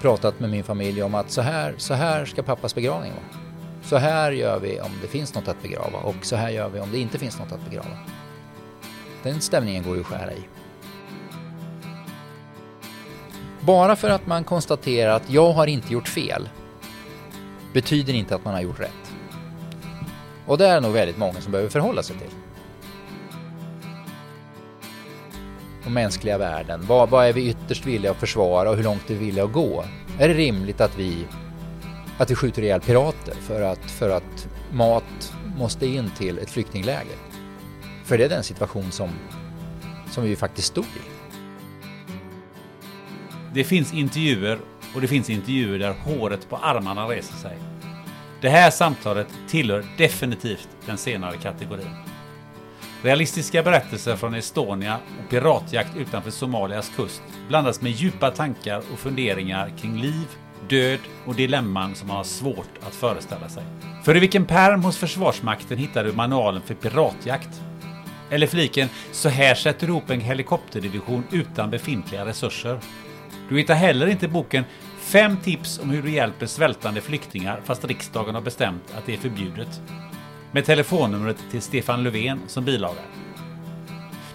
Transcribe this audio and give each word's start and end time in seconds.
pratat 0.00 0.40
med 0.40 0.50
min 0.50 0.64
familj 0.64 1.02
om 1.02 1.14
att 1.14 1.30
så 1.30 1.40
här, 1.40 1.74
så 1.76 1.94
här 1.94 2.24
ska 2.24 2.42
pappas 2.42 2.74
begravning 2.74 3.12
vara. 3.12 3.42
Så 3.82 3.96
här 3.96 4.32
gör 4.32 4.60
vi 4.60 4.80
om 4.80 4.90
det 5.02 5.08
finns 5.08 5.34
något 5.34 5.48
att 5.48 5.62
begrava 5.62 5.98
och 5.98 6.16
så 6.22 6.36
här 6.36 6.50
gör 6.50 6.68
vi 6.68 6.80
om 6.80 6.92
det 6.92 6.98
inte 6.98 7.18
finns 7.18 7.38
något 7.38 7.52
att 7.52 7.64
begrava. 7.64 7.98
Den 9.22 9.40
stämningen 9.40 9.82
går 9.82 9.94
ju 9.94 10.00
att 10.00 10.06
skära 10.06 10.32
i. 10.32 10.48
Bara 13.60 13.96
för 13.96 14.10
att 14.10 14.26
man 14.26 14.44
konstaterar 14.44 15.12
att 15.12 15.30
jag 15.30 15.52
har 15.52 15.66
inte 15.66 15.92
gjort 15.92 16.08
fel 16.08 16.48
betyder 17.72 18.14
inte 18.14 18.34
att 18.34 18.44
man 18.44 18.54
har 18.54 18.60
gjort 18.60 18.80
rätt. 18.80 19.12
Och 20.46 20.58
det 20.58 20.66
är 20.66 20.80
nog 20.80 20.92
väldigt 20.92 21.18
många 21.18 21.40
som 21.40 21.52
behöver 21.52 21.70
förhålla 21.70 22.02
sig 22.02 22.18
till. 22.18 22.37
Och 25.88 25.92
mänskliga 25.92 26.38
värden. 26.38 26.80
Vad, 26.86 27.10
vad 27.10 27.26
är 27.26 27.32
vi 27.32 27.48
ytterst 27.48 27.86
villiga 27.86 28.10
att 28.10 28.16
försvara 28.16 28.70
och 28.70 28.76
hur 28.76 28.84
långt 28.84 29.10
är 29.10 29.14
vi 29.14 29.24
villiga 29.24 29.44
att 29.44 29.52
gå? 29.52 29.84
Är 30.18 30.28
det 30.28 30.34
rimligt 30.34 30.80
att 30.80 30.98
vi, 30.98 31.26
att 32.18 32.30
vi 32.30 32.34
skjuter 32.34 32.62
ihjäl 32.62 32.80
pirater 32.80 33.34
för 33.34 33.62
att, 33.62 33.90
för 33.90 34.10
att 34.10 34.48
mat 34.72 35.34
måste 35.56 35.86
in 35.86 36.10
till 36.18 36.38
ett 36.38 36.50
flyktingläger? 36.50 37.16
För 38.04 38.18
det 38.18 38.24
är 38.24 38.28
den 38.28 38.42
situation 38.42 38.92
som, 38.92 39.10
som 40.10 40.24
vi 40.24 40.36
faktiskt 40.36 40.68
stod 40.68 40.84
i. 40.84 41.08
Det 43.54 43.64
finns 43.64 43.94
intervjuer 43.94 44.58
och 44.94 45.00
det 45.00 45.08
finns 45.08 45.30
intervjuer 45.30 45.78
där 45.78 45.92
håret 46.04 46.48
på 46.48 46.56
armarna 46.56 47.08
reser 47.08 47.36
sig. 47.36 47.58
Det 48.40 48.48
här 48.48 48.70
samtalet 48.70 49.28
tillhör 49.48 49.84
definitivt 49.98 50.68
den 50.86 50.98
senare 50.98 51.36
kategorin. 51.36 52.07
Realistiska 53.02 53.62
berättelser 53.62 54.16
från 54.16 54.34
Estonia 54.34 54.98
och 55.24 55.30
piratjakt 55.30 55.96
utanför 55.96 56.30
Somalias 56.30 56.92
kust 56.96 57.22
blandas 57.48 57.80
med 57.80 57.92
djupa 57.92 58.30
tankar 58.30 58.82
och 58.92 58.98
funderingar 58.98 59.72
kring 59.80 60.00
liv, 60.00 60.26
död 60.68 60.98
och 61.26 61.34
dilemman 61.34 61.94
som 61.94 62.08
man 62.08 62.16
har 62.16 62.24
svårt 62.24 62.78
att 62.86 62.94
föreställa 62.94 63.48
sig. 63.48 63.62
För 64.04 64.16
i 64.16 64.20
vilken 64.20 64.44
pärm 64.44 64.84
hos 64.84 64.96
Försvarsmakten 64.96 65.78
hittar 65.78 66.04
du 66.04 66.12
manualen 66.12 66.62
för 66.62 66.74
piratjakt? 66.74 67.62
Eller 68.30 68.46
fliken 68.46 68.88
“Så 69.12 69.28
här 69.28 69.54
sätter 69.54 69.86
du 69.86 69.92
ihop 69.92 70.10
en 70.10 70.20
helikopterdivision 70.20 71.24
utan 71.32 71.70
befintliga 71.70 72.26
resurser”. 72.26 72.80
Du 73.48 73.58
hittar 73.58 73.74
heller 73.74 74.06
inte 74.06 74.28
boken 74.28 74.64
“Fem 75.00 75.36
tips 75.36 75.78
om 75.78 75.90
hur 75.90 76.02
du 76.02 76.10
hjälper 76.10 76.46
svältande 76.46 77.00
flyktingar 77.00 77.60
fast 77.64 77.84
riksdagen 77.84 78.34
har 78.34 78.42
bestämt 78.42 78.94
att 78.96 79.06
det 79.06 79.14
är 79.14 79.18
förbjudet” 79.18 79.80
med 80.52 80.64
telefonnumret 80.64 81.36
till 81.50 81.62
Stefan 81.62 82.02
Löfven 82.02 82.40
som 82.46 82.64
bilaga. 82.64 83.00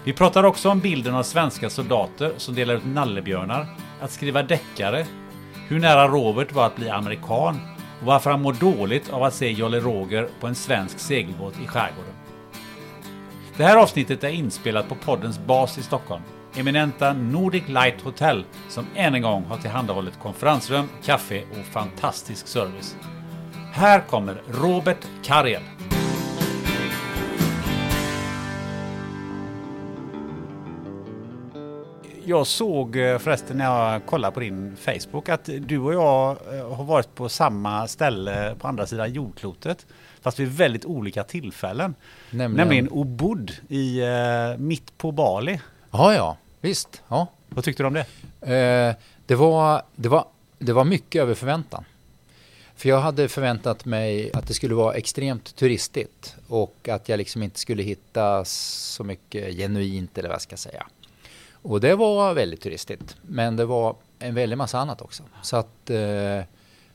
Vi 0.04 0.12
pratar 0.12 0.44
också 0.44 0.70
om 0.70 0.80
bilden 0.80 1.14
av 1.14 1.22
svenska 1.22 1.70
soldater 1.70 2.32
som 2.36 2.54
delar 2.54 2.74
ut 2.74 2.86
nallebjörnar, 2.86 3.66
att 4.00 4.10
skriva 4.10 4.42
deckare, 4.42 5.06
hur 5.68 5.80
nära 5.80 6.08
Robert 6.08 6.52
var 6.52 6.66
att 6.66 6.76
bli 6.76 6.90
amerikan 6.90 7.60
och 8.00 8.06
varför 8.06 8.30
han 8.30 8.42
mår 8.42 8.52
dåligt 8.52 9.12
av 9.12 9.22
att 9.22 9.34
se 9.34 9.50
Jolly 9.50 9.78
Roger 9.78 10.28
på 10.40 10.46
en 10.46 10.54
svensk 10.54 10.98
segelbåt 10.98 11.54
i 11.64 11.66
skärgården. 11.66 12.14
Det 13.56 13.64
här 13.64 13.76
avsnittet 13.76 14.24
är 14.24 14.28
inspelat 14.28 14.88
på 14.88 14.94
poddens 14.94 15.38
bas 15.38 15.78
i 15.78 15.82
Stockholm, 15.82 16.22
eminenta 16.56 17.12
Nordic 17.12 17.68
Light 17.68 18.00
Hotel 18.02 18.44
som 18.68 18.86
än 18.94 19.14
en 19.14 19.22
gång 19.22 19.44
har 19.44 19.56
tillhandahållit 19.56 20.18
konferensrum, 20.22 20.88
kaffe 21.04 21.42
och 21.50 21.72
fantastisk 21.72 22.46
service. 22.46 22.96
Här 23.72 24.00
kommer 24.00 24.42
Robert 24.48 25.06
Karel. 25.22 25.62
Jag 32.26 32.46
såg 32.46 32.96
eh, 32.96 33.18
förresten 33.18 33.58
när 33.58 33.64
jag 33.92 34.06
kollade 34.06 34.34
på 34.34 34.40
din 34.40 34.76
Facebook 34.76 35.28
att 35.28 35.44
du 35.60 35.78
och 35.78 35.94
jag 35.94 36.36
eh, 36.58 36.74
har 36.74 36.84
varit 36.84 37.14
på 37.14 37.28
samma 37.28 37.88
ställe 37.88 38.54
på 38.58 38.68
andra 38.68 38.86
sidan 38.86 39.12
jordklotet. 39.12 39.86
Fast 40.22 40.38
vid 40.38 40.48
väldigt 40.48 40.84
olika 40.84 41.24
tillfällen. 41.24 41.94
Nämligen- 42.30 42.56
Nämligen 42.68 42.88
Ubud 42.92 43.52
i 43.68 44.00
eh, 44.00 44.56
mitt 44.58 44.98
på 44.98 45.12
Bali. 45.12 45.60
Ja, 45.90 46.14
ja, 46.14 46.36
visst. 46.60 47.02
Ja. 47.08 47.26
Vad 47.48 47.64
tyckte 47.64 47.82
du 47.82 47.86
om 47.86 47.94
det? 47.94 48.06
Eh, 48.54 48.94
det, 49.26 49.34
var, 49.34 49.82
det, 49.96 50.08
var, 50.08 50.24
det 50.58 50.72
var 50.72 50.84
mycket 50.84 51.22
över 51.22 51.34
förväntan. 51.34 51.84
För 52.76 52.88
jag 52.88 53.00
hade 53.00 53.28
förväntat 53.28 53.84
mig 53.84 54.30
att 54.34 54.46
det 54.48 54.54
skulle 54.54 54.74
vara 54.74 54.94
extremt 54.94 55.56
turistigt 55.56 56.36
och 56.48 56.88
att 56.88 57.08
jag 57.08 57.18
liksom 57.18 57.42
inte 57.42 57.58
skulle 57.58 57.82
hitta 57.82 58.44
så 58.44 59.04
mycket 59.04 59.54
genuint 59.56 60.18
eller 60.18 60.28
vad 60.28 60.34
jag 60.34 60.42
ska 60.42 60.56
säga. 60.56 60.86
Och 61.64 61.80
det 61.80 61.94
var 61.94 62.34
väldigt 62.34 62.60
turistigt, 62.60 63.16
men 63.22 63.56
det 63.56 63.64
var 63.64 63.96
en 64.18 64.34
väldig 64.34 64.56
massa 64.58 64.78
annat 64.78 65.02
också. 65.02 65.22
Så 65.42 65.56
att 65.56 65.90
eh, 65.90 65.98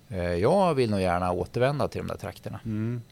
eh, 0.10 0.33
jag 0.39 0.74
vill 0.74 0.89
nog 0.89 1.01
gärna 1.01 1.31
återvända 1.31 1.88
till 1.88 2.01
de 2.01 2.07
där 2.07 2.16
trakterna. 2.18 2.60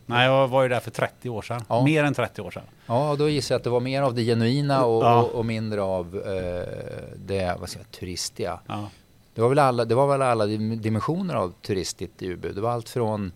Nej, 0.06 0.26
jag 0.28 0.48
var 0.48 0.64
ju 0.64 0.70
där 0.70 0.80
för 0.80 0.92
30 0.92 1.30
år 1.30 1.42
sedan. 1.42 1.62
Ja. 1.70 1.84
Mer 1.86 2.04
än 2.04 2.14
30 2.14 2.42
år 2.42 2.52
sedan. 2.52 2.64
Ja, 2.86 3.16
då 3.20 3.30
gissar 3.30 3.56
jag 3.56 3.60
att 3.60 3.64
det 3.64 3.70
var 3.70 3.80
mer 3.80 4.02
av 4.02 4.14
det 4.14 4.24
genuina 4.24 4.86
och, 4.86 5.04
Ja. 5.04 5.22
och, 5.24 5.36
och 5.36 5.46
mindre 5.46 5.82
av 5.82 6.16
eh, 6.16 7.14
det 7.16 7.56
vad 7.60 7.70
säga, 7.70 7.86
turistiga. 8.00 8.60
Ja. 8.68 8.90
Det 9.34 9.42
var, 9.42 9.50
väl 9.50 9.60
alla, 9.60 9.86
det 9.86 9.96
var 9.96 10.08
väl 10.08 10.22
alla 10.22 10.46
dim- 10.46 10.76
dimensioner 10.82 11.36
av 11.36 11.54
turistigt 11.62 12.22
i 12.22 12.34
Ubu. 12.34 12.54
Det 12.54 12.62
var 12.62 12.72
allt 12.72 12.90
från 12.90 13.32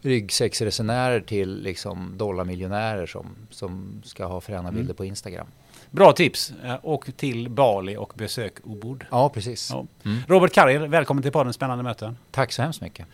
ryggsäcksresenärer 0.00 1.20
till 1.20 1.62
liksom 1.62 2.14
dollarmiljonärer 2.18 3.06
som, 3.06 3.26
som 3.50 4.02
ska 4.04 4.24
ha 4.26 4.40
fräna 4.40 4.58
Mm. 4.68 4.74
bilder 4.74 4.94
på 4.94 5.04
Instagram. 5.04 5.46
Bra 5.92 6.12
tips. 6.12 6.52
Eh, 6.64 6.74
Åk 6.82 7.16
till 7.16 7.50
Bali 7.50 7.96
och 7.96 8.12
besök 8.16 8.52
Ubud. 8.64 9.04
Ja, 9.10 9.28
precis. 9.28 9.70
Ja. 9.70 9.86
Mm. 10.04 10.18
Robert 10.28 10.52
Karel, 10.52 10.86
välkommen 10.88 11.22
till 11.22 11.32
podden 11.32 11.52
Spännande 11.52 11.84
möten. 11.84 12.16
Tack 12.30 12.52
så 12.52 12.62
hemskt 12.62 12.80
mycket. 12.80 13.06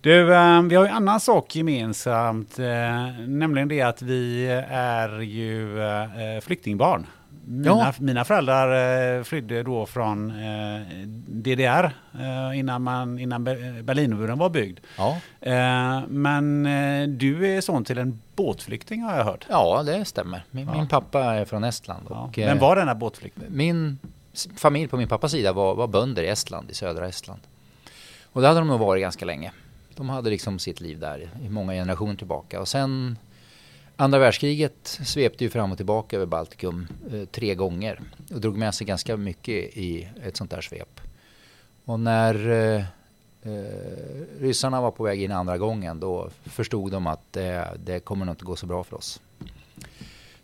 Du, 0.00 0.34
eh, 0.34 0.62
vi 0.62 0.74
har 0.74 0.84
ju 0.84 0.88
en 0.88 0.96
annan 0.96 1.20
sak 1.20 1.56
gemensamt, 1.56 2.58
eh, 2.58 2.66
nämligen 3.26 3.68
det 3.68 3.82
att 3.82 4.02
vi 4.02 4.46
är 4.70 5.20
ju 5.20 5.78
flyktingbarn. 6.42 7.06
Mina, 7.44 7.68
Ja. 7.70 7.92
mina 7.98 8.24
föräldrar 8.24 9.16
eh, 9.18 9.22
flydde 9.24 9.62
då 9.62 9.86
från 9.86 10.30
eh, 10.30 10.80
DDR 11.28 11.92
eh, 12.20 12.58
innan, 12.58 12.82
man, 12.82 13.18
innan 13.18 13.44
Ber- 13.48 13.82
Berlinmuren 13.82 14.38
var 14.38 14.48
byggd. 14.50 14.80
Ja. 14.98 15.20
Men 16.08 16.62
du 17.18 17.56
är 17.56 17.60
son 17.60 17.84
till 17.84 17.98
en 17.98 18.20
båtflykting 18.36 19.02
har 19.02 19.16
jag 19.16 19.24
hört. 19.24 19.46
ja, 19.50 19.82
det 19.82 20.04
stämmer. 20.04 20.42
Min, 20.50 20.66
Ja. 20.66 20.72
min 20.74 20.88
pappa 20.88 21.20
är 21.24 21.44
från 21.44 21.64
Estland. 21.64 22.06
Och, 22.08 22.38
Vem 22.38 22.58
var 22.58 22.76
denna 22.76 22.94
båtflykting? 22.94 23.44
Min 23.48 23.98
familj 24.56 24.88
på 24.88 24.96
min 24.96 25.08
pappas 25.08 25.32
sida 25.32 25.52
var, 25.52 25.74
var 25.74 25.86
bönder 25.86 26.22
i 26.22 26.28
Estland, 26.28 26.70
i 26.70 26.74
södra 26.74 27.08
Estland. 27.08 27.40
Och 28.32 28.40
det 28.40 28.48
hade 28.48 28.60
de 28.60 28.68
nog 28.68 28.80
varit 28.80 29.00
ganska 29.02 29.24
länge. 29.24 29.52
De 29.96 30.08
hade 30.08 30.30
liksom 30.30 30.58
sitt 30.58 30.80
liv 30.80 30.98
där 30.98 31.28
i 31.44 31.48
många 31.48 31.72
generationer 31.72 32.14
tillbaka. 32.14 32.60
Och 32.60 32.68
sen 32.68 33.18
Andra 34.00 34.18
världskriget 34.18 35.00
svepte 35.04 35.44
ju 35.44 35.50
fram 35.50 35.72
och 35.72 35.76
tillbaka 35.76 36.16
över 36.16 36.26
Baltikum 36.26 36.88
eh, 37.12 37.24
tre 37.24 37.54
gånger 37.54 38.00
och 38.34 38.40
drog 38.40 38.56
med 38.56 38.74
sig 38.74 38.86
ganska 38.86 39.16
mycket 39.16 39.76
i 39.76 40.08
ett 40.22 40.36
sånt 40.36 40.50
där 40.50 40.60
svep. 40.60 41.00
Och 41.84 42.00
när 42.00 42.50
eh, 42.50 42.84
eh, 43.42 44.40
ryssarna 44.40 44.80
var 44.80 44.90
på 44.90 45.02
väg 45.02 45.22
in 45.22 45.32
andra 45.32 45.58
gången 45.58 46.00
då 46.00 46.30
förstod 46.44 46.92
de 46.92 47.06
att 47.06 47.32
det, 47.32 47.70
det 47.84 48.00
kommer 48.00 48.26
nog 48.26 48.32
inte 48.32 48.44
gå 48.44 48.56
så 48.56 48.66
bra 48.66 48.84
för 48.84 48.96
oss. 48.96 49.20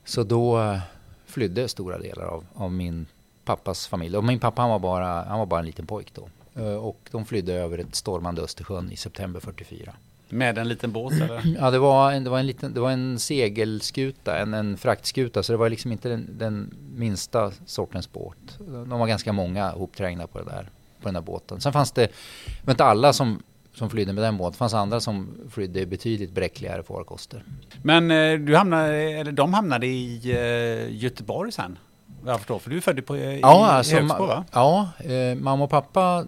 Så 0.04 0.22
då 0.22 0.78
flydde 1.26 1.68
stora 1.68 1.98
delar 1.98 2.24
av, 2.24 2.44
av 2.54 2.72
min 2.72 3.06
pappas 3.44 3.86
familj. 3.86 4.16
Och 4.16 4.24
min 4.24 4.38
pappa 4.38 4.62
han 4.62 4.70
var, 4.70 4.78
bara, 4.78 5.24
han 5.24 5.38
var 5.38 5.46
bara 5.46 5.60
en 5.60 5.66
liten 5.66 5.86
pojk 5.86 6.12
då. 6.14 6.28
Eh, 6.62 6.76
och 6.76 7.08
de 7.10 7.24
flydde 7.24 7.54
över 7.54 7.78
ett 7.78 7.94
stormande 7.94 8.42
Östersjön 8.42 8.92
i 8.92 8.96
september 8.96 9.40
44. 9.40 9.94
Med 10.28 10.58
en 10.58 10.68
liten 10.68 10.92
båt 10.92 11.12
eller? 11.12 11.42
Ja, 11.60 11.70
det 11.70 11.78
var 11.78 12.12
en, 12.12 12.24
det 12.24 12.30
var 12.30 12.38
en, 12.38 12.46
liten, 12.46 12.74
det 12.74 12.80
var 12.80 12.90
en 12.90 13.18
segelskuta, 13.18 14.38
en, 14.38 14.54
en 14.54 14.76
fraktskuta, 14.76 15.42
så 15.42 15.52
det 15.52 15.56
var 15.56 15.68
liksom 15.68 15.92
inte 15.92 16.08
den, 16.08 16.28
den 16.38 16.74
minsta 16.94 17.52
sortens 17.66 18.12
båt. 18.12 18.58
De 18.58 18.88
var 18.88 19.06
ganska 19.06 19.32
många 19.32 19.70
hopträngda 19.70 20.26
på, 20.26 20.38
det 20.38 20.44
där, 20.44 20.62
på 21.00 21.08
den 21.08 21.14
där 21.14 21.20
båten. 21.20 21.60
Sen 21.60 21.72
fanns 21.72 21.92
det, 21.92 22.02
det 22.46 22.66
var 22.66 22.72
inte 22.72 22.84
alla 22.84 23.12
som, 23.12 23.42
som 23.74 23.90
flydde 23.90 24.12
med 24.12 24.24
den 24.24 24.36
båten, 24.36 24.52
det 24.52 24.58
fanns 24.58 24.74
andra 24.74 25.00
som 25.00 25.28
flydde 25.50 25.86
betydligt 25.86 26.32
bräckligare 26.32 26.82
farkoster. 26.82 27.42
Men 27.82 28.10
eh, 28.10 28.38
du 28.38 28.56
hamnade, 28.56 28.94
eller 28.96 29.32
de 29.32 29.54
hamnade 29.54 29.86
i 29.86 30.30
eh, 30.30 30.96
Göteborg 30.96 31.52
sen? 31.52 31.78
Jag 32.26 32.38
förstår, 32.38 32.58
för 32.58 32.70
du 32.70 32.76
är 32.76 32.80
född 32.80 33.06
på, 33.06 33.16
i 33.16 33.40
Ja, 33.40 33.66
alltså, 33.66 33.96
Högsbo 33.96 34.26
va? 34.26 34.44
ja 34.52 34.88
eh, 34.98 35.34
mamma 35.34 35.64
och 35.64 35.70
pappa 35.70 36.26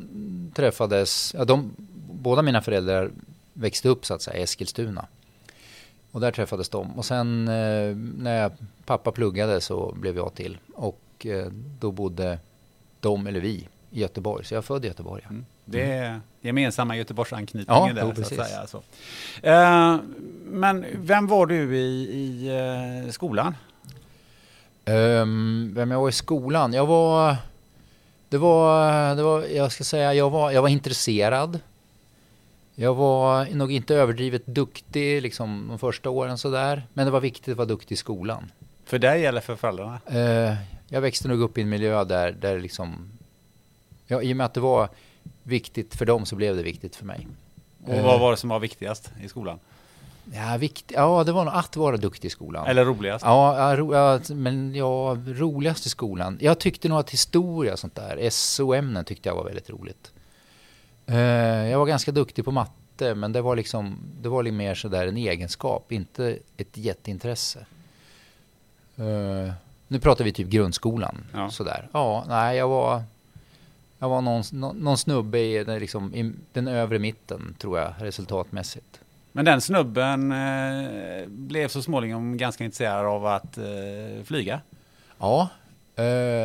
träffades, 0.54 1.34
ja, 1.38 1.44
de, 1.44 1.74
båda 2.12 2.42
mina 2.42 2.62
föräldrar 2.62 3.10
växte 3.58 3.88
upp 3.88 4.06
så 4.06 4.14
att 4.14 4.22
säga 4.22 4.42
Eskilstuna. 4.42 5.06
Och 6.12 6.20
där 6.20 6.30
träffades 6.30 6.68
de. 6.68 6.98
Och 6.98 7.04
sen 7.04 7.48
eh, 7.48 7.96
när 8.16 8.52
pappa 8.84 9.12
pluggade 9.12 9.60
så 9.60 9.94
blev 9.96 10.16
jag 10.16 10.34
till. 10.34 10.58
Och 10.74 11.26
eh, 11.26 11.46
då 11.80 11.90
bodde 11.92 12.38
de, 13.00 13.26
eller 13.26 13.40
vi, 13.40 13.68
i 13.90 14.00
Göteborg. 14.00 14.44
Så 14.44 14.54
jag 14.54 14.58
är 14.58 14.62
född 14.62 14.84
i 14.84 14.88
Göteborg. 14.88 15.22
Ja. 15.24 15.30
Mm. 15.30 15.46
Det 15.64 15.92
är 15.92 16.20
gemensamma 16.40 16.96
Göteborgsanknytningen 16.96 17.88
Ja, 17.88 17.92
där 17.94 18.12
jo, 18.16 18.24
så 18.24 18.34
att 18.40 18.48
säga. 18.48 18.66
Så. 18.66 18.82
Eh, 19.42 19.98
men 20.44 20.86
vem 20.94 21.26
var 21.26 21.46
du 21.46 21.76
i, 21.76 22.02
i 22.02 22.48
eh, 23.06 23.10
skolan? 23.10 23.54
Ehm, 24.84 25.72
vem 25.74 25.90
jag 25.90 26.00
var 26.00 26.08
i 26.08 26.12
skolan? 26.12 26.72
Jag 26.72 26.86
var... 26.86 27.36
Det 28.28 28.38
var, 28.38 29.14
det 29.14 29.22
var, 29.22 29.44
jag 29.44 29.72
ska 29.72 29.84
säga, 29.84 30.14
jag 30.14 30.30
var, 30.30 30.50
jag 30.50 30.62
var 30.62 30.68
intresserad. 30.68 31.60
Jag 32.80 32.94
var 32.94 33.46
nog 33.54 33.72
inte 33.72 33.94
överdrivet 33.94 34.46
duktig 34.46 35.22
liksom 35.22 35.66
de 35.68 35.78
första 35.78 36.10
åren 36.10 36.38
sådär. 36.38 36.86
Men 36.92 37.04
det 37.06 37.10
var 37.10 37.20
viktigt 37.20 37.52
att 37.52 37.56
vara 37.58 37.66
duktig 37.68 37.94
i 37.94 37.96
skolan. 37.96 38.52
För 38.84 38.98
dig 38.98 39.26
eller 39.26 39.40
för 39.40 39.56
föräldrarna? 39.56 40.00
Eh, 40.06 40.54
jag 40.88 41.00
växte 41.00 41.28
nog 41.28 41.40
upp 41.40 41.58
i 41.58 41.62
en 41.62 41.68
miljö 41.68 42.04
där, 42.04 42.32
där 42.32 42.60
liksom... 42.60 43.08
Ja, 44.06 44.22
I 44.22 44.32
och 44.32 44.36
med 44.36 44.44
att 44.46 44.54
det 44.54 44.60
var 44.60 44.88
viktigt 45.42 45.94
för 45.94 46.04
dem 46.06 46.26
så 46.26 46.36
blev 46.36 46.56
det 46.56 46.62
viktigt 46.62 46.96
för 46.96 47.04
mig. 47.04 47.28
Och 47.86 47.94
Eh. 47.94 48.04
vad 48.04 48.20
var 48.20 48.30
det 48.30 48.36
som 48.36 48.50
var 48.50 48.58
viktigast 48.60 49.10
i 49.22 49.28
skolan? 49.28 49.58
Ja, 50.34 50.56
vikt, 50.58 50.92
ja 50.94 51.24
det 51.24 51.32
var 51.32 51.44
nog 51.44 51.54
att 51.54 51.76
vara 51.76 51.96
duktig 51.96 52.28
i 52.28 52.30
skolan. 52.30 52.66
Eller 52.66 52.84
roligast? 52.84 53.24
Ja, 53.24 53.70
ja, 53.70 53.76
ro, 53.76 53.94
ja, 53.94 54.20
men 54.28 54.74
ja, 54.74 55.16
roligast 55.26 55.86
i 55.86 55.88
skolan. 55.88 56.38
Jag 56.40 56.58
tyckte 56.58 56.88
nog 56.88 56.98
att 56.98 57.10
historia 57.10 57.72
och 57.72 57.78
sånt 57.78 57.94
där, 57.94 58.30
SO-ämnen 58.30 59.04
tyckte 59.04 59.28
jag 59.28 59.36
var 59.36 59.44
väldigt 59.44 59.70
roligt. 59.70 60.12
Eh, 61.08 61.18
jag 61.70 61.78
var 61.78 61.86
ganska 61.86 62.12
duktig 62.12 62.44
på 62.44 62.50
matte, 62.50 63.14
men 63.14 63.32
det 63.32 63.40
var 63.40 63.56
liksom, 63.56 63.98
det 64.22 64.28
var 64.28 64.42
lite 64.42 64.54
mer 64.56 64.74
sådär 64.74 65.06
en 65.06 65.16
egenskap, 65.16 65.92
inte 65.92 66.38
ett 66.56 66.76
jätteintresse. 66.76 67.66
Eh, 68.96 69.52
nu 69.88 70.00
pratar 70.00 70.24
vi 70.24 70.32
typ 70.32 70.48
grundskolan, 70.48 71.16
Ja. 71.34 71.50
sådär. 71.50 71.88
Ja, 71.92 72.24
nej, 72.28 72.56
jag 72.56 72.68
var, 72.68 73.02
jag 73.98 74.08
var 74.08 74.20
någon, 74.20 74.42
någon, 74.52 74.76
någon 74.76 74.98
snubbe 74.98 75.38
i 75.38 75.64
den, 75.64 75.78
liksom, 75.78 76.14
i 76.14 76.32
den 76.52 76.68
övre 76.68 76.98
mitten, 76.98 77.54
tror 77.58 77.78
jag, 77.78 77.92
resultatmässigt. 77.98 79.00
Men 79.32 79.44
den 79.44 79.60
snubben 79.60 80.32
eh, 80.32 81.26
blev 81.28 81.68
så 81.68 81.82
småningom 81.82 82.36
ganska 82.36 82.64
intresserad 82.64 83.06
av 83.06 83.26
att 83.26 83.58
eh, 83.58 84.24
flyga. 84.24 84.60
Ja, 85.18 85.48
eh, 85.96 86.02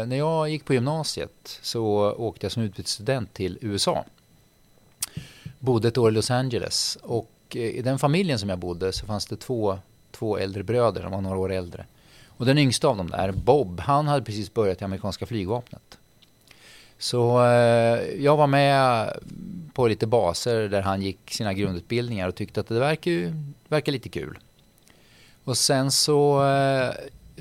när 0.07 0.15
jag 0.15 0.49
gick 0.49 0.65
på 0.65 0.73
gymnasiet 0.73 1.59
så 1.61 2.11
åkte 2.13 2.45
jag 2.45 2.51
som 2.51 2.63
utbytesstudent 2.63 3.33
till 3.33 3.57
USA. 3.61 4.05
Bodde 5.63 5.87
ett 5.87 5.97
år 5.97 6.09
i 6.09 6.13
Los 6.13 6.31
Angeles 6.31 6.97
och 7.01 7.31
eh, 7.55 7.61
i 7.61 7.81
den 7.81 7.99
familjen 7.99 8.39
som 8.39 8.49
jag 8.49 8.59
bodde 8.59 8.93
så 8.93 9.05
fanns 9.05 9.25
det 9.25 9.35
två, 9.35 9.79
två 10.11 10.37
äldre 10.37 10.63
bröder, 10.63 11.03
de 11.03 11.11
var 11.11 11.21
några 11.21 11.37
år 11.37 11.51
äldre. 11.51 11.85
Och 12.27 12.45
den 12.45 12.57
yngsta 12.57 12.87
av 12.87 12.97
dem 12.97 13.09
där, 13.09 13.31
Bob, 13.31 13.79
han 13.79 14.07
hade 14.07 14.25
precis 14.25 14.53
börjat 14.53 14.81
i 14.81 14.85
amerikanska 14.85 15.25
flygvapnet. 15.25 15.97
Så 16.97 17.45
eh, 17.45 18.23
jag 18.23 18.37
var 18.37 18.47
med 18.47 19.09
på 19.73 19.87
lite 19.87 20.07
baser 20.07 20.69
där 20.69 20.81
han 20.81 21.01
gick 21.01 21.31
sina 21.31 21.53
grundutbildningar 21.53 22.27
och 22.27 22.35
tyckte 22.35 22.59
att 22.59 22.67
det 22.67 22.79
verkar, 22.79 23.11
ju- 23.11 23.33
verkar 23.67 23.91
lite 23.91 24.09
kul. 24.09 24.39
Och 25.43 25.57
sen 25.57 25.91
så 25.91 26.45
eh, 26.45 26.89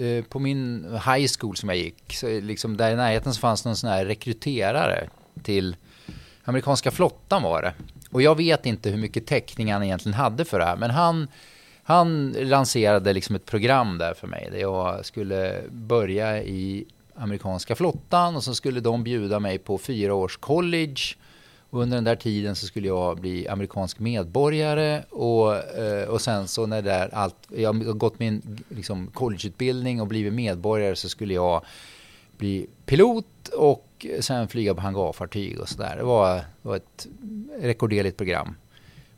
eh 0.06 0.24
på 0.24 0.38
min 0.38 0.84
high 0.92 1.28
school 1.38 1.56
som 1.56 1.68
jag 1.68 1.78
gick, 1.78 2.12
så 2.12 2.28
eh, 2.28 2.42
liksom 2.42 2.76
där 2.76 2.92
i 2.92 2.96
närheten 2.96 3.34
så 3.34 3.40
fanns 3.40 3.64
någon 3.64 3.76
sån 3.76 3.90
här 3.90 4.04
rekryterare 4.04 5.08
till 5.42 5.76
amerikanska 6.44 6.90
flottan 6.90 7.42
var 7.42 7.62
det. 7.62 7.74
Och 8.12 8.22
jag 8.22 8.36
vet 8.36 8.66
inte 8.66 8.90
hur 8.90 8.98
mycket 8.98 9.26
täckning 9.26 9.72
han 9.72 9.82
egentligen 9.82 10.14
hade 10.14 10.44
för 10.44 10.58
det 10.58 10.64
här, 10.64 10.76
men 10.76 10.90
han, 10.90 11.28
han 11.82 12.32
lanserade 12.32 13.12
liksom 13.12 13.36
ett 13.36 13.46
program 13.46 13.98
där 13.98 14.14
för 14.14 14.26
mig 14.26 14.48
där 14.52 14.58
jag 14.58 15.04
skulle 15.04 15.62
börja 15.70 16.42
i 16.42 16.84
amerikanska 17.14 17.74
flottan 17.74 18.36
och 18.36 18.44
så 18.44 18.54
skulle 18.54 18.80
de 18.80 19.04
bjuda 19.04 19.40
mig 19.40 19.58
på 19.58 19.78
fyra 19.78 20.14
års 20.14 20.36
college. 20.36 21.00
Och 21.70 21.80
under 21.82 21.96
den 21.96 22.04
där 22.04 22.16
tiden 22.16 22.56
så 22.56 22.66
skulle 22.66 22.88
jag 22.88 23.20
bli 23.20 23.48
amerikansk 23.48 23.98
medborgare 23.98 25.02
och, 25.10 25.54
eh, 25.56 26.08
och 26.08 26.20
sen 26.20 26.48
så 26.48 26.66
när 26.66 26.82
det 26.82 26.90
där 26.90 27.14
allt, 27.14 27.36
jag 27.48 27.72
har 27.72 27.92
gått 27.92 28.18
min 28.18 28.64
liksom, 28.68 29.06
collegeutbildning 29.06 30.00
och 30.00 30.06
blivit 30.06 30.32
medborgare 30.32 30.96
så 30.96 31.08
skulle 31.08 31.34
jag 31.34 31.64
bli 32.36 32.66
pilot 32.86 33.48
och 33.56 33.86
sen 34.20 34.48
flyga 34.48 34.74
på 34.74 34.80
hangarfartyg 34.80 35.60
och 35.60 35.68
sådär. 35.68 35.96
Det 35.96 36.02
var, 36.02 36.40
var 36.62 36.76
ett 36.76 37.06
rekorderligt 37.60 38.16
program. 38.16 38.54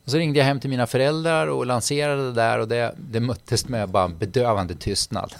Och 0.05 0.11
så 0.11 0.17
ringde 0.17 0.39
jag 0.39 0.45
hem 0.45 0.59
till 0.59 0.69
mina 0.69 0.87
föräldrar 0.87 1.47
och 1.47 1.65
lanserade 1.65 2.25
det 2.25 2.33
där 2.33 2.59
och 2.59 2.67
det, 2.67 2.95
det 2.97 3.19
möttes 3.19 3.67
med 3.67 3.89
bara 3.89 4.03
en 4.03 4.17
bedövande 4.17 4.75
tystnad. 4.75 5.33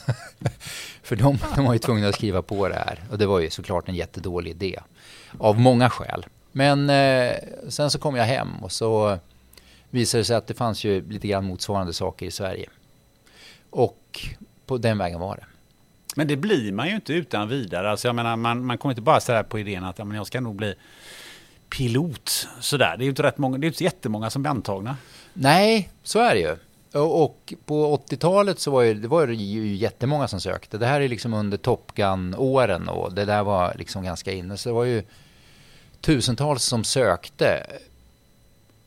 För 1.03 1.15
de, 1.15 1.37
de 1.55 1.65
var 1.65 1.73
ju 1.73 1.79
tvungna 1.79 2.07
att 2.07 2.15
skriva 2.15 2.41
på 2.41 2.67
det 2.67 2.75
här 2.75 3.03
och 3.11 3.17
det 3.17 3.25
var 3.25 3.39
ju 3.39 3.49
såklart 3.49 3.89
en 3.89 3.95
jättedålig 3.95 4.51
idé. 4.51 4.79
Av 5.37 5.59
många 5.59 5.89
skäl. 5.89 6.25
Men 6.51 6.89
eh, 6.89 7.35
sen 7.69 7.91
så 7.91 7.99
kom 7.99 8.15
jag 8.15 8.25
hem 8.25 8.49
och 8.61 8.71
så 8.71 9.19
visade 9.89 10.21
det 10.21 10.25
sig 10.25 10.35
att 10.35 10.47
det 10.47 10.53
fanns 10.53 10.83
ju 10.83 11.09
lite 11.09 11.27
grann 11.27 11.45
motsvarande 11.45 11.93
saker 11.93 12.25
i 12.25 12.31
Sverige. 12.31 12.69
Och 13.69 14.25
på 14.65 14.77
den 14.77 14.97
vägen 14.97 15.19
var 15.19 15.35
det. 15.35 15.45
Men 16.17 16.27
det 16.27 16.35
blir 16.35 16.71
man 16.71 16.87
ju 16.87 16.95
inte 16.95 17.13
utan 17.13 17.49
vidare. 17.49 17.91
Alltså 17.91 18.07
jag 18.07 18.15
menar, 18.15 18.35
man, 18.35 18.65
man 18.65 18.77
kommer 18.77 18.91
inte 18.91 19.01
bara 19.01 19.19
säga 19.19 19.43
på 19.43 19.59
idén 19.59 19.83
att 19.83 19.99
ja, 19.99 20.05
men 20.05 20.17
jag 20.17 20.27
ska 20.27 20.41
nog 20.41 20.55
bli 20.55 20.73
pilot. 21.77 22.47
Sådär. 22.59 22.95
Det 22.97 23.03
är 23.03 23.05
ju 23.05 23.09
inte 23.09 23.23
rätt 23.23 23.37
många, 23.37 23.57
det 23.57 23.65
är 23.65 23.69
inte 23.69 23.83
jättemånga 23.83 24.29
som 24.29 24.41
blir 24.41 24.49
antagna. 24.49 24.97
Nej, 25.33 25.89
så 26.03 26.19
är 26.19 26.33
det 26.35 26.39
ju. 26.39 26.57
Och, 27.01 27.53
på 27.65 27.97
80-talet 27.97 28.59
så 28.59 28.71
var 28.71 28.81
ju, 28.81 28.93
det 28.93 29.07
var 29.07 29.27
ju 29.27 29.75
jättemånga 29.75 30.27
som 30.27 30.41
sökte. 30.41 30.77
Det 30.77 30.85
här 30.85 31.01
är 31.01 31.07
liksom 31.07 31.33
under 31.33 31.57
Top 31.57 31.91
Gun-åren 31.95 32.89
och 32.89 33.13
det 33.13 33.25
där 33.25 33.43
var 33.43 33.73
liksom 33.77 34.03
ganska 34.03 34.31
inne. 34.31 34.57
Så 34.57 34.69
det 34.69 34.73
var 34.73 34.83
ju 34.83 35.03
tusentals 36.01 36.63
som 36.63 36.83
sökte. 36.83 37.67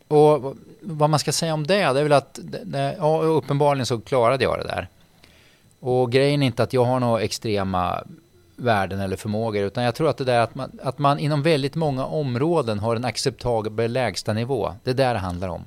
Och 0.09 0.57
vad 0.81 1.11
man 1.11 1.19
ska 1.19 1.33
säga 1.33 1.55
om 1.55 1.67
det, 1.67 1.75
det 1.75 2.01
är 2.01 2.03
väl 2.03 2.13
att 2.13 2.39
ja, 2.99 3.21
uppenbarligen 3.23 3.87
så 3.87 4.01
klarade 4.01 4.45
jag 4.45 4.59
det 4.59 4.65
där. 4.65 4.89
Och 5.81 6.13
grejen 6.13 6.43
är 6.43 6.47
inte 6.47 6.63
att 6.63 6.73
jag 6.73 6.85
har 6.85 7.01
några 7.01 7.23
extrema 7.23 8.05
värden 8.57 9.01
eller 9.01 9.17
förmågor 9.17 9.63
utan 9.63 9.85
jag 9.85 9.95
tror 9.95 10.09
att 10.09 10.17
det 10.17 10.25
där 10.25 10.41
att 10.41 10.55
man, 10.55 10.79
att 10.83 10.99
man 10.99 11.19
inom 11.19 11.43
väldigt 11.43 11.75
många 11.75 12.07
områden 12.07 12.79
har 12.79 12.97
en 12.97 13.05
acceptabel 13.05 13.93
lägstanivå. 13.93 14.75
Det 14.85 14.91
är 14.91 14.95
där 14.95 15.15
det 15.15 15.21
handlar 15.21 15.49
om. 15.49 15.65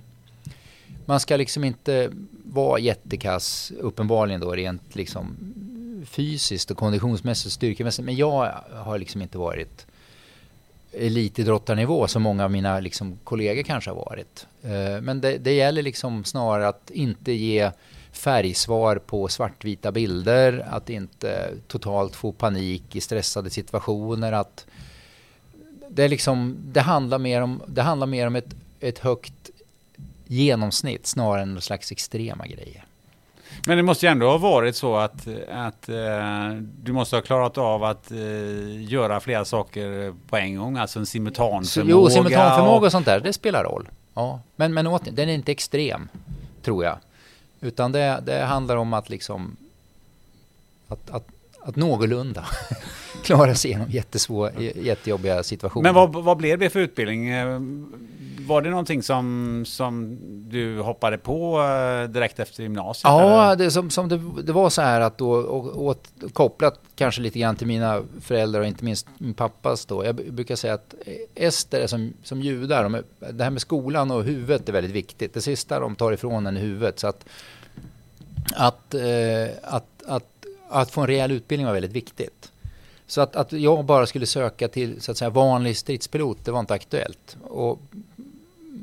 Man 1.05 1.19
ska 1.19 1.35
liksom 1.35 1.63
inte 1.63 2.11
vara 2.43 2.79
jättekass, 2.79 3.71
uppenbarligen 3.79 4.41
då 4.41 4.51
rent 4.51 4.95
liksom 4.95 5.37
fysiskt 6.05 6.71
och 6.71 6.77
konditionsmässigt, 6.77 7.53
styrkemässigt. 7.53 8.05
Men 8.05 8.15
jag 8.15 8.53
har 8.73 8.99
liksom 8.99 9.21
inte 9.21 9.37
varit 9.37 9.85
elitidrottarnivå 10.91 12.07
som 12.07 12.21
många 12.21 12.43
av 12.43 12.51
mina 12.51 12.79
liksom 12.79 13.19
kollegor 13.23 13.63
kanske 13.63 13.89
har 13.89 13.95
varit. 13.95 14.47
Eh, 14.63 15.01
men 15.01 15.21
det, 15.21 15.37
det 15.37 15.53
gäller 15.53 15.81
liksom 15.81 16.23
snarare 16.23 16.67
att 16.67 16.89
inte 16.89 17.31
ge 17.31 17.71
färgsvar 18.11 18.95
på 18.95 19.27
svartvita 19.27 19.91
bilder, 19.91 20.65
att 20.69 20.89
inte 20.89 21.49
totalt 21.67 22.15
få 22.15 22.31
panik 22.31 22.95
i 22.95 23.01
stressade 23.01 23.49
situationer, 23.49 24.31
att 24.31 24.65
det, 25.89 26.03
är 26.03 26.09
liksom, 26.09 26.55
det 26.65 26.81
handlar 26.81 27.19
mer 27.19 27.41
om, 27.41 27.61
det 27.67 27.81
handlar 27.81 28.07
mer 28.07 28.27
om 28.27 28.35
ett, 28.35 28.55
ett 28.79 28.99
högt 28.99 29.33
genomsnitt 30.27 31.07
snarare 31.07 31.41
än 31.41 31.53
någon 31.53 31.61
slags 31.61 31.91
extrema 31.91 32.47
grejer. 32.47 32.85
Men 33.67 33.77
det 33.77 33.83
måste 33.83 34.05
ju 34.05 34.09
ändå 34.11 34.29
ha 34.29 34.37
varit 34.37 34.75
så 34.75 34.95
att, 34.95 35.27
att 35.51 35.89
eh, 35.89 36.49
du 36.83 36.91
måste 36.93 37.15
ha 37.15 37.21
klarat 37.21 37.57
av 37.57 37.83
att 37.83 38.11
eh, 38.11 38.83
göra 38.91 39.19
flera 39.19 39.45
saker 39.45 40.13
på 40.29 40.37
en 40.37 40.55
gång, 40.55 40.77
alltså 40.77 40.99
en 40.99 41.05
simultanförmåga. 41.05 41.91
Jo, 41.91 42.09
simultanförmåga 42.09 42.77
och- 42.77 42.83
och 42.83 42.91
sånt 42.91 43.05
där, 43.05 43.19
det 43.19 43.33
spelar 43.33 43.63
roll. 43.63 43.89
Ja. 44.13 44.39
Men, 44.55 44.73
men 44.73 44.87
åt, 44.87 45.01
den 45.11 45.29
är 45.29 45.33
inte 45.33 45.51
extrem, 45.51 46.09
tror 46.63 46.83
jag. 46.85 46.97
Utan 47.61 47.91
det, 47.91 48.23
det 48.25 48.39
handlar 48.39 48.75
om 48.75 48.93
att 48.93 49.09
liksom... 49.09 49.57
Att, 50.87 51.09
att, 51.09 51.27
att 51.59 51.75
någorlunda 51.75 52.45
klara 53.23 53.55
sig 53.55 53.71
igenom 53.71 53.89
jättesvåra, 53.89 54.51
jättejobbiga 54.61 55.43
situationer. 55.43 55.83
Men 55.83 55.93
vad, 55.95 56.23
vad 56.23 56.37
blev 56.37 56.59
det 56.59 56.69
för 56.69 56.79
utbildning? 56.79 57.29
Var 58.51 58.61
det 58.61 58.69
någonting 58.69 59.03
som, 59.03 59.63
som 59.67 60.17
du 60.49 60.79
hoppade 60.79 61.17
på 61.17 61.61
eh, 61.61 62.09
direkt 62.09 62.39
efter 62.39 62.63
gymnasiet? 62.63 63.03
Ja, 63.03 63.55
det, 63.55 63.71
som, 63.71 63.89
som 63.89 64.09
det, 64.09 64.21
det 64.43 64.51
var 64.51 64.69
så 64.69 64.81
här 64.81 65.01
att 65.01 65.17
då, 65.17 65.31
och, 65.31 65.87
och, 65.87 66.07
kopplat 66.33 66.79
kanske 66.95 67.21
lite 67.21 67.39
grann 67.39 67.55
till 67.55 67.67
mina 67.67 68.03
föräldrar 68.21 68.59
och 68.59 68.67
inte 68.67 68.85
minst 68.85 69.07
min 69.17 69.33
pappas 69.33 69.85
då. 69.85 70.05
Jag 70.05 70.15
brukar 70.15 70.55
säga 70.55 70.73
att 70.73 70.95
ester 71.35 71.81
är 71.81 71.87
som, 71.87 72.13
som 72.23 72.41
judar. 72.41 72.83
De 72.83 73.03
det 73.31 73.43
här 73.43 73.51
med 73.51 73.61
skolan 73.61 74.11
och 74.11 74.23
huvudet 74.23 74.69
är 74.69 74.73
väldigt 74.73 74.91
viktigt. 74.91 75.33
Det 75.33 75.41
sista 75.41 75.79
de 75.79 75.95
tar 75.95 76.11
ifrån 76.11 76.47
en 76.47 76.57
är 76.57 76.61
huvudet. 76.61 76.99
Så 76.99 77.07
att, 77.07 77.25
att, 78.55 78.93
eh, 78.93 79.49
att, 79.63 80.03
att, 80.07 80.45
att 80.69 80.91
få 80.91 81.01
en 81.01 81.07
rejäl 81.07 81.31
utbildning 81.31 81.65
var 81.65 81.73
väldigt 81.73 81.91
viktigt. 81.91 82.51
Så 83.07 83.21
att, 83.21 83.35
att 83.35 83.51
jag 83.51 83.85
bara 83.85 84.05
skulle 84.05 84.25
söka 84.25 84.67
till 84.67 85.01
så 85.01 85.11
att 85.11 85.17
säga, 85.17 85.29
vanlig 85.29 85.77
stridspilot, 85.77 86.37
det 86.45 86.51
var 86.51 86.59
inte 86.59 86.73
aktuellt. 86.73 87.37
Och 87.43 87.81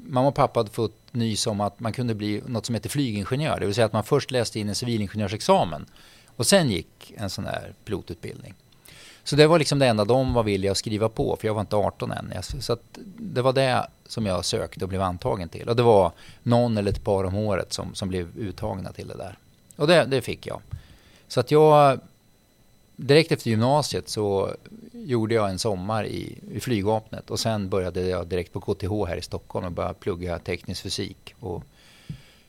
mamma 0.07 0.29
och 0.29 0.35
pappa 0.35 0.61
hade 0.61 0.71
fått 0.71 0.97
nys 1.13 1.47
om 1.47 1.61
att 1.61 1.81
man 1.81 1.93
kunde 1.93 2.15
bli 2.15 2.43
något 2.47 2.67
som 2.67 2.75
heter 2.75 2.89
flygingenjör. 2.89 3.61
Det 3.61 3.67
vill 3.67 3.75
säga 3.75 3.87
att 3.87 3.93
man 3.93 4.05
först 4.05 4.31
läste 4.31 4.61
in 4.61 4.69
en 4.69 4.75
civilingenjörsexamen 4.75 5.87
och 6.37 6.47
sen 6.47 6.71
gick 6.71 7.13
en 7.17 7.31
sån 7.31 7.45
här 7.45 7.73
pilotutbildning. 7.85 8.55
Så 9.25 9.37
det 9.37 9.47
var 9.47 9.59
liksom 9.59 9.79
det 9.79 9.87
enda 9.87 10.05
de 10.05 10.35
var 10.35 10.43
villiga 10.43 10.71
att 10.71 10.79
skriva 10.79 11.09
på, 11.09 11.37
för 11.37 11.47
jag 11.47 11.55
var 11.55 11.61
inte 11.61 11.77
18 11.77 12.13
än. 12.13 12.33
Så 12.43 12.73
att 12.73 12.99
det 13.19 13.43
var 13.43 13.53
det 13.53 13.87
som 14.07 14.27
jag 14.27 14.45
sökte 14.45 14.85
och 14.85 14.89
blev 14.89 15.03
antagen 15.03 15.49
till. 15.49 15.69
Och 15.69 15.77
det 15.77 15.83
var 15.83 16.13
någon 16.43 16.79
eller 16.79 16.91
ett 16.91 17.05
par 17.05 17.25
om 17.25 17.35
året 17.35 17.73
som, 17.73 17.95
som 17.95 18.09
blev 18.09 18.39
uttagna 18.39 18.93
till 18.93 19.09
det 19.09 19.17
där. 19.17 19.39
Och 19.77 19.87
det, 19.87 20.05
det 20.05 20.23
fick 20.23 20.47
jag. 20.47 20.61
Så 21.29 21.41
att 21.41 21.51
jag, 21.51 22.01
direkt 22.99 23.33
efter 23.33 23.51
gymnasiet 23.51 24.09
så 24.09 24.51
gjorde 24.93 25.35
jag 25.35 25.51
en 25.51 25.59
sommar 25.59 26.07
i, 26.07 26.39
i 26.53 26.61
flygvapnet 26.61 27.31
och 27.31 27.41
sen 27.41 27.69
började 27.69 28.09
jag 28.09 28.27
direkt 28.27 28.53
på 28.53 28.61
KTH 28.61 29.07
här 29.09 29.17
i 29.17 29.23
Stockholm 29.23 29.67
och 29.67 29.73
började 29.73 29.95
plugga 29.95 30.39
teknisk 30.39 30.83
fysik. 30.83 31.35
Och 31.41 31.65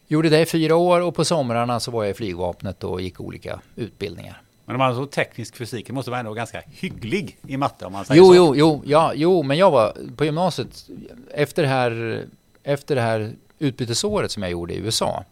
gjorde 0.08 0.30
det 0.30 0.42
i 0.42 0.46
fyra 0.46 0.76
år 0.76 1.02
och 1.02 1.16
på 1.16 1.26
somrarna 1.26 1.80
så 1.80 1.92
var 1.92 2.04
jag 2.04 2.12
i 2.12 2.14
flygvapnet 2.14 2.84
och 2.84 3.02
gick 3.02 3.20
olika 3.20 3.62
utbildningar. 3.76 4.42
Men 4.66 4.76
om 4.76 4.80
man 4.80 4.96
så 4.96 5.06
teknisk 5.06 5.56
fysik 5.56 5.88
det 5.88 5.94
måste 5.94 6.12
vara 6.12 6.20
ändå 6.20 6.34
ganska 6.34 6.64
hygglig 6.68 7.38
i 7.48 7.58
matte 7.58 7.86
om 7.86 7.94
man 7.94 8.06
säger 8.06 8.22
Jo, 8.22 8.28
så. 8.28 8.36
jo, 8.36 8.56
jo, 8.56 8.82
ja, 8.86 9.14
jo, 9.16 9.44
men 9.44 9.58
jag 9.58 9.72
var 9.72 9.98
på 10.16 10.26
gymnasiet 10.26 10.86
efter 11.32 11.62
det 11.64 11.70
här, 11.70 12.24
efter 12.64 12.96
det 12.96 13.02
här 13.02 13.34
utbytesåret 13.60 14.32
som 14.32 14.44
jag 14.44 14.52
gjorde 14.52 14.74
i 14.74 14.78
USA. 14.78 15.24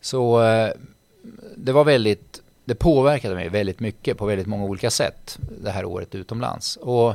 Så 0.00 0.42
eh, 0.42 0.70
det 1.56 1.72
var 1.72 1.84
väldigt, 1.84 2.29
det 2.70 2.74
påverkade 2.74 3.34
mig 3.34 3.48
väldigt 3.48 3.80
mycket 3.80 4.18
på 4.18 4.26
väldigt 4.26 4.46
många 4.46 4.64
olika 4.64 4.90
sätt 4.90 5.38
det 5.62 5.70
här 5.70 5.84
året 5.84 6.14
utomlands. 6.14 6.76
Och, 6.76 7.14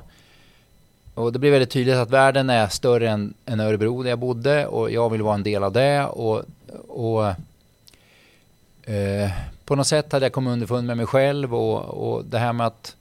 och 1.14 1.34
det 1.34 1.40
blev 1.40 1.52
väldigt 1.52 1.70
tydligt 1.70 1.96
att 1.96 2.10
världen 2.10 2.50
är 2.50 2.68
större 2.68 3.10
än, 3.10 3.34
än 3.46 3.60
Örebro 3.60 4.04
där 4.04 4.10
jag 4.10 4.20
bodde 4.20 4.68
och 4.68 4.92
jag 4.92 5.10
vill 5.10 5.22
vara 5.22 5.36
en 5.36 5.44
del 5.44 5.64
av 5.64 5.72
det. 5.72 6.06
Och, 6.06 6.44
och 6.88 7.28
eh, 8.92 9.32
på 9.66 9.76
något 9.76 9.88
sätt 9.88 10.12
hade 10.12 10.26
jag 10.26 10.34
kommit 10.34 10.52
underfund 10.52 10.88
med 10.88 10.98
mig 10.98 11.06
själv 11.06 11.56
och, 11.56 11.84
och 11.84 12.26
det 12.26 12.40
här 12.40 12.54
med 12.54 12.68
att 12.68 12.96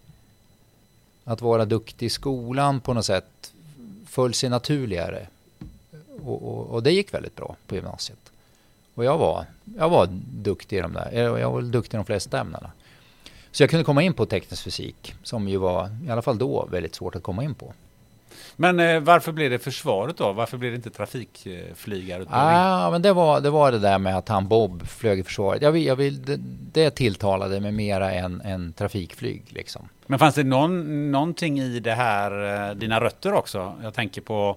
att 1.24 1.40
vara 1.40 1.64
duktig 1.64 2.06
i 2.06 2.10
skolan 2.10 2.80
på 2.80 2.94
något 2.94 3.06
sätt 3.06 3.52
föll 4.06 4.34
sig 4.34 4.50
naturligare. 4.50 5.26
Och, 6.24 6.42
och, 6.42 6.66
och 6.66 6.82
det 6.82 6.92
gick 6.92 7.14
väldigt 7.14 7.36
bra 7.36 7.56
på 7.66 7.74
gymnasiet. 7.74 8.23
Och 8.94 9.04
jag 9.04 9.18
var, 9.18 9.44
jag 9.78 9.88
var 9.88 10.08
duktig 10.32 10.78
i 10.78 10.80
de 10.80 10.92
där, 10.92 11.10
jag 11.12 11.40
jag 11.40 11.50
var 11.50 11.62
duktig 11.62 11.94
i 11.94 11.98
de 11.98 12.06
flesta 12.06 12.40
ämnena. 12.40 12.70
Så 13.50 13.62
jag 13.62 13.70
kunde 13.70 13.84
komma 13.84 14.02
in 14.02 14.14
på 14.14 14.26
teknisk 14.26 14.64
fysik, 14.64 15.14
som 15.22 15.48
ju 15.48 15.56
var, 15.56 15.88
i 16.06 16.10
alla 16.10 16.22
fall 16.22 16.38
då, 16.38 16.68
väldigt 16.70 16.94
svårt 16.94 17.16
att 17.16 17.22
komma 17.22 17.44
in 17.44 17.54
på. 17.54 17.72
Men 18.56 18.80
eh, 18.80 19.00
varför 19.00 19.32
blev 19.32 19.50
det 19.50 19.58
försvaret 19.58 20.16
då? 20.16 20.32
Varför 20.32 20.58
blev 20.58 20.72
det 20.72 20.76
inte 20.76 20.90
trafikflygarutbildning? 20.90 22.26
Ah, 22.30 22.90
men 22.90 23.02
det 23.02 23.12
var, 23.12 23.40
det 23.40 23.50
var 23.50 23.72
det 23.72 23.78
där 23.78 23.98
med 23.98 24.16
att 24.16 24.28
han 24.28 24.48
Bob 24.48 24.88
flög 24.88 25.18
i 25.18 25.22
försvaret. 25.22 25.62
Jag 25.62 25.72
vill, 25.72 25.86
jag 25.86 25.96
vill, 25.96 26.22
det, 26.22 26.36
det 26.72 26.90
tilltalade 26.90 27.60
mig 27.60 27.72
mera 27.72 28.12
än, 28.12 28.40
än 28.40 28.72
trafikflyg 28.72 29.42
liksom. 29.48 29.88
Men 30.06 30.18
fanns 30.18 30.34
det 30.34 30.44
någon, 30.44 31.12
någonting 31.12 31.60
i 31.60 31.80
det 31.80 31.94
här, 31.94 32.68
eh, 32.70 32.74
dina 32.74 33.00
rötter 33.00 33.32
också? 33.32 33.74
Jag 33.82 33.94
tänker 33.94 34.20
på 34.20 34.56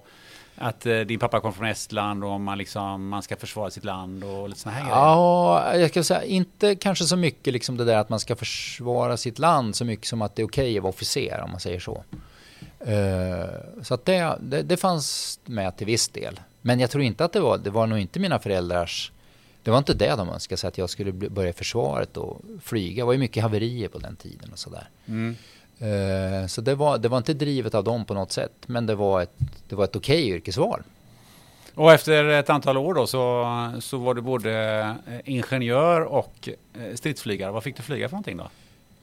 att 0.60 0.86
eh, 0.86 1.00
din 1.00 1.18
pappa 1.18 1.40
kom 1.40 1.52
från 1.52 1.66
Estland 1.66 2.24
och 2.24 2.40
man, 2.40 2.58
liksom, 2.58 3.08
man 3.08 3.22
ska 3.22 3.36
försvara 3.36 3.70
sitt 3.70 3.84
land 3.84 4.24
och 4.24 4.48
lite 4.48 4.60
såna 4.60 4.74
här 4.74 4.82
grejer. 4.82 4.96
Ja, 4.96 5.76
jag 5.76 5.90
ska 5.90 6.02
säga 6.02 6.24
inte 6.24 6.74
kanske 6.74 7.04
så 7.04 7.16
mycket 7.16 7.52
liksom 7.52 7.76
det 7.76 7.84
där 7.84 7.96
att 7.96 8.08
man 8.08 8.20
ska 8.20 8.36
försvara 8.36 9.16
sitt 9.16 9.38
land 9.38 9.76
så 9.76 9.84
mycket 9.84 10.06
som 10.06 10.22
att 10.22 10.36
det 10.36 10.42
är 10.42 10.46
okej 10.46 10.76
att 10.76 10.82
vara 10.82 10.90
officer 10.90 11.40
om 11.44 11.50
man 11.50 11.60
säger 11.60 11.80
så. 11.80 12.04
Eh, 12.80 13.82
så 13.82 13.94
att 13.94 14.04
det, 14.04 14.38
det, 14.40 14.62
det 14.62 14.76
fanns 14.76 15.40
med 15.44 15.76
till 15.76 15.86
viss 15.86 16.08
del. 16.08 16.40
Men 16.60 16.80
jag 16.80 16.90
tror 16.90 17.04
inte 17.04 17.24
att 17.24 17.32
det 17.32 17.40
var, 17.40 17.58
det 17.58 17.70
var 17.70 17.86
nog 17.86 17.98
inte 17.98 18.20
mina 18.20 18.38
föräldrars, 18.38 19.12
det 19.62 19.70
var 19.70 19.78
inte 19.78 19.94
det 19.94 20.16
de 20.16 20.28
önskade 20.28 20.56
sig 20.56 20.68
att 20.68 20.78
jag 20.78 20.90
skulle 20.90 21.12
börja 21.12 21.52
försvaret 21.52 22.16
och 22.16 22.40
flyga. 22.62 23.02
Det 23.02 23.06
var 23.06 23.12
ju 23.12 23.18
mycket 23.18 23.42
haverier 23.42 23.88
på 23.88 23.98
den 23.98 24.16
tiden 24.16 24.52
och 24.52 24.58
sådär. 24.58 24.88
Eh, 25.06 25.12
Så 26.48 26.60
det 26.60 26.74
var, 26.74 26.98
det 26.98 27.08
var 27.08 27.18
inte 27.18 27.34
drivet 27.34 27.74
av 27.74 27.84
dem 27.84 28.04
på 28.04 28.14
något 28.14 28.32
sätt, 28.32 28.52
men 28.66 28.86
det 28.86 28.94
var 28.94 29.22
ett, 29.22 29.34
det 29.68 29.76
var 29.76 29.84
ett 29.84 29.96
okej 29.96 30.28
yrkesval. 30.28 30.82
Och 31.78 31.92
efter 31.92 32.24
ett 32.24 32.50
antal 32.50 32.76
år 32.76 32.94
då 32.94 33.06
så, 33.06 33.46
så 33.80 33.98
var 33.98 34.14
du 34.14 34.20
både 34.20 34.52
eh, 35.06 35.20
ingenjör 35.24 36.00
och 36.00 36.48
eh, 36.74 36.94
stridsflygare. 36.94 37.52
Vad 37.52 37.62
fick 37.62 37.76
du 37.76 37.82
flyga 37.82 38.08
för 38.08 38.12
någonting 38.12 38.36
då? 38.36 38.48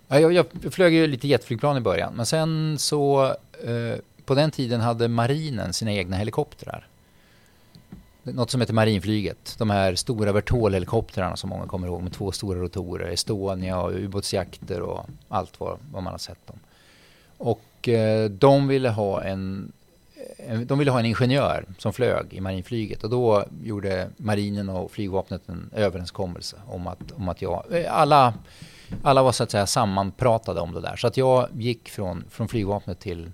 Ja, 0.07 0.19
jag, 0.19 0.33
jag 0.33 0.73
flög 0.73 0.93
ju 0.93 1.07
lite 1.07 1.27
jetflygplan 1.27 1.77
i 1.77 1.79
början, 1.79 2.13
men 2.15 2.25
sen 2.25 2.75
så 2.79 3.25
eh, 3.63 3.99
på 4.25 4.35
den 4.35 4.51
tiden 4.51 4.81
hade 4.81 5.07
marinen 5.07 5.73
sina 5.73 5.93
egna 5.93 6.17
helikoptrar. 6.17 6.87
Något 8.33 8.51
som 8.51 8.61
heter 8.61 8.73
marinflyget. 8.73 9.55
De 9.57 9.69
här 9.69 9.95
stora 9.95 10.31
Vertol-helikoptrarna 10.31 11.35
som 11.35 11.49
många 11.49 11.67
kommer 11.67 11.87
ihåg 11.87 12.01
med 12.01 12.13
två 12.13 12.31
stora 12.31 12.59
rotorer. 12.59 13.11
Estonia 13.11 13.81
och 13.81 13.91
ubåtsjakter 13.93 14.81
och 14.81 15.05
allt 15.27 15.59
vad, 15.59 15.77
vad 15.91 16.03
man 16.03 16.13
har 16.13 16.17
sett 16.17 16.47
dem. 16.47 16.59
Och 17.37 17.89
eh, 17.89 18.29
de 18.29 18.67
ville 18.67 18.89
ha 18.89 19.23
en 19.23 19.71
eh, 20.37 20.59
de 20.59 20.79
ville 20.79 20.91
ha 20.91 20.99
en 20.99 21.05
ingenjör 21.05 21.65
som 21.77 21.93
flög 21.93 22.33
i 22.33 22.41
marinflyget 22.41 23.03
och 23.03 23.09
då 23.09 23.45
gjorde 23.63 24.09
marinen 24.17 24.69
och 24.69 24.91
flygvapnet 24.91 25.49
en 25.49 25.69
överenskommelse 25.73 26.57
om 26.67 26.87
att, 26.87 27.11
om 27.11 27.29
att 27.29 27.41
jag, 27.41 27.63
eh, 27.71 27.93
alla, 27.97 28.33
alla 29.03 29.23
var 29.23 29.31
så 29.31 29.43
att 29.43 29.51
säga 29.51 29.67
sammanpratade 29.67 30.61
om 30.61 30.73
det 30.73 30.81
där. 30.81 30.95
Så 30.95 31.07
att 31.07 31.17
jag 31.17 31.47
gick 31.53 31.89
från, 31.89 32.23
från 32.29 32.47
flygvapnet 32.47 32.99
till, 32.99 33.31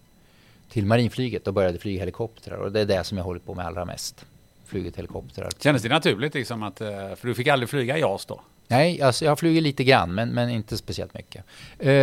till 0.70 0.86
marinflyget 0.86 1.48
och 1.48 1.54
började 1.54 1.80
flyga 1.80 2.00
helikoptrar 2.00 2.58
och 2.58 2.72
det 2.72 2.80
är 2.80 2.86
det 2.86 3.04
som 3.04 3.18
jag 3.18 3.26
håller 3.26 3.40
på 3.40 3.54
med 3.54 3.66
allra 3.66 3.86
mest. 3.86 4.26
Flugit 4.72 4.98
helikoptrar. 4.98 5.50
Kändes 5.60 5.84
det 5.84 5.90
naturligt 5.90 6.34
liksom 6.34 6.64
att, 6.64 6.82
eh, 6.82 6.88
för 6.90 7.28
du 7.28 7.34
fick 7.34 7.48
aldrig 7.48 7.70
flyga 7.70 7.98
JAS 7.98 8.26
då? 8.26 8.42
Nej, 8.68 9.02
alltså 9.02 9.26
jag 9.26 9.32
har 9.32 9.36
flugit 9.36 9.64
lite 9.64 9.84
grann 9.84 10.16
men, 10.16 10.30
men 10.30 10.50
inte 10.50 10.78
speciellt 10.78 11.14
mycket. 11.14 11.44
Eh, 11.80 11.94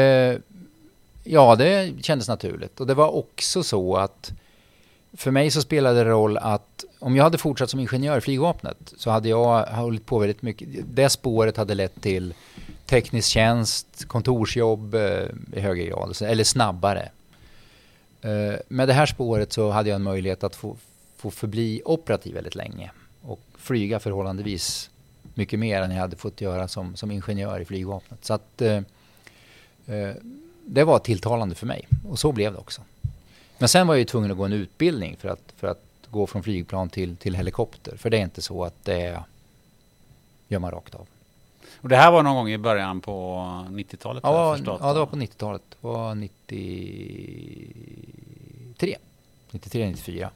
ja, 1.24 1.56
det 1.58 1.92
kändes 2.04 2.28
naturligt. 2.28 2.80
Och 2.80 2.86
det 2.86 2.94
var 2.94 3.16
också 3.16 3.62
så 3.62 3.96
att 3.96 4.32
för 5.12 5.30
mig 5.30 5.50
så 5.50 5.62
spelade 5.62 6.04
det 6.04 6.10
roll 6.10 6.36
att 6.36 6.84
om 6.98 7.16
jag 7.16 7.24
hade 7.24 7.38
fortsatt 7.38 7.70
som 7.70 7.80
ingenjör 7.80 8.18
i 8.18 8.20
flygvapnet 8.20 8.94
så 8.96 9.10
hade 9.10 9.28
jag 9.28 9.66
hållit 9.66 10.06
på 10.06 10.18
väldigt 10.18 10.42
mycket. 10.42 10.68
Det 10.84 11.08
spåret 11.08 11.56
hade 11.56 11.74
lett 11.74 12.02
till 12.02 12.34
teknisk 12.86 13.28
tjänst, 13.28 14.04
kontorsjobb 14.06 14.94
eh, 14.94 15.22
i 15.52 15.60
högre 15.60 15.84
grad, 15.84 16.22
eller 16.22 16.44
snabbare. 16.44 17.08
Med 18.68 18.88
det 18.88 18.92
här 18.92 19.06
spåret 19.06 19.52
så 19.52 19.70
hade 19.70 19.88
jag 19.88 19.96
en 19.96 20.02
möjlighet 20.02 20.44
att 20.44 20.56
få, 20.56 20.76
få 21.18 21.30
förbli 21.30 21.82
operativ 21.84 22.34
väldigt 22.34 22.54
länge 22.54 22.90
och 23.22 23.40
flyga 23.56 24.00
förhållandevis 24.00 24.90
mycket 25.34 25.58
mer 25.58 25.82
än 25.82 25.90
jag 25.90 26.00
hade 26.00 26.16
fått 26.16 26.40
göra 26.40 26.68
som, 26.68 26.96
som 26.96 27.10
ingenjör 27.10 27.60
i 27.60 27.64
flygvapnet. 27.64 28.24
Så 28.24 28.34
att 28.34 28.62
eh, 28.62 28.76
eh, 29.86 30.10
det 30.66 30.84
var 30.84 30.98
tilltalande 30.98 31.54
för 31.54 31.66
mig 31.66 31.88
och 32.08 32.18
så 32.18 32.32
blev 32.32 32.52
det 32.52 32.58
också. 32.58 32.82
Men 33.58 33.68
sen 33.68 33.86
var 33.86 33.94
jag 33.94 33.98
ju 33.98 34.04
tvungen 34.04 34.30
att 34.30 34.36
gå 34.36 34.44
en 34.44 34.52
utbildning 34.52 35.16
för 35.16 35.28
att, 35.28 35.52
för 35.56 35.66
att 35.66 35.82
gå 36.10 36.26
från 36.26 36.42
flygplan 36.42 36.88
till, 36.88 37.16
till 37.16 37.34
helikopter. 37.34 37.96
För 37.96 38.10
det 38.10 38.16
är 38.18 38.22
inte 38.22 38.42
så 38.42 38.64
att 38.64 38.84
det 38.84 39.22
gör 40.48 40.58
man 40.58 40.70
rakt 40.70 40.94
av. 40.94 41.06
Och 41.80 41.88
det 41.88 41.96
här 41.96 42.10
var 42.10 42.22
någon 42.22 42.34
gång 42.36 42.48
i 42.50 42.58
början 42.58 43.00
på 43.00 43.12
90-talet? 43.70 44.24
har 44.24 44.34
jag 44.34 44.52
Ja, 44.52 44.56
förstått. 44.56 44.80
ja, 44.82 44.92
det 44.92 44.98
var 44.98 45.06
på 45.06 45.16
90-talet. 45.16 45.62
Det 45.70 45.76
var 45.88 46.14
93. 46.14 48.96
93, 49.50 49.86
94. 49.90 50.30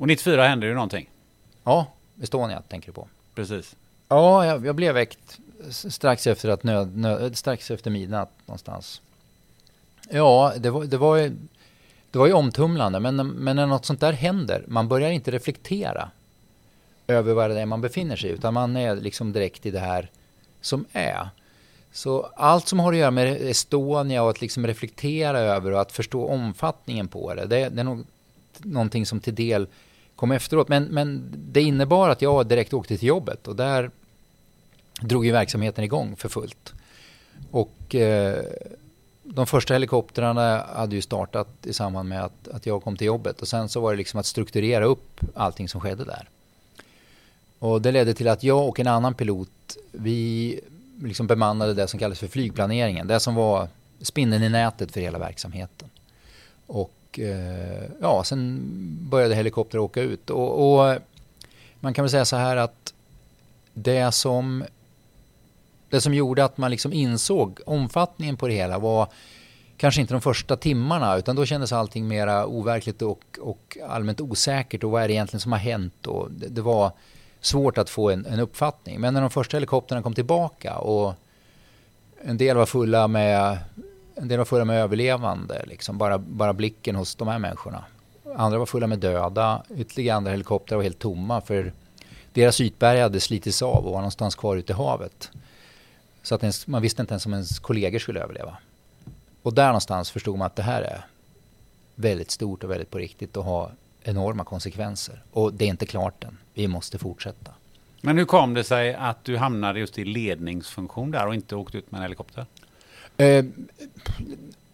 Och 0.00 0.06
94 0.06 0.48
hände 0.48 0.66
ju 0.66 0.74
någonting. 0.74 1.08
Ja, 1.64 1.86
Estonia 2.22 2.62
tänker 2.68 2.86
du 2.86 2.92
på. 2.92 3.08
Precis. 3.34 3.76
Ja, 4.08 4.46
jag, 4.46 4.66
jag 4.66 4.74
blev 4.74 4.94
väckt 4.94 5.38
strax 5.70 6.26
efter, 6.26 6.48
att 6.48 6.62
nöd, 6.62 6.96
nöd, 6.96 7.38
strax 7.38 7.70
efter 7.70 7.90
midnatt 7.90 8.30
någonstans. 8.46 9.02
Ja, 10.10 10.52
det 10.56 10.70
var, 10.70 10.84
det 10.84 10.96
var, 10.96 11.16
ju, 11.16 11.36
det 12.10 12.18
var 12.18 12.26
ju 12.26 12.32
omtumlande, 12.32 13.00
men, 13.00 13.16
men 13.16 13.56
när 13.56 13.66
något 13.66 13.84
sånt 13.84 14.00
där 14.00 14.12
händer, 14.12 14.64
man 14.68 14.88
börjar 14.88 15.10
inte 15.10 15.30
reflektera 15.30 16.10
över 17.06 17.34
vad 17.34 17.50
det 17.50 17.60
är 17.60 17.66
man 17.66 17.80
befinner 17.80 18.16
sig 18.16 18.30
i, 18.30 18.32
utan 18.32 18.54
man 18.54 18.76
är 18.76 18.96
liksom 18.96 19.32
direkt 19.32 19.66
i 19.66 19.70
det 19.70 19.78
här 19.78 20.10
som 20.60 20.84
är. 20.92 21.28
Så 21.92 22.30
allt 22.36 22.68
som 22.68 22.80
har 22.80 22.92
att 22.92 22.98
göra 22.98 23.10
med 23.10 23.42
Estonia 23.42 24.22
och 24.22 24.30
att 24.30 24.40
liksom 24.40 24.66
reflektera 24.66 25.38
över 25.38 25.70
och 25.70 25.80
att 25.80 25.92
förstå 25.92 26.26
omfattningen 26.26 27.08
på 27.08 27.34
det, 27.34 27.46
det, 27.46 27.68
det 27.68 27.80
är 27.80 27.84
nog 27.84 28.06
någonting 28.58 29.06
som 29.06 29.20
till 29.20 29.34
del 29.34 29.66
kom 30.20 30.32
efteråt. 30.32 30.68
Men, 30.68 30.84
men 30.84 31.32
det 31.36 31.62
innebar 31.62 32.08
att 32.08 32.22
jag 32.22 32.46
direkt 32.46 32.72
åkte 32.72 32.98
till 32.98 33.08
jobbet 33.08 33.48
och 33.48 33.56
där 33.56 33.90
drog 35.00 35.26
ju 35.26 35.32
verksamheten 35.32 35.84
igång 35.84 36.16
för 36.16 36.28
fullt. 36.28 36.74
Och 37.50 37.94
eh, 37.94 38.44
de 39.22 39.46
första 39.46 39.74
helikoptrarna 39.74 40.66
hade 40.74 40.96
ju 40.96 41.02
startat 41.02 41.48
i 41.62 41.72
samband 41.72 42.08
med 42.08 42.24
att, 42.24 42.48
att 42.48 42.66
jag 42.66 42.82
kom 42.82 42.96
till 42.96 43.06
jobbet 43.06 43.40
och 43.40 43.48
sen 43.48 43.68
så 43.68 43.80
var 43.80 43.90
det 43.90 43.96
liksom 43.96 44.20
att 44.20 44.26
strukturera 44.26 44.84
upp 44.84 45.20
allting 45.34 45.68
som 45.68 45.80
skedde 45.80 46.04
där. 46.04 46.28
Och 47.58 47.82
det 47.82 47.92
ledde 47.92 48.14
till 48.14 48.28
att 48.28 48.42
jag 48.42 48.68
och 48.68 48.80
en 48.80 48.86
annan 48.86 49.14
pilot, 49.14 49.76
vi 49.92 50.60
liksom 51.02 51.26
bemannade 51.26 51.74
det 51.74 51.88
som 51.88 51.98
kallas 52.00 52.18
för 52.18 52.28
flygplaneringen. 52.28 53.06
Det 53.06 53.20
som 53.20 53.34
var 53.34 53.68
spinnen 54.00 54.42
i 54.42 54.48
nätet 54.48 54.92
för 54.92 55.00
hela 55.00 55.18
verksamheten. 55.18 55.88
Och 56.66 56.92
eh, 57.20 57.90
ja, 58.00 58.24
sen 58.24 58.60
började 59.10 59.34
helikoptrar 59.34 59.80
åka 59.80 60.00
ut. 60.00 60.30
Och, 60.30 60.80
och 60.80 60.98
man 61.80 61.94
kan 61.94 62.02
väl 62.02 62.10
säga 62.10 62.24
så 62.24 62.36
här 62.36 62.56
att 62.56 62.94
det 63.74 64.12
som, 64.12 64.64
det 65.88 66.00
som 66.00 66.14
gjorde 66.14 66.44
att 66.44 66.58
man 66.58 66.70
liksom 66.70 66.92
insåg 66.92 67.60
omfattningen 67.66 68.36
på 68.36 68.48
det 68.48 68.54
hela 68.54 68.78
var 68.78 69.08
kanske 69.76 70.00
inte 70.00 70.14
de 70.14 70.20
första 70.20 70.56
timmarna 70.56 71.16
utan 71.16 71.36
då 71.36 71.46
kändes 71.46 71.72
allting 71.72 72.08
mera 72.08 72.46
overkligt 72.46 73.02
och, 73.02 73.24
och 73.40 73.78
allmänt 73.88 74.20
osäkert 74.20 74.84
och 74.84 74.90
vad 74.90 75.02
är 75.02 75.08
det 75.08 75.14
egentligen 75.14 75.40
som 75.40 75.52
har 75.52 75.58
hänt 75.58 76.06
och 76.06 76.30
det, 76.30 76.48
det 76.48 76.62
var 76.62 76.92
svårt 77.40 77.78
att 77.78 77.90
få 77.90 78.10
en, 78.10 78.26
en, 78.26 78.40
uppfattning. 78.40 79.00
Men 79.00 79.14
när 79.14 79.20
de 79.20 79.30
första 79.30 79.56
helikoptrarna 79.56 80.02
kom 80.02 80.14
tillbaka 80.14 80.78
och 80.78 81.14
en 82.24 82.38
del 82.38 82.56
var 82.56 82.66
fulla 82.66 83.08
med, 83.08 83.58
en 84.20 84.28
del 84.28 84.38
var 84.38 84.44
fulla 84.44 84.64
med 84.64 84.82
överlevande, 84.82 85.64
liksom 85.66 85.98
bara, 85.98 86.18
bara 86.18 86.52
blicken 86.52 86.96
hos 86.96 87.14
de 87.14 87.28
här 87.28 87.38
människorna. 87.38 87.84
Andra 88.36 88.58
var 88.58 88.66
fulla 88.66 88.86
med 88.86 88.98
döda, 88.98 89.62
ytterligare 89.76 90.16
andra 90.16 90.30
helikoptrar 90.30 90.76
var 90.76 90.82
helt 90.82 90.98
tomma 90.98 91.40
för 91.40 91.72
deras 92.32 92.60
ytberg 92.60 93.00
hade 93.00 93.20
slitits 93.20 93.62
av 93.62 93.86
och 93.86 93.92
var 93.92 93.98
någonstans 93.98 94.34
kvar 94.34 94.56
ute 94.56 94.72
i 94.72 94.76
havet. 94.76 95.30
Så 96.22 96.34
att 96.34 96.42
ens, 96.42 96.66
man 96.66 96.82
visste 96.82 97.02
inte 97.02 97.12
ens 97.12 97.26
om 97.26 97.32
ens 97.32 97.58
kollegor 97.58 97.98
skulle 97.98 98.20
överleva. 98.20 98.56
Och 99.42 99.54
där 99.54 99.66
någonstans 99.66 100.10
förstod 100.10 100.38
man 100.38 100.46
att 100.46 100.56
det 100.56 100.62
här 100.62 100.82
är 100.82 101.06
väldigt 101.94 102.30
stort 102.30 102.64
och 102.64 102.70
väldigt 102.70 102.90
på 102.90 102.98
riktigt 102.98 103.36
och 103.36 103.44
har 103.44 103.72
enorma 104.02 104.44
konsekvenser. 104.44 105.22
Och 105.32 105.54
det 105.54 105.64
är 105.64 105.68
inte 105.68 105.86
klart 105.86 106.24
än. 106.24 106.38
Vi 106.54 106.68
måste 106.68 106.98
fortsätta. 106.98 107.50
Men 108.00 108.18
hur 108.18 108.24
kom 108.24 108.54
det 108.54 108.64
sig 108.64 108.94
att 108.94 109.24
du 109.24 109.36
hamnade 109.36 109.80
just 109.80 109.98
i 109.98 110.04
ledningsfunktion 110.04 111.10
där 111.10 111.26
och 111.26 111.34
inte 111.34 111.56
åkte 111.56 111.78
ut 111.78 111.90
med 111.90 111.98
en 111.98 112.02
helikopter? 112.02 112.46
Eh, 113.20 113.44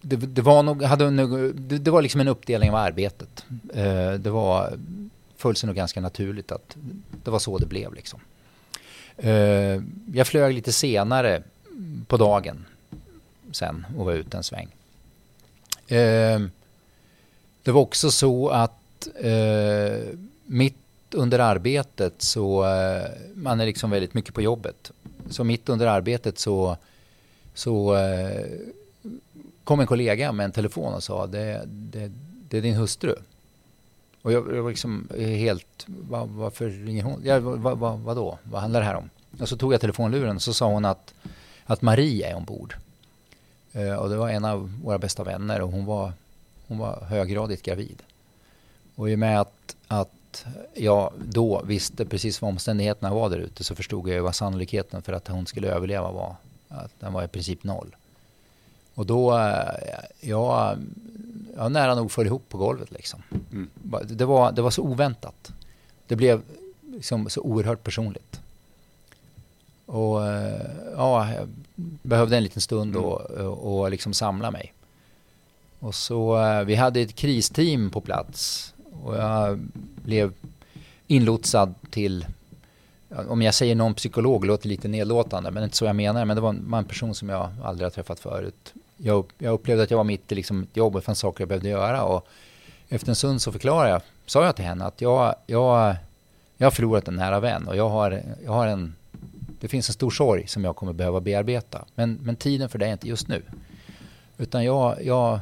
det, 0.00 0.16
det, 0.16 0.42
var 0.42 0.62
nog, 0.62 0.82
hade, 0.82 1.10
det, 1.52 1.78
det, 1.78 1.90
var 1.90 2.02
liksom 2.02 2.20
en 2.20 2.28
uppdelning 2.28 2.70
av 2.70 2.76
arbetet. 2.76 3.44
Eh, 3.74 4.12
det 4.12 4.30
var, 4.30 4.78
föll 5.36 5.56
sig 5.56 5.66
nog 5.66 5.76
ganska 5.76 6.00
naturligt 6.00 6.52
att 6.52 6.76
det 7.24 7.30
var 7.30 7.38
så 7.38 7.58
det 7.58 7.66
blev. 7.66 7.94
Liksom. 7.94 8.20
Eh, 9.16 9.82
jag 10.14 10.26
flög 10.26 10.54
lite 10.54 10.72
senare 10.72 11.42
på 12.06 12.16
dagen 12.16 12.64
sen 13.52 13.86
och 13.98 14.04
var 14.04 14.12
ute 14.12 14.36
en 14.36 14.42
sväng. 14.42 14.68
Eh, 15.88 16.40
det 17.62 17.72
var 17.72 17.80
också 17.80 18.10
så 18.10 18.48
att 18.48 19.08
eh, 19.20 20.18
mitt 20.44 20.74
under 21.10 21.38
arbetet 21.38 22.14
så, 22.18 22.64
eh, 22.64 23.10
man 23.34 23.60
är 23.60 23.66
liksom 23.66 23.90
väldigt 23.90 24.14
mycket 24.14 24.34
på 24.34 24.42
jobbet. 24.42 24.92
Så 25.30 25.44
mitt 25.44 25.68
under 25.68 25.86
arbetet 25.86 26.38
så, 26.38 26.76
så 27.56 27.96
eh, 27.96 28.46
kom 29.64 29.80
en 29.80 29.86
kollega 29.86 30.32
med 30.32 30.44
en 30.44 30.52
telefon 30.52 30.94
och 30.94 31.02
sa 31.02 31.26
det, 31.26 31.62
det, 31.66 32.12
det 32.48 32.58
är 32.58 32.62
din 32.62 32.74
hustru. 32.74 33.14
Och 34.22 34.32
jag, 34.32 34.54
jag 34.54 34.62
var 34.62 34.70
liksom 34.70 35.08
helt, 35.16 35.86
var, 35.86 36.26
varför 36.26 36.68
ringer 36.68 37.02
hon? 37.02 37.20
Ja, 37.24 37.40
vad, 37.40 37.78
vad, 37.78 37.98
vad? 37.98 38.36
Vad 38.42 38.60
handlar 38.60 38.80
det 38.80 38.86
här 38.86 38.94
om? 38.94 39.10
Och 39.40 39.48
så 39.48 39.56
tog 39.56 39.72
jag 39.72 39.80
telefonluren 39.80 40.36
och 40.36 40.42
så 40.42 40.54
sa 40.54 40.66
hon 40.66 40.84
att, 40.84 41.14
att 41.64 41.82
Marie 41.82 42.30
är 42.30 42.34
ombord. 42.34 42.74
Eh, 43.72 43.94
och 43.94 44.08
det 44.08 44.16
var 44.16 44.28
en 44.28 44.44
av 44.44 44.72
våra 44.84 44.98
bästa 44.98 45.24
vänner 45.24 45.60
och 45.60 45.70
hon 45.70 45.84
var, 45.84 46.12
hon 46.66 46.78
var 46.78 47.04
höggradigt 47.08 47.62
gravid. 47.62 48.02
Och 48.94 49.10
i 49.10 49.14
och 49.14 49.18
med 49.18 49.40
att, 49.40 49.76
att 49.86 50.44
jag 50.74 51.12
då 51.24 51.62
visste 51.64 52.06
precis 52.06 52.42
vad 52.42 52.48
omständigheterna 52.48 53.14
var 53.14 53.30
där 53.30 53.38
ute 53.38 53.64
så 53.64 53.74
förstod 53.74 54.08
jag 54.08 54.22
vad 54.22 54.34
sannolikheten 54.34 55.02
för 55.02 55.12
att 55.12 55.28
hon 55.28 55.46
skulle 55.46 55.68
överleva 55.68 56.10
var. 56.10 56.36
Att 56.76 57.00
den 57.00 57.12
var 57.12 57.24
i 57.24 57.28
princip 57.28 57.64
noll. 57.64 57.96
Och 58.94 59.06
då, 59.06 59.32
jag, 60.20 60.78
jag 61.56 61.72
nära 61.72 61.94
nog 61.94 62.10
föll 62.10 62.26
ihop 62.26 62.48
på 62.48 62.58
golvet 62.58 62.90
liksom. 62.90 63.22
Mm. 63.52 63.70
Det, 64.04 64.24
var, 64.24 64.52
det 64.52 64.62
var 64.62 64.70
så 64.70 64.82
oväntat. 64.82 65.52
Det 66.06 66.16
blev 66.16 66.42
liksom 66.80 67.30
så 67.30 67.40
oerhört 67.40 67.82
personligt. 67.82 68.40
Och 69.86 70.20
ja, 70.96 71.34
jag 71.34 71.48
behövde 72.02 72.36
en 72.36 72.42
liten 72.42 72.62
stund 72.62 72.96
och, 72.96 73.20
och, 73.20 73.80
och 73.80 73.90
liksom 73.90 74.14
samla 74.14 74.50
mig. 74.50 74.72
Och 75.78 75.94
så, 75.94 76.38
vi 76.64 76.74
hade 76.74 77.00
ett 77.00 77.14
kristeam 77.14 77.90
på 77.90 78.00
plats 78.00 78.74
och 79.02 79.16
jag 79.16 79.60
blev 80.04 80.32
inlotsad 81.06 81.74
till, 81.90 82.26
om 83.28 83.42
jag 83.42 83.54
säger 83.54 83.74
någon 83.74 83.94
psykolog, 83.94 84.44
låter 84.44 84.68
lite 84.68 84.88
nedlåtande, 84.88 85.50
men 85.50 85.64
inte 85.64 85.76
så 85.76 85.84
jag 85.84 85.96
menar, 85.96 86.24
men 86.24 86.36
det 86.36 86.40
var 86.40 86.48
en, 86.48 86.70
var 86.70 86.78
en 86.78 86.84
person 86.84 87.14
som 87.14 87.28
jag 87.28 87.50
aldrig 87.62 87.86
har 87.86 87.90
träffat 87.90 88.20
förut. 88.20 88.74
Jag, 88.96 89.24
jag 89.38 89.52
upplevde 89.52 89.82
att 89.82 89.90
jag 89.90 89.98
var 89.98 90.04
mitt 90.04 90.32
i 90.32 90.34
liksom 90.34 90.62
ett 90.62 90.76
jobb 90.76 90.94
och 90.94 91.00
det 91.00 91.04
fanns 91.04 91.18
saker 91.18 91.40
jag 91.40 91.48
behövde 91.48 91.68
göra 91.68 92.02
och 92.04 92.26
efter 92.88 93.08
en 93.08 93.16
stund 93.16 93.42
så 93.42 93.52
förklarade 93.52 93.90
jag, 93.90 94.02
sa 94.26 94.44
jag 94.44 94.56
till 94.56 94.64
henne 94.64 94.84
att 94.84 95.00
jag, 95.00 95.34
jag, 95.46 95.96
jag 96.56 96.66
har 96.66 96.70
förlorat 96.70 97.08
en 97.08 97.16
nära 97.16 97.40
vän 97.40 97.68
och 97.68 97.76
jag 97.76 97.88
har, 97.88 98.22
jag 98.44 98.52
har 98.52 98.66
en, 98.66 98.94
det 99.60 99.68
finns 99.68 99.88
en 99.88 99.94
stor 99.94 100.10
sorg 100.10 100.46
som 100.46 100.64
jag 100.64 100.76
kommer 100.76 100.92
behöva 100.92 101.20
bearbeta. 101.20 101.84
Men, 101.94 102.18
men 102.22 102.36
tiden 102.36 102.68
för 102.68 102.78
det 102.78 102.86
är 102.86 102.92
inte 102.92 103.08
just 103.08 103.28
nu. 103.28 103.42
Utan 104.38 104.64
jag, 104.64 105.04
jag, 105.04 105.40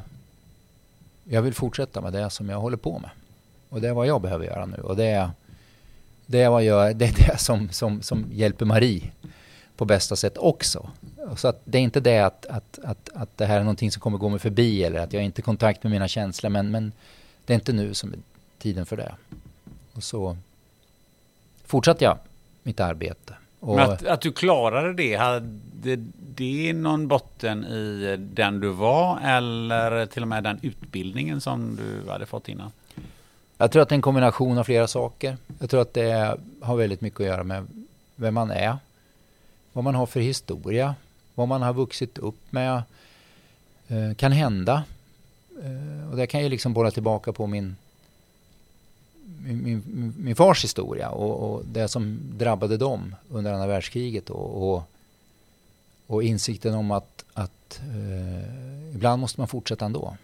jag 1.24 1.42
vill 1.42 1.54
fortsätta 1.54 2.00
med 2.00 2.12
det 2.12 2.30
som 2.30 2.48
jag 2.48 2.60
håller 2.60 2.76
på 2.76 2.98
med. 2.98 3.10
Och 3.68 3.80
det 3.80 3.88
är 3.88 3.92
vad 3.92 4.06
jag 4.06 4.20
behöver 4.20 4.44
göra 4.44 4.66
nu. 4.66 4.76
Och 4.76 4.96
det 4.96 5.04
är 5.04 5.30
det, 6.26 6.42
är 6.42 6.50
vad 6.50 6.64
jag, 6.64 6.96
det, 6.96 7.04
är 7.04 7.26
det 7.26 7.38
som, 7.38 7.68
som, 7.68 8.02
som 8.02 8.26
hjälper 8.32 8.66
Marie 8.66 9.10
på 9.76 9.84
bästa 9.84 10.16
sätt 10.16 10.38
också. 10.38 10.90
Så 11.36 11.48
att 11.48 11.60
det 11.64 11.78
är 11.78 11.82
inte 11.82 12.00
det 12.00 12.18
att, 12.18 12.46
att, 12.46 12.78
att, 12.84 13.10
att 13.14 13.38
det 13.38 13.46
här 13.46 13.56
är 13.56 13.60
någonting 13.60 13.90
som 13.90 14.00
kommer 14.00 14.18
gå 14.18 14.28
mig 14.28 14.38
förbi 14.38 14.84
eller 14.84 15.00
att 15.00 15.12
jag 15.12 15.24
inte 15.24 15.40
har 15.40 15.44
kontakt 15.44 15.82
med 15.82 15.92
mina 15.92 16.08
känslor. 16.08 16.50
Men, 16.50 16.70
men 16.70 16.92
det 17.44 17.52
är 17.52 17.54
inte 17.54 17.72
nu 17.72 17.94
som 17.94 18.12
är 18.12 18.18
tiden 18.58 18.86
för 18.86 18.96
det. 18.96 19.14
Och 19.92 20.02
så 20.02 20.36
fortsatte 21.64 22.04
jag 22.04 22.18
mitt 22.62 22.80
arbete. 22.80 23.34
Och 23.60 23.76
Men 23.76 23.90
att, 23.90 24.06
att 24.06 24.20
du 24.20 24.32
klarade 24.32 24.92
det, 24.92 25.14
hade 25.14 25.96
det 26.34 26.72
någon 26.72 27.08
botten 27.08 27.64
i 27.64 28.16
den 28.18 28.60
du 28.60 28.68
var 28.68 29.20
eller 29.24 30.06
till 30.06 30.22
och 30.22 30.28
med 30.28 30.44
den 30.44 30.58
utbildningen 30.62 31.40
som 31.40 31.76
du 31.76 32.10
hade 32.10 32.26
fått 32.26 32.48
innan? 32.48 32.72
Jag 33.64 33.70
tror 33.70 33.82
att 33.82 33.88
det 33.88 33.92
är 33.92 33.96
en 33.96 34.02
kombination 34.02 34.58
av 34.58 34.64
flera 34.64 34.86
saker. 34.86 35.36
Jag 35.58 35.70
tror 35.70 35.80
att 35.80 35.94
det 35.94 36.38
har 36.60 36.76
väldigt 36.76 37.00
mycket 37.00 37.20
att 37.20 37.26
göra 37.26 37.44
med 37.44 37.66
vem 38.16 38.34
man 38.34 38.50
är, 38.50 38.78
vad 39.72 39.84
man 39.84 39.94
har 39.94 40.06
för 40.06 40.20
historia, 40.20 40.94
vad 41.34 41.48
man 41.48 41.62
har 41.62 41.72
vuxit 41.72 42.18
upp 42.18 42.38
med, 42.50 42.82
eh, 43.88 44.14
kan 44.16 44.32
hända. 44.32 44.84
Eh, 45.62 46.10
och 46.10 46.16
det 46.16 46.26
kan 46.26 46.42
ju 46.42 46.48
liksom 46.48 46.72
bolla 46.72 46.90
tillbaka 46.90 47.32
på 47.32 47.46
min, 47.46 47.76
min, 49.44 49.82
min, 49.86 50.14
min 50.18 50.36
fars 50.36 50.64
historia 50.64 51.10
och, 51.10 51.52
och, 51.52 51.62
det 51.64 51.88
som 51.88 52.18
drabbade 52.32 52.76
dem 52.76 53.14
under 53.30 53.52
andra 53.52 53.66
världskriget 53.66 54.30
och, 54.30 54.74
och, 54.74 54.82
och 56.06 56.22
insikten 56.22 56.74
om 56.74 56.90
att, 56.90 57.24
att 57.32 57.80
eh, 57.80 58.94
ibland 58.94 59.20
måste 59.20 59.40
man 59.40 59.48
fortsätta 59.48 59.84
ändå. 59.84 60.16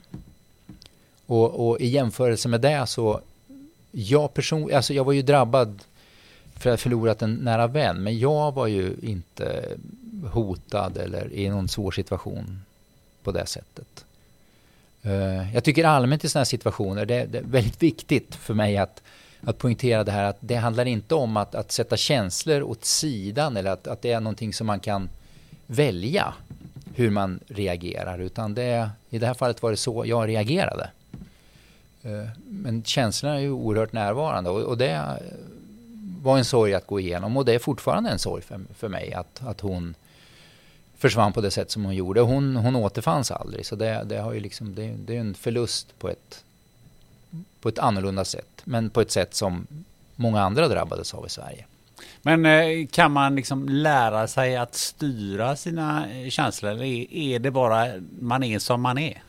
Och, 1.27 1.69
och 1.69 1.81
i 1.81 1.87
jämförelse 1.87 2.49
med 2.49 2.61
det 2.61 2.87
så, 2.87 3.21
jag 3.91 4.35
person, 4.35 4.75
alltså 4.75 4.95
jag 4.95 5.05
var 5.05 5.13
ju 5.13 5.23
drabbad 5.23 5.83
för 6.57 6.71
att 6.71 6.73
ha 6.73 6.83
förlorat 6.83 7.23
en 7.23 7.35
nära 7.35 7.67
vän, 7.67 8.03
men 8.03 8.19
jag 8.19 8.53
var 8.55 8.67
ju 8.67 8.97
inte 9.03 9.65
hotad 10.33 10.97
eller 10.97 11.33
i 11.33 11.49
någon 11.49 11.69
svår 11.69 11.91
situation 11.91 12.63
på 13.23 13.33
det 13.33 13.47
sättet. 13.47 14.05
Eh, 15.03 15.55
jag 15.55 15.65
tycker 15.65 15.85
allmänt 15.85 16.25
i 16.25 16.29
sådana 16.29 16.41
här 16.41 16.45
situationer, 16.45 17.07
det, 17.07 17.25
det, 17.25 17.39
är 17.39 17.43
väldigt 17.43 17.83
viktigt 17.83 18.35
för 18.35 18.55
mig 18.55 18.77
att 18.77 19.03
att 19.43 19.59
poängtera 19.59 20.05
det 20.05 20.13
här 20.13 20.25
att 20.25 20.37
det 20.41 20.55
handlar 20.55 20.85
inte 20.85 21.15
om 21.15 21.37
att, 21.37 21.55
att 21.55 21.73
sätta 21.73 21.97
känslor 21.97 22.63
åt 22.63 22.85
sidan 22.85 23.57
eller 23.57 23.71
att, 23.71 23.87
att 23.87 24.03
det 24.03 24.13
är 24.13 24.21
någonting 24.21 24.53
som 24.53 24.67
man 24.67 24.81
kan 24.81 25.09
välja 25.67 26.35
hur 26.95 27.11
man 27.11 27.41
reagerar 27.49 28.19
utan 28.19 28.55
det, 28.55 28.91
i 29.11 29.19
det 29.19 29.27
här 29.27 29.35
fallet 29.35 29.63
var 29.63 29.71
det 29.71 29.77
så 29.77 30.05
jag 30.07 30.29
reagerade. 30.29 30.91
Eh, 32.03 32.29
men 32.45 32.83
känslorna 32.85 33.35
är 33.35 33.41
ju 33.41 33.51
oerhört 33.51 33.93
närvarande 33.93 34.51
och, 34.51 34.61
och 34.61 34.79
det 34.79 35.19
var 36.23 36.39
en 36.39 36.45
sorg 36.45 36.75
att 36.75 36.87
gå 36.87 37.01
igenom 37.01 37.37
och 37.37 37.45
det 37.45 37.55
är 37.55 37.59
fortfarande 37.59 38.11
en 38.11 38.19
sorg 38.19 38.43
för, 38.43 38.61
för 38.75 38.89
mig 38.89 39.15
att, 39.15 39.43
att 39.47 39.61
hon 39.61 39.95
försvann 40.99 41.33
på 41.33 41.41
det 41.41 41.51
sätt 41.51 41.71
som 41.71 41.85
hon 41.85 41.95
gjorde. 41.95 42.21
Hon, 42.21 42.57
hon 42.57 42.77
återfanns 42.77 43.31
aldrig 43.31 43.67
så 43.67 43.77
det, 43.77 44.03
det, 44.05 44.17
har 44.17 44.33
ju 44.33 44.41
liksom, 44.41 44.75
det, 44.75 44.95
det 45.07 45.17
är 45.17 45.21
en 45.21 45.35
förlust 45.35 45.99
på 45.99 46.09
ett, 46.09 46.45
på 47.61 47.69
ett 47.69 47.79
annorlunda 47.79 48.25
sätt. 48.25 48.63
Men 48.65 48.91
på 48.91 49.01
ett 49.01 49.11
sätt 49.11 49.35
som 49.35 49.67
många 50.17 50.43
andra 50.43 50.69
drabbades 50.69 51.15
av 51.15 51.27
i 51.27 51.29
Sverige. 51.29 51.65
Men 52.23 52.47
eh, 52.47 52.87
kan 52.87 53.13
man 53.13 53.35
liksom 53.37 53.69
lära 53.69 54.27
sig 54.27 54.57
att 54.57 54.75
styra 54.75 55.57
sina 55.57 56.11
eh, 56.11 56.29
känslor 56.29 56.71
eller 56.71 57.13
är 57.15 57.39
det 57.39 57.51
bara 57.51 57.87
man 58.21 58.43
är 58.43 58.59
som 58.59 58.81
man 58.81 58.99
är? 58.99 59.23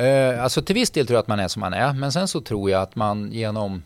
Eh, 0.00 0.42
alltså 0.42 0.62
till 0.62 0.74
viss 0.74 0.90
del 0.90 1.06
tror 1.06 1.14
jag 1.14 1.22
att 1.22 1.28
man 1.28 1.40
är 1.40 1.48
som 1.48 1.60
man 1.60 1.74
är. 1.74 1.92
Men 1.92 2.12
sen 2.12 2.28
så 2.28 2.40
tror 2.40 2.70
jag 2.70 2.82
att 2.82 2.96
man 2.96 3.32
genom, 3.32 3.82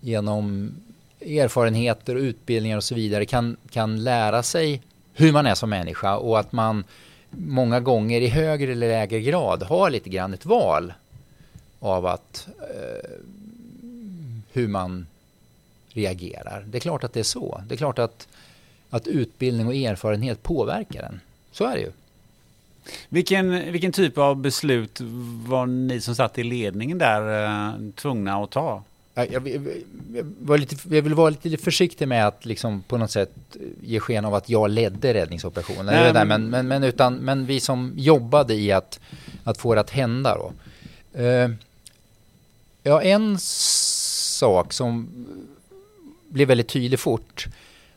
genom 0.00 0.74
erfarenheter 1.20 2.14
och 2.14 2.20
utbildningar 2.20 2.76
och 2.76 2.84
så 2.84 2.94
vidare 2.94 3.26
kan, 3.26 3.56
kan 3.70 4.04
lära 4.04 4.42
sig 4.42 4.82
hur 5.14 5.32
man 5.32 5.46
är 5.46 5.54
som 5.54 5.70
människa 5.70 6.16
och 6.16 6.38
att 6.40 6.52
man 6.52 6.84
många 7.30 7.80
gånger 7.80 8.20
i 8.20 8.28
högre 8.28 8.72
eller 8.72 8.88
lägre 8.88 9.20
grad 9.20 9.62
har 9.62 9.90
lite 9.90 10.10
grann 10.10 10.34
ett 10.34 10.46
val 10.46 10.92
av 11.80 12.06
att 12.06 12.48
eh, 12.58 13.10
hur 14.52 14.68
man 14.68 15.06
reagerar. 15.88 16.64
Det 16.66 16.78
är 16.78 16.80
klart 16.80 17.04
att 17.04 17.12
det 17.12 17.20
är 17.20 17.24
så. 17.24 17.62
Det 17.66 17.74
är 17.74 17.76
klart 17.76 17.98
att, 17.98 18.28
att 18.90 19.06
utbildning 19.06 19.66
och 19.66 19.74
erfarenhet 19.74 20.42
påverkar 20.42 21.02
en. 21.02 21.20
Så 21.52 21.64
är 21.64 21.74
det 21.74 21.80
ju. 21.80 21.92
Vilken, 23.08 23.72
vilken 23.72 23.92
typ 23.92 24.18
av 24.18 24.36
beslut 24.36 25.00
var 25.46 25.66
ni 25.66 26.00
som 26.00 26.14
satt 26.14 26.38
i 26.38 26.42
ledningen 26.42 26.98
där 26.98 27.44
eh, 27.44 27.74
tvungna 27.94 28.36
att 28.36 28.50
ta? 28.50 28.82
Jag, 29.14 29.32
jag, 29.32 29.58
jag, 30.48 30.60
lite, 30.60 30.76
jag 30.96 31.02
vill 31.02 31.14
vara 31.14 31.30
lite 31.30 31.56
försiktig 31.56 32.08
med 32.08 32.26
att 32.26 32.44
liksom 32.44 32.82
på 32.82 32.96
något 32.96 33.10
sätt 33.10 33.30
ge 33.82 34.00
sken 34.00 34.24
av 34.24 34.34
att 34.34 34.48
jag 34.48 34.70
ledde 34.70 35.14
räddningsoperationen. 35.14 35.86
Nej, 35.86 36.12
men, 36.12 36.28
men, 36.28 36.50
men, 36.50 36.68
men, 36.68 36.84
utan, 36.84 37.14
men 37.14 37.46
vi 37.46 37.60
som 37.60 37.92
jobbade 37.96 38.54
i 38.54 38.72
att, 38.72 39.00
att 39.44 39.58
få 39.58 39.74
det 39.74 39.80
att 39.80 39.90
hända. 39.90 40.36
Då. 40.36 40.52
Uh, 41.22 41.50
ja, 42.82 43.02
en 43.02 43.38
sak 43.38 44.72
som 44.72 45.08
blev 46.28 46.48
väldigt 46.48 46.68
tydlig 46.68 47.00
fort, 47.00 47.46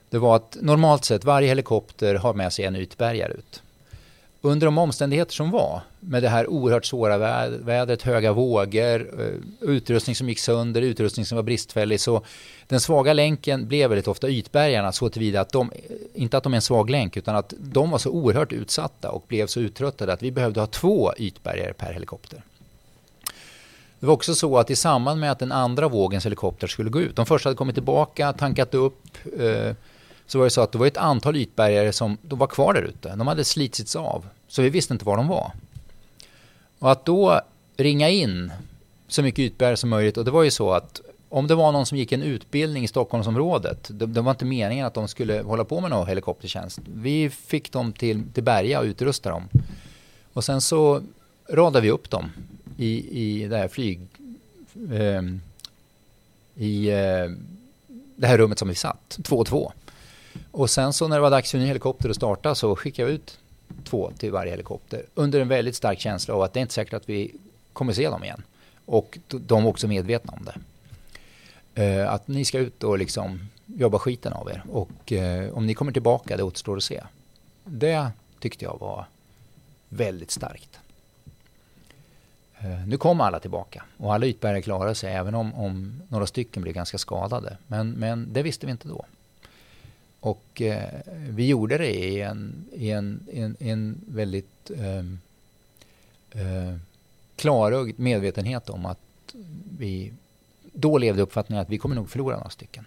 det 0.09 0.17
var 0.17 0.35
att 0.35 0.57
normalt 0.61 1.05
sett 1.05 1.23
varje 1.23 1.47
helikopter 1.47 2.15
har 2.15 2.33
med 2.33 2.53
sig 2.53 2.65
en 2.65 2.75
ytbärgare 2.75 3.33
ut 3.33 3.62
under 4.45 4.67
de 4.67 4.77
omständigheter 4.77 5.33
som 5.33 5.51
var, 5.51 5.81
med 5.99 6.23
det 6.23 6.29
här 6.29 6.47
oerhört 6.47 6.85
svåra 6.85 7.17
vädret, 7.47 8.01
höga 8.01 8.33
vågor, 8.33 9.21
eh, 9.21 9.69
utrustning 9.69 10.15
som 10.15 10.29
gick 10.29 10.39
sönder, 10.39 10.81
utrustning 10.81 11.25
som 11.25 11.35
var 11.35 11.43
bristfällig, 11.43 11.99
så 11.99 12.21
den 12.67 12.79
svaga 12.79 13.13
länken 13.13 13.67
blev 13.67 13.89
väldigt 13.89 14.07
ofta 14.07 14.29
ytbärgarna 14.29 14.91
så 14.91 15.09
tillvida 15.09 15.41
att 15.41 15.51
de, 15.51 15.71
inte 16.13 16.37
att 16.37 16.43
de 16.43 16.53
är 16.53 16.55
en 16.55 16.61
svag 16.61 16.89
länk, 16.89 17.17
utan 17.17 17.35
att 17.35 17.53
de 17.59 17.89
var 17.89 17.97
så 17.97 18.09
oerhört 18.09 18.53
utsatta 18.53 19.11
och 19.11 19.25
blev 19.27 19.47
så 19.47 19.59
uttröttade 19.59 20.13
att 20.13 20.23
vi 20.23 20.31
behövde 20.31 20.59
ha 20.59 20.67
två 20.67 21.13
ytbärgare 21.17 21.73
per 21.73 21.93
helikopter. 21.93 22.43
Det 23.99 24.05
var 24.05 24.13
också 24.13 24.35
så 24.35 24.57
att 24.57 24.69
i 24.69 24.75
samband 24.75 25.19
med 25.19 25.31
att 25.31 25.39
den 25.39 25.51
andra 25.51 25.87
vågens 25.87 26.25
helikopter 26.25 26.67
skulle 26.67 26.89
gå 26.89 27.01
ut, 27.01 27.15
de 27.15 27.25
första 27.25 27.49
hade 27.49 27.57
kommit 27.57 27.75
tillbaka, 27.75 28.33
tankat 28.33 28.73
upp, 28.73 29.17
eh, 29.39 29.75
så 30.27 30.37
var 30.37 30.45
det 30.45 30.49
så 30.49 30.61
att 30.61 30.71
det 30.71 30.77
var 30.77 30.87
ett 30.87 30.97
antal 30.97 31.35
ytbärgare 31.35 31.93
som 31.93 32.17
de 32.21 32.39
var 32.39 32.47
kvar 32.47 32.73
där 32.73 32.81
ute. 32.81 33.15
De 33.15 33.27
hade 33.27 33.43
slitits 33.43 33.95
av, 33.95 34.25
så 34.47 34.61
vi 34.61 34.69
visste 34.69 34.93
inte 34.93 35.05
var 35.05 35.17
de 35.17 35.27
var. 35.27 35.51
Och 36.79 36.91
att 36.91 37.05
då 37.05 37.41
ringa 37.77 38.09
in 38.09 38.51
så 39.07 39.23
mycket 39.23 39.39
ytbärgare 39.39 39.77
som 39.77 39.89
möjligt, 39.89 40.17
och 40.17 40.25
det 40.25 40.31
var 40.31 40.43
ju 40.43 40.51
så 40.51 40.71
att 40.71 41.01
om 41.29 41.47
det 41.47 41.55
var 41.55 41.71
någon 41.71 41.85
som 41.85 41.97
gick 41.97 42.11
en 42.11 42.23
utbildning 42.23 42.83
i 42.83 42.87
Stockholmsområdet, 42.87 43.89
det, 43.91 44.05
det 44.05 44.21
var 44.21 44.31
inte 44.31 44.45
meningen 44.45 44.85
att 44.85 44.93
de 44.93 45.07
skulle 45.07 45.41
hålla 45.41 45.63
på 45.63 45.81
med 45.81 45.89
någon 45.89 46.07
helikoptertjänst. 46.07 46.79
Vi 46.95 47.29
fick 47.29 47.71
dem 47.71 47.93
till, 47.93 48.23
till 48.33 48.43
Berga 48.43 48.79
och 48.79 48.85
utrustade 48.85 49.35
dem. 49.35 49.47
Och 50.33 50.43
sen 50.43 50.61
så 50.61 51.01
radade 51.49 51.81
vi 51.81 51.91
upp 51.91 52.09
dem 52.09 52.31
i, 52.77 53.21
i 53.23 53.47
det 53.47 53.57
här 53.57 53.67
flyg... 53.67 53.99
Eh, 54.91 55.21
I 56.55 56.89
eh, 56.89 57.31
det 58.15 58.27
här 58.27 58.37
rummet 58.37 58.59
som 58.59 58.67
vi 58.67 58.75
satt, 58.75 59.19
två 59.23 59.37
och 59.37 59.47
två. 59.47 59.71
Och 60.53 60.69
sen 60.69 60.93
så 60.93 61.07
när 61.07 61.15
det 61.15 61.21
var 61.21 61.31
dags 61.31 61.51
för 61.51 61.57
en 61.57 61.61
ny 61.61 61.67
helikopter 61.67 62.09
att 62.09 62.15
starta 62.15 62.55
så 62.55 62.75
skickade 62.75 63.09
vi 63.09 63.15
ut 63.15 63.39
två 63.83 64.11
till 64.17 64.31
varje 64.31 64.51
helikopter 64.51 65.05
under 65.15 65.39
en 65.39 65.47
väldigt 65.47 65.75
stark 65.75 65.99
känsla 65.99 66.33
av 66.33 66.41
att 66.41 66.53
det 66.53 66.59
är 66.59 66.61
inte 66.61 66.73
säkert 66.73 66.93
att 66.93 67.09
vi 67.09 67.35
kommer 67.73 67.93
se 67.93 68.09
dem 68.09 68.23
igen. 68.23 68.43
Och 68.85 69.19
de 69.27 69.63
var 69.63 69.69
också 69.69 69.87
medvetna 69.87 70.33
om 70.33 70.45
det. 70.45 70.55
Eh, 71.83 72.13
att 72.13 72.27
ni 72.27 72.45
ska 72.45 72.59
ut 72.59 72.83
och 72.83 72.97
liksom 72.97 73.49
jobba 73.65 73.99
skiten 73.99 74.33
av 74.33 74.49
er. 74.49 74.63
Och 74.71 75.11
eh, 75.11 75.53
om 75.53 75.65
ni 75.65 75.73
kommer 75.73 75.91
tillbaka, 75.91 76.37
det 76.37 76.43
återstår 76.43 76.77
att 76.77 76.83
se. 76.83 77.03
Det 77.63 78.11
tyckte 78.39 78.65
jag 78.65 78.77
var 78.79 79.05
väldigt 79.89 80.31
starkt. 80.31 80.79
Eh, 82.59 82.87
nu 82.87 82.97
kom 82.97 83.21
alla 83.21 83.39
tillbaka 83.39 83.83
och 83.97 84.13
alla 84.13 84.25
ytbärare 84.25 84.61
klarade 84.61 84.95
sig 84.95 85.13
även 85.13 85.35
om, 85.35 85.53
om 85.53 86.01
några 86.07 86.27
stycken 86.27 86.63
blev 86.63 86.75
ganska 86.75 86.97
skadade. 86.97 87.57
Men, 87.67 87.91
men 87.91 88.33
det 88.33 88.43
visste 88.43 88.65
vi 88.65 88.71
inte 88.71 88.87
då. 88.87 89.05
Och 90.23 90.61
eh, 90.61 90.89
vi 91.29 91.47
gjorde 91.47 91.77
det 91.77 91.95
i 91.95 92.21
en, 92.21 92.65
i 92.73 92.91
en, 92.91 93.27
en, 93.33 93.55
en 93.59 94.01
väldigt 94.07 94.71
eh, 94.77 94.97
eh, 96.41 96.75
klarögd 97.35 97.99
medvetenhet 97.99 98.69
om 98.69 98.85
att 98.85 98.99
vi 99.77 100.13
då 100.73 100.97
levde 100.97 101.21
uppfattningen 101.21 101.61
att 101.61 101.69
vi 101.69 101.77
kommer 101.77 101.95
nog 101.95 102.09
förlora 102.09 102.35
några 102.35 102.49
stycken. 102.49 102.85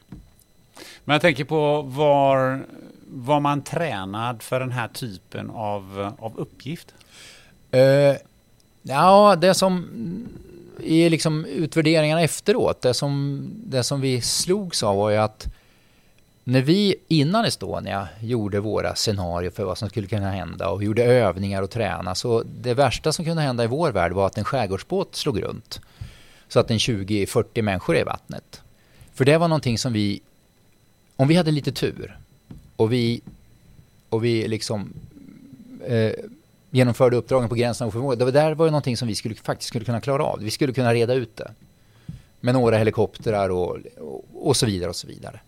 Men 1.05 1.15
jag 1.15 1.23
tänker 1.23 1.45
på 1.45 1.83
var, 1.83 2.67
var 3.07 3.41
man 3.41 3.63
tränad 3.63 4.43
för 4.43 4.61
den 4.61 4.73
här 4.73 4.89
typen 4.89 5.51
av, 5.51 6.13
av 6.19 6.39
uppgift? 6.39 6.95
Uh, 7.75 8.17
ja, 8.83 9.37
det 9.37 9.55
som 9.55 9.89
i 10.81 11.09
liksom 11.11 11.45
utvärderingarna 11.45 12.23
efteråt, 12.23 12.83
det 12.83 12.95
som, 12.95 13.45
det 13.55 13.83
som 13.83 14.01
vi 14.01 14.21
slogs 14.21 14.83
av 14.83 14.97
var 14.97 15.11
ju 15.11 15.17
att 15.17 15.47
när 16.49 16.63
vi 16.63 16.95
innan 17.09 17.45
Estonia 17.45 18.09
gjorde 18.21 18.61
våra 18.61 18.95
scenarier 18.95 19.51
för 19.51 19.65
vad 19.65 19.79
som 19.79 19.89
skulle 19.89 20.07
kunna 20.07 20.31
hända 20.31 20.69
och 20.69 20.85
gjorde 20.85 21.05
övningar 21.05 21.63
och 21.63 21.71
träna 21.71 22.15
så 22.15 22.43
det 22.43 22.75
värsta 22.75 23.13
som 23.13 23.25
kunde 23.25 23.43
hända 23.43 23.65
i 23.65 23.67
vår 23.67 23.93
värld 23.93 24.13
var 24.13 24.27
att 24.27 24.39
en 24.39 24.45
skärgårdsbåt 24.45 25.17
slog 25.17 25.43
runt. 25.43 25.81
Så 26.49 26.61
att 26.61 26.71
en 26.71 26.79
20-40 26.79 27.63
människor 27.63 27.97
är 27.97 28.01
i 28.01 28.05
vattnet. 28.05 28.63
För 29.15 29.25
det 29.25 29.39
var 29.39 29.49
någonting 29.49 29.79
som 29.79 29.93
vi, 29.93 30.21
om 31.17 31.29
vi 31.29 31.35
hade 31.35 31.51
lite 31.51 31.73
tur 31.73 32.19
och 32.77 32.93
vi, 32.93 33.21
och 34.09 34.25
vi 34.25 34.49
liksom 34.49 34.93
eh, 35.87 36.13
genomförde 36.71 37.17
uppdragen 37.17 37.49
på 37.49 37.55
gränsen 37.55 37.87
av 37.87 37.91
förmåga. 37.91 38.25
Det 38.25 38.31
där 38.31 38.55
var 38.55 38.67
ju 38.67 38.71
någonting 38.71 38.97
som 38.97 39.09
vi 39.09 39.15
skulle, 39.15 39.35
faktiskt 39.35 39.69
skulle 39.69 39.85
kunna 39.85 40.01
klara 40.01 40.25
av. 40.25 40.39
Vi 40.41 40.51
skulle 40.51 40.73
kunna 40.73 40.95
reda 40.95 41.15
ut 41.15 41.37
det. 41.37 41.51
Med 42.41 42.55
några 42.55 42.79
helikoptrar 42.79 43.49
och, 43.49 43.79
och, 43.99 44.25
och 44.35 44.57
så 44.57 44.67
vidare 44.67 44.91
och 44.91 44.97
så 44.97 45.07
vidare. 45.07 45.41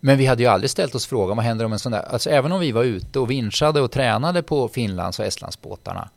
Men 0.00 0.18
vi 0.18 0.26
hade 0.26 0.42
ju 0.42 0.48
aldrig 0.48 0.70
ställt 0.70 0.94
oss 0.94 1.06
frågan 1.06 1.36
vad 1.36 1.46
händer 1.46 1.64
om 1.64 1.72
en 1.72 1.78
sån 1.78 1.92
där, 1.92 2.02
alltså 2.02 2.30
även 2.30 2.52
om 2.52 2.60
vi 2.60 2.72
var 2.72 2.84
ute 2.84 3.18
och 3.18 3.30
vinschade 3.30 3.80
och 3.80 3.90
tränade 3.90 4.42
på 4.42 4.68
Finlands 4.68 5.18
och 5.18 5.24
Estlandsbåtarna 5.24 6.08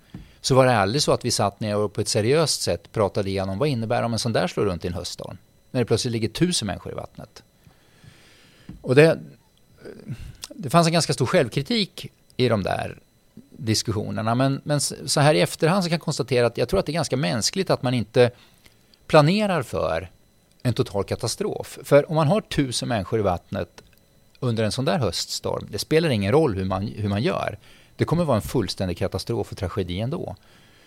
så 0.42 0.56
var 0.56 0.66
det 0.66 0.78
aldrig 0.78 1.02
så 1.02 1.12
att 1.12 1.26
vi 1.26 1.32
satt 1.32 1.60
ner 1.60 1.78
och 1.78 1.94
på 1.94 2.02
ett 2.02 2.08
seriöst 2.08 2.62
sätt 2.62 2.92
pratade 2.92 3.30
igenom 3.30 3.58
vad 3.58 3.68
innebär 3.68 4.00
det 4.00 4.06
om 4.06 4.14
en 4.14 4.20
sån 4.20 4.34
där 4.34 4.48
slår 4.48 4.66
runt 4.66 4.86
i 4.86 4.88
en 4.88 4.94
höststorm? 4.94 5.38
När 5.72 5.82
det 5.82 5.86
plötsligt 5.86 6.12
ligger 6.12 6.28
tusen 6.28 6.66
människor 6.66 6.92
i 6.92 6.96
vattnet. 6.96 7.44
Och 8.82 8.96
det, 8.96 9.20
det 10.50 10.70
fanns 10.70 10.88
en 10.88 10.94
ganska 10.94 11.14
stor 11.14 11.26
självkritik 11.26 12.12
i 12.38 12.48
de 12.48 12.64
där 12.64 13.00
diskussionerna. 13.50 14.36
Men, 14.36 14.62
men 14.64 14.82
så 14.82 15.20
här 15.20 15.34
i 15.34 15.42
efterhand 15.42 15.84
så 15.84 15.90
kan 15.90 15.96
jag 15.96 16.02
konstatera 16.02 16.48
att 16.48 16.58
jag 16.58 16.70
tror 16.70 16.80
att 16.80 16.86
det 16.86 16.92
är 16.92 16.94
ganska 16.94 17.18
mänskligt 17.18 17.70
att 17.70 17.84
man 17.84 17.94
inte 17.94 18.32
planerar 19.08 19.62
för 19.64 20.10
en 20.64 20.74
total 20.74 21.04
katastrof. 21.04 21.80
För 21.84 22.10
om 22.10 22.16
man 22.16 22.28
har 22.28 22.42
tusen 22.42 22.90
människor 22.90 23.20
i 23.20 23.24
vattnet 23.24 23.84
under 24.40 24.64
en 24.64 24.72
sån 24.72 24.86
där 24.86 25.00
höststorm, 25.00 25.68
det 25.70 25.80
spelar 25.80 26.10
ingen 26.10 26.32
roll 26.32 26.56
hur 26.56 26.66
man, 26.66 26.88
hur 26.88 27.10
man 27.10 27.24
gör. 27.24 27.58
Det 27.96 28.06
kommer 28.06 28.24
vara 28.24 28.36
en 28.36 28.42
fullständig 28.42 28.98
katastrof 28.98 29.52
och 29.52 29.58
tragedi 29.58 30.00
ändå. 30.00 30.36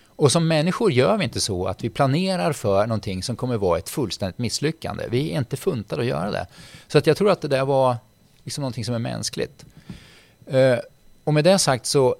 Och 0.05 0.31
som 0.31 0.47
människor 0.47 0.91
gör 0.91 1.17
vi 1.17 1.23
inte 1.23 1.41
så 1.41 1.67
att 1.67 1.83
vi 1.83 1.89
planerar 1.89 2.53
för 2.53 2.87
någonting 2.87 3.23
som 3.23 3.35
kommer 3.35 3.57
vara 3.57 3.77
ett 3.79 3.89
fullständigt 3.89 4.37
misslyckande. 4.37 5.03
Vi 5.09 5.31
är 5.31 5.37
inte 5.37 5.57
funtade 5.57 6.01
att 6.01 6.07
göra 6.07 6.31
det. 6.31 6.47
Så 6.87 6.97
att 6.97 7.07
jag 7.07 7.17
tror 7.17 7.31
att 7.31 7.41
det 7.41 7.47
där 7.47 7.65
var 7.65 7.95
liksom 8.43 8.61
någonting 8.61 8.85
som 8.85 8.95
är 8.95 8.99
mänskligt. 8.99 9.65
Eh, 10.45 10.77
och 11.23 11.33
med 11.33 11.43
det 11.43 11.59
sagt 11.59 11.85
så, 11.85 12.15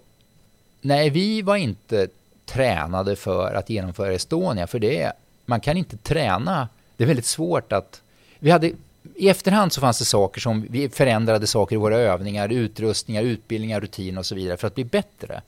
nej 0.82 1.10
vi 1.10 1.42
var 1.42 1.56
inte 1.56 2.08
tränade 2.46 3.16
för 3.16 3.54
att 3.54 3.70
genomföra 3.70 4.14
Estonia, 4.14 4.68
för 4.68 4.80
det 4.80 5.12
man 5.46 5.62
kan 5.62 5.78
inte 5.78 5.98
träna 5.98 6.68
det 6.98 7.04
är 7.04 7.08
väldigt 7.08 7.26
svårt 7.26 7.74
att 7.74 8.02
vi 8.40 8.52
hade, 8.52 8.72
I 9.16 9.30
efterhand 9.30 9.74
så 9.74 9.82
fanns 9.82 10.00
det 10.00 10.06
saker 10.06 10.42
som 10.42 10.68
vi 10.70 10.90
förändrade 10.90 11.48
saker 11.48 11.76
i 11.76 11.80
våra 11.80 11.98
övningar, 11.98 12.50
utrustningar, 12.50 13.24
utbildningar, 13.24 13.82
rutiner 13.82 14.20
och 14.20 14.26
så 14.26 14.36
vidare 14.36 14.58
för 14.58 14.68
att 14.68 14.76
bli 14.76 14.86
bättre. 14.86 15.42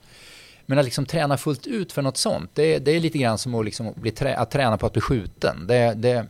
Men 0.65 0.77
att 0.77 0.85
liksom 0.85 1.05
träna 1.05 1.38
fullt 1.38 1.67
ut 1.67 1.91
för 1.91 2.01
något 2.01 2.17
sånt, 2.17 2.51
det, 2.53 2.79
det 2.79 2.91
är 2.91 2.99
lite 2.99 3.17
grann 3.17 3.38
som 3.38 3.55
att, 3.55 3.65
liksom 3.65 3.93
bli 3.95 4.12
trä, 4.12 4.38
att 4.38 4.51
träna 4.51 4.77
på 4.77 4.85
att 4.85 4.93
bli 4.93 5.01
skjuten. 5.01 5.67
Det, 5.67 5.93
det, 5.93 6.25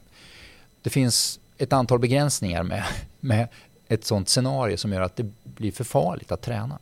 det 0.81 0.89
finns 0.89 1.39
ett 1.57 1.73
antal 1.73 1.99
begränsningar 1.99 2.63
med, 2.63 2.83
med 3.19 3.47
ett 3.87 4.05
sånt 4.05 4.29
scenario 4.29 4.77
som 4.77 4.93
gör 4.93 5.01
att 5.01 5.15
det 5.15 5.31
blir 5.43 5.71
för 5.71 5.83
farligt 5.83 6.31
att 6.31 6.41
träna. 6.41 6.79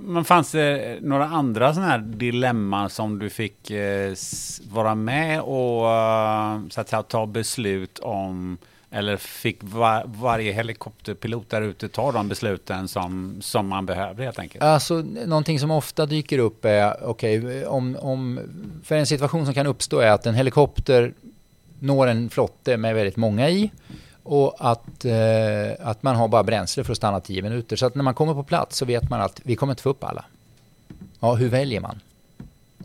Men 0.00 0.24
fanns 0.24 0.52
det 0.52 0.98
några 1.02 1.24
andra 1.24 1.74
sådana 1.74 1.90
här 1.90 1.98
dilemman 1.98 2.90
som 2.90 3.18
du 3.18 3.30
fick 3.30 3.70
eh, 3.70 4.14
vara 4.70 4.94
med 4.94 5.40
och 5.40 5.90
eh, 5.90 6.60
så 6.70 6.80
att 6.80 6.88
säga, 6.88 7.02
ta 7.02 7.26
beslut 7.26 7.98
om? 7.98 8.58
Eller 8.90 9.16
fick 9.16 9.58
var, 9.60 10.02
varje 10.06 10.52
helikopterpilot 10.52 11.50
där 11.50 11.62
ute 11.62 11.88
ta 11.88 12.12
de 12.12 12.28
besluten 12.28 12.88
som, 12.88 13.36
som 13.40 13.68
man 13.68 13.86
behöver 13.86 14.24
helt 14.24 14.38
enkelt? 14.38 14.64
Alltså, 14.64 14.94
någonting 15.26 15.60
som 15.60 15.70
ofta 15.70 16.06
dyker 16.06 16.38
upp 16.38 16.64
är, 16.64 17.04
okej, 17.04 17.38
okay, 17.38 17.64
om, 17.64 17.96
om, 18.00 18.40
för 18.84 18.94
en 18.94 19.06
situation 19.06 19.44
som 19.44 19.54
kan 19.54 19.66
uppstå 19.66 19.98
är 19.98 20.10
att 20.10 20.26
en 20.26 20.34
helikopter 20.34 21.12
når 21.78 22.06
en 22.06 22.30
flotte 22.30 22.76
med 22.76 22.94
väldigt 22.94 23.16
många 23.16 23.50
i 23.50 23.70
och 24.28 24.54
att, 24.58 25.04
eh, 25.04 25.88
att 25.88 26.02
man 26.02 26.16
har 26.16 26.28
bara 26.28 26.42
bränsle 26.42 26.84
för 26.84 26.92
att 26.92 26.96
stanna 26.96 27.20
tio 27.20 27.42
minuter. 27.42 27.76
Så 27.76 27.86
att 27.86 27.94
när 27.94 28.02
man 28.02 28.14
kommer 28.14 28.34
på 28.34 28.42
plats 28.42 28.76
så 28.76 28.84
vet 28.84 29.10
man 29.10 29.20
att 29.20 29.40
vi 29.44 29.56
kommer 29.56 29.72
inte 29.72 29.82
få 29.82 29.90
upp 29.90 30.04
alla. 30.04 30.24
Ja, 31.20 31.34
hur 31.34 31.48
väljer 31.48 31.80
man? 31.80 32.00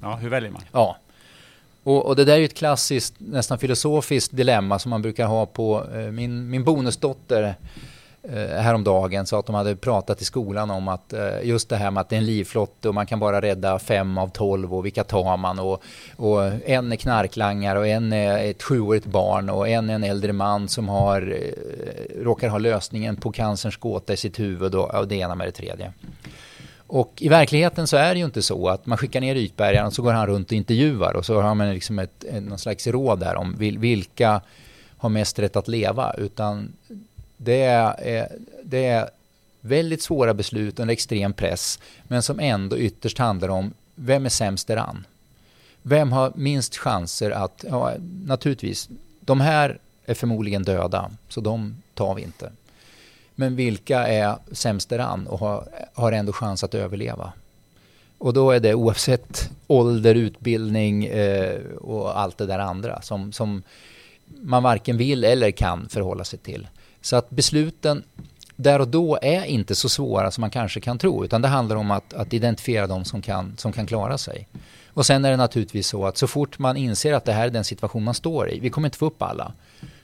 Ja, 0.01 0.15
hur 0.15 0.29
väljer 0.29 0.51
man? 0.51 0.61
Ja. 0.71 0.97
Och, 1.83 2.05
och 2.05 2.15
det 2.15 2.25
där 2.25 2.33
är 2.33 2.37
ju 2.37 2.45
ett 2.45 2.53
klassiskt, 2.53 3.13
nästan 3.17 3.59
filosofiskt 3.59 4.35
dilemma 4.35 4.79
som 4.79 4.89
man 4.89 5.01
brukar 5.01 5.27
ha 5.27 5.45
på 5.45 5.85
eh, 5.93 6.11
min, 6.11 6.49
min 6.49 6.63
bonusdotter 6.63 7.55
Eh, 8.29 8.61
häromdagen 8.61 9.25
sa 9.25 9.39
att 9.39 9.45
de 9.45 9.55
hade 9.55 9.75
pratat 9.75 10.21
i 10.21 10.25
skolan 10.25 10.71
om 10.71 10.87
att 10.87 11.13
eh, 11.13 11.43
just 11.43 11.69
det 11.69 11.75
här 11.75 11.91
med 11.91 12.01
att 12.01 12.09
det 12.09 12.15
är 12.15 12.17
en 12.17 12.25
livflotte 12.25 12.89
och 12.89 12.95
man 12.95 13.05
kan 13.05 13.19
bara 13.19 13.41
rädda 13.41 13.79
fem 13.79 14.17
av 14.17 14.27
tolv 14.27 14.73
och 14.73 14.85
vilka 14.85 15.03
tar 15.03 15.37
man 15.37 15.59
och, 15.59 15.83
och 16.15 16.43
en 16.65 16.91
är 16.91 16.95
knarklangare 16.95 17.79
och 17.79 17.87
en 17.87 18.13
är 18.13 18.49
ett 18.49 18.63
sjuårigt 18.63 19.05
barn 19.05 19.49
och 19.49 19.67
en 19.67 19.89
är 19.89 19.95
en 19.95 20.03
äldre 20.03 20.33
man 20.33 20.67
som 20.67 20.89
har, 20.89 21.21
eh, 21.21 22.23
råkar 22.23 22.49
ha 22.49 22.57
lösningen 22.57 23.15
på 23.15 23.31
cancerns 23.31 23.77
gåta 23.77 24.13
i 24.13 24.17
sitt 24.17 24.39
huvud 24.39 24.75
och, 24.75 24.95
och 24.95 25.07
det 25.07 25.15
ena 25.15 25.35
med 25.35 25.47
det 25.47 25.51
tredje. 25.51 25.93
Och 26.87 27.13
i 27.17 27.29
verkligheten 27.29 27.87
så 27.87 27.97
är 27.97 28.13
det 28.13 28.19
ju 28.19 28.25
inte 28.25 28.41
så 28.41 28.67
att 28.67 28.85
man 28.85 28.97
skickar 28.97 29.21
ner 29.21 29.35
ytbärgaren 29.35 29.87
och 29.87 29.93
så 29.93 30.01
går 30.01 30.13
han 30.13 30.27
runt 30.27 30.47
och 30.47 30.53
intervjuar 30.53 31.13
och 31.13 31.25
så 31.25 31.41
har 31.41 31.55
man 31.55 31.73
liksom 31.73 31.99
ett, 31.99 32.25
någon 32.41 32.59
slags 32.59 32.87
råd 32.87 33.19
där 33.19 33.35
om 33.35 33.55
vilka 33.57 34.41
har 34.97 35.09
mest 35.09 35.39
rätt 35.39 35.55
att 35.55 35.67
leva 35.67 36.13
utan 36.17 36.73
det 37.43 37.61
är, 37.61 38.17
eh, 38.17 38.25
det 38.63 38.85
är 38.85 39.09
väldigt 39.61 40.01
svåra 40.01 40.33
beslut 40.33 40.79
under 40.79 40.93
extrem 40.93 41.33
press, 41.33 41.79
men 42.03 42.23
som 42.23 42.39
ändå 42.39 42.77
ytterst 42.77 43.17
handlar 43.17 43.49
om 43.49 43.73
vem 43.95 44.25
är 44.25 44.29
sämst 44.29 44.67
däran? 44.67 45.05
Vem 45.81 46.11
har 46.11 46.31
minst 46.35 46.77
chanser 46.77 47.31
att, 47.31 47.65
ja, 47.69 47.93
naturligtvis, 48.25 48.89
de 49.19 49.41
här 49.41 49.79
är 50.05 50.13
förmodligen 50.13 50.63
döda, 50.63 51.11
så 51.29 51.41
de 51.41 51.75
tar 51.93 52.15
vi 52.15 52.21
inte. 52.21 52.51
Men 53.35 53.55
vilka 53.55 54.07
är 54.07 54.35
sämst 54.51 54.89
däran 54.89 55.27
och 55.27 55.39
har, 55.39 55.67
har 55.93 56.11
ändå 56.11 56.33
chans 56.33 56.63
att 56.63 56.73
överleva? 56.73 57.33
Och 58.17 58.33
då 58.33 58.51
är 58.51 58.59
det 58.59 58.73
oavsett 58.73 59.49
ålder, 59.67 60.15
utbildning 60.15 61.05
eh, 61.05 61.61
och 61.65 62.19
allt 62.19 62.37
det 62.37 62.45
där 62.45 62.59
andra 62.59 63.01
som, 63.01 63.31
som 63.31 63.63
man 64.25 64.63
varken 64.63 64.97
vill 64.97 65.23
eller 65.23 65.51
kan 65.51 65.89
förhålla 65.89 66.23
sig 66.23 66.39
till. 66.39 66.67
Så 67.03 67.15
att 67.15 67.29
besluten 67.29 68.03
där 68.55 68.79
och 68.81 68.87
då 68.87 69.19
är 69.21 69.45
inte 69.45 69.75
så 69.75 69.89
svåra 69.89 70.31
som 70.31 70.41
man 70.41 70.49
kanske 70.49 70.81
kan 70.81 70.97
tro, 70.97 71.25
utan 71.25 71.41
det 71.41 71.47
handlar 71.47 71.75
om 71.75 71.91
att, 71.91 72.13
att 72.13 72.33
identifiera 72.33 72.87
de 72.87 73.05
som 73.05 73.21
kan, 73.21 73.57
som 73.57 73.71
kan 73.71 73.85
klara 73.85 74.17
sig. 74.17 74.47
Och 74.87 75.05
sen 75.05 75.25
är 75.25 75.31
det 75.31 75.37
naturligtvis 75.37 75.87
så 75.87 76.05
att 76.05 76.17
så 76.17 76.27
fort 76.27 76.59
man 76.59 76.77
inser 76.77 77.13
att 77.13 77.25
det 77.25 77.33
här 77.33 77.45
är 77.45 77.49
den 77.49 77.63
situation 77.63 78.03
man 78.03 78.13
står 78.13 78.49
i, 78.49 78.59
vi 78.59 78.69
kommer 78.69 78.87
inte 78.87 78.97
få 78.97 79.05
upp 79.05 79.21
alla, 79.21 79.53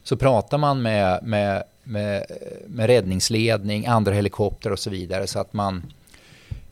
så 0.04 0.18
pratar 0.18 0.58
man 0.58 0.82
med, 0.82 1.24
med, 1.24 1.64
med, 1.84 2.26
med 2.68 2.88
räddningsledning, 2.88 3.86
andra 3.86 4.14
helikoptrar 4.14 4.72
och 4.72 4.80
så 4.80 4.90
vidare 4.90 5.28
så 5.28 5.40
att 5.40 5.54
man 5.54 5.84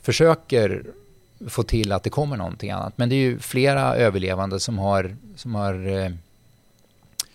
försöker 0.02 0.84
få 1.48 1.64
till 1.64 1.92
att 1.92 2.04
det 2.04 2.10
kommer 2.10 2.38
någonting 2.38 2.72
annat. 2.72 2.94
Men 2.96 3.10
det 3.10 3.16
är 3.16 3.18
ju 3.18 3.40
flera 3.40 3.96
överlevande 3.96 4.60
som 4.60 4.78
har, 4.78 5.16
som 5.36 5.56
har 5.56 5.88
eh, 5.88 6.12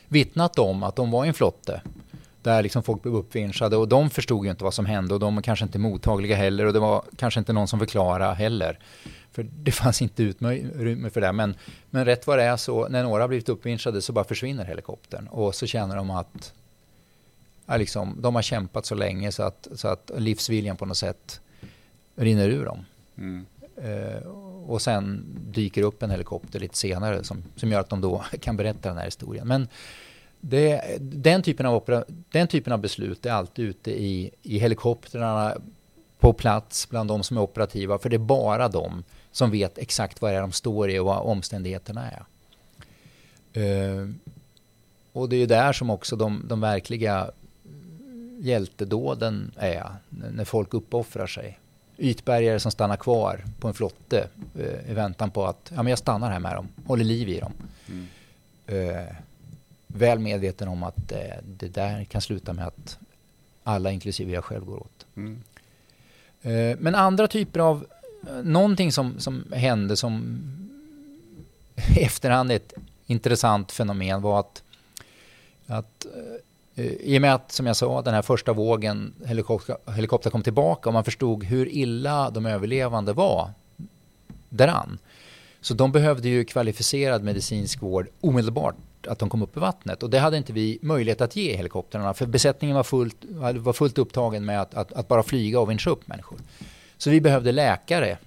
vittnat 0.09 0.59
om 0.59 0.83
att 0.83 0.97
de 0.97 1.11
var 1.11 1.25
i 1.25 1.29
en 1.29 1.35
flotte 1.35 1.81
där 2.43 2.63
liksom 2.63 2.83
folk 2.83 3.03
blev 3.03 3.15
uppvinschade 3.15 3.77
och 3.77 3.89
de 3.89 4.11
förstod 4.11 4.45
ju 4.45 4.51
inte 4.51 4.65
vad 4.65 4.75
som 4.75 4.87
hände 4.87 5.15
och 5.15 5.21
de 5.21 5.35
var 5.35 5.43
kanske 5.43 5.65
inte 5.65 5.79
mottagliga 5.79 6.37
heller 6.37 6.67
och 6.67 6.73
det 6.73 6.79
var 6.79 7.05
kanske 7.17 7.41
inte 7.41 7.53
någon 7.53 7.69
som 7.69 7.79
förklarade 7.79 8.35
heller. 8.35 8.79
För 9.33 9.43
det 9.43 9.73
fanns 9.73 10.03
inte 10.03 10.23
utrymme 10.23 11.11
för 11.11 11.21
det. 11.21 11.33
Men, 11.33 11.55
men 11.91 12.05
rätt 12.05 12.27
vad 12.27 12.39
det 12.39 12.45
är 12.45 12.57
så, 12.57 12.89
när 12.89 13.03
några 13.03 13.29
blivit 13.29 13.49
uppvinschade 13.49 14.03
så 14.03 14.13
bara 14.13 14.25
försvinner 14.25 14.65
helikoptern. 14.65 15.27
Och 15.29 15.55
så 15.55 15.67
känner 15.67 15.97
de 15.97 16.11
att 16.11 16.53
ja, 17.67 17.77
liksom, 17.77 18.17
de 18.21 18.35
har 18.35 18.43
kämpat 18.43 18.87
så 18.87 18.95
länge 18.95 19.33
så 19.33 19.43
att, 19.43 19.69
så 19.75 19.89
att 19.89 20.11
livsviljan 20.17 20.77
på 20.77 20.87
något 20.87 20.97
sätt 20.97 21.41
rinner 22.17 22.49
ur 22.49 22.65
dem. 22.65 22.85
Mm. 23.19 23.47
Uh, 23.85 24.29
och 24.67 24.83
sen 24.83 25.25
dyker 25.51 25.83
upp 25.83 26.03
en 26.03 26.11
helikopter 26.11 26.61
lite 26.61 26.77
senare 26.77 27.25
som, 27.25 27.45
som 27.57 27.73
gör 27.73 27.81
att 27.81 27.89
de 27.89 28.01
då 28.01 28.25
kan 28.41 28.57
berätta 28.57 28.89
den 28.89 28.99
här 28.99 29.05
historien. 29.05 29.49
Men 29.49 29.69
det, 30.45 30.99
den, 31.01 31.43
typen 31.43 31.67
av 31.67 31.75
opera, 31.75 32.05
den 32.09 32.49
typen 32.49 32.73
av 32.73 32.79
beslut 32.79 33.27
är 33.27 33.33
alltid 33.33 33.65
ute 33.65 33.91
i, 33.91 34.31
i 34.43 34.59
helikoptrarna 34.59 35.55
på 36.19 36.33
plats 36.33 36.89
bland 36.89 37.09
de 37.09 37.23
som 37.23 37.37
är 37.37 37.41
operativa. 37.41 37.99
För 37.99 38.09
det 38.09 38.17
är 38.17 38.19
bara 38.19 38.69
de 38.69 39.05
som 39.33 39.51
vet 39.51 39.79
exakt 39.79 40.23
vad 40.23 40.33
det 40.33 40.37
är 40.37 40.41
de 40.41 40.53
står 40.53 40.91
i 40.91 40.99
och 40.99 41.07
vad 41.07 41.19
omständigheterna 41.19 42.11
är. 42.11 42.25
Uh, 43.57 44.11
och 45.13 45.29
det 45.29 45.37
är 45.37 45.41
ju 45.41 45.47
där 45.47 45.73
som 45.73 45.91
också 45.91 46.17
de, 46.17 46.45
de 46.49 46.61
verkliga 46.61 47.31
hjältedåden 48.39 49.53
är. 49.57 49.87
När 50.09 50.45
folk 50.45 50.75
uppoffrar 50.75 51.27
sig. 51.27 51.59
Ytbergare 51.99 52.61
som 52.61 52.73
stannar 52.73 52.97
kvar 52.97 53.45
på 53.61 53.69
en 53.69 53.75
flotte 53.75 54.29
uh, 54.59 54.91
i 54.91 54.95
väntan 54.95 55.31
på 55.31 55.47
att 55.47 55.73
ja, 55.75 55.83
men 55.83 55.91
jag 55.91 55.99
stannar 55.99 56.31
här 56.31 56.41
med 56.41 56.55
dem, 56.55 56.69
håller 56.87 57.05
liv 57.05 57.29
i 57.29 57.41
dem. 57.41 57.53
Mm. 57.89 58.09
Uh, 58.71 59.07
väl 59.93 60.19
medveten 60.19 60.69
om 60.69 60.83
att 60.83 61.13
eh, 61.13 61.19
det 61.45 61.69
där 61.69 62.05
kan 62.05 62.21
sluta 62.21 62.53
med 62.53 62.67
att 62.67 62.99
alla, 63.65 63.91
inklusive 63.91 64.33
jag 64.33 64.45
själv, 64.45 64.65
går 64.65 64.77
åt. 64.77 65.07
Mm. 65.17 65.43
Eh, 66.43 66.79
men 66.79 66.95
andra 66.95 67.29
typer 67.29 67.61
av, 67.61 67.87
eh, 68.29 68.35
någonting 68.43 68.93
som, 68.93 69.21
som 69.21 69.45
hände 69.53 69.97
som 69.97 70.41
efterhand 71.97 72.53
ett 72.53 72.73
intressant 73.07 73.73
fenomen 73.73 74.23
var 74.23 74.41
att, 74.41 74.63
att 75.67 76.07
i 76.75 77.19
och 77.19 77.23
med 77.23 77.35
att, 77.35 77.53
som 77.53 77.67
jag 77.67 77.77
sa, 77.77 78.03
den 78.03 78.15
här 78.15 78.23
första 78.23 78.53
vågen 78.53 79.15
helikopter, 79.25 79.77
helikopter 79.95 80.31
kom 80.31 80.43
tillbaka 80.43 80.89
och 80.89 80.93
man 80.93 81.05
förstod 81.05 81.45
hur 81.45 81.69
illa 81.69 82.31
de 82.31 82.47
överlevande 82.47 83.13
var 83.13 83.51
däran. 84.49 84.99
Så 85.61 85.75
de 85.75 85.93
behövde 85.93 86.29
ju 86.29 86.45
kvalificerad 86.45 87.23
medicinsk 87.23 87.83
vård 87.83 88.09
omedelbart 88.21 88.75
att 89.07 89.19
de 89.19 89.31
kom 89.31 89.43
upp 89.43 89.57
i 89.57 89.61
vattnet. 89.61 90.03
Och 90.03 90.11
det 90.11 90.19
hade 90.19 90.37
inte 90.37 90.53
vi 90.53 90.79
möjlighet 90.83 91.21
att 91.21 91.37
ge 91.37 91.57
helikoptrarna 91.57 92.15
för 92.15 92.27
besättningen 92.27 92.77
var 92.77 92.83
fullt, 92.83 93.17
var 93.57 93.73
fullt 93.73 93.99
upptagen 93.99 94.45
med 94.45 94.61
att, 94.61 94.75
att, 94.75 94.93
att 94.93 95.09
bara 95.09 95.23
flyga 95.23 95.61
och 95.61 95.71
vinscha 95.71 95.91
upp 95.91 96.09
människor. 96.09 96.39
Så 96.99 97.11
vi 97.11 97.21
behövde 97.21 97.53
läkare. 97.53 98.19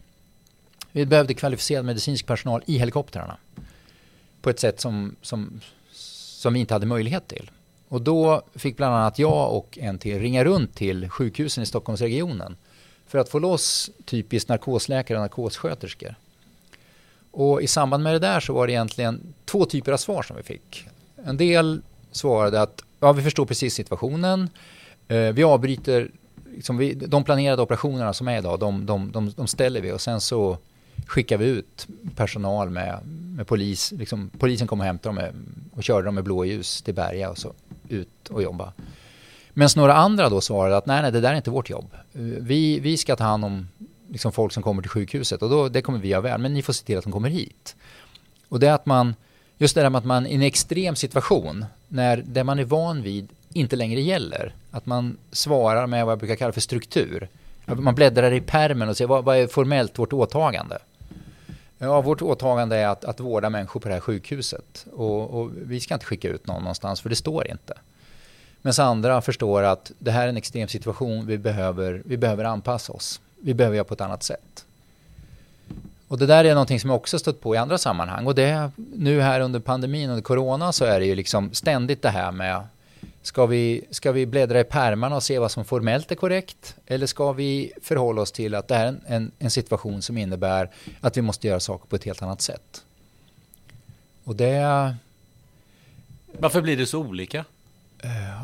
Vi 0.92 1.06
behövde 1.06 1.34
kvalificerad 1.34 1.86
medicinsk 1.86 2.26
personal 2.26 2.64
i 2.66 2.78
helikoptrarna. 2.78 3.38
På 4.42 4.50
ett 4.50 4.60
sätt 4.60 4.80
som, 4.80 5.16
som, 5.22 5.62
som 5.92 6.54
vi 6.54 6.60
inte 6.60 6.74
hade 6.74 6.86
möjlighet 6.86 7.28
till. 7.28 7.52
Och 7.88 8.02
då 8.02 8.42
fick 8.56 8.78
bland 8.78 8.96
annat 8.96 9.20
jag 9.20 9.54
och 9.54 9.78
en 9.82 9.98
till 10.00 10.20
ringa 10.20 10.44
runt 10.44 10.76
till 10.76 11.10
sjukhusen 11.10 11.64
i 11.64 11.66
Stockholmsregionen 11.66 12.58
för 13.08 13.18
att 13.18 13.30
få 13.30 13.40
loss 13.40 13.90
typiskt 14.06 14.50
narkosläkare 14.50 15.18
och 15.18 15.22
narkossköterskor. 15.22 16.16
Och 17.38 17.62
i 17.62 17.68
samband 17.68 18.04
med 18.04 18.14
det 18.14 18.20
där 18.20 18.40
så 18.40 18.54
var 18.54 18.68
det 18.68 18.74
egentligen 18.74 19.34
två 19.46 19.66
typer 19.66 19.92
av 19.92 19.98
svar 19.98 20.24
som 20.24 20.36
vi 20.36 20.44
fick. 20.44 20.88
En 21.26 21.38
del 21.38 21.82
svarade 22.12 22.62
att 22.62 22.82
ja, 23.00 23.12
vi 23.12 23.24
förstår 23.24 23.46
precis 23.46 23.74
situationen. 23.74 24.50
Eh, 25.08 25.18
vi 25.18 25.44
avbryter 25.44 26.12
liksom 26.56 26.78
vi, 26.78 26.94
de 26.94 27.24
planerade 27.24 27.62
operationerna 27.62 28.14
som 28.14 28.28
är 28.28 28.38
idag, 28.38 28.60
de, 28.60 28.86
de, 28.86 29.12
de, 29.12 29.32
de, 29.36 29.48
ställer 29.48 29.82
vi 29.82 29.92
och 29.92 30.02
sen 30.02 30.22
så 30.22 30.58
skickar 31.08 31.38
vi 31.38 31.46
ut 31.46 31.88
personal 32.16 32.70
med, 32.70 33.00
med 33.38 33.48
polis. 33.48 33.92
Liksom, 33.92 34.30
polisen 34.40 34.68
kom 34.68 34.80
och 34.80 34.86
hämtade 34.86 35.22
eh, 35.22 35.26
dem 35.26 35.34
med, 35.36 35.46
och 35.78 35.84
körde 35.84 36.06
dem 36.06 36.16
med 36.16 36.24
blåljus 36.24 36.82
till 36.82 36.94
Berga 36.94 37.30
och 37.30 37.38
så 37.38 37.54
ut 37.90 38.28
och 38.30 38.44
jobba. 38.44 38.74
Medan 39.54 39.70
några 39.76 39.94
andra 39.94 40.30
då 40.30 40.42
svarade 40.42 40.78
att 40.78 40.86
nej, 40.86 41.02
nej, 41.02 41.12
det 41.12 41.22
där 41.22 41.32
är 41.32 41.36
inte 41.36 41.50
vårt 41.50 41.70
jobb. 41.70 41.94
Eh, 42.14 42.22
vi, 42.22 42.80
vi 42.80 42.98
ska 42.98 43.16
ta 43.16 43.24
hand 43.24 43.46
om 43.46 43.68
liksom 44.08 44.32
folk 44.32 44.54
som 44.54 44.64
kommer 44.64 44.82
till 44.82 44.92
sjukhuset 44.92 45.42
och 45.42 45.50
då, 45.50 45.70
det 45.70 45.82
kommer 45.82 46.00
vi 46.00 46.08
göra 46.08 46.22
väl, 46.22 46.42
men 46.42 46.54
ni 46.54 46.62
får 46.62 46.74
se 46.74 46.86
till 46.86 46.98
att 46.98 47.04
de 47.04 47.14
kommer 47.14 47.30
hit. 47.30 47.76
Och 48.50 48.60
det 48.60 48.68
är 48.68 48.74
att 48.74 48.86
man, 48.86 49.16
just 49.58 49.76
det 49.76 49.82
där 49.82 49.90
med 49.90 50.00
att 50.00 50.06
man 50.06 50.28
i 50.28 50.36
en 50.36 50.42
extrem 50.42 50.96
situation 50.96 51.66
när 51.88 52.24
det 52.28 52.44
man 52.44 52.60
är 52.60 52.64
van 52.64 53.02
vid 53.02 53.28
inte 53.54 53.76
längre 53.76 54.02
gäller. 54.02 54.56
Att 54.72 54.86
man 54.86 55.18
svarar 55.32 55.88
med 55.88 56.06
vad 56.06 56.12
jag 56.12 56.20
brukar 56.20 56.36
kalla 56.36 56.54
för 56.54 56.62
struktur. 56.62 57.28
Man 57.66 57.96
bläddrar 57.96 58.32
i 58.32 58.42
permen 58.42 58.90
och 58.90 58.98
ser 58.98 59.08
vad, 59.08 59.24
vad 59.24 59.38
är 59.38 59.48
formellt 59.48 60.00
vårt 60.00 60.14
åtagande. 60.14 60.80
Ja, 61.78 62.02
vårt 62.02 62.22
åtagande 62.22 62.76
är 62.76 62.88
att, 62.88 63.06
att 63.06 63.20
vårda 63.20 63.50
människor 63.50 63.80
på 63.80 63.88
det 63.88 63.94
här 63.94 64.02
sjukhuset. 64.02 64.86
Och, 64.94 65.40
och, 65.40 65.52
vi 65.56 65.80
ska 65.80 65.94
inte 65.94 66.06
skicka 66.06 66.30
ut 66.30 66.48
någon 66.48 66.62
någonstans 66.62 67.02
för 67.02 67.10
det 67.10 67.16
står 67.16 67.52
inte. 67.52 67.74
Medan 68.62 68.88
andra 68.88 69.22
förstår 69.22 69.64
att 69.64 69.92
det 70.00 70.12
här 70.12 70.24
är 70.24 70.28
en 70.28 70.38
extrem 70.38 70.68
situation, 70.68 71.26
vi 71.28 71.38
behöver, 71.38 72.02
vi 72.06 72.18
behöver 72.18 72.44
anpassa 72.44 72.94
oss. 72.94 73.22
Vi 73.42 73.54
behöver 73.54 73.76
göra 73.76 73.86
på 73.86 73.94
ett 73.94 74.02
annat 74.02 74.24
sätt. 74.24 74.66
Och 76.08 76.18
det 76.18 76.26
där 76.26 76.46
är 76.46 76.54
någonting 76.54 76.80
som 76.80 76.90
jag 76.90 76.98
också 76.98 77.20
stött 77.20 77.42
på 77.42 77.56
i 77.56 77.58
andra 77.58 77.78
sammanhang. 77.78 78.28
Och 78.28 78.36
det, 78.36 78.72
nu 78.96 79.22
här 79.22 79.40
under 79.40 79.60
pandemin, 79.60 80.10
under 80.10 80.24
corona, 80.24 80.72
så 80.72 80.86
är 80.86 81.00
det 81.00 81.06
ju 81.06 81.16
liksom 81.16 81.54
ständigt 81.54 82.02
det 82.02 82.10
här 82.10 82.32
med 82.32 82.64
Ska 83.26 83.46
vi, 83.46 83.86
ska 83.92 84.12
vi 84.12 84.26
bläddra 84.26 84.60
i 84.60 84.64
pärmarna 84.64 85.16
och 85.16 85.24
se 85.24 85.40
vad 85.40 85.52
som 85.52 85.66
formellt 85.66 86.12
är 86.12 86.16
korrekt? 86.16 86.76
Eller 86.86 87.08
ska 87.08 87.32
vi 87.32 87.72
förhålla 87.82 88.22
oss 88.22 88.32
till 88.32 88.56
att 88.56 88.68
det 88.68 88.76
är 88.76 88.86
en, 88.86 89.02
en, 89.08 89.32
en 89.40 89.52
situation 89.52 90.02
som 90.02 90.18
innebär 90.18 90.70
att 91.02 91.18
vi 91.18 91.22
måste 91.22 91.48
göra 91.48 91.60
saker 91.60 91.88
på 91.88 91.96
ett 91.96 92.04
helt 92.04 92.22
annat 92.22 92.42
sätt? 92.42 92.84
Och 94.24 94.36
det... 94.36 94.96
Varför 96.40 96.62
blir 96.62 96.78
det 96.78 96.86
så 96.86 97.00
olika? 97.00 97.46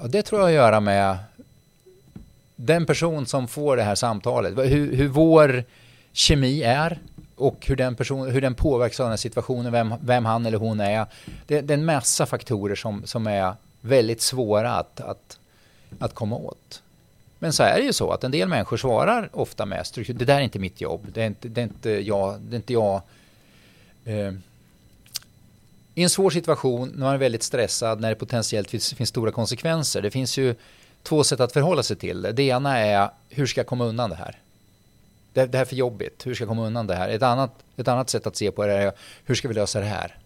Och 0.01 0.09
det 0.09 0.23
tror 0.23 0.41
jag 0.41 0.45
har 0.45 0.49
att 0.49 0.55
göra 0.55 0.79
med 0.79 1.17
den 2.65 2.85
person 2.85 3.25
som 3.25 3.47
får 3.47 3.77
det 3.77 3.83
här 3.83 3.95
samtalet. 3.95 4.57
Hur, 4.57 4.95
hur 4.95 5.07
vår 5.07 5.63
kemi 6.11 6.63
är 6.63 6.99
och 7.35 7.65
hur 7.67 7.75
den, 7.75 7.95
person, 7.95 8.31
hur 8.31 8.41
den 8.41 8.55
påverkas 8.55 8.99
av 8.99 9.03
den 9.03 9.11
här 9.11 9.17
situationen, 9.17 9.71
vem, 9.71 9.93
vem 10.01 10.25
han 10.25 10.45
eller 10.45 10.57
hon 10.57 10.79
är. 10.79 11.05
Det, 11.47 11.61
det 11.61 11.73
är 11.73 11.77
en 11.77 11.85
massa 11.85 12.25
faktorer 12.25 12.75
som, 12.75 13.05
som 13.05 13.27
är 13.27 13.53
väldigt 13.81 14.21
svåra 14.21 14.73
att, 14.73 15.01
att, 15.01 15.39
att 15.99 16.13
komma 16.13 16.35
åt. 16.35 16.81
Men 17.39 17.53
så 17.53 17.63
är 17.63 17.77
det 17.77 17.83
ju 17.83 17.93
så 17.93 18.11
att 18.11 18.23
en 18.23 18.31
del 18.31 18.47
människor 18.47 18.77
svarar 18.77 19.29
ofta 19.33 19.65
med 19.65 19.87
struktur. 19.87 20.13
Det 20.13 20.25
där 20.25 20.35
är 20.35 20.41
inte 20.41 20.59
mitt 20.59 20.81
jobb. 20.81 21.07
Det 21.13 21.21
är 21.21 21.27
inte, 21.27 21.47
det 21.47 21.61
är 21.61 21.63
inte 21.63 21.89
jag. 21.89 22.39
Det 22.41 22.55
är 22.55 22.57
inte 22.57 22.73
jag. 22.73 23.01
Eh, 24.05 24.33
I 25.95 26.03
en 26.03 26.09
svår 26.09 26.29
situation, 26.29 26.89
när 26.89 27.05
man 27.05 27.13
är 27.13 27.17
väldigt 27.17 27.43
stressad, 27.43 27.99
när 27.99 28.09
det 28.09 28.15
potentiellt 28.15 28.69
finns, 28.69 28.93
finns, 28.93 29.09
stora 29.09 29.31
konsekvenser. 29.31 30.01
Det 30.01 30.11
finns 30.11 30.37
ju 30.37 30.55
två 31.03 31.23
sätt 31.23 31.39
att 31.39 31.53
förhålla 31.53 31.83
sig 31.83 31.97
till 31.97 32.21
det. 32.21 32.31
Det 32.31 32.43
ena 32.43 32.77
är, 32.77 33.09
hur 33.29 33.45
ska 33.45 33.59
jag 33.59 33.67
komma 33.67 33.85
undan 33.85 34.09
det 34.09 34.15
här? 34.15 34.39
Det, 35.33 35.45
det 35.45 35.57
här 35.57 35.65
är 35.65 35.69
för 35.69 35.75
jobbigt. 35.75 36.25
Hur 36.25 36.35
ska 36.35 36.41
jag 36.41 36.49
komma 36.49 36.65
undan 36.65 36.87
det 36.87 36.95
här? 36.95 37.09
Ett 37.09 37.23
annat, 37.23 37.51
ett 37.77 37.87
annat 37.87 38.09
sätt 38.09 38.27
att 38.27 38.35
se 38.35 38.51
på 38.51 38.65
det 38.65 38.73
är, 38.73 38.91
hur 39.25 39.35
ska 39.35 39.47
vi 39.47 39.53
lösa 39.53 39.79
det 39.79 39.85
här? 39.85 40.17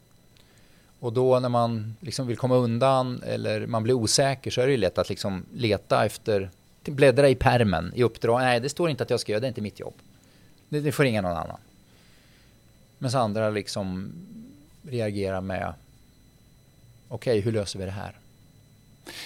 Och 0.99 1.13
då 1.13 1.39
när 1.39 1.49
man 1.49 1.95
liksom 1.99 2.27
vill 2.27 2.37
komma 2.37 2.55
undan 2.55 3.23
eller 3.25 3.67
man 3.67 3.83
blir 3.83 3.93
osäker 3.93 4.51
så 4.51 4.61
är 4.61 4.65
det 4.65 4.71
ju 4.71 4.77
lätt 4.77 4.97
att 4.97 5.09
liksom 5.09 5.45
leta 5.53 6.05
efter, 6.05 6.49
bläddra 6.83 7.29
i 7.29 7.35
permen 7.35 7.91
i 7.95 8.03
uppdrag. 8.03 8.41
Nej, 8.41 8.59
det 8.59 8.69
står 8.69 8.89
inte 8.89 9.03
att 9.03 9.09
jag 9.09 9.19
ska 9.19 9.31
göra 9.31 9.39
det, 9.39 9.47
är 9.47 9.49
inte 9.49 9.61
mitt 9.61 9.79
jobb. 9.79 9.93
Det, 10.69 10.79
det 10.79 10.91
får 10.91 11.03
ringa 11.03 11.21
någon 11.21 11.37
annan. 11.37 11.57
Men 12.97 13.15
andra 13.15 13.49
liksom 13.49 14.11
reagerar 14.81 15.41
med, 15.41 15.73
okej, 17.07 17.31
okay, 17.31 17.41
hur 17.41 17.51
löser 17.51 17.79
vi 17.79 17.85
det 17.85 17.91
här? 17.91 18.15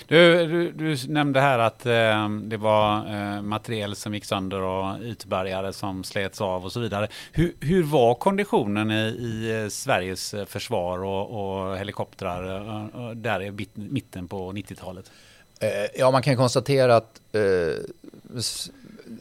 Du, 0.08 0.48
du, 0.48 0.72
du, 0.72 0.98
nämnde 1.08 1.42
här 1.42 1.60
att 1.60 1.86
eh, 1.86 2.30
det 2.30 2.58
var 2.58 2.98
eh, 2.98 3.42
materiel 3.42 3.96
som 3.96 4.13
gick 4.13 4.26
sönder 4.26 4.62
och 4.62 5.02
ytbärgare 5.02 5.74
som 5.74 6.04
slets 6.04 6.42
av 6.42 6.65
och 6.65 6.72
så 6.72 6.80
vidare. 6.80 7.08
Hur, 7.32 7.54
hur 7.60 7.84
var 7.84 8.15
konditionen 8.15 8.92
i, 8.92 8.96
i 8.96 9.62
eh, 9.63 9.70
Sveriges 9.70 10.34
eh, 10.34 10.46
försvar 10.46 11.04
och, 11.04 11.70
och 11.70 11.78
helikoptrar 11.78 12.56
eh, 12.56 13.06
eh 13.06 13.12
där 13.12 13.44
i 13.44 13.68
mitten 13.74 14.28
på 14.28 14.52
90-talet? 14.52 15.12
Eh, 15.60 15.70
ja, 15.96 16.12
man 16.12 16.22
kan 16.22 16.38
konstatera 16.38 16.96
att 16.96 17.22
eh, 17.32 17.42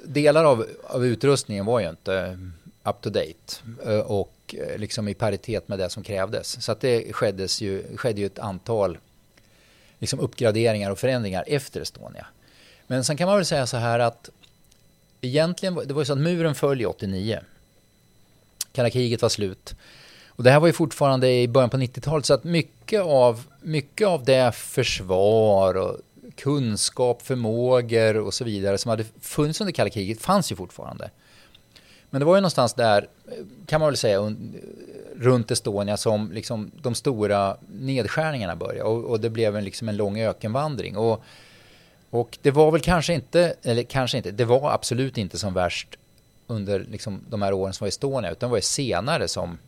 delar 0.04 0.44
av, 0.44 0.66
av 0.82 1.06
utrustningen 1.06 1.66
var 1.66 1.80
ju 1.80 1.88
inte 1.88 2.38
up 2.84 3.00
to 3.00 3.10
date 3.10 4.02
och 4.04 4.54
liksom 4.76 5.08
i 5.08 5.14
paritet 5.14 5.68
med 5.68 5.78
det 5.78 5.90
som 5.90 6.02
krävdes. 6.02 6.64
Så 6.64 6.72
att 6.72 6.80
det 6.80 7.12
skeddes 7.12 7.60
ju, 7.60 7.96
skedde 7.96 8.20
ju 8.20 8.26
ett 8.26 8.38
antal 8.38 8.98
liksom 9.98 10.20
uppgraderingar 10.20 10.90
och 10.90 10.98
förändringar 10.98 11.44
efter 11.46 11.80
Estonia. 11.80 12.26
Men 12.86 13.04
sen 13.04 13.16
kan 13.16 13.26
man 13.26 13.36
väl 13.36 13.46
säga 13.46 13.66
så 13.66 13.76
här 13.76 13.98
att 13.98 14.30
egentligen, 15.20 15.74
det 15.74 15.94
var 15.94 16.00
ju 16.00 16.06
så 16.06 16.12
att 16.12 16.18
muren 16.18 16.54
föll 16.54 16.86
89. 16.86 17.40
Kalla 18.72 18.90
kriget 18.90 19.22
var 19.22 19.28
slut. 19.28 19.74
Och 20.26 20.44
det 20.44 20.50
här 20.50 20.60
var 20.60 20.66
ju 20.66 20.72
fortfarande 20.72 21.30
i 21.30 21.48
början 21.48 21.70
på 21.70 21.76
90-talet 21.76 22.26
så 22.26 22.34
att 22.34 22.44
mycket 22.44 23.00
av, 23.02 23.44
mycket 23.60 24.08
av 24.08 24.24
det 24.24 24.52
försvar 24.54 25.74
och 25.76 25.96
kunskap, 26.36 27.22
förmågor 27.22 28.16
och 28.16 28.34
så 28.34 28.44
vidare 28.44 28.78
som 28.78 28.88
hade 28.88 29.04
funnits 29.20 29.60
under 29.60 29.72
kalla 29.72 29.90
kriget 29.90 30.20
fanns 30.20 30.52
ju 30.52 30.56
fortfarande. 30.56 31.10
Men 32.10 32.20
det 32.20 32.24
var 32.24 32.34
ju 32.34 32.40
någonstans 32.40 32.74
där, 32.74 33.06
kan 33.66 33.80
man 33.80 33.88
väl 33.88 33.96
säga, 33.96 34.34
runt 35.16 35.50
Estonia 35.50 35.96
som 35.96 36.32
liksom 36.32 36.70
de 36.82 36.94
stora 36.94 37.56
nedskärningarna 37.68 38.56
började. 38.56 38.82
Och, 38.82 39.04
och 39.04 39.20
det 39.20 39.30
blev 39.30 39.56
en, 39.56 39.64
liksom 39.64 39.88
en 39.88 39.96
lång 39.96 40.20
ökenvandring. 40.20 40.96
Och, 40.96 41.22
och 42.10 42.38
det 42.42 42.50
var 42.50 42.70
väl 42.70 42.80
kanske 42.80 43.14
inte, 43.14 43.54
eller 43.62 43.82
kanske 43.82 44.16
inte, 44.16 44.30
det 44.30 44.44
var 44.44 44.70
absolut 44.70 45.18
inte 45.18 45.38
som 45.38 45.54
värst 45.54 45.88
under 46.46 46.80
liksom 46.80 47.20
de 47.28 47.42
här 47.42 47.52
åren 47.52 47.72
som 47.72 47.84
var 47.84 47.88
i 47.88 47.88
Estonia, 47.88 48.30
utan 48.30 48.48
det 48.48 48.50
var 48.50 48.58
ju 48.58 48.62
senare 48.62 49.28
som, 49.28 49.58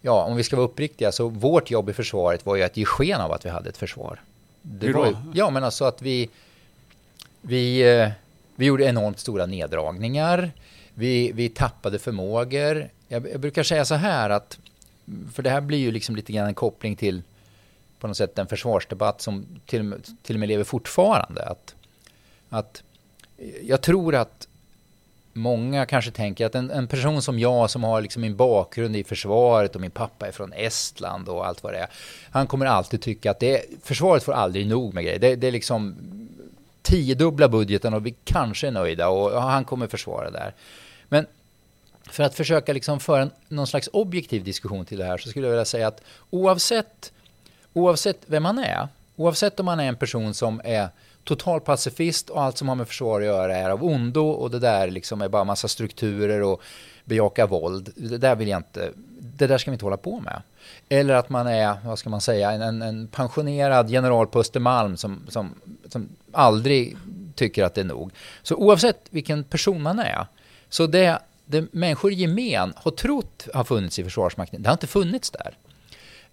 ja, 0.00 0.24
om 0.24 0.36
vi 0.36 0.44
ska 0.44 0.56
vara 0.56 0.66
uppriktiga, 0.66 1.12
så 1.12 1.28
vårt 1.28 1.70
jobb 1.70 1.90
i 1.90 1.92
försvaret 1.92 2.46
var 2.46 2.56
ju 2.56 2.62
att 2.62 2.76
ge 2.76 2.84
sken 2.84 3.20
av 3.20 3.32
att 3.32 3.46
vi 3.46 3.50
hade 3.50 3.68
ett 3.68 3.76
försvar. 3.76 4.20
Det 4.62 4.86
Hur 4.86 4.94
då? 4.94 5.06
Ju, 5.06 5.14
ja, 5.34 5.50
men 5.50 5.64
alltså 5.64 5.84
att 5.84 6.02
vi, 6.02 6.30
vi, 7.40 7.92
eh, 7.98 8.10
vi 8.54 8.66
gjorde 8.66 8.84
enormt 8.84 9.18
stora 9.18 9.46
neddragningar. 9.46 10.52
Vi, 10.94 11.32
vi 11.32 11.48
tappade 11.48 11.98
förmågor. 11.98 12.88
Jag, 13.08 13.28
jag, 13.30 13.40
brukar 13.40 13.62
säga 13.62 13.84
så 13.84 13.94
här 13.94 14.30
att, 14.30 14.58
för 15.34 15.42
det 15.42 15.50
här 15.50 15.60
blir 15.60 15.78
ju 15.78 15.90
liksom 15.90 16.16
lite 16.16 16.32
grann 16.32 16.46
en 16.46 16.54
koppling 16.54 16.96
till 16.96 17.22
på 17.98 18.06
något 18.06 18.16
sätt 18.16 18.38
en 18.38 18.46
försvarsdebatt 18.46 19.20
som 19.20 19.46
till, 19.66 19.94
till 20.22 20.36
och 20.36 20.40
med 20.40 20.48
lever 20.48 20.64
fortfarande. 20.64 21.44
Att, 21.44 21.74
att 22.48 22.82
jag 23.62 23.82
tror 23.82 24.14
att 24.14 24.48
många 25.32 25.86
kanske 25.86 26.10
tänker 26.10 26.46
att 26.46 26.54
en, 26.54 26.70
en, 26.70 26.86
person 26.86 27.22
som 27.22 27.38
jag 27.38 27.70
som 27.70 27.84
har 27.84 28.00
liksom 28.00 28.22
min 28.22 28.36
bakgrund 28.36 28.96
i 28.96 29.04
försvaret 29.04 29.74
och 29.74 29.80
min 29.80 29.90
pappa 29.90 30.28
är 30.28 30.32
från 30.32 30.52
Estland 30.52 31.28
och 31.28 31.46
allt 31.46 31.62
vad 31.62 31.72
det 31.72 31.78
är. 31.78 31.88
Han 32.30 32.46
kommer 32.46 32.66
alltid 32.66 33.02
tycka 33.02 33.30
att 33.30 33.40
det, 33.40 33.64
försvaret 33.82 34.22
får 34.22 34.32
aldrig 34.32 34.66
nog 34.66 34.94
med 34.94 35.04
grejer. 35.04 35.18
Det, 35.18 35.36
det 35.36 35.46
är 35.46 35.52
liksom 35.52 35.96
tiodubbla 36.82 37.48
budgeten 37.48 37.94
och 37.94 38.06
vi 38.06 38.14
kanske 38.24 38.66
är 38.66 38.70
nöjda 38.70 39.08
och 39.08 39.42
han 39.42 39.64
kommer 39.64 39.86
försvara 39.86 40.30
det 40.30 40.38
där. 40.38 40.54
Men 41.08 41.26
för 42.10 42.22
att 42.22 42.34
försöka 42.34 42.72
liksom 42.72 43.00
föra 43.00 43.22
en, 43.22 43.30
någon 43.48 43.66
slags 43.66 43.88
objektiv 43.92 44.44
diskussion 44.44 44.84
till 44.84 44.98
det 44.98 45.04
här 45.04 45.18
så 45.18 45.28
skulle 45.28 45.46
jag 45.46 45.52
vilja 45.52 45.64
säga 45.64 45.88
att 45.88 46.02
oavsett, 46.30 47.12
oavsett 47.72 48.18
vem 48.26 48.42
man 48.42 48.58
är, 48.58 48.88
oavsett 49.16 49.60
om 49.60 49.66
man 49.66 49.80
är 49.80 49.88
en 49.88 49.96
person 49.96 50.34
som 50.34 50.60
är 50.64 50.88
total 51.24 51.60
pacifist 51.60 52.30
och 52.30 52.42
allt 52.42 52.58
som 52.58 52.68
har 52.68 52.74
med 52.74 52.88
försvar 52.88 53.20
att 53.20 53.26
göra 53.26 53.56
är 53.56 53.70
av 53.70 53.84
ondo 53.84 54.28
och 54.28 54.50
det 54.50 54.58
där 54.58 54.90
liksom 54.90 55.22
är 55.22 55.28
bara 55.28 55.44
massa 55.44 55.68
strukturer 55.68 56.42
och 56.42 56.62
bejaka 57.04 57.46
våld. 57.46 57.92
Det 57.96 58.18
där 58.18 58.36
vill 58.36 58.48
jag 58.48 58.58
inte, 58.58 58.92
det 59.22 59.46
där 59.46 59.58
ska 59.58 59.70
vi 59.70 59.74
inte 59.74 59.84
hålla 59.84 59.96
på 59.96 60.20
med. 60.20 60.42
Eller 60.88 61.14
att 61.14 61.28
man 61.28 61.46
är, 61.46 61.76
vad 61.84 61.98
ska 61.98 62.10
man 62.10 62.20
säga, 62.20 62.50
en, 62.50 62.82
en 62.82 63.06
pensionerad 63.06 63.90
general 63.90 64.26
på 64.26 64.40
Östermalm 64.40 64.96
som, 64.96 65.26
som, 65.28 65.54
som 65.88 66.08
aldrig 66.32 66.96
tycker 67.34 67.64
att 67.64 67.74
det 67.74 67.80
är 67.80 67.84
nog. 67.84 68.10
Så 68.42 68.56
oavsett 68.56 69.00
vilken 69.10 69.44
person 69.44 69.82
man 69.82 69.98
är, 69.98 70.26
så 70.68 70.86
det, 70.86 71.18
det 71.44 71.72
människor 71.72 72.12
i 72.12 72.14
gemen 72.14 72.72
har 72.76 72.90
trott 72.90 73.48
har 73.54 73.64
funnits 73.64 73.98
i 73.98 74.04
Försvarsmakten, 74.04 74.62
det 74.62 74.68
har 74.68 74.74
inte 74.74 74.86
funnits 74.86 75.30
där. 75.30 75.56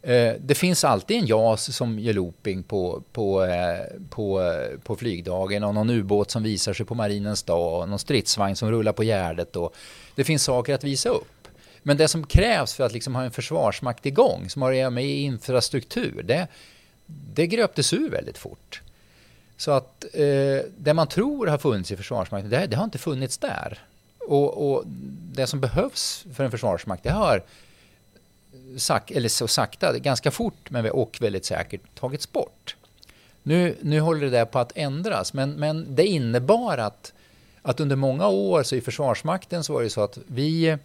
Eh, 0.02 0.34
det 0.40 0.56
finns 0.56 0.84
alltid 0.84 1.18
en 1.18 1.26
JAS 1.26 1.76
som 1.76 2.00
gör 2.00 2.14
looping 2.14 2.64
på, 2.64 3.04
på, 3.12 3.44
eh, 3.44 4.00
på, 4.10 4.42
eh, 4.42 4.80
på 4.84 4.96
flygdagen 4.96 5.64
och 5.64 5.74
någon 5.74 5.90
ubåt 5.90 6.32
som 6.32 6.44
visar 6.44 6.74
sig 6.74 6.86
på 6.86 6.96
marinens 6.96 7.44
dag 7.44 7.82
och 7.82 7.90
någon 7.90 8.00
stridsvagn 8.00 8.56
som 8.56 8.72
rullar 8.72 8.94
på 8.94 9.04
gärdet. 9.04 9.56
Och 9.56 9.76
det 10.16 10.24
finns 10.24 10.44
saker 10.44 10.76
att 10.76 10.84
visa 10.84 11.10
upp. 11.10 11.39
Men 11.84 11.98
det 11.98 12.08
som 12.08 12.26
krävs 12.26 12.74
för 12.74 12.84
att 12.84 12.94
liksom 12.94 13.16
ha 13.16 13.24
en 13.24 13.32
försvarsmakt 13.32 14.06
igång, 14.06 14.50
som 14.50 14.62
har 14.62 14.72
att 14.72 14.78
göra 14.78 14.90
med 14.90 15.06
infrastruktur, 15.06 16.24
det, 16.24 16.48
det 17.34 17.48
gröptes 17.48 17.94
ur 17.94 18.10
väldigt 18.10 18.38
fort. 18.38 18.82
Så 19.58 19.72
att 19.72 20.06
eh, 20.14 20.66
det 20.78 20.94
man 20.94 21.08
tror 21.08 21.48
har 21.48 21.58
funnits 21.58 21.92
i 21.92 21.98
Försvarsmakten, 21.98 22.50
det, 22.50 22.68
det 22.68 22.76
har 22.76 22.84
inte 22.84 22.98
funnits 22.98 23.38
där. 23.38 23.80
Och, 24.20 24.72
och, 24.72 24.84
det 25.34 25.48
som 25.48 25.60
behövs 25.60 26.26
för 26.34 26.44
en 26.44 26.52
försvarsmakt, 26.52 27.04
det 27.04 27.12
har 27.12 27.44
sak, 28.78 29.12
eller 29.12 29.30
så 29.30 29.48
sakta, 29.48 29.98
ganska 29.98 30.32
fort 30.32 30.70
men 30.70 30.92
och 30.92 31.18
väldigt 31.22 31.46
säkert 31.46 31.82
tagits 32.00 32.32
bort. 32.32 32.76
Nu, 33.44 33.76
nu 33.82 34.00
håller 34.00 34.22
det 34.22 34.30
där 34.30 34.46
på 34.46 34.60
att 34.60 34.72
ändras, 34.76 35.34
men, 35.34 35.52
men 35.52 35.96
det 35.96 36.08
innebar 36.08 36.78
att, 36.78 37.14
att 37.62 37.80
under 37.80 37.96
många 37.96 38.28
år 38.28 38.64
så 38.64 38.76
i 38.76 38.82
Försvarsmakten 38.82 39.64
så 39.64 39.74
var 39.74 39.82
det 39.82 39.90
så 39.90 40.04
att 40.04 40.18
vi 40.28 40.78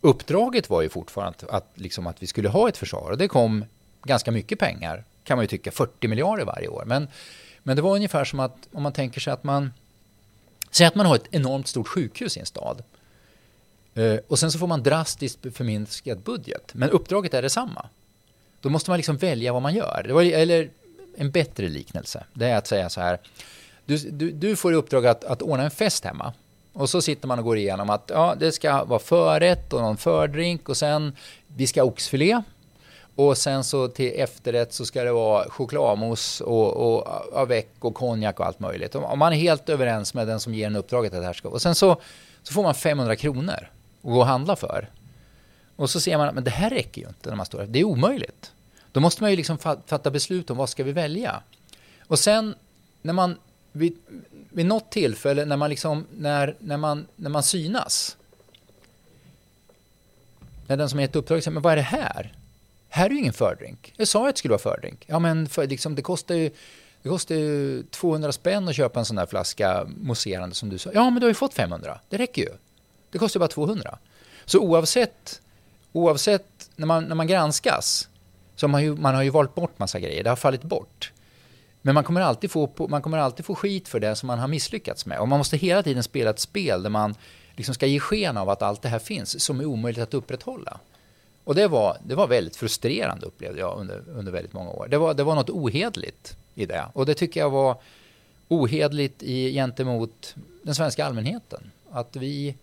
Uppdraget 0.00 0.70
var 0.70 0.82
ju 0.82 0.88
fortfarande 0.88 1.38
att, 1.48 1.70
liksom 1.74 2.06
att 2.06 2.22
vi 2.22 2.26
skulle 2.26 2.48
ha 2.48 2.68
ett 2.68 2.76
försvar 2.76 3.10
och 3.10 3.18
det 3.18 3.28
kom 3.28 3.64
ganska 4.02 4.30
mycket 4.30 4.58
pengar 4.58 5.04
kan 5.24 5.36
man 5.36 5.44
ju 5.44 5.48
tycka, 5.48 5.70
40 5.70 6.08
miljarder 6.08 6.44
varje 6.44 6.68
år. 6.68 6.84
Men, 6.86 7.08
men 7.62 7.76
det 7.76 7.82
var 7.82 7.94
ungefär 7.94 8.24
som 8.24 8.40
att 8.40 8.56
om 8.72 8.82
man 8.82 8.92
tänker 8.92 9.20
sig 9.20 9.32
att 9.32 9.44
man, 9.44 9.72
säg 10.70 10.86
att 10.86 10.94
man 10.94 11.06
har 11.06 11.16
ett 11.16 11.28
enormt 11.30 11.68
stort 11.68 11.88
sjukhus 11.88 12.36
i 12.36 12.40
en 12.40 12.46
stad. 12.46 12.82
Eh, 13.94 14.16
och 14.28 14.38
sen 14.38 14.52
så 14.52 14.58
får 14.58 14.66
man 14.66 14.82
drastiskt 14.82 15.38
förminskad 15.54 16.20
budget, 16.20 16.74
men 16.74 16.90
uppdraget 16.90 17.34
är 17.34 17.42
detsamma. 17.42 17.88
Då 18.60 18.68
måste 18.68 18.90
man 18.90 18.96
liksom 18.96 19.16
välja 19.16 19.52
vad 19.52 19.62
man 19.62 19.74
gör. 19.74 20.04
Det 20.06 20.12
var, 20.12 20.22
eller 20.22 20.70
en 21.16 21.30
bättre 21.30 21.68
liknelse, 21.68 22.24
det 22.32 22.46
är 22.46 22.56
att 22.56 22.66
säga 22.66 22.88
så 22.88 23.00
här, 23.00 23.18
du, 23.84 23.96
du, 23.96 24.30
du 24.30 24.56
får 24.56 24.72
i 24.72 24.76
uppdrag 24.76 25.06
att, 25.06 25.24
att 25.24 25.42
ordna 25.42 25.64
en 25.64 25.70
fest 25.70 26.04
hemma. 26.04 26.32
Och 26.72 26.90
så 26.90 27.02
sitter 27.02 27.28
man 27.28 27.38
och 27.38 27.44
går 27.44 27.56
igenom 27.56 27.90
att 27.90 28.10
ja, 28.14 28.34
det 28.38 28.52
ska 28.52 28.84
vara 28.84 28.98
förrätt 28.98 29.72
och 29.72 29.80
någon 29.80 29.96
fördrink 29.96 30.68
och 30.68 30.76
sen 30.76 31.16
vi 31.46 31.66
ska 31.66 31.80
ha 31.80 31.88
oxfilé. 31.88 32.42
Och 33.14 33.38
sen 33.38 33.64
så 33.64 33.88
till 33.88 34.12
efterrätt 34.20 34.72
så 34.72 34.84
ska 34.84 35.04
det 35.04 35.12
vara 35.12 35.50
chokladmousse 35.50 36.44
och, 36.44 36.94
och 36.94 37.08
avec 37.40 37.68
och 37.78 37.94
konjak 37.94 38.40
och 38.40 38.46
allt 38.46 38.60
möjligt. 38.60 38.94
Och 38.94 39.18
man 39.18 39.32
är 39.32 39.36
helt 39.36 39.68
överens 39.68 40.14
med 40.14 40.26
den 40.26 40.40
som 40.40 40.54
ger 40.54 40.66
en 40.66 40.76
uppdraget 40.76 41.14
att 41.14 41.20
det 41.20 41.26
här 41.26 41.32
ska 41.32 41.48
Och 41.48 41.62
sen 41.62 41.74
så, 41.74 42.00
så 42.42 42.52
får 42.52 42.62
man 42.62 42.74
500 42.74 43.16
kronor 43.16 43.68
att 44.02 44.10
gå 44.10 44.18
och 44.18 44.26
handla 44.26 44.56
för. 44.56 44.88
Och 45.76 45.90
så 45.90 46.00
ser 46.00 46.18
man 46.18 46.38
att 46.38 46.44
det 46.44 46.50
här 46.50 46.70
räcker 46.70 47.02
ju 47.02 47.08
inte 47.08 47.28
när 47.28 47.36
man 47.36 47.46
står 47.46 47.58
här. 47.58 47.66
Det 47.66 47.80
är 47.80 47.84
omöjligt. 47.84 48.52
Då 48.92 49.00
måste 49.00 49.22
man 49.22 49.30
ju 49.30 49.36
liksom 49.36 49.58
fatta 49.58 50.10
beslut 50.10 50.50
om 50.50 50.56
vad 50.56 50.68
ska 50.68 50.84
vi 50.84 50.92
välja. 50.92 51.42
Och 52.06 52.18
sen 52.18 52.54
när 53.02 53.12
man 53.12 53.36
vid, 53.72 53.98
vid 54.50 54.66
något 54.66 54.90
tillfälle 54.90 55.44
när 55.44 55.56
man, 55.56 55.70
liksom, 55.70 56.06
när, 56.16 56.56
när, 56.58 56.76
man, 56.76 57.06
när 57.16 57.30
man 57.30 57.42
synas. 57.42 58.16
När 60.66 60.76
den 60.76 60.88
som 60.88 61.00
är 61.00 61.04
ett 61.04 61.16
uppdrag 61.16 61.42
säger, 61.42 61.54
men 61.54 61.62
vad 61.62 61.72
är 61.72 61.76
det 61.76 61.82
här? 61.82 62.32
Här 62.88 63.06
är 63.06 63.10
ju 63.10 63.18
ingen 63.18 63.32
fördrink. 63.32 63.92
Jag 63.96 64.08
sa 64.08 64.28
att 64.28 64.34
det 64.34 64.38
skulle 64.38 64.52
vara 64.52 64.62
fördrink. 64.62 65.04
Ja, 65.06 65.18
men 65.18 65.48
för, 65.48 65.66
liksom, 65.66 65.94
det 65.94 66.02
kostar 66.02 66.34
ju 66.34 66.50
det 67.02 67.08
kostar 67.08 67.34
ju 67.34 67.82
200 67.82 68.32
spänn 68.32 68.68
att 68.68 68.76
köpa 68.76 68.98
en 68.98 69.04
sån 69.04 69.16
där 69.16 69.26
flaska 69.26 69.86
mousserande 69.96 70.54
som 70.54 70.68
du 70.68 70.78
sa. 70.78 70.90
Ja, 70.94 71.10
men 71.10 71.14
du 71.14 71.20
har 71.20 71.30
ju 71.30 71.34
fått 71.34 71.54
500. 71.54 72.00
Det 72.08 72.16
räcker 72.16 72.42
ju. 72.42 72.50
Det 73.10 73.18
kostar 73.18 73.40
bara 73.40 73.48
200. 73.48 73.98
Så 74.44 74.58
oavsett, 74.58 75.42
oavsett 75.92 76.70
när, 76.76 76.86
man, 76.86 77.04
när 77.04 77.14
man 77.14 77.26
granskas 77.26 78.08
så 78.56 78.66
har 78.66 78.68
man, 78.68 78.82
ju, 78.82 78.96
man 78.96 79.14
har 79.14 79.22
ju 79.22 79.30
valt 79.30 79.54
bort 79.54 79.78
massa 79.78 80.00
grejer. 80.00 80.24
Det 80.24 80.30
har 80.30 80.36
fallit 80.36 80.62
bort. 80.62 81.12
Men 81.82 81.94
man 81.94 82.04
kommer, 82.04 82.20
alltid 82.20 82.50
få, 82.50 82.86
man 82.88 83.02
kommer 83.02 83.18
alltid 83.18 83.44
få 83.44 83.54
skit 83.54 83.88
för 83.88 84.00
det 84.00 84.16
som 84.16 84.26
man 84.26 84.38
har 84.38 84.48
misslyckats 84.48 85.06
med. 85.06 85.18
Och 85.18 85.28
man 85.28 85.38
måste 85.38 85.56
hela 85.56 85.82
tiden 85.82 86.02
spela 86.02 86.30
ett 86.30 86.38
spel 86.38 86.82
där 86.82 86.90
man 86.90 87.14
liksom 87.56 87.74
ska 87.74 87.86
ge 87.86 88.00
sken 88.00 88.36
av 88.36 88.48
att 88.48 88.62
allt 88.62 88.82
det 88.82 88.88
här 88.88 88.98
finns 88.98 89.44
som 89.44 89.60
är 89.60 89.64
omöjligt 89.64 90.02
att 90.02 90.14
upprätthålla. 90.14 90.80
Och 91.44 91.54
det 91.54 91.68
var, 91.68 91.96
det 92.04 92.14
var 92.14 92.26
väldigt 92.26 92.56
frustrerande 92.56 93.26
upplevde 93.26 93.60
jag 93.60 93.78
under, 93.78 94.02
under 94.08 94.32
väldigt 94.32 94.52
många 94.52 94.70
år. 94.70 94.86
Det 94.90 94.98
var, 94.98 95.14
det 95.14 95.22
var 95.22 95.34
något 95.34 95.50
ohedligt 95.50 96.36
i 96.54 96.66
det. 96.66 96.84
Och 96.92 97.06
det 97.06 97.14
tycker 97.14 97.40
jag 97.40 97.50
var 97.50 97.76
ohedligt 98.48 99.22
i, 99.22 99.52
gentemot 99.52 100.34
den 100.62 100.74
svenska 100.74 101.04
allmänheten. 101.04 101.70
Att 101.90 102.16
vi, 102.16 102.54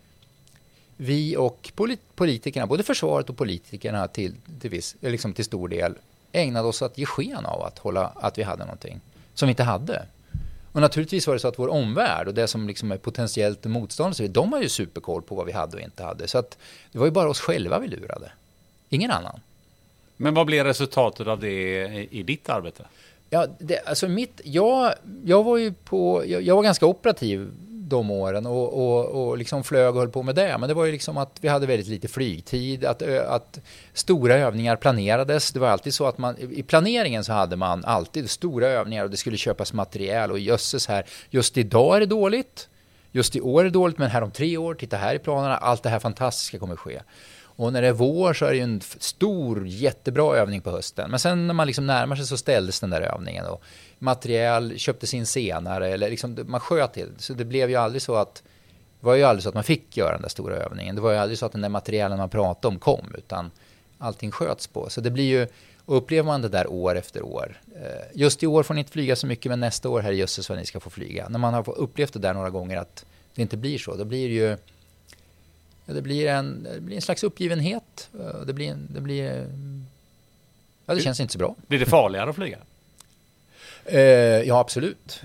vi 0.98 1.38
och 1.38 1.72
politikerna, 2.16 2.68
både 2.68 2.84
försvaret 2.84 3.30
och 3.30 3.38
politikerna 3.38 4.08
till, 4.08 4.36
till, 4.60 4.70
viss, 4.70 4.96
liksom 5.00 5.34
till 5.34 5.46
stor 5.46 5.68
del, 5.68 5.96
ägnade 6.32 6.68
oss 6.68 6.82
att 6.82 6.98
ge 6.98 7.06
sken 7.06 7.46
av 7.46 7.62
att, 7.62 7.80
hålla, 7.80 8.12
att 8.16 8.38
vi 8.38 8.44
hade 8.44 8.66
någonting 8.66 9.02
som 9.34 9.48
vi 9.48 9.50
inte 9.50 9.64
hade. 9.64 10.06
Och 10.72 10.82
naturligtvis 10.82 11.28
var 11.28 11.34
det 11.34 11.40
så 11.40 11.48
att 11.48 11.60
vår 11.60 11.68
omvärld 11.68 12.28
och 12.28 12.34
det 12.34 12.48
som 12.48 12.68
liksom 12.68 12.92
är 12.92 12.98
potentiellt 12.98 13.66
motståndare, 13.66 14.28
de 14.28 14.54
har 14.54 14.62
ju 14.62 14.70
superkoll 14.70 15.22
på 15.22 15.36
vad 15.36 15.46
vi 15.46 15.52
hade 15.52 15.78
och 15.78 15.84
inte 15.84 16.04
hade. 16.04 16.28
Så 16.28 16.38
att 16.38 16.58
det 16.92 17.00
var 17.00 17.06
ju 17.06 17.12
bara 17.12 17.30
oss 17.30 17.40
själva 17.40 17.80
vi 17.80 17.88
lurade. 17.88 18.32
Ingen 18.90 19.12
annan. 19.12 19.40
Men 20.18 20.34
vad 20.34 20.46
blev 20.46 20.66
resultatet 20.66 21.28
av 21.28 21.40
det 21.40 21.84
i 22.12 22.24
ditt 22.24 22.50
arbete? 22.50 22.84
Ja, 23.30 23.48
det, 23.60 23.80
alltså 23.86 24.08
mitt, 24.08 24.42
jag, 24.44 24.94
jag 25.26 25.44
var 25.44 25.58
ju 25.58 25.74
på, 25.74 26.24
jag, 26.28 26.42
jag 26.42 26.56
var 26.56 26.64
ganska 26.64 26.86
operativ 26.86 27.52
de 27.90 28.12
åren 28.12 28.46
och, 28.46 28.74
och, 28.74 29.06
och 29.06 29.38
liksom 29.38 29.64
flög 29.64 29.96
och 29.96 30.00
höll 30.00 30.10
på 30.10 30.24
med 30.24 30.36
det. 30.36 30.58
Men 30.58 30.70
det 30.70 30.74
var 30.74 30.86
ju 30.86 30.92
liksom 30.92 31.18
att 31.18 31.38
vi 31.42 31.48
hade 31.48 31.66
väldigt 31.66 31.88
lite 31.88 32.08
flygtid, 32.08 32.86
att, 32.86 33.02
att 33.02 33.60
stora 33.94 34.36
övningar 34.36 34.76
planerades. 34.76 35.52
Det 35.52 35.60
var 35.60 35.68
alltid 35.68 35.94
så 35.94 36.06
att 36.06 36.18
man, 36.18 36.38
i 36.38 36.64
planeringen 36.64 37.24
så 37.24 37.34
hade 37.34 37.56
man 37.56 37.86
alltid 37.86 38.30
stora 38.30 38.68
övningar 38.68 39.04
och 39.04 39.10
det 39.10 39.18
skulle 39.18 39.38
köpas 39.38 39.74
material 39.74 40.32
och 40.32 40.40
jösses 40.40 40.88
här, 40.88 41.06
just 41.30 41.58
idag 41.58 41.96
är 41.96 42.00
det 42.00 42.06
dåligt. 42.06 42.70
Just 43.12 43.36
i 43.36 43.42
år 43.42 43.60
är 43.60 43.64
det 43.64 43.70
dåligt, 43.70 43.98
men 43.98 44.10
här 44.10 44.22
om 44.22 44.32
tre 44.32 44.58
år, 44.58 44.74
titta 44.74 44.98
här 44.98 45.16
i 45.16 45.20
planerna, 45.20 45.58
allt 45.58 45.84
det 45.84 45.90
här 45.90 46.00
fantastiska 46.00 46.60
kommer 46.60 46.76
ske. 46.76 47.02
Och 47.58 47.74
när 47.74 47.82
det 47.82 47.88
är 47.88 47.94
vår 47.94 48.34
så 48.34 48.46
är 48.46 48.50
det 48.50 48.56
ju 48.58 48.64
en 48.64 48.82
stor, 48.82 49.68
jättebra 49.68 50.36
övning 50.36 50.62
på 50.62 50.72
hösten. 50.72 51.12
Men 51.12 51.20
sen 51.20 51.48
när 51.48 51.54
man 51.54 51.68
liksom 51.68 51.88
närmar 51.88 52.16
sig 52.16 52.26
så 52.26 52.38
ställdes 52.38 52.80
den 52.80 52.90
där 52.90 53.02
övningen. 53.02 53.46
Och 53.46 53.64
material 54.00 54.78
köptes 54.78 55.14
in 55.14 55.26
senare, 55.26 55.90
eller 55.90 56.10
liksom, 56.10 56.46
man 56.48 56.60
sköt 56.60 56.94
till. 56.94 57.10
Så 57.18 57.34
det 57.34 57.46
blev 57.46 57.70
ju 57.70 57.76
aldrig 57.76 58.02
så 58.02 58.16
att 58.16 58.44
det 59.00 59.06
var 59.06 59.16
ju 59.16 59.24
aldrig 59.24 59.44
så 59.44 59.50
att 59.50 59.56
man 59.56 59.64
fick 59.64 59.98
göra 59.98 60.12
den 60.12 60.22
där 60.22 60.30
stora 60.30 60.56
övningen. 60.56 60.96
Det 60.96 61.02
var 61.02 61.12
ju 61.12 61.18
aldrig 61.18 61.40
så 61.40 61.46
att 61.46 61.52
den 61.52 61.62
där 61.62 61.70
materialen 61.70 62.18
man 62.18 62.30
pratade 62.30 62.68
om 62.68 62.80
kom, 62.80 63.16
utan 63.18 63.52
allting 63.98 64.32
sköts 64.32 64.68
på. 64.68 64.90
Så 64.90 65.02
det 65.02 65.12
blir 65.12 65.24
ju, 65.24 65.48
och 65.86 65.98
upplever 65.98 66.26
man 66.26 66.42
det 66.42 66.50
där 66.50 66.68
år 66.68 66.98
efter 66.98 67.22
år. 67.22 67.62
Eh, 67.76 68.06
just 68.14 68.44
i 68.44 68.48
år 68.48 68.64
får 68.64 68.74
ni 68.74 68.80
inte 68.80 68.92
flyga 68.92 69.16
så 69.16 69.28
mycket, 69.28 69.50
men 69.50 69.60
nästa 69.60 69.90
år, 69.90 70.02
herrejösses 70.02 70.50
vad 70.50 70.58
ni 70.58 70.66
ska 70.66 70.80
få 70.80 70.90
flyga. 70.90 71.30
När 71.30 71.40
man 71.40 71.54
har 71.54 71.80
upplevt 71.80 72.14
det 72.14 72.20
där 72.20 72.34
några 72.34 72.50
gånger 72.50 72.78
att 72.78 73.06
det 73.36 73.42
inte 73.42 73.58
blir 73.58 73.78
så, 73.78 73.96
då 73.96 74.06
blir 74.06 74.28
det 74.28 74.36
ju 74.36 74.58
ja, 75.86 75.94
det, 75.94 76.02
blir 76.02 76.28
en, 76.28 76.64
det 76.64 76.82
blir 76.82 76.96
en 76.96 77.02
slags 77.02 77.24
uppgivenhet. 77.24 78.10
Eh, 78.20 78.42
det 78.46 78.54
blir, 78.54 78.78
det 78.90 79.02
blir 79.02 79.48
ja, 80.86 80.94
det 80.94 81.02
känns 81.02 81.20
inte 81.20 81.34
så 81.34 81.40
bra. 81.40 81.56
Blir 81.68 81.80
det 81.80 81.86
farligare 81.86 82.30
att 82.30 82.36
flyga? 82.36 82.58
Eh, 83.88 84.02
ja, 84.48 84.60
absolut. 84.60 85.22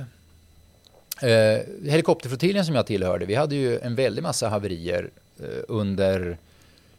Eh, 1.23 1.61
helikopterflottiljen 1.91 2.65
som 2.65 2.75
jag 2.75 2.87
tillhörde, 2.87 3.27
vi 3.27 3.35
hade 3.35 3.55
ju 3.55 3.79
en 3.79 3.95
väldig 3.95 4.23
massa 4.23 4.49
haverier 4.49 5.11
eh, 5.41 5.47
under 5.69 6.37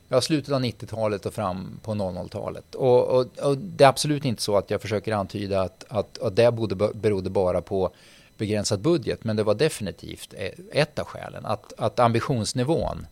ja, 0.10 0.22
slutet 0.22 0.54
av 0.54 0.62
90-talet 0.62 1.26
och 1.26 1.34
fram 1.34 1.80
på 1.84 1.92
00-talet. 1.92 2.76
Och, 2.76 3.08
och, 3.08 3.40
och, 3.40 3.58
det 3.58 3.84
är 3.84 3.88
absolut 3.88 4.26
inte 4.26 4.42
så 4.42 4.58
att 4.58 4.70
jag 4.70 4.82
försöker 4.82 5.14
antyda 5.14 5.62
att, 5.62 5.86
att, 5.88 6.18
att 6.18 6.36
det 6.36 6.52
borde, 6.52 6.76
berodde 6.94 7.30
bara 7.30 7.62
på 7.62 7.92
begränsad 8.38 8.80
budget, 8.80 9.24
men 9.24 9.36
det 9.36 9.44
var 9.44 9.56
definitivt 9.56 10.34
e-, 10.34 10.52
ett 10.72 11.00
av 11.00 11.06
skälen. 11.06 11.46
Att, 11.46 11.74
att 11.78 12.00
ambitionsnivån 12.00 13.08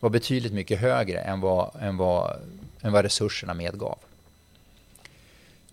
var 0.00 0.10
betydligt 0.10 0.52
mycket 0.52 0.80
högre 0.80 1.20
än 1.20 1.40
vad, 1.40 1.70
än 1.80 1.96
vad, 1.96 2.36
än 2.80 2.92
vad 2.92 3.04
resurserna 3.04 3.54
medgav. 3.54 3.98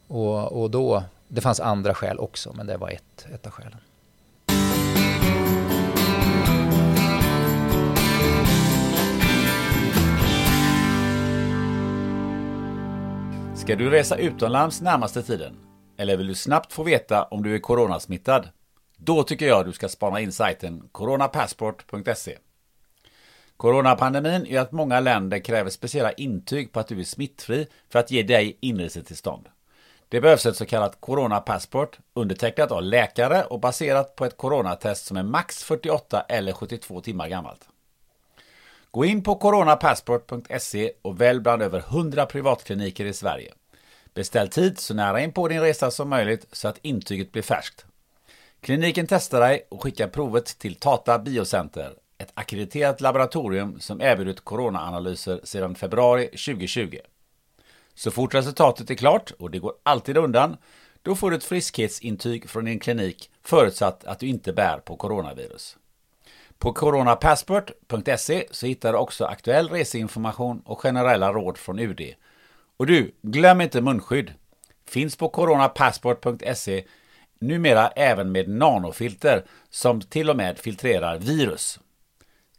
Och, 0.07 0.61
och 0.61 0.71
då, 0.71 1.03
det 1.27 1.41
fanns 1.41 1.59
andra 1.59 1.93
skäl 1.93 2.19
också, 2.19 2.53
men 2.53 2.67
det 2.67 2.77
var 2.77 2.89
ett, 2.89 3.27
ett 3.33 3.45
av 3.45 3.51
skälen. 3.51 3.79
Ska 13.55 13.75
du 13.75 13.89
resa 13.89 14.17
utomlands 14.17 14.81
närmaste 14.81 15.23
tiden? 15.23 15.55
Eller 15.97 16.17
vill 16.17 16.27
du 16.27 16.35
snabbt 16.35 16.73
få 16.73 16.83
veta 16.83 17.23
om 17.23 17.43
du 17.43 17.55
är 17.55 17.59
coronasmittad? 17.59 18.49
Då 18.97 19.23
tycker 19.23 19.47
jag 19.47 19.65
du 19.65 19.71
ska 19.71 19.89
spana 19.89 20.19
in 20.19 20.31
sajten 20.31 20.89
coronapassport.se. 20.91 22.37
Coronapandemin 23.57 24.45
gör 24.45 24.61
att 24.61 24.71
många 24.71 24.99
länder 24.99 25.39
kräver 25.39 25.69
speciella 25.69 26.11
intyg 26.11 26.71
på 26.71 26.79
att 26.79 26.87
du 26.87 26.99
är 26.99 27.03
smittfri 27.03 27.67
för 27.89 27.99
att 27.99 28.11
ge 28.11 28.23
dig 28.23 28.57
inresetillstånd. 28.61 29.49
Det 30.09 30.21
behövs 30.21 30.45
ett 30.45 30.57
så 30.57 30.65
kallat 30.65 31.01
coronapassport 31.01 31.99
undertecknat 32.13 32.71
av 32.71 32.83
läkare 32.83 33.43
och 33.43 33.59
baserat 33.59 34.15
på 34.15 34.25
ett 34.25 34.37
coronatest 34.37 35.05
som 35.05 35.17
är 35.17 35.23
max 35.23 35.63
48 35.63 36.25
eller 36.29 36.53
72 36.53 37.01
timmar 37.01 37.27
gammalt. 37.27 37.67
Gå 38.91 39.05
in 39.05 39.23
på 39.23 39.35
coronapassport.se 39.35 40.91
och 41.01 41.21
välj 41.21 41.39
bland 41.39 41.61
över 41.61 41.79
100 41.79 42.25
privatkliniker 42.25 43.05
i 43.05 43.13
Sverige. 43.13 43.53
Beställ 44.13 44.49
tid 44.49 44.79
så 44.79 44.93
nära 44.93 45.21
in 45.21 45.31
på 45.31 45.47
din 45.47 45.61
resa 45.61 45.91
som 45.91 46.09
möjligt 46.09 46.47
så 46.51 46.67
att 46.67 46.77
intyget 46.81 47.31
blir 47.31 47.41
färskt. 47.41 47.85
Kliniken 48.61 49.07
testar 49.07 49.39
dig 49.39 49.67
och 49.69 49.83
skickar 49.83 50.07
provet 50.07 50.45
till 50.45 50.75
Tata 50.75 51.19
Biocenter, 51.19 51.93
ett 52.17 52.31
akkrediterat 52.33 53.01
laboratorium 53.01 53.79
som 53.79 54.01
erbjudit 54.01 54.41
coronaanalyser 54.41 55.39
sedan 55.43 55.75
februari 55.75 56.25
2020. 56.25 56.97
Så 57.95 58.11
fort 58.11 58.33
resultatet 58.33 58.89
är 58.89 58.95
klart, 58.95 59.31
och 59.39 59.51
det 59.51 59.59
går 59.59 59.73
alltid 59.83 60.17
undan, 60.17 60.57
då 61.01 61.15
får 61.15 61.31
du 61.31 61.37
ett 61.37 61.43
friskhetsintyg 61.43 62.49
från 62.49 62.65
din 62.65 62.79
klinik 62.79 63.31
förutsatt 63.43 64.05
att 64.05 64.19
du 64.19 64.27
inte 64.27 64.53
bär 64.53 64.77
på 64.77 64.95
coronavirus. 64.95 65.77
På 66.57 66.73
coronapassport.se 66.73 68.47
så 68.51 68.65
hittar 68.65 68.93
du 68.93 68.99
också 68.99 69.25
aktuell 69.25 69.69
reseinformation 69.69 70.61
och 70.65 70.79
generella 70.79 71.33
råd 71.33 71.57
från 71.57 71.79
UD. 71.79 72.01
Och 72.77 72.85
du, 72.85 73.11
glöm 73.21 73.61
inte 73.61 73.81
munskydd! 73.81 74.33
Finns 74.87 75.15
på 75.15 75.29
coronapassport.se 75.29 76.83
numera 77.39 77.87
även 77.87 78.31
med 78.31 78.49
nanofilter 78.49 79.45
som 79.69 80.01
till 80.01 80.29
och 80.29 80.37
med 80.37 80.59
filtrerar 80.59 81.17
virus. 81.17 81.79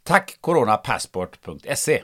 Tack 0.03 0.37
coronapassport.se 0.41 2.03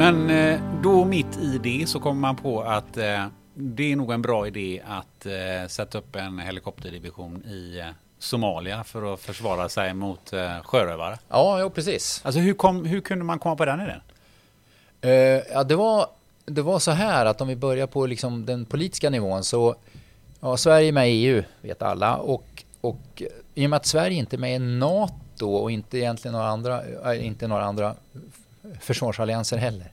Men 0.00 0.30
eh, 0.30 0.60
då 0.82 1.04
mitt 1.04 1.38
i 1.38 1.58
det 1.58 1.88
så 1.88 2.00
kommer 2.00 2.20
man 2.20 2.36
på 2.36 2.62
att 2.62 2.96
eh, 2.96 3.26
det 3.54 3.92
är 3.92 3.96
nog 3.96 4.12
en 4.12 4.22
bra 4.22 4.46
idé 4.46 4.82
att 4.86 5.26
eh, 5.26 5.68
sätta 5.68 5.98
upp 5.98 6.16
en 6.16 6.38
helikopterdivision 6.38 7.44
i 7.44 7.82
Somalia 8.18 8.84
för 8.84 9.14
att 9.14 9.20
försvara 9.20 9.68
sig 9.68 9.94
mot 9.94 10.30
sjörövare. 10.62 11.18
Ja, 11.28 11.60
jo, 11.60 11.70
precis. 11.70 12.20
Alltså 12.24 12.40
hur, 12.40 12.54
kom, 12.54 12.84
hur 12.84 13.00
kunde 13.00 13.24
man 13.24 13.38
komma 13.38 13.56
på 13.56 13.64
den 13.64 13.80
idén? 13.80 14.00
Eh, 15.00 15.10
ja, 15.52 15.64
det, 15.64 15.76
var, 15.76 16.06
det 16.44 16.62
var 16.62 16.78
så 16.78 16.90
här 16.90 17.26
att 17.26 17.40
om 17.40 17.48
vi 17.48 17.56
börjar 17.56 17.86
på 17.86 18.06
liksom 18.06 18.46
den 18.46 18.64
politiska 18.64 19.10
nivån 19.10 19.44
så 19.44 19.74
ja, 20.40 20.56
Sverige 20.56 20.88
är 20.88 20.92
med 20.92 21.10
i 21.10 21.26
EU, 21.26 21.42
vet 21.60 21.82
alla. 21.82 22.16
Och, 22.16 22.64
och 22.80 23.22
i 23.54 23.66
och 23.66 23.70
med 23.70 23.76
att 23.76 23.86
Sverige 23.86 24.16
inte 24.16 24.36
är 24.36 24.38
med 24.38 24.54
i 24.54 24.58
NATO 24.58 25.54
och 25.54 25.70
inte 25.70 25.98
egentligen 25.98 26.32
några 26.32 26.48
andra, 26.48 27.14
inte 27.16 27.46
några 27.46 27.64
andra 27.64 27.94
försvarsallianser 28.80 29.56
heller. 29.56 29.92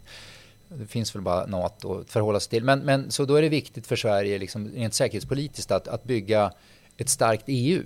Det 0.70 0.88
finns 0.88 1.16
väl 1.16 1.22
bara 1.22 1.46
NATO 1.46 2.00
att 2.00 2.10
förhålla 2.10 2.40
sig 2.40 2.50
till. 2.50 2.64
Men, 2.64 2.80
men 2.80 3.12
så 3.12 3.26
då 3.26 3.36
är 3.36 3.42
det 3.42 3.50
viktigt 3.50 3.88
för 3.88 3.96
Sverige, 3.96 4.38
liksom, 4.38 4.70
rent 4.70 4.94
säkerhetspolitiskt, 4.94 5.72
att, 5.72 5.88
att 5.88 6.04
bygga 6.04 6.52
ett 6.98 7.10
starkt 7.10 7.44
EU. 7.48 7.84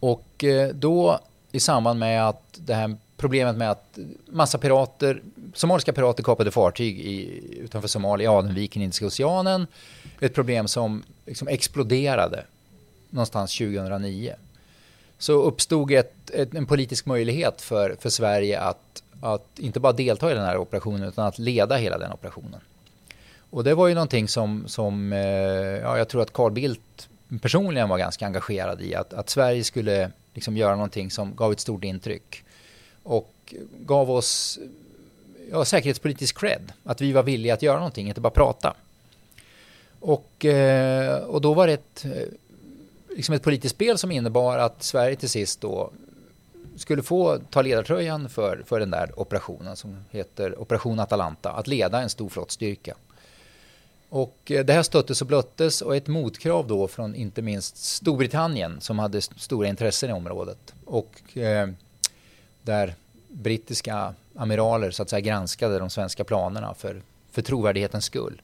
Och 0.00 0.44
eh, 0.44 0.68
då 0.68 1.20
i 1.52 1.60
samband 1.60 1.98
med 1.98 2.28
att 2.28 2.42
det 2.56 2.74
här 2.74 2.96
problemet 3.16 3.56
med 3.56 3.70
att 3.70 3.98
massa 4.26 4.58
pirater, 4.58 5.22
somaliska 5.54 5.92
pirater 5.92 6.22
kapade 6.22 6.50
fartyg 6.50 7.00
i, 7.00 7.40
utanför 7.58 7.88
Somalia, 7.88 8.24
i 8.24 8.28
Adenviken, 8.28 8.82
Indiska 8.82 9.06
oceanen. 9.06 9.66
Ett 10.20 10.34
problem 10.34 10.68
som 10.68 11.02
liksom 11.26 11.48
exploderade 11.48 12.44
någonstans 13.10 13.58
2009. 13.58 14.34
Så 15.18 15.32
uppstod 15.32 15.90
ett, 15.92 16.30
ett, 16.30 16.54
en 16.54 16.66
politisk 16.66 17.06
möjlighet 17.06 17.60
för, 17.60 17.96
för 18.00 18.10
Sverige 18.10 18.60
att, 18.60 19.02
att 19.20 19.58
inte 19.58 19.80
bara 19.80 19.92
delta 19.92 20.30
i 20.30 20.34
den 20.34 20.44
här 20.44 20.56
operationen 20.56 21.08
utan 21.08 21.26
att 21.26 21.38
leda 21.38 21.76
hela 21.76 21.98
den 21.98 22.12
operationen. 22.12 22.60
Och 23.50 23.64
det 23.64 23.74
var 23.74 23.88
ju 23.88 23.94
någonting 23.94 24.28
som, 24.28 24.64
som 24.66 25.12
eh, 25.12 25.18
ja, 25.18 25.98
jag 25.98 26.08
tror 26.08 26.22
att 26.22 26.32
Carl 26.32 26.52
Bildt 26.52 27.08
personligen 27.42 27.88
var 27.88 27.98
ganska 27.98 28.26
engagerad 28.26 28.82
i. 28.82 28.94
Att, 28.94 29.12
att 29.12 29.30
Sverige 29.30 29.64
skulle 29.64 30.10
liksom 30.34 30.56
göra 30.56 30.74
någonting 30.74 31.10
som 31.10 31.36
gav 31.36 31.52
ett 31.52 31.60
stort 31.60 31.84
intryck. 31.84 32.44
Och 33.02 33.54
gav 33.78 34.10
oss 34.10 34.58
ja, 35.50 35.64
säkerhetspolitisk 35.64 36.38
cred. 36.38 36.72
Att 36.84 37.00
vi 37.00 37.12
var 37.12 37.22
villiga 37.22 37.54
att 37.54 37.62
göra 37.62 37.76
någonting, 37.76 38.08
inte 38.08 38.20
bara 38.20 38.30
prata. 38.30 38.74
Och, 40.00 40.44
eh, 40.44 41.18
och 41.18 41.40
då 41.40 41.54
var 41.54 41.66
det 41.66 41.72
ett, 41.72 42.06
liksom 43.16 43.34
ett 43.34 43.42
politiskt 43.42 43.74
spel 43.74 43.98
som 43.98 44.10
innebar 44.10 44.58
att 44.58 44.82
Sverige 44.82 45.16
till 45.16 45.28
sist 45.28 45.60
då 45.60 45.90
skulle 46.76 47.02
få 47.02 47.38
ta 47.50 47.62
ledartröjan 47.62 48.28
för, 48.28 48.62
för 48.66 48.80
den 48.80 48.90
där 48.90 49.20
operationen 49.20 49.76
som 49.76 49.96
heter 50.10 50.60
Operation 50.60 51.00
Atalanta. 51.00 51.52
Att 51.52 51.66
leda 51.66 52.02
en 52.02 52.10
stor 52.10 52.28
flottstyrka. 52.28 52.94
Och 54.08 54.36
eh, 54.50 54.64
det 54.64 54.72
här 54.72 54.82
stöttes 54.82 55.20
och 55.20 55.26
blöttes 55.26 55.82
och 55.82 55.96
ett 55.96 56.06
motkrav 56.06 56.66
då 56.66 56.88
från 56.88 57.14
inte 57.14 57.42
minst 57.42 57.76
Storbritannien 57.76 58.80
som 58.80 58.98
hade 58.98 59.20
stora 59.20 59.68
intressen 59.68 60.10
i 60.10 60.12
området. 60.12 60.74
Och 60.84 61.36
eh, 61.36 61.68
där 62.62 62.94
brittiska 63.28 64.14
amiraler 64.34 64.90
så 64.90 65.02
att 65.02 65.10
säga 65.10 65.20
granskade 65.20 65.78
de 65.78 65.90
svenska 65.90 66.24
planerna 66.24 66.74
för, 66.74 67.02
för 67.30 67.42
trovärdighetens 67.42 68.04
skull. 68.04 68.42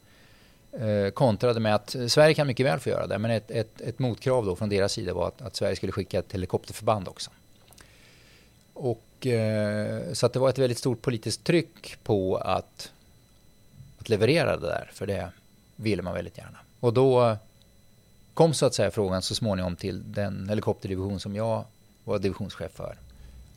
Eh, 0.80 1.10
kontrade 1.10 1.60
med 1.60 1.74
att 1.74 1.96
Sverige 2.08 2.34
kan 2.34 2.46
mycket 2.46 2.66
väl 2.66 2.80
få 2.80 2.88
göra 2.88 3.06
det 3.06 3.18
men 3.18 3.30
ett, 3.30 3.50
ett, 3.50 3.80
ett 3.80 3.98
motkrav 3.98 4.46
då 4.46 4.56
från 4.56 4.68
deras 4.68 4.92
sida 4.92 5.14
var 5.14 5.28
att, 5.28 5.42
att 5.42 5.56
Sverige 5.56 5.76
skulle 5.76 5.92
skicka 5.92 6.18
ett 6.18 6.32
helikopterförband 6.32 7.08
också. 7.08 7.30
Och, 8.72 9.26
eh, 9.26 10.12
så 10.12 10.26
att 10.26 10.32
det 10.32 10.38
var 10.38 10.48
ett 10.48 10.58
väldigt 10.58 10.78
stort 10.78 11.02
politiskt 11.02 11.44
tryck 11.44 11.98
på 12.02 12.36
att, 12.36 12.92
att 13.98 14.08
leverera 14.08 14.56
det 14.56 14.66
där 14.66 14.90
för 14.94 15.06
det 15.06 15.28
ville 15.76 16.02
man 16.02 16.14
väldigt 16.14 16.38
gärna. 16.38 16.58
Och 16.80 16.92
då 16.92 17.36
kom 18.34 18.54
så 18.54 18.66
att 18.66 18.74
säga 18.74 18.90
frågan 18.90 19.22
så 19.22 19.34
småningom 19.34 19.76
till 19.76 20.12
den 20.12 20.48
helikopterdivision 20.48 21.20
som 21.20 21.36
jag 21.36 21.64
var 22.04 22.18
divisionschef 22.18 22.72
för. 22.72 22.96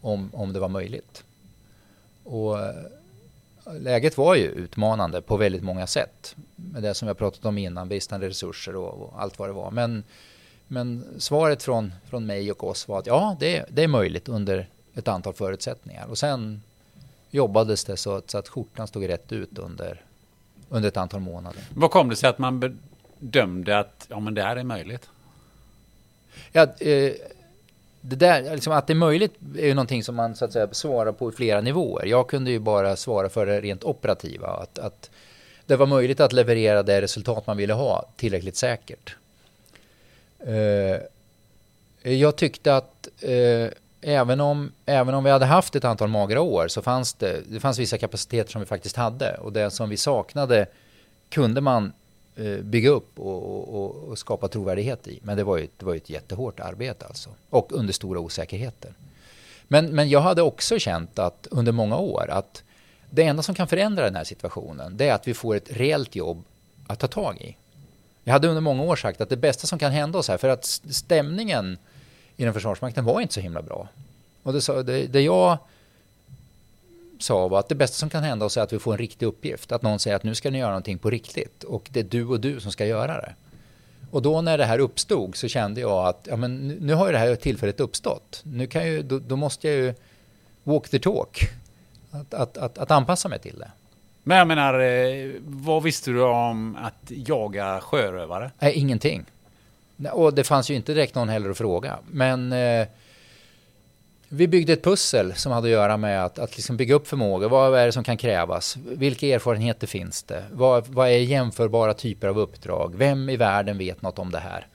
Om, 0.01 0.29
om 0.33 0.53
det 0.53 0.59
var 0.59 0.69
möjligt. 0.69 1.23
Och 2.23 2.59
eh, 2.59 2.75
läget 3.79 4.17
var 4.17 4.35
ju 4.35 4.43
utmanande 4.43 5.21
på 5.21 5.37
väldigt 5.37 5.63
många 5.63 5.87
sätt. 5.87 6.35
Med 6.55 6.83
det 6.83 6.93
som 6.93 7.07
jag 7.07 7.17
pratat 7.17 7.45
om 7.45 7.57
innan, 7.57 7.89
bristande 7.89 8.27
resurser 8.27 8.75
och, 8.75 9.01
och, 9.01 9.21
allt 9.21 9.39
vad 9.39 9.49
det 9.49 9.53
var. 9.53 9.71
Men, 9.71 10.03
men 10.67 11.05
svaret 11.17 11.63
från, 11.63 11.93
från 12.09 12.25
mig 12.25 12.51
och 12.51 12.63
oss 12.63 12.87
var 12.87 12.99
att 12.99 13.07
ja, 13.07 13.37
det, 13.39 13.65
det 13.69 13.83
är 13.83 13.87
möjligt 13.87 14.29
under 14.29 14.67
ett 14.95 15.07
antal 15.07 15.33
förutsättningar. 15.33 16.05
Och 16.09 16.17
sen 16.17 16.61
jobbades 17.31 17.85
det 17.85 17.97
så 17.97 18.15
att, 18.15 18.31
så 18.31 18.37
att 18.37 18.47
skjortan 18.47 18.87
stod 18.87 19.07
rätt 19.07 19.31
ut 19.31 19.57
under 19.57 20.01
under 20.69 20.87
ett 20.87 20.97
antal 20.97 21.19
månader. 21.19 21.61
Vad 21.73 21.91
kom 21.91 22.09
det 22.09 22.15
sig 22.15 22.29
att 22.29 22.37
man 22.37 22.79
bedömde 23.19 23.79
att 23.79 24.07
ja, 24.09 24.19
men 24.19 24.33
det 24.33 24.43
här 24.43 24.55
är 24.55 24.63
möjligt? 24.63 25.09
Ja, 26.51 26.61
eh, 26.79 27.13
det 28.01 28.15
där, 28.15 28.55
liksom 28.55 28.73
att 28.73 28.87
det 28.87 28.93
är 28.93 28.95
möjligt 28.95 29.33
är 29.57 29.65
ju 29.65 29.73
någonting 29.73 30.03
som 30.03 30.15
man 30.15 30.35
så 30.35 30.45
att 30.45 30.53
säga 30.53 30.67
svarar 30.71 31.11
på 31.11 31.29
i 31.29 31.31
flera 31.31 31.61
nivåer. 31.61 32.05
Jag 32.05 32.29
kunde 32.29 32.51
ju 32.51 32.59
bara 32.59 32.95
svara 32.95 33.29
för 33.29 33.45
det 33.45 33.61
rent 33.61 33.83
operativa. 33.83 34.47
Att, 34.47 34.79
att 34.79 35.09
det 35.65 35.75
var 35.75 35.85
möjligt 35.85 36.19
att 36.19 36.33
leverera 36.33 36.83
det 36.83 37.01
resultat 37.01 37.47
man 37.47 37.57
ville 37.57 37.73
ha 37.73 38.09
tillräckligt 38.15 38.55
säkert. 38.55 39.15
Eh, 40.39 40.97
jag 42.13 42.35
tyckte 42.35 42.75
att 42.75 43.07
eh, 43.21 43.67
även 44.01 44.41
om, 44.41 44.71
även 44.85 45.13
om 45.13 45.23
vi 45.23 45.29
hade 45.29 45.45
haft 45.45 45.75
ett 45.75 45.85
antal 45.85 46.07
magra 46.07 46.41
år 46.41 46.67
så 46.67 46.81
fanns 46.81 47.13
det, 47.13 47.41
det 47.49 47.59
fanns 47.59 47.79
vissa 47.79 47.97
kapaciteter 47.97 48.51
som 48.51 48.61
vi 48.61 48.67
faktiskt 48.67 48.95
hade 48.95 49.37
och 49.37 49.53
det 49.53 49.71
som 49.71 49.89
vi 49.89 49.97
saknade 49.97 50.67
kunde 51.29 51.61
man 51.61 51.93
Eh, 52.39 52.57
bygga 52.57 52.89
upp 52.89 53.19
och, 53.19 53.75
och, 53.75 53.95
och, 54.09 54.17
skapa 54.17 54.47
trovärdighet 54.47 55.07
i. 55.07 55.19
Men 55.23 55.37
det 55.37 55.43
var 55.43 55.57
ju, 55.57 55.67
det 55.77 55.85
var 55.85 55.95
ett 55.95 56.09
jättehårt 56.09 56.59
arbete 56.59 57.05
alltså. 57.05 57.29
Och 57.49 57.71
under 57.71 57.93
stora 57.93 58.19
osäkerheter. 58.19 58.93
Men, 59.67 59.85
men 59.95 60.09
jag 60.09 60.21
hade 60.21 60.41
också 60.41 60.79
känt 60.79 61.19
att 61.19 61.47
under 61.51 61.71
många 61.71 61.97
år 61.97 62.29
att 62.29 62.63
det 63.09 63.23
enda 63.23 63.43
som 63.43 63.55
kan 63.55 63.67
förändra 63.67 64.03
den 64.03 64.15
här 64.15 64.23
situationen 64.23 64.97
det 64.97 65.07
är 65.07 65.13
att 65.13 65.27
vi 65.27 65.33
får 65.33 65.55
ett 65.55 65.71
reellt 65.71 66.15
jobb 66.15 66.43
att 66.87 66.99
ta 66.99 67.07
tag 67.07 67.41
i. 67.41 67.55
Jag 68.23 68.33
hade 68.33 68.47
under 68.47 68.61
många 68.61 68.83
år 68.83 68.95
sagt 68.95 69.21
att 69.21 69.29
det 69.29 69.37
bästa 69.37 69.67
som 69.67 69.79
kan 69.79 69.91
hända 69.91 70.19
oss 70.19 70.27
här, 70.27 70.37
för 70.37 70.49
att 70.49 70.65
stämningen 70.89 71.77
inom 72.35 72.53
Försvarsmakten 72.53 73.05
var 73.05 73.21
inte 73.21 73.33
så 73.33 73.39
himla 73.39 73.61
bra. 73.61 73.87
Och 74.43 74.53
det, 74.53 74.83
det, 74.83 75.07
det 75.07 75.21
jag 75.21 75.57
sa 77.19 77.47
var 77.47 77.59
att 77.59 77.69
det 77.69 77.75
bästa 77.75 77.95
som 77.95 78.09
kan 78.09 78.23
hända 78.23 78.45
oss 78.45 78.57
är 78.57 78.61
att 78.61 78.73
vi 78.73 78.79
får 78.79 78.91
en 78.91 78.97
riktig 78.97 79.25
uppgift. 79.25 79.71
Att 79.71 79.81
någon 79.81 79.99
säger 79.99 80.15
att 80.15 80.23
nu 80.23 80.35
ska 80.35 80.49
ni 80.49 80.59
göra 80.59 80.69
någonting 80.69 80.97
på 80.97 81.09
riktigt 81.09 81.63
och 81.63 81.89
det 81.91 81.99
är 81.99 82.03
du 82.03 82.25
och 82.25 82.39
du 82.39 82.59
som 82.59 82.71
ska 82.71 82.85
göra 82.85 83.13
det. 83.13 83.33
Och 84.11 84.21
då 84.21 84.41
när 84.41 84.57
det 84.57 84.65
här 84.65 84.79
uppstod 84.79 85.35
så 85.35 85.47
kände 85.47 85.81
jag 85.81 86.07
att 86.07 86.27
ja, 86.29 86.35
men 86.35 86.67
nu 86.67 86.93
har 86.93 87.05
ju 87.05 87.11
det 87.11 87.17
här 87.17 87.35
tillfället 87.35 87.79
uppstått. 87.79 88.41
Nu 88.43 88.67
kan 88.67 88.87
ju, 88.87 89.01
då, 89.01 89.19
då 89.19 89.35
måste 89.35 89.67
jag 89.67 89.77
ju 89.77 89.93
walk 90.63 90.89
the 90.89 90.99
talk. 90.99 91.39
Att, 92.11 92.33
att, 92.33 92.57
att, 92.57 92.77
att, 92.77 92.91
anpassa 92.91 93.29
mig 93.29 93.39
till 93.39 93.59
det. 93.59 93.71
Men 94.23 94.37
jag 94.37 94.47
menar, 94.47 94.79
eh, 94.79 95.31
vad 95.45 95.83
visste 95.83 96.11
du 96.11 96.21
om 96.21 96.77
att 96.81 97.03
jaga 97.07 97.79
sjörövare? 97.81 98.51
Nej, 98.59 98.73
ingenting. 98.73 99.25
Och 100.11 100.33
det 100.33 100.43
fanns 100.43 100.69
ju 100.69 100.75
inte 100.75 100.93
direkt 100.93 101.15
någon 101.15 101.29
heller 101.29 101.49
att 101.49 101.57
fråga. 101.57 101.97
Men 102.11 102.53
eh, 102.53 102.87
vi 104.29 104.47
byggde 104.47 104.73
ett 104.73 104.83
pussel 104.83 105.33
som 105.35 105.51
hade 105.51 105.67
att 105.67 105.71
göra 105.71 105.97
med 105.97 106.25
att, 106.25 106.39
att 106.39 106.57
liksom 106.57 106.77
bygga 106.77 106.95
upp 106.95 107.07
förmågor. 107.07 107.49
Vad 107.49 107.79
är 107.79 107.85
det 107.85 107.91
som 107.91 108.03
kan 108.03 108.17
krävas? 108.17 108.77
Vilka 108.85 109.27
erfarenheter 109.27 109.87
finns 109.87 110.23
det? 110.23 110.43
Vad, 110.51 110.87
vad, 110.87 111.07
är 111.07 111.17
jämförbara 111.17 111.93
typer 111.93 112.27
av 112.27 112.39
uppdrag? 112.39 112.95
Vem 112.95 113.29
i 113.29 113.37
världen 113.37 113.77
vet 113.77 114.01
något 114.01 114.19
om 114.19 114.31
det 114.31 114.39
här? 114.39 114.67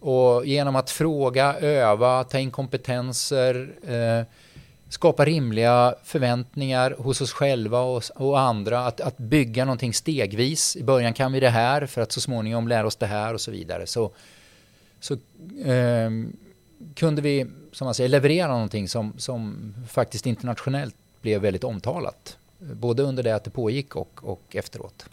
Och 0.00 0.46
genom 0.46 0.76
att 0.76 0.90
fråga, 0.90 1.56
öva, 1.58 2.24
ta 2.24 2.38
in 2.38 2.50
kompetenser, 2.50 3.68
eh, 3.86 4.26
skapa 4.88 5.24
rimliga 5.24 5.94
förväntningar 6.04 6.94
hos 6.98 7.20
oss 7.20 7.32
själva 7.32 7.80
och, 7.80 8.02
och, 8.14 8.40
andra. 8.40 8.86
Att, 8.86 9.00
att 9.00 9.18
bygga 9.18 9.64
någonting 9.64 9.94
stegvis. 9.94 10.76
I 10.76 10.82
början 10.82 11.14
kan 11.14 11.32
vi 11.32 11.40
det 11.40 11.50
här 11.50 11.86
för 11.86 12.00
att 12.00 12.12
så 12.12 12.20
småningom 12.20 12.68
lära 12.68 12.86
oss 12.86 12.96
det 12.96 13.06
här 13.06 13.34
och 13.34 13.40
så 13.40 13.50
vidare. 13.50 13.86
Så 13.86 14.10
så 15.00 15.14
eh, 15.64 16.10
kunde 16.94 17.22
vi, 17.22 17.46
som 17.72 17.84
man 17.84 17.94
säger, 17.94 18.08
leverera 18.08 18.52
någonting 18.52 18.88
som, 18.88 19.12
som 19.16 19.74
faktiskt 19.88 20.26
internationellt 20.26 20.94
blev 21.20 21.40
väldigt 21.40 21.64
omtalat. 21.64 22.36
Både 22.58 23.02
under 23.02 23.22
det 23.22 23.34
att 23.34 23.44
det 23.44 23.50
pågick 23.50 23.96
och, 23.96 24.20
och 24.22 24.42
efteråt. 24.56 25.06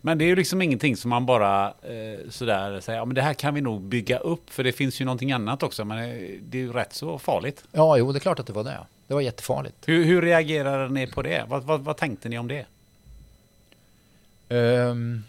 Men 0.00 0.18
det 0.18 0.24
är 0.24 0.26
ju 0.26 0.36
liksom 0.36 0.62
ingenting 0.62 0.96
som 0.96 1.10
man 1.10 1.26
bara 1.26 1.66
eh, 1.66 2.30
sådär 2.30 2.80
säger, 2.80 2.98
ja 2.98 3.04
men 3.04 3.14
det 3.14 3.22
här 3.22 3.34
kan 3.34 3.54
vi 3.54 3.60
nog 3.60 3.82
bygga 3.82 4.18
upp, 4.18 4.50
för 4.50 4.64
det 4.64 4.72
finns 4.72 5.00
ju 5.00 5.04
någonting 5.04 5.32
annat 5.32 5.62
också, 5.62 5.84
men 5.84 5.98
det 6.42 6.58
är 6.58 6.62
ju 6.62 6.72
rätt 6.72 6.92
så 6.92 7.18
farligt. 7.18 7.64
Ja, 7.72 7.96
jo, 7.96 8.12
det 8.12 8.18
är 8.18 8.20
klart 8.20 8.38
att 8.38 8.46
det 8.46 8.52
var 8.52 8.64
det. 8.64 8.78
Det 9.06 9.14
var 9.14 9.20
jättefarligt. 9.20 9.76
Hur, 9.88 10.04
hur 10.04 10.22
reagerade 10.22 10.88
ni 10.88 11.06
på 11.06 11.22
det? 11.22 11.44
Vad, 11.48 11.62
vad, 11.62 11.80
vad 11.80 11.96
tänkte 11.96 12.28
ni 12.28 12.38
om 12.38 12.48
det? 12.48 12.66
Um, 14.48 15.24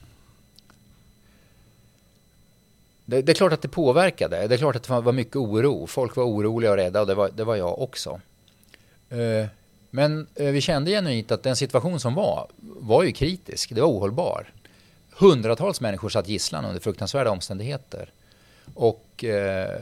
det, 3.11 3.21
det, 3.21 3.31
är 3.31 3.33
klart 3.33 3.53
att 3.53 3.61
det 3.61 3.67
påverkade. 3.67 4.47
Det 4.47 4.55
är 4.55 4.57
klart 4.57 4.75
att 4.75 4.83
det 4.83 5.01
var 5.01 5.11
mycket 5.11 5.35
oro. 5.35 5.87
Folk 5.87 6.15
var 6.15 6.23
oroliga 6.23 6.71
och 6.71 6.77
rädda 6.77 7.01
och 7.01 7.07
det 7.07 7.15
var, 7.15 7.29
det 7.29 7.43
var 7.43 7.55
jag 7.55 7.81
också. 7.81 8.21
Eh, 9.09 9.45
men 9.89 10.27
eh, 10.35 10.51
vi 10.51 10.61
kände 10.61 10.91
genuint 10.91 11.31
att 11.31 11.43
den 11.43 11.55
situation 11.55 11.99
som 11.99 12.15
var, 12.15 12.47
var 12.59 13.03
ju 13.03 13.11
kritisk. 13.11 13.75
Det 13.75 13.81
var 13.81 13.87
ohållbar. 13.87 14.49
Hundratals 15.11 15.81
människor 15.81 16.09
satt 16.09 16.27
gisslan 16.27 16.65
under 16.65 16.79
fruktansvärda 16.79 17.31
omständigheter. 17.31 18.09
Och 18.73 19.23
eh, 19.23 19.81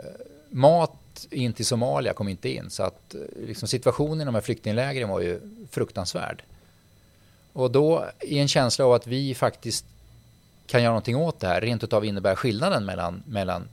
mat 0.50 1.28
in 1.32 1.54
till 1.54 1.66
Somalia 1.66 2.14
kom 2.14 2.28
inte 2.28 2.50
in. 2.50 2.70
Så 2.70 2.84
att 2.84 3.16
eh, 3.16 3.22
liksom, 3.48 3.68
situationen 3.68 4.22
i 4.22 4.26
de 4.26 4.36
här 4.36 4.42
flyktinglägren 4.42 5.10
var 5.10 5.20
ju 5.20 5.40
fruktansvärd. 5.72 6.44
Och 7.54 7.72
då 7.72 8.06
i 8.22 8.40
en 8.40 8.48
känsla 8.48 8.86
av 8.86 8.94
att 8.94 9.08
vi 9.08 9.36
faktiskt 9.36 9.86
kan 10.70 10.82
göra 10.82 10.92
någonting 10.92 11.16
åt 11.16 11.40
det 11.40 11.48
här, 11.48 11.62
rent 11.62 11.84
utav 11.84 12.06
innebär 12.06 12.36
skillnaden 12.36 12.86
mellan, 12.86 13.24
mellan 13.28 13.68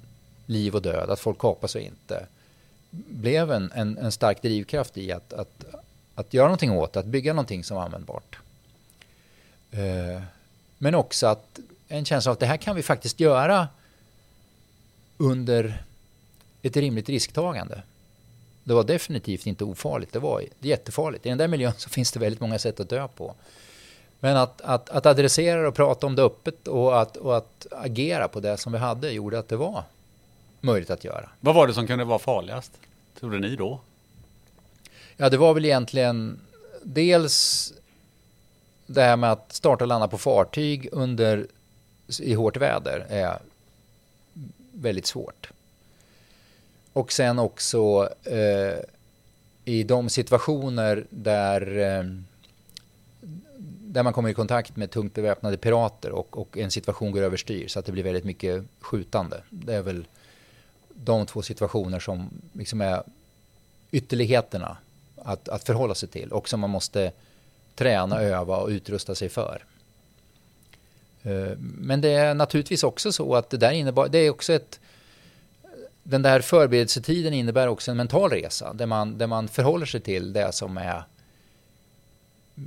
liv 0.47 0.75
och 0.75 0.83
död, 0.83 1.11
att 1.11 1.21
folk 1.21 1.39
kapas 1.39 1.75
och 1.75 1.81
inte, 1.81 2.27
blev 2.91 3.53
en, 3.53 3.73
en, 3.75 3.99
en 3.99 4.13
stark 4.13 4.43
drivkraft 4.43 4.97
i 4.97 5.13
att, 5.13 5.33
att, 5.33 5.65
att 6.15 6.35
göra 6.35 6.47
någonting 6.47 6.71
åt 6.71 6.93
det, 6.93 7.01
att 7.01 7.07
bygga 7.07 7.33
någonting 7.33 7.65
som 7.65 7.77
var 7.77 7.85
användbart. 7.85 8.39
Eh, 9.71 10.23
men 10.79 10.95
också 10.95 11.27
att 11.27 11.61
en 11.89 12.05
känsla 12.05 12.31
av 12.31 12.33
att 12.33 12.41
det 12.41 12.47
här 12.47 12.57
kan 12.57 12.77
vi 12.77 12.83
faktiskt 12.83 13.21
göra 13.21 13.69
under 15.17 15.83
ett 16.63 16.77
rimligt 16.77 17.09
risktagande. 17.09 17.83
Det 18.65 18.75
var 18.75 18.85
definitivt 18.85 19.47
inte 19.47 19.65
ofarligt, 19.65 20.13
det 20.13 20.19
var 20.19 20.43
jättefarligt. 20.61 21.27
I 21.27 21.29
den 21.29 21.39
där 21.39 21.49
miljön 21.49 21.73
så 21.77 21.89
finns 21.89 22.13
det 22.13 22.21
väldigt 22.21 22.41
många 22.41 22.59
sätt 22.59 22.81
att 22.81 22.89
dö 22.89 23.09
på. 23.09 23.35
Men 24.21 24.37
att, 24.37 24.61
att, 24.61 24.91
att 24.91 25.07
adressera 25.07 25.69
och 25.69 25.75
prata 25.75 26.07
om 26.07 26.17
det 26.17 26.23
öppet 26.23 26.69
och 26.69 27.01
att, 27.01 27.17
och 27.17 27.37
att 27.37 27.67
agera 27.71 28.29
på 28.29 28.41
det 28.41 28.57
som 28.57 28.73
vi 28.73 28.79
hade 28.79 29.11
gjorde 29.11 29.39
att 29.39 29.49
det 29.49 29.57
var 29.57 29.83
möjligt 30.61 30.91
att 30.91 31.05
göra. 31.05 31.29
Vad 31.41 31.55
var 31.55 31.67
det 31.67 31.75
som 31.75 31.87
kunde 31.87 32.05
vara 32.05 32.19
farligast, 32.19 32.73
trodde 33.21 33.39
ni 33.39 33.57
då? 33.57 33.81
Ja, 35.17 35.29
det 35.29 35.37
var 35.37 35.55
väl 35.55 35.65
egentligen 35.65 36.41
dels 36.83 37.73
det 38.87 39.03
här 39.03 39.17
med 39.17 39.33
att 39.33 39.53
starta 39.53 39.85
och 39.85 39.89
landa 39.89 40.09
på 40.09 40.19
fartyg 40.19 40.89
under 40.93 41.47
i 42.21 42.35
hårt 42.35 42.57
väder 42.57 43.07
är 43.09 43.39
väldigt 44.73 45.07
svårt. 45.07 45.51
Och 46.93 47.13
sen 47.13 47.39
också 47.39 48.09
eh, 48.25 48.79
i 49.65 49.83
de 49.83 50.09
situationer 50.09 51.05
där, 51.11 51.79
eh, 51.79 52.05
där 53.97 54.03
man 54.03 54.13
kommer 54.13 54.29
i 54.29 54.35
kontakt 54.35 54.77
med 54.77 54.91
tungt 54.91 55.15
beväpnade 55.15 55.57
pirater 55.57 56.11
och, 56.11 56.39
och 56.39 56.59
en 56.59 56.71
situation 56.71 57.13
går 57.13 57.23
överstyr 57.23 57.69
så 57.69 57.79
att 57.79 57.87
det 57.87 57.93
blir 57.93 58.03
väldigt 58.03 58.25
mycket 58.25 58.65
skjutande. 58.81 59.43
Det 59.51 59.75
är 59.75 59.83
väl 59.83 60.07
de 60.89 61.27
två 61.27 61.43
situationer 61.43 62.01
som 62.01 62.31
liksom 62.53 62.81
är 62.81 63.03
ytterligheterna 63.91 64.77
att, 65.17 65.49
att 65.49 65.65
förhålla 65.65 65.95
sig 65.95 66.09
till 66.09 66.33
och 66.33 66.49
som 66.49 66.61
man 66.61 66.71
måste 66.71 67.13
träna, 67.75 68.23
öva 68.23 68.57
och 68.57 68.69
utrusta 68.69 69.15
sig 69.15 69.29
för. 69.29 69.65
Eh, 71.23 71.57
men 71.59 72.01
det 72.01 72.11
är 72.11 72.35
naturligtvis 72.35 72.85
också 72.85 73.13
så 73.13 73.35
att 73.35 73.51
det 73.51 73.57
där 73.57 73.73
innebar, 73.73 74.09
det 74.09 74.19
är 74.19 74.31
också 74.31 74.53
ett, 74.53 74.81
den 76.03 76.23
där 76.23 76.41
förberedelsetiden 76.41 77.35
innebär 77.35 77.69
också 77.69 77.91
en 77.91 77.97
mental 77.97 78.31
resa 78.31 78.73
där 78.73 78.87
man, 78.87 79.19
där 79.19 79.27
man 79.27 79.49
förhåller 79.49 79.87
sig 79.87 80.01
till 80.01 80.33
det 80.33 80.53
som 80.53 80.77
är 80.79 81.03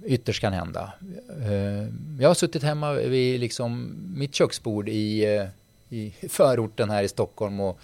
ytterst 0.06 0.42
kan 0.42 0.54
hända. 0.54 0.94
Eh, 1.42 1.88
jag 2.20 2.30
har 2.30 2.34
suttit 2.34 2.64
hemma 2.64 2.94
vid 2.94 3.40
liksom 3.40 3.96
mitt 4.16 4.36
köksbord 4.36 4.90
i, 4.90 5.36
eh, 5.36 5.48
i 5.90 6.14
förorten 6.30 6.90
här 6.90 7.04
i 7.04 7.08
Stockholm 7.08 7.60
och 7.60 7.80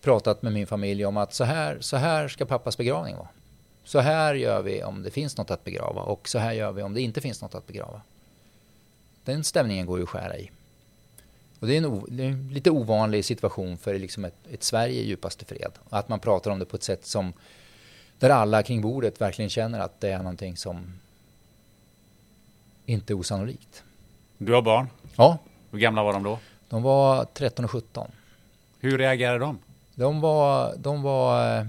pratat 0.00 0.42
med 0.42 0.52
min 0.52 0.66
familj 0.66 1.06
om 1.06 1.16
att 1.16 1.34
så 1.34 1.44
här, 1.44 1.78
så 1.80 1.96
här 1.96 2.28
ska 2.28 2.44
pappas 2.44 2.76
begravning 2.76 3.16
vara. 3.16 3.28
Så 3.84 3.98
här 3.98 4.34
gör 4.34 4.62
vi 4.62 4.82
om 4.82 5.02
det 5.02 5.10
finns 5.10 5.36
något 5.36 5.50
att 5.50 5.64
begrava 5.64 6.02
och 6.02 6.28
så 6.28 6.38
här 6.38 6.52
gör 6.52 6.72
vi 6.72 6.82
om 6.82 6.94
det 6.94 7.00
inte 7.00 7.20
finns 7.20 7.42
något 7.42 7.54
att 7.54 7.66
begrava. 7.66 8.00
Den 9.24 9.44
stämningen 9.44 9.86
går 9.86 9.98
ju 9.98 10.02
att 10.02 10.08
skära 10.08 10.36
i. 10.36 10.50
Och 11.60 11.66
det 11.66 11.76
är 11.76 11.82
en, 11.82 12.04
det 12.08 12.22
är 12.24 12.28
en 12.28 12.48
lite 12.48 12.70
ovanlig 12.70 13.24
situation 13.24 13.78
för 13.78 13.98
liksom 13.98 14.24
ett, 14.24 14.34
ett 14.50 14.62
Sverige 14.62 15.00
i 15.00 15.06
djupaste 15.06 15.44
fred. 15.44 15.72
Att 15.90 16.08
man 16.08 16.20
pratar 16.20 16.50
om 16.50 16.58
det 16.58 16.64
på 16.64 16.76
ett 16.76 16.82
sätt 16.82 17.06
som 17.06 17.32
där 18.18 18.30
alla 18.30 18.62
kring 18.62 18.80
bordet 18.80 19.20
verkligen 19.20 19.50
känner 19.50 19.80
att 19.80 20.00
det 20.00 20.08
är 20.08 20.18
någonting 20.18 20.56
som 20.56 20.92
inte 22.86 23.14
osannolikt. 23.14 23.82
Du 24.38 24.52
har 24.52 24.62
barn? 24.62 24.86
Ja. 25.16 25.38
Hur 25.70 25.78
gamla 25.78 26.02
var 26.02 26.12
de 26.12 26.22
då? 26.22 26.38
De 26.68 26.82
var 26.82 27.24
13 27.24 27.64
och 27.64 27.70
17. 27.70 28.10
Hur 28.80 28.98
reagerade 28.98 29.38
de? 29.38 29.58
De 29.94 30.20
var, 30.20 30.74
de 30.76 31.02
var, 31.02 31.66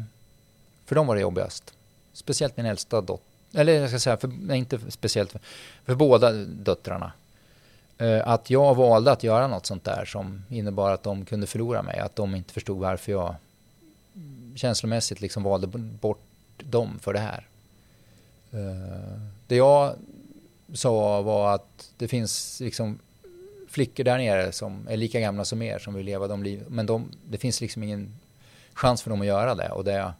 för 0.86 0.96
dem 0.96 1.08
var 1.08 1.16
det 1.16 1.22
jobbigast. 1.22 1.74
Speciellt 2.14 2.58
min 2.58 2.66
äldsta 2.66 3.02
dotter, 3.02 3.26
eller 3.54 3.74
jag 3.74 3.90
ska 3.90 4.00
säga, 4.00 4.18
för, 4.18 4.28
nej, 4.28 4.58
inte 4.58 4.92
speciellt, 4.92 5.32
för, 5.32 5.42
för 5.86 5.96
båda 5.96 6.32
döttrarna. 6.32 7.12
Eh, 7.98 8.28
att 8.28 8.50
jag 8.50 8.76
valde 8.76 9.12
att 9.12 9.24
göra 9.24 9.48
något 9.48 9.66
sånt 9.66 9.84
där 9.84 10.06
som 10.06 10.44
innebar 10.50 10.92
att 10.92 11.04
de 11.04 11.26
kunde 11.26 11.48
förlora 11.48 11.82
mig. 11.82 12.00
Att 12.00 12.16
de 12.16 12.36
inte 12.36 12.54
förstod 12.54 12.78
varför 12.78 13.12
jag 13.12 13.36
känslomässigt 14.56 15.22
liksom 15.22 15.44
valde 15.44 15.68
bort 15.78 16.24
dem 16.58 17.00
för 17.00 17.14
det 17.14 17.20
här. 17.20 17.48
Eh, 18.52 19.20
det 19.48 19.56
jag 19.56 19.94
sa 20.74 21.22
var 21.22 21.56
att 21.56 21.92
det 21.98 22.08
finns 22.08 22.60
liksom 22.60 23.00
flickor 23.70 24.04
där 24.04 24.18
nere 24.18 24.52
som 24.52 24.88
är 24.90 24.98
lika 24.98 25.20
gamla 25.20 25.46
som 25.46 25.62
er 25.62 25.80
som 25.80 25.94
vill 25.94 26.06
leva 26.06 26.28
de 26.28 26.44
liv. 26.44 26.64
Men 26.68 26.86
de, 26.86 27.12
det 27.30 27.38
finns 27.38 27.62
liksom 27.62 27.84
ingen 27.84 28.14
chans 28.74 29.02
för 29.02 29.10
dem 29.10 29.22
att 29.22 29.28
göra 29.28 29.56
det. 29.56 29.70
Och 29.70 29.84
det, 29.84 30.14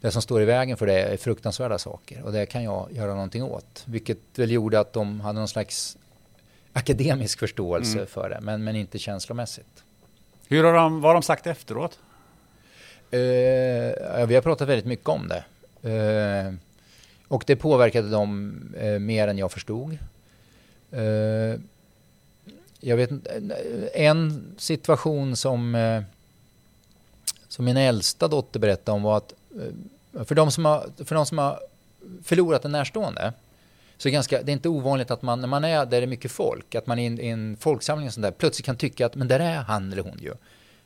det 0.00 0.10
som 0.10 0.22
står 0.22 0.42
i 0.42 0.44
vägen 0.44 0.76
för 0.76 0.86
det 0.86 1.02
är 1.02 1.16
fruktansvärda 1.16 1.78
saker. 1.78 2.22
Och 2.22 2.32
det 2.32 2.46
kan 2.46 2.64
jag 2.64 2.88
göra 2.92 3.14
någonting 3.14 3.42
åt. 3.42 3.82
Vilket 3.84 4.18
väl 4.34 4.50
gjorde 4.50 4.80
att 4.80 4.92
de 4.92 5.20
hade 5.20 5.38
någon 5.38 5.48
slags 5.48 5.96
akademisk 6.72 7.38
förståelse 7.38 7.96
mm. 7.96 8.06
för 8.06 8.30
det. 8.30 8.38
Men, 8.40 8.64
men 8.64 8.76
inte 8.76 8.98
känslomässigt. 8.98 9.84
Hur 10.48 10.64
har 10.64 10.72
de, 10.72 11.00
vad 11.00 11.08
har 11.08 11.14
de 11.14 11.22
sagt 11.22 11.46
efteråt? 11.46 11.98
Uh, 13.12 14.26
vi 14.26 14.34
har 14.34 14.40
pratat 14.40 14.68
väldigt 14.68 14.86
mycket 14.86 15.08
om 15.08 15.28
det. 15.28 15.44
Uh, 15.88 16.54
och 17.30 17.44
det 17.46 17.56
påverkade 17.56 18.10
dem 18.10 18.54
eh, 18.78 18.98
mer 18.98 19.28
än 19.28 19.38
jag 19.38 19.52
förstod. 19.52 19.98
Eh, 20.90 21.60
jag 22.80 22.96
vet 22.96 23.10
eh, 23.10 23.18
en 23.94 24.44
situation 24.58 25.36
som, 25.36 25.74
eh, 25.74 26.02
som 27.48 27.64
min 27.64 27.76
äldsta 27.76 28.28
dotter 28.28 28.60
berättade 28.60 28.96
om 28.96 29.02
var 29.02 29.16
att 29.16 29.34
för 30.24 30.34
de 30.34 30.50
som 30.50 30.64
har, 30.64 30.86
för 31.04 31.14
de 31.14 31.26
som 31.26 31.38
har 31.38 31.60
förlorat 32.22 32.64
en 32.64 32.72
närstående 32.72 33.32
så 33.96 34.08
det 34.08 34.10
är, 34.10 34.12
ganska, 34.12 34.42
det 34.42 34.50
är 34.50 34.54
inte 34.54 34.68
ovanligt 34.68 35.10
att 35.10 35.22
man, 35.22 35.40
när 35.40 35.48
man 35.48 35.64
är 35.64 35.86
där 35.86 35.86
det 35.86 35.96
är 35.96 36.06
mycket 36.06 36.32
folk, 36.32 36.74
att 36.74 36.86
man 36.86 36.98
i 36.98 37.06
en, 37.06 37.20
i 37.20 37.26
en 37.26 37.56
folksamling 37.56 38.06
och 38.06 38.14
sånt 38.14 38.22
där, 38.22 38.30
plötsligt 38.30 38.66
kan 38.66 38.76
tycka 38.76 39.06
att 39.06 39.14
men 39.14 39.28
där 39.28 39.40
är 39.40 39.56
han 39.56 39.92
eller 39.92 40.02
hon 40.02 40.18
ju. 40.22 40.34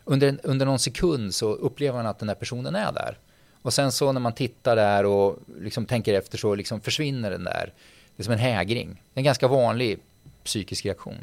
Under, 0.04 0.38
under 0.42 0.66
någon 0.66 0.78
sekund 0.78 1.34
så 1.34 1.54
upplever 1.54 1.96
man 1.96 2.06
att 2.06 2.18
den 2.18 2.28
där 2.28 2.34
personen 2.34 2.74
är 2.74 2.92
där. 2.92 3.18
Och 3.64 3.74
sen 3.74 3.92
så 3.92 4.12
när 4.12 4.20
man 4.20 4.32
tittar 4.32 4.76
där 4.76 5.04
och 5.06 5.38
liksom 5.60 5.86
tänker 5.86 6.14
efter 6.14 6.38
så 6.38 6.54
liksom 6.54 6.80
försvinner 6.80 7.30
den 7.30 7.44
där. 7.44 7.72
Det 8.16 8.22
är 8.22 8.24
som 8.24 8.32
en 8.32 8.38
hägring. 8.38 9.02
En 9.14 9.24
ganska 9.24 9.48
vanlig 9.48 9.98
psykisk 10.44 10.84
reaktion. 10.84 11.18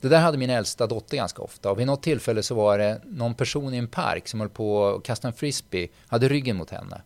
Det 0.00 0.08
där 0.08 0.20
hade 0.20 0.38
min 0.38 0.50
äldsta 0.50 0.86
dotter 0.86 1.16
ganska 1.16 1.42
ofta. 1.42 1.70
Och 1.70 1.78
vid 1.78 1.86
något 1.86 2.02
tillfälle 2.02 2.42
så 2.42 2.54
var 2.54 2.78
det 2.78 3.00
någon 3.04 3.34
person 3.34 3.74
i 3.74 3.76
en 3.76 3.88
park 3.88 4.28
som 4.28 4.40
höll 4.40 4.48
på 4.48 4.88
att 4.88 5.02
kasta 5.02 5.28
en 5.28 5.34
frisbee, 5.34 5.88
hade 6.06 6.28
ryggen 6.28 6.56
mot 6.56 6.70
henne. 6.70 7.02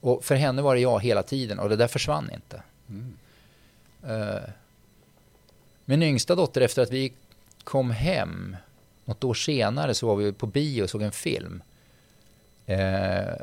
Och 0.00 0.24
för 0.24 0.34
henne 0.34 0.62
var 0.62 0.74
det 0.74 0.80
jag 0.80 1.00
hela 1.00 1.22
tiden 1.22 1.58
och 1.58 1.68
det 1.68 1.76
där 1.76 1.88
försvann 1.88 2.30
inte. 2.34 2.62
Mm. 2.88 3.16
Uh, 4.20 4.42
min 5.84 6.02
yngsta 6.02 6.34
dotter, 6.34 6.60
efter 6.60 6.82
att 6.82 6.90
vi 6.90 7.12
kom 7.64 7.90
hem, 7.90 8.56
något 9.04 9.24
år 9.24 9.34
senare 9.34 9.94
så 9.94 10.06
var 10.06 10.16
vi 10.16 10.32
på 10.32 10.46
bio 10.46 10.82
och 10.82 10.90
såg 10.90 11.02
en 11.02 11.12
film. 11.12 11.62
Eh, 12.66 13.34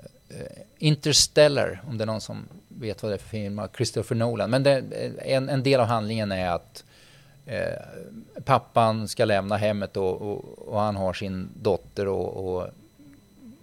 Interstellar, 0.78 1.82
om 1.88 1.98
det 1.98 2.04
är 2.04 2.06
någon 2.06 2.22
som 2.22 2.48
vet 2.68 3.04
vad 3.04 3.12
det 3.12 3.16
är 3.16 3.18
för 3.18 3.30
film, 3.30 3.62
Christopher 3.76 4.16
Nolan. 4.16 4.50
Men 4.50 4.64
det, 4.64 4.78
eh, 4.78 5.34
en, 5.36 5.50
en 5.50 5.64
del 5.64 5.80
av 5.80 5.86
handlingen 5.86 6.32
är 6.32 6.50
att 6.50 6.84
eh, 7.46 8.42
pappan 8.46 9.08
ska 9.08 9.26
lämna 9.26 9.58
hemmet 9.58 9.98
och, 9.98 10.22
och, 10.22 10.68
och, 10.68 10.80
han 10.80 10.96
har 10.96 11.14
sin 11.14 11.50
dotter 11.56 12.08
och, 12.08 12.56
och 12.56 12.68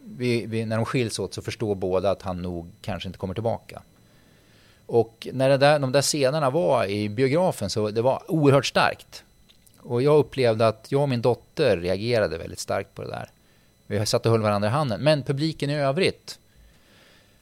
vi, 0.04 0.46
vi, 0.46 0.64
när 0.64 0.76
de 0.76 0.84
skiljs 0.84 1.18
åt 1.18 1.34
så 1.34 1.42
förstår 1.42 1.74
båda 1.74 2.10
att 2.10 2.22
han 2.22 2.42
nog 2.42 2.70
kanske 2.80 3.08
inte 3.08 3.18
kommer 3.18 3.34
tillbaka. 3.34 3.82
Och 4.86 5.28
när 5.32 5.48
det 5.48 5.56
där, 5.56 5.78
de 5.78 5.92
där 5.92 6.02
scenerna 6.02 6.50
var 6.50 6.86
i 6.86 7.08
biografen 7.08 7.70
så 7.70 7.90
det 7.90 8.02
var 8.02 8.22
oerhört 8.30 8.66
starkt. 8.66 9.24
Och 9.78 10.02
jag 10.02 10.18
upplevde 10.18 10.68
att 10.68 10.86
jag 10.88 11.02
och 11.02 11.08
min 11.08 11.22
dotter 11.22 11.76
reagerade 11.76 12.38
väldigt 12.38 12.58
starkt 12.58 12.94
på 12.94 13.02
det 13.02 13.08
där. 13.08 13.30
Vi 13.86 14.06
satt 14.06 14.26
och 14.26 14.32
höll 14.32 14.42
varandra 14.42 14.68
i 14.68 14.72
handen. 14.72 15.00
Men 15.00 15.22
publiken 15.22 15.70
i 15.70 15.74
övrigt 15.74 16.38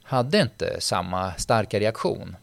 hade 0.03 0.41
inte 0.41 0.81
samma 0.81 1.35
starka 1.35 1.81
reaktion. 1.81 2.37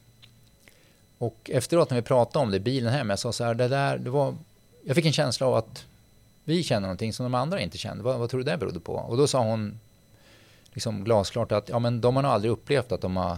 Och 1.17 1.49
efteråt 1.53 1.89
när 1.89 1.95
vi 1.95 2.01
pratade 2.01 2.43
om 2.43 2.51
det 2.51 2.57
i 2.57 2.59
bilen 2.59 2.93
hem, 2.93 3.09
jag 3.09 3.19
sa 3.19 3.31
så 3.31 3.43
här, 3.43 3.53
det 3.53 3.67
där, 3.67 3.97
det 3.97 4.09
var, 4.09 4.35
jag 4.83 4.95
fick 4.95 5.05
en 5.05 5.13
känsla 5.13 5.47
av 5.47 5.55
att 5.55 5.85
vi 6.43 6.63
känner 6.63 6.81
någonting 6.81 7.13
som 7.13 7.23
de 7.23 7.35
andra 7.35 7.61
inte 7.61 7.77
kände. 7.77 8.03
Vad, 8.03 8.19
vad 8.19 8.29
tror 8.29 8.39
du 8.39 8.43
det 8.43 8.57
berodde 8.57 8.79
på? 8.79 8.93
Och 8.93 9.17
då 9.17 9.27
sa 9.27 9.43
hon 9.43 9.79
liksom 10.73 11.03
glasklart 11.03 11.51
att 11.51 11.69
ja, 11.69 11.79
men 11.79 12.01
de 12.01 12.15
har 12.15 12.23
nog 12.23 12.31
aldrig 12.31 12.51
upplevt 12.51 12.91
att 12.91 13.01
de 13.01 13.17
har 13.17 13.37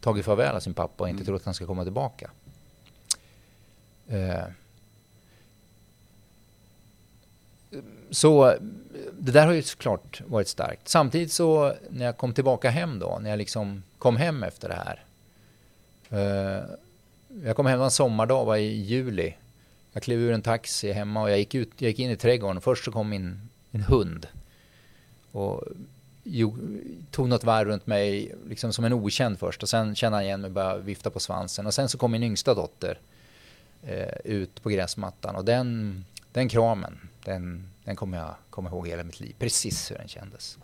tagit 0.00 0.24
farväl 0.24 0.56
av 0.56 0.60
sin 0.60 0.74
pappa 0.74 1.04
och 1.04 1.10
inte 1.10 1.24
tror 1.24 1.36
att 1.36 1.44
han 1.44 1.54
ska 1.54 1.66
komma 1.66 1.82
tillbaka. 1.82 2.30
Eh, 4.08 4.44
så 8.10 8.56
det 9.20 9.32
där 9.32 9.46
har 9.46 9.52
ju 9.52 9.62
såklart 9.62 10.22
varit 10.26 10.48
starkt. 10.48 10.88
Samtidigt 10.88 11.32
så 11.32 11.74
när 11.90 12.04
jag 12.04 12.16
kom 12.16 12.32
tillbaka 12.32 12.70
hem 12.70 12.98
då, 12.98 13.18
när 13.22 13.30
jag 13.30 13.36
liksom 13.36 13.82
kom 13.98 14.16
hem 14.16 14.42
efter 14.42 14.68
det 14.68 14.74
här. 14.74 15.04
Eh, 16.10 16.64
jag 17.44 17.56
kom 17.56 17.66
hem 17.66 17.80
en 17.80 17.90
sommardag, 17.90 18.44
var 18.44 18.56
i 18.56 18.82
juli. 18.82 19.34
Jag 19.92 20.02
klev 20.02 20.18
ur 20.18 20.32
en 20.32 20.42
taxi 20.42 20.92
hemma 20.92 21.22
och 21.22 21.30
jag 21.30 21.38
gick, 21.38 21.54
ut, 21.54 21.70
jag 21.78 21.88
gick 21.88 21.98
in 21.98 22.10
i 22.10 22.16
trädgården. 22.16 22.60
Först 22.60 22.84
så 22.84 22.92
kom 22.92 23.08
min, 23.08 23.48
min 23.70 23.82
hund. 23.82 24.26
Och 25.32 25.64
tog 27.10 27.28
något 27.28 27.44
varv 27.44 27.68
runt 27.68 27.86
mig, 27.86 28.34
liksom 28.48 28.72
som 28.72 28.84
en 28.84 28.92
okänd 28.92 29.38
först. 29.38 29.62
Och 29.62 29.68
sen 29.68 29.94
kände 29.94 30.18
han 30.18 30.24
igen 30.24 30.40
mig 30.40 30.48
och 30.48 30.54
började 30.54 30.82
vifta 30.82 31.10
på 31.10 31.20
svansen. 31.20 31.66
Och 31.66 31.74
sen 31.74 31.88
så 31.88 31.98
kom 31.98 32.12
min 32.12 32.22
yngsta 32.22 32.54
dotter 32.54 32.98
eh, 33.82 34.14
ut 34.24 34.62
på 34.62 34.68
gräsmattan. 34.68 35.36
Och 35.36 35.44
den, 35.44 36.04
den 36.32 36.48
kramen, 36.48 37.08
den, 37.24 37.68
den 37.88 37.96
kommer 37.96 38.18
jag 38.18 38.34
komma 38.50 38.68
ihåg 38.68 38.88
hela 38.88 39.02
mitt 39.02 39.20
liv. 39.20 39.34
Precis 39.38 39.90
hur 39.90 39.96
den 39.96 40.08
kändes. 40.08 40.58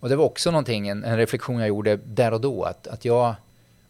Och 0.00 0.08
det 0.08 0.16
var 0.16 0.24
också 0.24 0.50
någonting, 0.50 0.88
en, 0.88 1.04
en 1.04 1.16
reflektion 1.16 1.58
jag 1.58 1.68
gjorde 1.68 1.96
där 1.96 2.32
och 2.32 2.40
då. 2.40 2.64
Att, 2.64 2.86
att 2.86 3.04
jag 3.04 3.34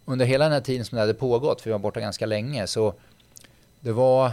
under 0.04 0.26
hela 0.26 0.44
den 0.44 0.52
här 0.52 0.60
tiden 0.60 0.84
som 0.84 0.96
det 0.96 1.02
hade 1.02 1.14
pågått, 1.14 1.60
för 1.60 1.70
jag 1.70 1.78
var 1.78 1.82
borta 1.82 2.00
ganska 2.00 2.26
länge, 2.26 2.66
så 2.66 2.94
det 3.80 3.92
var, 3.92 4.32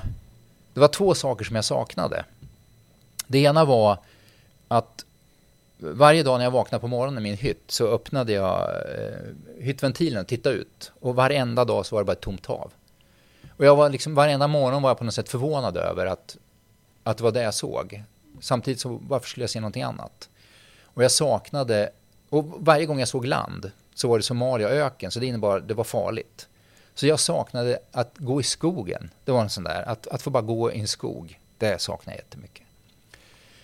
det 0.74 0.80
var 0.80 0.88
två 0.88 1.14
saker 1.14 1.45
som 1.45 1.56
jag 1.56 1.66
saknade. 1.66 2.26
Det 3.28 3.39
ena 3.39 3.66
var 3.66 3.97
att 4.68 5.06
varje 5.78 6.24
dag 6.24 6.38
när 6.38 6.45
jag 6.45 6.52
vaknade 6.52 6.82
på 6.82 6.88
morgonen 6.88 7.18
i 7.18 7.30
min 7.30 7.38
hytt 7.38 7.72
så 7.72 7.88
öppnade 7.88 8.34
jag 8.34 8.70
eh, 8.70 9.64
hyttventilen 9.64 10.22
och 10.22 10.28
tittade 10.28 10.56
ut. 10.56 10.91
Och 11.00 11.16
varenda 11.16 11.66
dag 11.66 11.86
så 11.86 11.95
var 11.95 12.02
det 12.02 12.06
bara 12.06 12.12
ett 12.12 12.22
tomt 12.22 12.45
hav. 12.45 12.72
Och 13.58 13.66
jag 13.66 13.76
var 13.76 13.89
liksom, 13.89 14.16
varenda 14.16 14.47
morgon 14.47 14.82
var 14.82 14.89
jag 14.89 14.97
på 14.97 15.04
något 15.04 15.14
sätt 15.14 15.30
förvånad 15.30 15.78
över 15.78 16.06
att, 16.06 16.38
att 17.10 17.18
det 17.18 17.24
var 17.24 17.32
det 17.32 17.41
jag 17.43 17.53
såg. 17.53 18.03
Samtidigt 18.39 18.80
så 18.80 18.99
varför 19.07 19.28
skulle 19.30 19.43
jag 19.43 19.49
se 19.49 19.60
någonting 19.60 19.84
annat? 19.84 20.30
Och 20.84 21.03
jag 21.03 21.12
saknade, 21.12 21.89
och 22.30 22.45
varje 22.45 22.86
gång 22.86 22.99
jag 22.99 23.07
såg 23.07 23.26
land 23.26 23.72
så 23.93 24.07
var 24.07 24.18
det 24.18 24.24
Somalia 24.24 24.70
öken, 24.70 25.12
så 25.12 25.20
det 25.20 25.26
innebar 25.26 25.60
det 25.60 25.74
var 25.74 25.84
farligt. 25.84 26.47
Så 26.93 27.07
jag 27.07 27.20
saknade 27.20 27.80
att 27.91 28.18
gå 28.18 28.39
i 28.39 28.43
skogen. 28.43 29.10
Det 29.26 29.32
var 29.32 29.41
en 29.41 29.49
sån 29.49 29.64
där, 29.64 29.89
att, 29.89 30.07
att 30.07 30.22
få 30.22 30.30
bara 30.30 30.43
gå 30.43 30.72
i 30.72 30.80
en 30.80 30.88
skog. 30.88 31.39
Det 31.57 31.82
saknade 31.82 32.18
jag 32.18 32.24
jättemycket. 32.24 32.64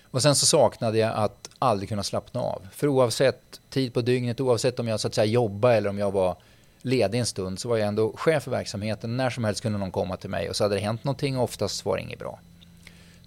Och 0.04 0.22
sen 0.22 0.36
så 0.36 0.46
saknade 0.46 0.98
jag 0.98 1.14
att 1.16 1.50
aldrig 1.60 1.90
kunna 1.90 2.04
slappna 2.04 2.42
av. 2.42 2.68
För 2.72 2.88
oavsett 2.88 3.62
tid 3.70 3.94
på 3.94 4.02
dygnet, 4.02 4.40
oavsett 4.40 4.80
om 4.80 4.88
jag 4.88 5.00
så 5.00 5.08
att 5.08 5.14
säga 5.16 5.26
jobbade 5.26 5.76
eller 5.76 5.90
om 5.90 5.98
jag 5.98 6.12
var 6.12 6.36
ledig 6.82 7.20
en 7.20 7.26
stund 7.26 7.60
så 7.60 7.70
var 7.70 7.78
jag 7.78 7.88
ändå 7.88 8.14
chef 8.18 8.44
för 8.44 8.52
verksamheten. 8.52 9.18
När 9.18 9.30
som 9.30 9.44
helst 9.44 9.62
kunde 9.62 9.80
någon 9.80 9.92
komma 9.92 10.18
till 10.18 10.30
mig 10.30 10.50
och 10.50 10.56
så 10.56 10.64
hade 10.64 10.76
det 10.76 10.82
hänt 10.82 11.04
någonting 11.04 11.38
och 11.38 11.44
oftast 11.44 11.86
var 11.86 11.98
det 11.98 12.04
inget 12.04 12.20
bra. 12.20 12.40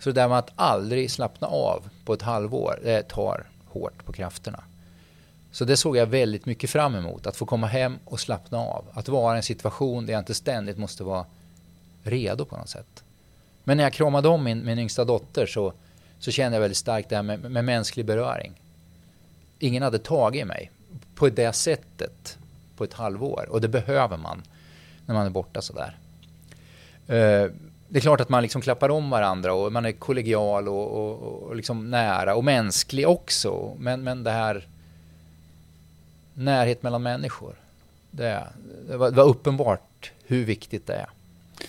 Så 0.01 0.11
det 0.11 0.21
där 0.21 0.29
med 0.29 0.39
att 0.39 0.53
aldrig 0.57 1.11
slappna 1.11 1.47
av 1.47 1.89
på 2.05 2.13
ett 2.13 2.23
halvår, 2.23 2.81
det 2.83 3.09
tar 3.09 3.47
hårt 3.67 4.05
på 4.05 4.13
krafterna. 4.13 4.65
Så 5.53 5.65
det 5.65 5.77
såg 5.77 5.97
jag 5.97 6.07
väldigt 6.07 6.47
mycket 6.47 6.71
fram 6.71 6.95
emot, 6.95 7.27
att 7.27 7.37
få 7.37 7.47
komma 7.47 7.67
hem 7.67 7.99
och 8.05 8.21
slappna 8.21 8.59
av. 8.59 8.85
Att 8.93 9.09
vara 9.09 9.35
i 9.35 9.37
en 9.37 9.43
situation 9.43 10.07
där 10.07 10.13
jag 10.13 10.21
inte 10.21 10.35
ständigt 10.35 10.79
måste 10.79 11.05
vara 11.05 11.27
redo 12.03 12.45
på 12.45 12.57
något 12.57 12.69
sätt. 12.69 13.05
Men 13.65 13.77
när 13.77 13.85
jag 13.85 13.93
kramade 13.93 14.29
om 14.29 14.45
min, 14.45 14.65
min 14.65 14.79
yngsta 14.79 15.05
dotter 15.05 15.47
så, 15.47 15.73
så 16.19 16.31
kände 16.31 16.57
jag 16.57 16.61
väldigt 16.61 16.79
starkt 16.79 17.09
det 17.09 17.17
här 17.17 17.23
med, 17.23 17.51
med 17.51 17.65
mänsklig 17.65 18.07
beröring. 18.07 18.53
Ingen 19.59 19.83
hade 19.83 19.99
tagit 19.99 20.47
mig 20.47 20.71
på 21.15 21.29
det 21.29 21.53
sättet 21.53 22.39
på 22.77 22.85
ett 22.85 22.93
halvår 22.93 23.47
och 23.51 23.61
det 23.61 23.69
behöver 23.69 24.17
man 24.17 24.43
när 25.07 25.15
man 25.15 25.27
är 25.27 25.31
borta 25.31 25.63
sådär. 25.63 25.97
Uh, 27.11 27.17
eh, 27.17 27.51
det 27.89 27.99
är 27.99 28.01
klart 28.01 28.21
att 28.21 28.29
man 28.29 28.43
liksom 28.43 28.63
klappar 28.63 28.89
om 28.89 29.11
varandra 29.11 29.55
och 29.55 29.73
man 29.73 29.85
är 29.85 29.93
kollegial 29.93 30.69
och, 30.69 30.91
och, 30.91 31.43
och 31.43 31.57
liksom 31.57 31.91
nära 31.91 32.35
och 32.35 32.45
mänsklig 32.45 33.09
också. 33.09 33.77
Men, 33.79 34.03
men 34.03 34.25
det 34.25 34.31
här 34.31 34.67
närhet 36.35 36.83
mellan 36.83 37.03
människor. 37.03 37.55
Det, 38.11 38.45
det, 38.89 38.97
var, 38.97 39.11
det 39.11 39.17
var 39.17 39.29
uppenbart 39.29 40.13
hur 40.27 40.45
viktigt 40.45 40.87
det 40.87 40.95
är. 40.95 41.09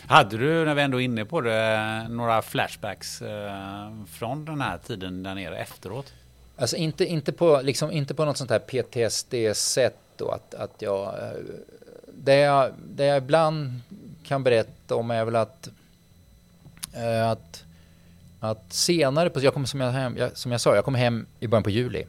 Hade 0.07 0.37
du, 0.37 0.65
när 0.65 0.75
vi 0.75 0.81
ändå 0.81 1.01
är 1.01 1.05
inne 1.05 1.25
på 1.25 1.41
det, 1.41 2.07
några 2.09 2.41
flashbacks 2.41 3.21
eh, 3.21 3.91
från 4.11 4.45
den 4.45 4.61
här 4.61 4.77
tiden 4.77 5.23
där 5.23 5.35
nere 5.35 5.57
efteråt? 5.57 6.13
Alltså 6.55 6.75
inte, 6.75 7.05
inte, 7.05 7.31
på, 7.31 7.61
liksom, 7.63 7.91
inte 7.91 8.13
på 8.13 8.25
något 8.25 8.37
sånt 8.37 8.49
här 8.49 8.59
PTSD-sätt 8.59 9.97
då 10.17 10.29
att, 10.31 10.53
att 10.53 10.81
jag... 10.81 11.07
Eh, 11.07 11.31
det 12.13 12.35
jag, 12.35 12.71
det 12.95 13.05
jag 13.05 13.17
ibland 13.17 13.79
kan 14.23 14.43
berätta 14.43 14.95
om 14.95 15.11
är 15.11 15.25
väl 15.25 15.35
att... 15.35 15.69
Eh, 16.99 17.29
att, 17.29 17.63
att 18.39 18.73
senare, 18.73 19.29
på, 19.29 19.39
jag 19.39 19.53
kom, 19.53 19.65
som, 19.65 19.81
jag 19.81 19.91
hem, 19.91 20.17
jag, 20.17 20.37
som 20.37 20.51
jag 20.51 20.61
sa, 20.61 20.75
jag 20.75 20.85
kom 20.85 20.95
hem 20.95 21.25
i 21.39 21.47
början 21.47 21.63
på 21.63 21.69
juli. 21.69 22.05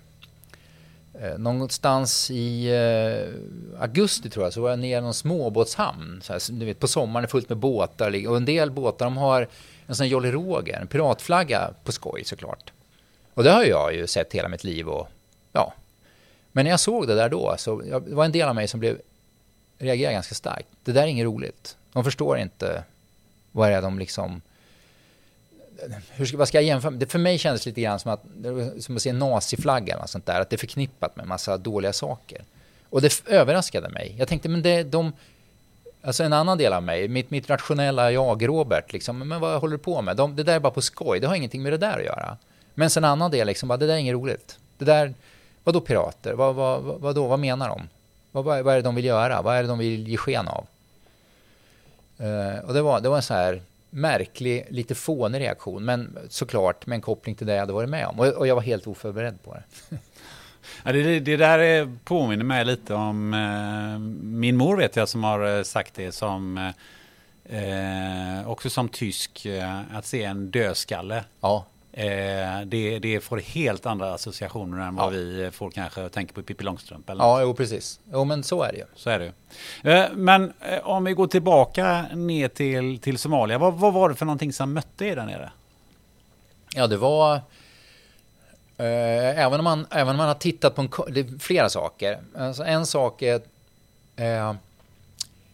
Eh, 1.21 1.39
någonstans 1.39 2.31
i 2.31 2.67
eh, 2.69 3.83
augusti 3.83 4.31
tror 4.31 4.47
jag 4.47 4.53
så 4.53 4.61
var 4.61 4.71
jag 4.71 4.79
nere 4.79 4.99
i 4.99 5.03
någon 5.03 5.15
småbåtshamn. 5.15 6.21
Så 6.23 6.33
här, 6.33 6.53
du 6.53 6.67
vet, 6.67 6.79
på 6.79 6.89
sommaren 6.89 7.25
är 7.25 7.29
fullt 7.29 7.49
med 7.49 7.59
båtar 7.59 8.29
och 8.29 8.37
en 8.37 8.45
del 8.45 8.71
båtar 8.71 9.07
de 9.07 9.17
har 9.17 9.49
en 9.87 9.95
sån 9.95 10.09
Jolly 10.09 10.31
Roger, 10.31 10.81
en 10.81 10.87
piratflagga 10.87 11.71
på 11.85 11.93
skoj 11.93 12.25
såklart. 12.25 12.73
Och 13.35 13.45
det 13.45 13.51
har 13.51 13.65
jag 13.65 13.95
ju 13.95 14.07
sett 14.07 14.33
hela 14.33 14.49
mitt 14.49 14.65
liv 14.65 14.89
och 14.89 15.09
ja. 15.53 15.75
Men 16.53 16.65
när 16.65 16.71
jag 16.71 16.81
såg 16.81 17.07
det 17.07 17.15
där 17.15 17.29
då 17.29 17.55
så 17.59 17.83
jag, 17.91 18.03
det 18.03 18.15
var 18.15 18.25
en 18.25 18.33
del 18.33 18.49
av 18.49 18.55
mig 18.55 18.69
som 18.69 18.81
blev 18.81 19.01
reagerade 19.79 20.15
ganska 20.15 20.35
starkt. 20.35 20.69
Det 20.85 20.93
där 20.93 21.03
är 21.03 21.07
inget 21.07 21.25
roligt. 21.25 21.77
De 21.93 22.05
förstår 22.05 22.39
inte 22.39 22.85
vad 23.53 23.71
det 23.71 23.75
är 23.75 23.83
de 23.83 23.99
liksom 23.99 24.41
hur, 26.11 26.37
vad 26.37 26.49
ska 26.49 26.57
jag 26.59 26.65
jämföra 26.65 26.91
med? 26.91 27.11
För 27.11 27.19
mig 27.19 27.39
kändes 27.39 27.65
det 27.65 27.71
lite 27.71 27.81
grann 27.81 27.99
som 27.99 28.13
att, 28.13 28.23
som 28.83 28.97
att 28.97 29.03
se 29.03 29.13
naziflaggan 29.13 29.95
och 29.95 30.01
eller 30.01 30.07
sånt 30.07 30.27
där, 30.27 30.41
att 30.41 30.51
det 30.51 30.57
är 30.57 30.59
förknippat 30.59 31.17
med 31.17 31.27
massa 31.27 31.57
dåliga 31.57 31.93
saker. 31.93 32.45
Och 32.91 33.03
det 33.03 33.23
överraskade 33.27 33.89
mig. 33.89 34.15
Jag 34.19 34.29
tänkte, 34.29 34.49
men 34.49 34.63
det, 34.63 34.83
de, 34.83 35.13
alltså 36.03 36.23
en 36.23 36.33
annan 36.33 36.59
del 36.59 36.73
av 36.73 36.83
mig, 36.83 37.09
mitt, 37.09 37.31
mitt 37.31 37.51
rationella 37.51 38.13
jag, 38.13 38.49
Robert, 38.49 38.93
liksom, 38.93 39.29
men 39.29 39.41
vad 39.41 39.61
håller 39.61 39.77
du 39.77 39.83
på 39.83 40.03
med? 40.03 40.17
De, 40.17 40.37
det 40.37 40.43
där 40.43 40.55
är 40.55 40.61
bara 40.61 40.73
på 40.73 40.83
skoj, 40.83 41.21
det 41.21 41.27
har 41.27 41.35
ingenting 41.35 41.63
med 41.63 41.73
det 41.73 41.79
där 41.79 41.99
att 41.99 42.05
göra. 42.05 42.37
Men 42.75 42.91
sen 42.91 43.05
en 43.05 43.11
annan 43.11 43.31
del, 43.31 43.47
liksom, 43.47 43.69
bara, 43.69 43.77
det 43.77 43.87
där 43.87 43.95
är 43.95 43.99
inget 43.99 44.15
roligt. 44.15 44.59
Det 44.79 44.85
där, 44.85 45.15
vadå 45.65 45.81
pirater? 45.81 46.33
Vad, 46.33 46.55
vad, 46.55 46.83
vad, 46.83 47.01
vadå, 47.01 47.27
vad 47.27 47.39
menar 47.39 47.69
de? 47.69 47.89
Vad, 48.33 48.45
vad 48.45 48.69
är 48.69 48.77
det 48.77 48.83
de 48.83 48.95
vill 48.95 49.05
göra? 49.05 49.43
Vad 49.43 49.57
är 49.57 49.63
det 49.63 49.69
de 49.69 49.79
vill 49.79 50.09
ge 50.09 50.17
sken 50.17 50.49
av? 50.49 50.67
Uh, 52.21 52.59
och 52.59 52.75
det 52.75 52.83
var, 52.83 53.01
det 53.01 53.09
var 53.09 53.17
en 53.17 53.23
så 53.23 53.35
här 53.35 53.63
märklig, 53.91 54.67
lite 54.71 54.95
fånig 54.95 55.41
reaktion. 55.41 55.85
Men 55.85 56.19
såklart 56.29 56.87
med 56.87 56.97
en 56.97 57.03
koppling 57.03 57.35
till 57.35 57.47
det 57.47 57.53
jag 57.53 57.61
hade 57.61 57.73
varit 57.73 57.91
med 57.91 58.07
om. 58.07 58.21
Och, 58.21 58.27
och 58.27 58.47
jag 58.47 58.55
var 58.55 58.63
helt 58.63 58.87
oförberedd 58.87 59.43
på 59.43 59.55
det. 59.55 59.99
Ja, 60.85 60.93
det, 60.93 61.21
det 61.21 61.37
där 61.37 61.91
påminner 62.05 62.45
mig 62.45 62.65
lite 62.65 62.95
om 62.95 63.35
eh, 63.35 63.99
min 64.23 64.57
mor 64.57 64.77
vet 64.77 64.97
jag 64.97 65.09
som 65.09 65.25
har 65.25 65.57
eh, 65.57 65.63
sagt 65.63 65.95
det 65.95 66.13
som 66.13 66.73
eh, 67.45 68.49
också 68.49 68.71
som 68.71 68.89
tysk 68.89 69.47
eh, 69.47 69.81
att 69.93 70.07
se 70.07 70.25
en 70.25 70.51
dödskalle. 70.51 71.25
Ja. 71.41 71.67
Eh, 71.93 72.61
det, 72.67 72.99
det 72.99 73.21
får 73.21 73.39
helt 73.39 73.87
andra 73.87 74.15
associationer 74.15 74.87
än 74.87 74.97
vad 74.97 75.07
ja. 75.07 75.11
vi 75.11 75.51
får 75.53 75.71
kanske 75.71 76.09
tänker 76.09 76.35
på 76.35 76.43
Pippi 76.43 76.65
Långstrump. 76.65 77.11
Eller 77.11 77.25
ja, 77.25 77.43
jo, 77.43 77.55
precis. 77.55 78.01
Jo, 78.13 78.25
men 78.25 78.43
så 78.43 78.63
är 78.63 78.73
det 78.73 78.79
ju. 78.79 78.85
Så 78.95 79.11
är 79.11 79.19
det 79.19 79.25
ju. 79.25 79.93
Eh, 79.93 80.11
men 80.13 80.53
eh, 80.61 80.79
om 80.89 81.05
vi 81.05 81.13
går 81.13 81.27
tillbaka 81.27 82.07
ner 82.15 82.49
till, 82.49 82.99
till 82.99 83.19
Somalia. 83.19 83.59
Vad, 83.59 83.75
vad 83.75 83.93
var 83.93 84.09
det 84.09 84.15
för 84.15 84.27
någonting 84.27 84.53
som 84.53 84.73
mötte 84.73 85.05
er 85.05 85.17
där 85.17 85.27
nere? 85.27 85.51
Ja, 86.75 86.87
det 86.87 86.97
var... 86.97 87.35
Eh, 88.77 89.39
även, 89.39 89.61
om 89.61 89.65
man, 89.65 89.87
även 89.91 90.09
om 90.09 90.17
man 90.17 90.29
har 90.29 90.35
tittat 90.35 90.75
på 90.75 90.83
en, 90.83 91.15
det 91.15 91.21
är 91.21 91.39
flera 91.39 91.69
saker. 91.69 92.19
Alltså 92.37 92.65
en 92.65 92.87
sak 92.87 93.23
är... 93.23 93.41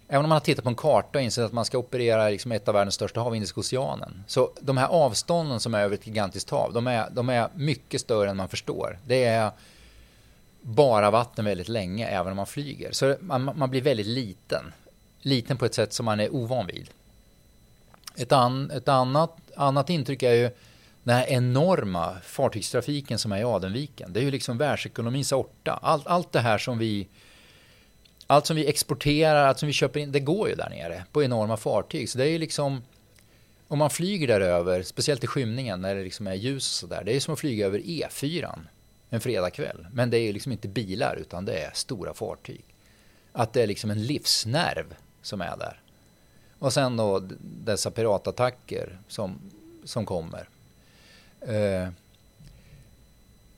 Även 0.09 0.25
om 0.25 0.29
man 0.29 0.37
har 0.37 0.41
tittat 0.41 0.65
på 0.65 0.69
en 0.69 0.77
karta 0.77 1.19
och 1.19 1.23
insett 1.23 1.45
att 1.45 1.53
man 1.53 1.65
ska 1.65 1.79
operera 1.79 2.29
liksom 2.29 2.53
ett 2.53 2.69
av 2.69 2.75
världens 2.75 2.95
största 2.95 3.21
hav, 3.21 3.37
Indiska 3.37 3.61
oceanen. 3.61 4.25
Så 4.27 4.51
de 4.61 4.77
här 4.77 4.89
avstånden 4.89 5.61
som 5.61 5.75
är 5.75 5.81
över 5.81 5.95
ett 5.95 6.07
gigantiskt 6.07 6.51
hav, 6.51 6.73
de 6.73 6.87
är, 6.87 7.11
de 7.11 7.29
är 7.29 7.49
mycket 7.55 8.01
större 8.01 8.31
än 8.31 8.37
man 8.37 8.49
förstår. 8.49 8.99
Det 9.07 9.25
är 9.25 9.51
bara 10.61 11.11
vatten 11.11 11.45
väldigt 11.45 11.69
länge, 11.69 12.07
även 12.07 12.31
om 12.31 12.37
man 12.37 12.47
flyger. 12.47 12.93
Så 12.93 13.17
man, 13.21 13.51
man 13.55 13.71
blir 13.71 13.83
väldigt 13.83 14.07
liten. 14.07 14.73
Liten 15.21 15.57
på 15.57 15.65
ett 15.65 15.75
sätt 15.75 15.93
som 15.93 16.05
man 16.05 16.21
är 16.21 16.35
ovan 16.35 16.67
vid. 16.67 16.91
Ett, 18.17 18.33
an, 18.33 18.71
ett 18.71 18.89
annat, 18.89 19.37
annat 19.57 19.91
intryck 19.91 20.23
är 20.23 20.35
ju 20.35 20.51
den 21.03 21.17
här 21.17 21.27
enorma 21.27 22.17
fartygstrafiken 22.23 23.19
som 23.19 23.33
är 23.33 23.39
i 23.39 23.45
Adenviken. 23.45 24.13
Det 24.13 24.21
är 24.21 24.25
ju 24.25 24.31
liksom 24.31 24.59
världsekonomins 24.59 25.33
orta. 25.33 25.79
Allt, 25.83 26.07
allt 26.07 26.33
det 26.33 26.41
här 26.41 26.59
som 26.59 26.79
vi 26.79 27.09
allt 28.27 28.47
som 28.47 28.57
vi 28.57 28.67
exporterar, 28.67 29.47
allt 29.47 29.59
som 29.59 29.67
vi 29.67 29.73
köper 29.73 30.01
in, 30.01 30.13
det 30.13 30.21
går 30.21 30.49
ju 30.49 30.55
där 30.55 30.71
nere 30.71 31.05
på 31.13 31.23
enorma 31.23 31.57
fartyg. 31.57 32.11
Så 32.11 32.19
det 32.19 32.25
är 32.25 32.29
ju 32.31 32.39
liksom, 32.39 32.83
om 33.69 33.79
man 33.79 33.91
flyger 33.91 34.29
där 34.29 34.41
över, 34.41 34.83
speciellt 34.83 35.25
i 35.25 35.27
skymningen 35.27 35.81
när 35.81 35.95
det 35.95 36.03
liksom 36.03 36.27
är 36.27 36.35
ljus 36.35 36.69
och 36.69 36.89
sådär, 36.89 37.03
det 37.05 37.17
är 37.17 37.21
som 37.21 37.35
att 37.35 37.41
flyga 37.41 37.67
över 37.67 37.79
E4 37.79 38.59
en 39.11 39.21
fredagkväll. 39.21 39.87
Men 39.93 40.11
det 40.11 40.19
är 40.19 40.23
ju 40.23 40.33
liksom 40.33 40.53
inte 40.53 40.69
bilar 40.69 41.17
utan 41.17 41.45
det 41.45 41.59
är 41.59 41.71
stora 41.75 42.15
fartyg. 42.15 42.65
att 43.33 43.53
det 43.53 43.63
är 43.63 43.67
liksom 43.67 43.91
en 43.91 44.03
livsnerv 44.03 44.95
som 45.23 45.41
är 45.41 45.57
där. 45.57 45.81
Och 46.59 46.73
sen 46.73 46.97
då 46.97 47.29
dessa 47.41 47.91
piratattacker 47.91 48.99
som, 49.09 49.39
som 49.85 50.07
kommer. 50.07 50.49
Eh, 51.41 51.89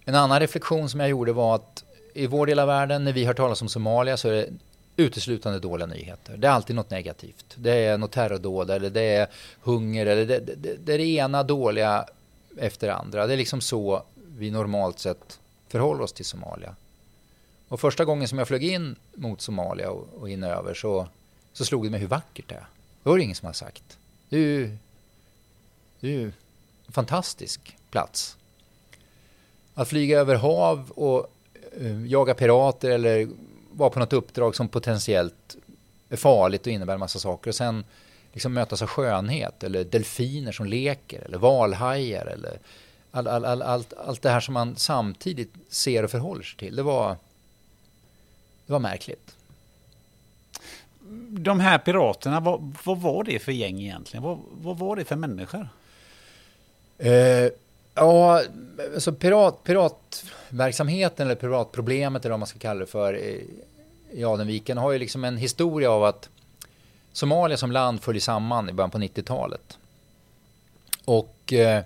en 0.05 0.15
annan 0.15 0.41
reflektion 0.41 0.91
som 0.91 1.01
jag 1.01 1.09
gjorde 1.09 1.33
var 1.33 1.55
att 1.55 1.85
i 2.19 2.27
vår 2.27 2.47
del 2.47 2.59
av 2.59 2.67
världen, 2.67 3.05
när 3.05 3.13
vi 3.13 3.25
hör 3.25 3.35
talas 3.35 3.63
om 3.63 3.69
Somalia, 3.69 4.17
så 4.17 4.29
är 4.29 4.33
det 4.33 4.49
uteslutande 4.97 5.59
dåliga 5.59 5.87
nyheter. 5.87 6.37
Det 6.37 6.47
är 6.47 6.51
alltid 6.51 6.77
något 6.77 6.91
negativt. 6.91 7.55
Det 7.55 7.73
är 7.73 7.99
något 7.99 8.13
terrordåd 8.13 8.71
eller 8.71 8.91
det 8.91 9.03
är 9.03 9.29
hunger 9.61 10.07
eller 10.07 10.27
det, 10.27 10.39
det, 10.39 10.77
det 10.85 10.95
är 10.95 10.99
det 10.99 11.07
ena 11.07 11.43
dåliga 11.43 12.07
efter 12.59 12.87
det 12.87 12.95
andra. 12.95 13.27
Det 13.27 13.33
är 13.33 13.37
liksom 13.37 13.61
så 13.61 14.03
vi 14.37 14.51
normalt 14.51 14.99
sett 14.99 15.41
förhåller 15.69 16.03
oss 16.03 16.13
till 16.13 16.25
Somalia. 16.25 16.75
Och 17.69 17.81
första 17.81 18.05
gången 18.05 18.29
som 18.29 18.39
jag 18.39 18.49
flög 18.49 18.65
in 18.65 18.97
mot 19.15 19.41
Somalia 19.41 19.91
och, 19.91 20.09
och 20.21 20.31
in 20.31 20.45
över 20.45 20.75
så, 20.75 21.09
så 21.53 21.65
slog 21.65 21.85
det 21.85 21.91
mig 21.91 22.01
hur 22.01 22.07
vackert 22.07 22.49
det 22.49 22.55
är. 22.55 22.67
Det 23.03 23.09
var 23.09 23.17
det 23.17 23.25
ingen 23.25 23.37
som 23.37 23.47
har 23.47 23.53
sagt. 23.53 23.99
Det 24.29 24.37
är 24.37 24.41
ju, 24.41 24.77
det 26.01 26.07
är 26.07 26.13
ju 26.13 26.33
en 26.87 26.93
fantastisk 26.93 27.77
plats. 27.91 28.37
Att 29.75 29.89
flyga 29.89 30.19
över 30.21 30.35
hav 30.35 30.91
och 30.91 31.33
jaga 32.07 32.35
pirater 32.35 32.91
eller 32.91 33.29
vara 33.71 33.91
på 33.91 33.99
något 33.99 34.13
uppdrag 34.13 34.57
som 34.57 34.69
potentiellt 34.69 35.57
är 36.09 36.17
farligt 36.17 36.67
och 36.67 36.73
innebär 36.73 36.95
en 36.95 37.01
massa 37.01 37.19
saker 37.19 37.51
och 37.51 37.55
sen 37.55 37.85
liksom 38.33 38.53
mötas 38.53 38.83
av 38.83 38.89
skönhet 38.89 39.65
eller 39.65 39.85
delfiner 39.85 40.53
som 40.53 40.67
leker 40.67 41.21
eller 41.21 41.39
valhajar 41.39 42.27
eller 42.27 42.59
all, 43.11 43.27
all, 43.27 43.45
all, 43.45 43.63
allt, 43.63 43.93
allt 43.93 44.23
det 44.23 44.31
här 44.31 44.41
som 44.41 44.55
man 44.55 44.77
samtidigt 44.77 45.55
ser 45.69 46.03
och 46.03 46.11
förhåller 46.11 46.43
sig 46.43 46.59
till. 46.59 46.77
Det 46.77 46.83
var, 46.83 47.17
det 48.67 48.73
var 48.73 48.79
märkligt. 48.79 49.37
De 51.29 51.61
här 51.61 51.79
piraterna, 51.79 52.41
vad, 52.41 52.77
vad 52.85 53.01
var 53.01 53.25
det 53.25 53.39
för 53.39 53.53
gäng 53.53 53.81
egentligen? 53.81 54.23
Vad, 54.23 54.39
vad 54.53 54.79
var 54.79 54.97
det 54.97 55.05
för 55.05 55.17
människor? 55.17 55.69
Eh, 56.99 57.51
ja, 57.95 58.43
alltså 58.95 59.13
pirat, 59.13 59.65
privatverksamheten 60.49 61.27
eller 61.27 61.35
privatproblemet 61.35 62.25
eller 62.25 62.31
vad 62.31 62.41
man 62.41 62.47
ska 62.47 62.59
kalla 62.59 62.81
det 62.81 62.87
för 62.87 63.15
i 64.13 64.25
Adenviken 64.25 64.79
har 64.79 64.93
ju 64.93 64.99
liksom 64.99 65.25
en 65.25 65.37
historia 65.37 65.91
av 65.91 66.05
att 66.05 66.29
Somalia 67.13 67.57
som 67.57 67.73
land 67.73 68.03
föll 68.03 68.21
samman 68.21 68.71
i 68.71 68.73
början 68.73 68.91
på 68.91 68.99
90-talet. 68.99 69.79
Och 71.05 71.53
eh, 71.53 71.83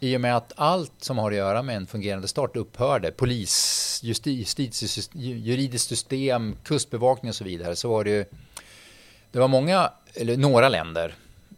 i 0.00 0.16
och 0.16 0.20
med 0.20 0.36
att 0.36 0.52
allt 0.56 0.92
som 0.98 1.18
har 1.18 1.30
att 1.30 1.36
göra 1.36 1.62
med 1.62 1.76
en 1.76 1.86
fungerande 1.86 2.28
stat 2.28 2.56
upphörde, 2.56 3.10
polis, 3.10 4.00
justitie, 4.02 4.78
juridiskt 5.14 5.88
system, 5.88 6.56
kustbevakning 6.64 7.28
och 7.28 7.34
så 7.34 7.44
vidare, 7.44 7.76
så 7.76 7.88
var 7.88 8.04
det 8.04 8.10
ju, 8.10 8.24
det 9.30 9.38
var 9.38 9.48
många, 9.48 9.90
eller 10.14 10.36
några 10.36 10.68
länder 10.68 11.14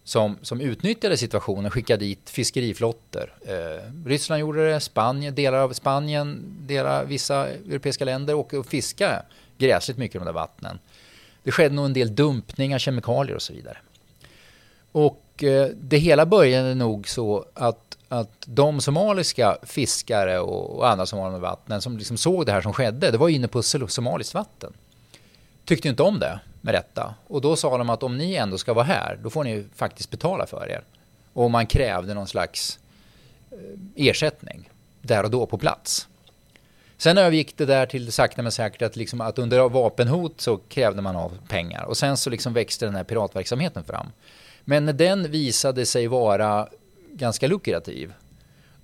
som, 0.09 0.39
som 0.43 0.61
utnyttjade 0.61 1.17
situationen, 1.17 1.71
skickade 1.71 2.05
dit 2.05 2.31
fiskeriflotter. 2.31 3.33
Eh, 3.47 4.07
Ryssland 4.07 4.41
gjorde 4.41 4.73
det, 4.73 4.81
Spanien, 4.81 5.35
delar 5.35 5.59
av 5.59 5.73
Spanien, 5.73 6.57
delar 6.67 7.05
vissa 7.05 7.49
europeiska 7.49 8.05
länder 8.05 8.35
åkte 8.35 8.59
och 8.59 8.67
fiskade 8.67 9.23
gräsligt 9.59 9.99
mycket 9.99 10.15
i 10.15 10.19
de 10.19 10.25
där 10.25 10.33
vattnen. 10.33 10.79
Det 11.43 11.53
skedde 11.53 11.75
nog 11.75 11.85
en 11.85 11.93
del 11.93 12.15
dumpningar, 12.15 12.79
kemikalier 12.79 13.37
och 13.37 13.43
så 13.43 13.53
vidare. 13.53 13.79
Och 14.93 15.45
eh, 15.45 15.69
det 15.75 15.99
hela 15.99 16.27
började 16.27 16.75
nog 16.75 17.09
så 17.09 17.45
att, 17.55 17.99
att 18.09 18.45
de 18.47 18.81
somaliska 18.81 19.59
fiskare 19.63 20.39
och, 20.39 20.79
och 20.79 20.89
andra 20.89 21.07
som 21.07 21.19
var 21.19 21.37
i 21.37 21.41
vattnen 21.41 21.81
som 21.81 21.99
liksom 21.99 22.17
såg 22.17 22.47
det 22.47 22.53
här 22.53 22.61
som 22.61 22.73
skedde, 22.73 23.11
det 23.11 23.19
var 23.19 23.29
inne 23.29 23.49
på 23.49 23.63
somaliskt 23.63 24.35
vatten. 24.35 24.73
Tyckte 25.65 25.89
inte 25.89 26.03
om 26.03 26.19
det, 26.19 26.41
med 26.61 26.75
rätta. 26.75 27.15
Och 27.27 27.41
då 27.41 27.57
sa 27.57 27.79
de 27.79 27.91
att 27.91 28.03
om 28.03 28.19
ni 28.19 28.35
ändå 28.35 28.59
ska 28.59 28.75
vara 28.75 28.85
här, 28.85 29.19
då 29.23 29.31
får 29.31 29.45
ni 29.45 29.65
faktiskt 29.75 30.11
betala 30.11 30.47
för 30.47 30.71
er. 30.71 30.83
Och 31.33 31.51
man 31.51 31.67
krävde 31.67 32.15
någon 32.15 32.27
slags 32.27 32.79
eh, 33.51 33.57
ersättning 33.97 34.71
där 35.03 35.25
och 35.25 35.31
då 35.31 35.47
på 35.47 35.59
plats. 35.59 36.09
Sen 36.97 37.19
övergick 37.19 37.57
det 37.57 37.67
där 37.67 37.87
till 37.87 38.13
sakta 38.13 38.43
men 38.43 38.53
säkert 38.53 38.83
att, 38.83 38.97
liksom, 38.97 39.21
att 39.21 39.39
under 39.39 39.69
vapenhot 39.69 40.41
så 40.41 40.57
krävde 40.57 41.03
man 41.03 41.17
av 41.17 41.39
pengar. 41.49 41.85
Och 41.85 41.97
sen 41.97 42.17
så 42.17 42.31
liksom 42.31 42.53
växte 42.53 42.87
den 42.87 42.95
här 42.95 43.05
piratverksamheten 43.05 43.85
fram. 43.85 44.07
Men 44.65 44.85
när 44.85 44.93
den 44.93 45.31
visade 45.31 45.87
sig 45.87 46.07
vara 46.07 46.69
ganska 47.13 47.47
lukrativ, 47.47 48.13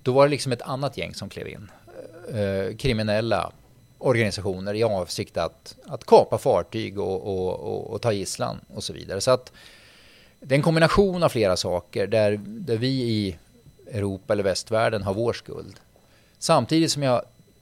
då 0.03 0.13
var 0.13 0.25
det 0.25 0.29
liksom 0.29 0.51
ett 0.51 0.61
annat 0.61 0.97
gäng 0.97 1.13
som 1.13 1.29
klev 1.29 1.47
in. 1.47 1.71
Eh, 2.33 2.75
kriminella 2.77 3.51
organisationer 3.97 4.73
i 4.73 4.83
avsikt 4.83 5.37
att, 5.37 5.75
att 5.85 6.05
kapa 6.05 6.37
fartyg 6.37 6.99
och, 6.99 7.27
och, 7.27 7.59
och, 7.59 7.89
och 7.93 8.01
ta 8.01 8.11
gisslan 8.11 8.59
och 8.73 8.83
så 8.83 8.93
vidare. 8.93 9.21
Så 9.21 9.31
att 9.31 9.51
det 10.39 10.55
är 10.55 10.57
en 10.57 10.63
kombination 10.63 11.23
av 11.23 11.29
flera 11.29 11.57
saker 11.57 12.07
där, 12.07 12.39
där 12.45 12.77
vi 12.77 12.87
i 12.87 13.37
Europa 13.91 14.33
eller 14.33 14.43
västvärlden 14.43 15.03
har 15.03 15.13
vår 15.13 15.33
skuld. 15.33 15.79
Samtidigt 16.39 16.91
som 16.91 17.03
jag 17.03 17.21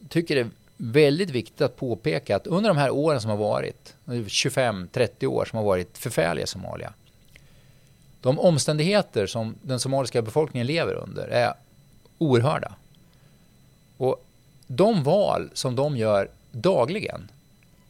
tycker 0.09 0.35
det 0.35 0.41
är 0.41 0.49
väldigt 0.77 1.29
viktigt 1.29 1.61
att 1.61 1.75
påpeka 1.75 2.35
att 2.35 2.47
under 2.47 2.69
de 2.69 2.77
här 2.77 2.89
åren 2.89 3.21
som 3.21 3.29
har 3.29 3.37
varit, 3.37 3.95
25-30 4.05 5.25
år 5.25 5.45
som 5.45 5.57
har 5.57 5.65
varit 5.65 5.97
förfärliga 5.97 6.43
i 6.43 6.47
Somalia, 6.47 6.93
de 8.21 8.39
omständigheter 8.39 9.27
som 9.27 9.55
den 9.61 9.79
somaliska 9.79 10.21
befolkningen 10.21 10.67
lever 10.67 10.93
under 10.93 11.27
är 11.27 11.53
oerhörda. 12.17 12.75
De 14.67 15.03
val 15.03 15.49
som 15.53 15.75
de 15.75 15.97
gör 15.97 16.29
dagligen 16.51 17.29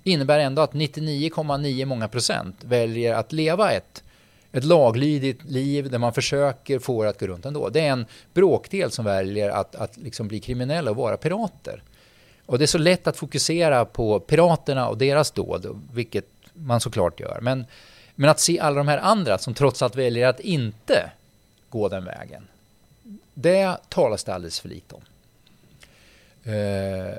innebär 0.04 0.40
ändå 0.40 0.62
att 0.62 0.74
99,9 0.74 1.86
många 1.86 2.08
procent 2.08 2.56
väljer 2.64 3.14
att 3.14 3.32
leva 3.32 3.72
ett, 3.72 4.04
ett 4.52 4.64
laglydigt 4.64 5.44
liv 5.44 5.90
där 5.90 5.98
man 5.98 6.14
försöker 6.14 6.80
få 6.80 7.04
det 7.04 7.10
att 7.10 7.20
gå 7.20 7.28
runt 7.28 7.46
ändå. 7.46 7.70
Det 7.70 7.80
är 7.80 7.92
en 7.92 8.06
bråkdel 8.34 8.92
som 8.92 9.06
väljer 9.06 9.50
att, 9.50 9.76
att 9.76 9.98
liksom 9.98 10.28
bli 10.28 10.40
kriminella 10.40 10.92
och 10.92 10.98
vara 10.98 11.18
pirater. 11.18 11.84
Och 12.46 12.60
det 12.60 12.66
är 12.66 12.68
så 12.68 12.78
lätt 12.78 13.08
att 13.08 13.18
fokusera 13.18 13.86
på 13.86 14.20
piraterna 14.20 14.90
och 14.90 14.98
deras 14.98 15.32
dåd, 15.32 15.82
vilket 15.94 16.26
man 16.54 16.80
såklart 16.80 17.20
gör. 17.20 17.40
Men, 17.42 17.66
men 18.16 18.30
att 18.30 18.40
se 18.40 18.60
alla 18.60 18.76
de 18.76 18.88
här 18.88 18.98
andra 18.98 19.38
som 19.38 19.54
trots 19.54 19.82
allt 19.82 19.96
väljer 19.96 20.28
att 20.28 20.40
inte 20.40 21.12
gå 21.70 21.90
den 21.90 22.06
vägen, 22.06 22.48
det 23.34 23.78
talas 23.90 24.24
det 24.24 24.34
alldeles 24.34 24.60
för 24.60 24.70
lite 24.70 24.96
om. 24.96 25.02
Eh, 26.46 27.18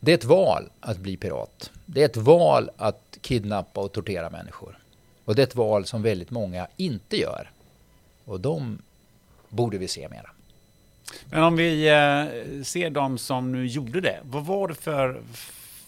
det 0.00 0.12
är 0.12 0.14
ett 0.14 0.24
val 0.24 0.70
att 0.80 0.98
bli 0.98 1.16
pirat. 1.16 1.70
Det 1.86 2.02
är 2.02 2.04
ett 2.04 2.16
val 2.16 2.70
att 2.76 3.18
kidnappa 3.20 3.80
och 3.80 3.92
tortera 3.92 4.30
människor. 4.30 4.78
Och 5.24 5.34
det 5.34 5.42
är 5.42 5.46
ett 5.46 5.54
val 5.54 5.86
som 5.86 6.02
väldigt 6.02 6.30
många 6.30 6.66
inte 6.76 7.16
gör. 7.16 7.50
Och 8.24 8.40
de 8.40 8.78
borde 9.48 9.78
vi 9.78 9.88
se 9.88 10.08
mera. 10.08 10.30
Men 11.24 11.42
om 11.42 11.56
vi 11.56 11.88
eh, 11.88 12.62
ser 12.62 12.90
de 12.90 13.18
som 13.18 13.52
nu 13.52 13.66
gjorde 13.66 14.00
det. 14.00 14.18
Vad 14.22 14.46
var 14.46 14.68
det 14.68 14.74
för, 14.74 15.20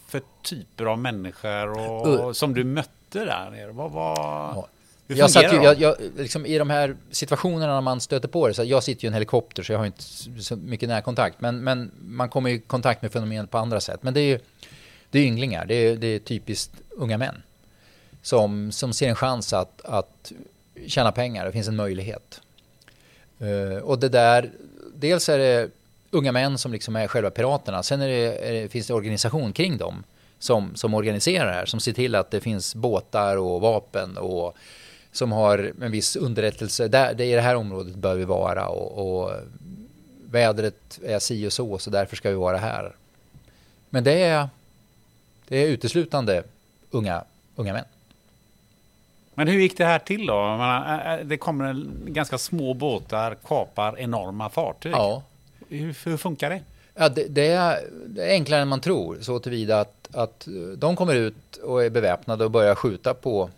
för 0.07 0.21
typer 0.41 0.85
av 0.85 0.99
människor 0.99 1.89
och, 1.89 2.37
som 2.37 2.53
du 2.53 2.63
mötte 2.63 3.25
där 3.25 3.49
nere? 3.51 3.71
Vad 3.71 3.91
var... 3.91 4.15
Ja. 4.55 4.67
Jag 5.07 5.31
satt 5.31 5.53
ju, 5.53 5.63
jag, 5.63 5.81
jag, 5.81 5.95
liksom 6.17 6.45
I 6.45 6.57
de 6.57 6.69
här 6.69 6.95
situationerna 7.11 7.73
när 7.73 7.81
man 7.81 8.01
stöter 8.01 8.27
på 8.27 8.47
det, 8.47 8.53
så 8.53 8.63
jag 8.63 8.83
sitter 8.83 9.03
ju 9.03 9.07
i 9.07 9.07
en 9.07 9.13
helikopter 9.13 9.63
så 9.63 9.71
jag 9.71 9.79
har 9.79 9.85
inte 9.85 10.03
så 10.43 10.55
mycket 10.55 10.89
närkontakt. 10.89 11.41
Men, 11.41 11.63
men 11.63 11.91
man 12.01 12.29
kommer 12.29 12.49
i 12.49 12.59
kontakt 12.59 13.01
med 13.01 13.11
fenomenet 13.11 13.51
på 13.51 13.57
andra 13.57 13.81
sätt. 13.81 14.03
Men 14.03 14.13
det 14.13 14.19
är 14.19 14.27
ju 14.27 14.39
det 15.13 15.19
är 15.19 15.23
ynglingar, 15.23 15.65
det 15.65 15.75
är, 15.75 15.95
det 15.95 16.07
är 16.07 16.19
typiskt 16.19 16.71
unga 16.89 17.17
män. 17.17 17.35
Som, 18.21 18.71
som 18.71 18.93
ser 18.93 19.09
en 19.09 19.15
chans 19.15 19.53
att, 19.53 19.81
att 19.81 20.31
tjäna 20.87 21.11
pengar, 21.11 21.45
det 21.45 21.51
finns 21.51 21.67
en 21.67 21.75
möjlighet. 21.75 22.41
Uh, 23.41 23.77
och 23.77 23.99
det 23.99 24.09
där, 24.09 24.51
dels 24.95 25.29
är 25.29 25.37
det 25.37 25.69
unga 26.11 26.31
män 26.31 26.57
som 26.57 26.71
liksom 26.71 26.95
är 26.95 27.07
själva 27.07 27.29
piraterna. 27.29 27.83
Sen 27.83 28.01
är 28.01 28.07
det, 28.07 28.47
är 28.49 28.53
det, 28.53 28.69
finns 28.69 28.87
det 28.87 28.93
organisation 28.93 29.53
kring 29.53 29.77
dem 29.77 30.03
som, 30.39 30.75
som 30.75 30.93
organiserar 30.93 31.45
det 31.45 31.53
här. 31.53 31.65
Som 31.65 31.79
ser 31.79 31.93
till 31.93 32.15
att 32.15 32.31
det 32.31 32.41
finns 32.41 32.75
båtar 32.75 33.37
och 33.37 33.61
vapen 33.61 34.17
och 34.17 34.57
som 35.13 35.31
har 35.31 35.73
en 35.81 35.91
viss 35.91 36.15
underrättelse. 36.15 36.87
Där, 36.87 37.13
det 37.13 37.23
är 37.23 37.27
i 37.27 37.35
det 37.35 37.41
här 37.41 37.55
området 37.55 37.95
bör 37.95 38.15
vi 38.15 38.25
vara 38.25 38.67
och, 38.67 39.21
och 39.23 39.31
vädret 40.31 40.99
är 41.03 41.19
si 41.19 41.47
och 41.47 41.53
så 41.53 41.77
så 41.77 41.89
därför 41.89 42.15
ska 42.15 42.29
vi 42.29 42.35
vara 42.35 42.57
här. 42.57 42.95
Men 43.89 44.03
det 44.03 44.23
är, 44.23 44.49
det 45.47 45.57
är 45.57 45.67
uteslutande 45.67 46.43
unga, 46.91 47.23
unga 47.55 47.73
män. 47.73 47.85
Men 49.33 49.47
hur 49.47 49.59
gick 49.59 49.77
det 49.77 49.85
här 49.85 49.99
till 49.99 50.25
då? 50.25 50.59
Det 51.23 51.37
kommer 51.37 51.85
ganska 52.05 52.37
små 52.37 52.73
båtar, 52.73 53.35
kapar 53.47 53.99
enorma 53.99 54.49
fartyg. 54.49 54.91
Ja. 54.91 55.23
Hur, 55.69 55.95
hur 56.05 56.17
funkar 56.17 56.49
det? 56.49 56.61
Ja, 56.95 57.09
det, 57.09 57.27
det, 57.27 57.47
är, 57.47 57.79
det, 58.07 58.23
är, 58.23 58.33
enklare 58.33 58.61
än 58.61 58.67
man 58.67 58.81
tror, 58.81 59.17
så 59.21 59.39
tillvida 59.39 59.79
att, 59.79 60.15
att 60.15 60.47
de 60.77 60.95
kommer 60.95 61.15
ut 61.15 61.57
och 61.63 61.83
är 61.83 61.89
beväpnade 61.89 62.45
och 62.45 62.51
börjar 62.51 62.75
skjuta 62.75 63.13
på 63.13 63.49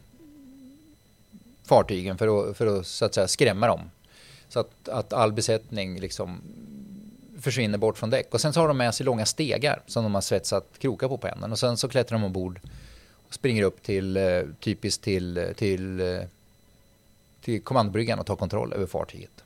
fartygen 1.66 2.18
för 2.18 2.50
att, 2.50 2.58
för 2.58 2.80
att, 2.80 2.88
så 2.88 3.06
att 3.06 3.14
säga, 3.14 3.28
skrämma 3.28 3.68
dem. 3.68 3.82
Så 4.50 4.60
att, 4.60 4.90
att 4.90 5.14
all 5.14 5.34
besättning 5.34 6.00
liksom 6.00 6.42
försvinner 7.42 7.78
bort 7.78 7.98
från 7.98 8.10
däck. 8.10 8.34
Och 8.34 8.42
sen 8.42 8.54
så 8.54 8.60
har 8.60 8.68
de 8.68 8.78
med 8.78 8.96
sig 8.96 9.06
långa 9.06 9.26
stegar 9.26 9.82
som 9.88 10.04
de 10.04 10.14
har 10.14 10.22
svetsat 10.22 10.66
krokar 10.78 11.08
på 11.08 11.18
på. 11.18 11.30
Och 11.52 11.60
sen 11.60 11.78
så 11.78 11.88
klättrar 11.88 12.18
de 12.18 12.26
ombord 12.26 12.60
och 13.28 13.34
springer 13.34 13.64
upp 13.64 13.84
till, 13.84 14.18
eh, 14.18 14.42
typiskt 14.60 15.04
till, 15.04 15.54
till, 15.56 16.00
eh, 16.00 16.20
till 17.42 17.62
kommandobryggan 17.62 18.20
och 18.20 18.26
tar 18.26 18.36
kontroll 18.36 18.74
över 18.74 18.86
fartyget. 18.86 19.44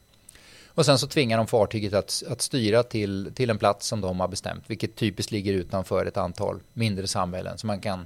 Och 0.68 0.86
sen 0.86 1.00
så 1.00 1.08
tvingar 1.08 1.38
de 1.38 1.48
fartyget 1.48 1.94
att, 1.94 2.24
att 2.28 2.42
styra 2.42 2.84
till, 2.84 3.32
till 3.36 3.50
en 3.50 3.58
plats 3.58 3.88
som 3.88 4.02
de 4.02 4.20
har 4.20 4.28
bestämt, 4.28 4.64
vilket 4.68 4.96
typiskt 4.96 5.32
ligger 5.32 5.54
utanför 5.54 6.06
ett 6.06 6.18
antal 6.18 6.60
mindre 6.74 7.08
samhällen 7.08 7.58
Så 7.58 7.68
man 7.68 7.80
kan 7.80 8.06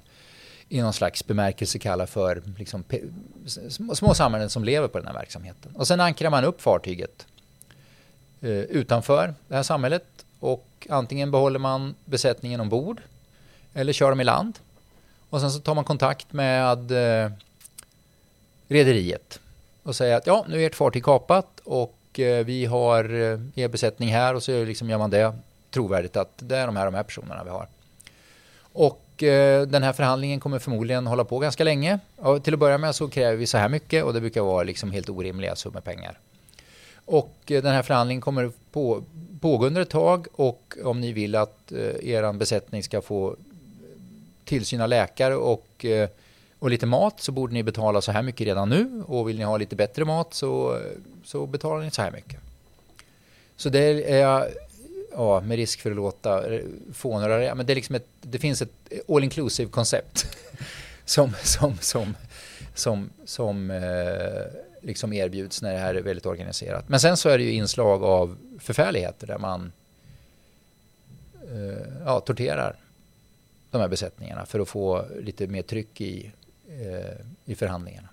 i 0.74 0.82
någon 0.82 0.94
slags 0.94 1.28
bemärkelse 1.28 1.80
kallar 1.80 2.06
för 2.06 2.42
liksom, 2.58 2.84
små 3.96 4.14
samhällen 4.14 4.50
som 4.50 4.64
lever 4.64 4.88
på 4.88 4.98
den 4.98 5.08
här 5.08 5.14
verksamheten. 5.14 5.76
Och 5.76 5.88
sen 5.88 6.00
ankrar 6.00 6.30
man 6.30 6.44
upp 6.44 6.62
fartyget 6.62 7.28
eh, 8.42 8.50
utanför 8.50 9.34
det 9.48 9.56
här 9.56 9.64
samhället 9.64 10.06
och 10.40 10.88
antingen 10.90 11.32
behåller 11.32 11.60
man 11.60 11.96
besättningen 12.06 12.60
ombord 12.60 13.02
eller 13.74 13.94
kör 13.94 14.10
dem 14.10 14.22
i 14.22 14.24
land. 14.24 14.60
Och 15.30 15.42
sen 15.42 15.52
så 15.52 15.60
tar 15.60 15.76
man 15.76 15.84
kontakt 15.84 16.34
med 16.34 16.92
eh, 16.92 17.32
rederiet 18.68 19.40
och 19.84 19.96
säger 19.96 20.18
att 20.18 20.28
ja, 20.28 20.46
nu 20.50 20.62
är 20.64 20.68
ert 20.68 20.76
fartyg 20.76 21.04
kapat 21.04 21.60
och 21.64 22.20
eh, 22.20 22.46
vi 22.46 22.66
har 22.66 23.04
eh, 23.04 23.40
er 23.56 23.68
besättning 23.68 24.10
här 24.10 24.36
och 24.36 24.44
så 24.44 24.64
liksom 24.64 24.90
gör 24.90 24.98
man 24.98 25.10
det 25.10 25.34
trovärdigt 25.72 26.18
att 26.18 26.34
det 26.36 26.58
är 26.58 26.66
de 26.66 26.76
här, 26.76 26.86
de 26.86 26.94
här 26.94 27.04
personerna 27.04 27.44
vi 27.44 27.50
har. 27.50 27.68
Och 28.74 29.03
eh, 29.22 29.62
den 29.62 29.84
här 29.84 29.94
förhandlingen 29.94 30.40
kommer 30.40 30.60
förmodligen 30.60 31.08
hålla 31.08 31.24
på 31.24 31.40
ganska 31.40 31.64
länge. 31.64 32.00
Och 32.16 32.44
till 32.44 32.54
att 32.54 32.60
börja 32.60 32.78
med 32.78 32.96
så 32.96 33.08
kräver 33.08 33.38
vi 33.38 33.48
så 33.48 33.58
här 33.58 33.70
mycket 33.70 34.04
och 34.04 34.14
det 34.14 34.22
brukar 34.22 34.42
vara 34.42 34.64
liksom 34.64 34.92
helt 34.92 35.10
orimliga 35.10 35.56
summor 35.56 35.82
pengar. 35.82 36.20
Och 37.06 37.38
eh, 37.48 37.64
den 37.64 37.74
här 37.74 37.84
förhandlingen 37.84 38.22
kommer 38.22 38.52
på, 38.72 39.04
pågå 39.42 39.66
under 39.66 39.82
ett 39.82 39.90
tag 39.90 40.28
och 40.34 40.78
om 40.84 41.02
ni 41.02 41.12
vill 41.12 41.36
att 41.36 41.72
eh, 41.72 42.10
er 42.10 42.34
besättning 42.34 42.84
ska 42.84 43.02
få 43.02 43.30
eh, 43.30 43.36
tillsyn 44.46 44.82
av 44.82 44.90
läkare 44.90 45.36
och, 45.36 45.86
eh, 45.86 46.10
och 46.60 46.70
lite 46.70 46.86
mat 46.86 47.22
så 47.22 47.32
borde 47.32 47.54
ni 47.54 47.64
betala 47.64 48.02
så 48.02 48.12
här 48.12 48.22
mycket 48.22 48.48
redan 48.48 48.70
nu 48.70 49.04
och 49.08 49.30
vill 49.30 49.38
ni 49.38 49.44
ha 49.44 49.58
lite 49.58 49.76
bättre 49.76 50.06
mat 50.06 50.34
så, 50.34 50.76
eh, 50.76 50.82
så 51.24 51.46
betalar 51.46 51.84
ni 51.84 51.92
så 51.92 52.02
här 52.02 52.12
mycket. 52.12 52.40
Så 53.58 53.70
det 53.70 54.12
är 54.12 54.50
ja, 55.16 55.42
med 55.42 55.56
risk 55.58 55.82
för 55.82 55.90
att 55.90 55.96
låta 55.96 56.54
eh, 56.54 56.62
fånig 56.94 57.56
men 57.56 57.66
det, 57.66 57.74
är 57.74 57.76
liksom 57.76 57.96
ett, 57.96 58.08
det 58.22 58.40
finns 58.40 58.62
ett 58.62 58.94
all 59.08 59.24
inclusive 59.24 59.72
koncept 59.72 60.26
som, 61.06 61.32
som, 61.44 61.78
som, 61.78 62.16
som, 62.74 63.10
som 63.26 63.72
eh, 63.72 64.62
liksom 64.82 65.14
erbjuds 65.14 65.62
när 65.62 65.74
det 65.74 65.80
här 65.80 65.96
är 65.96 66.02
väldigt 66.02 66.26
organiserat. 66.26 66.90
Men 66.90 67.00
sen 67.00 67.18
så 67.18 67.30
är 67.30 67.38
det 67.38 67.44
ju 67.44 67.52
inslag 67.52 68.04
av 68.04 68.38
förfärligheter 68.60 69.28
där 69.28 69.38
man 69.38 69.72
eh, 71.52 72.04
ja, 72.06 72.20
torterar 72.20 72.76
de 73.72 73.82
här 73.82 73.88
besättningarna 73.88 74.46
för 74.46 74.60
att 74.60 74.70
få 74.70 75.06
lite 75.22 75.48
mer 75.48 75.62
tryck 75.62 76.02
i, 76.02 76.32
eh, 76.68 77.26
i 77.46 77.56
förhandlingarna. 77.56 78.10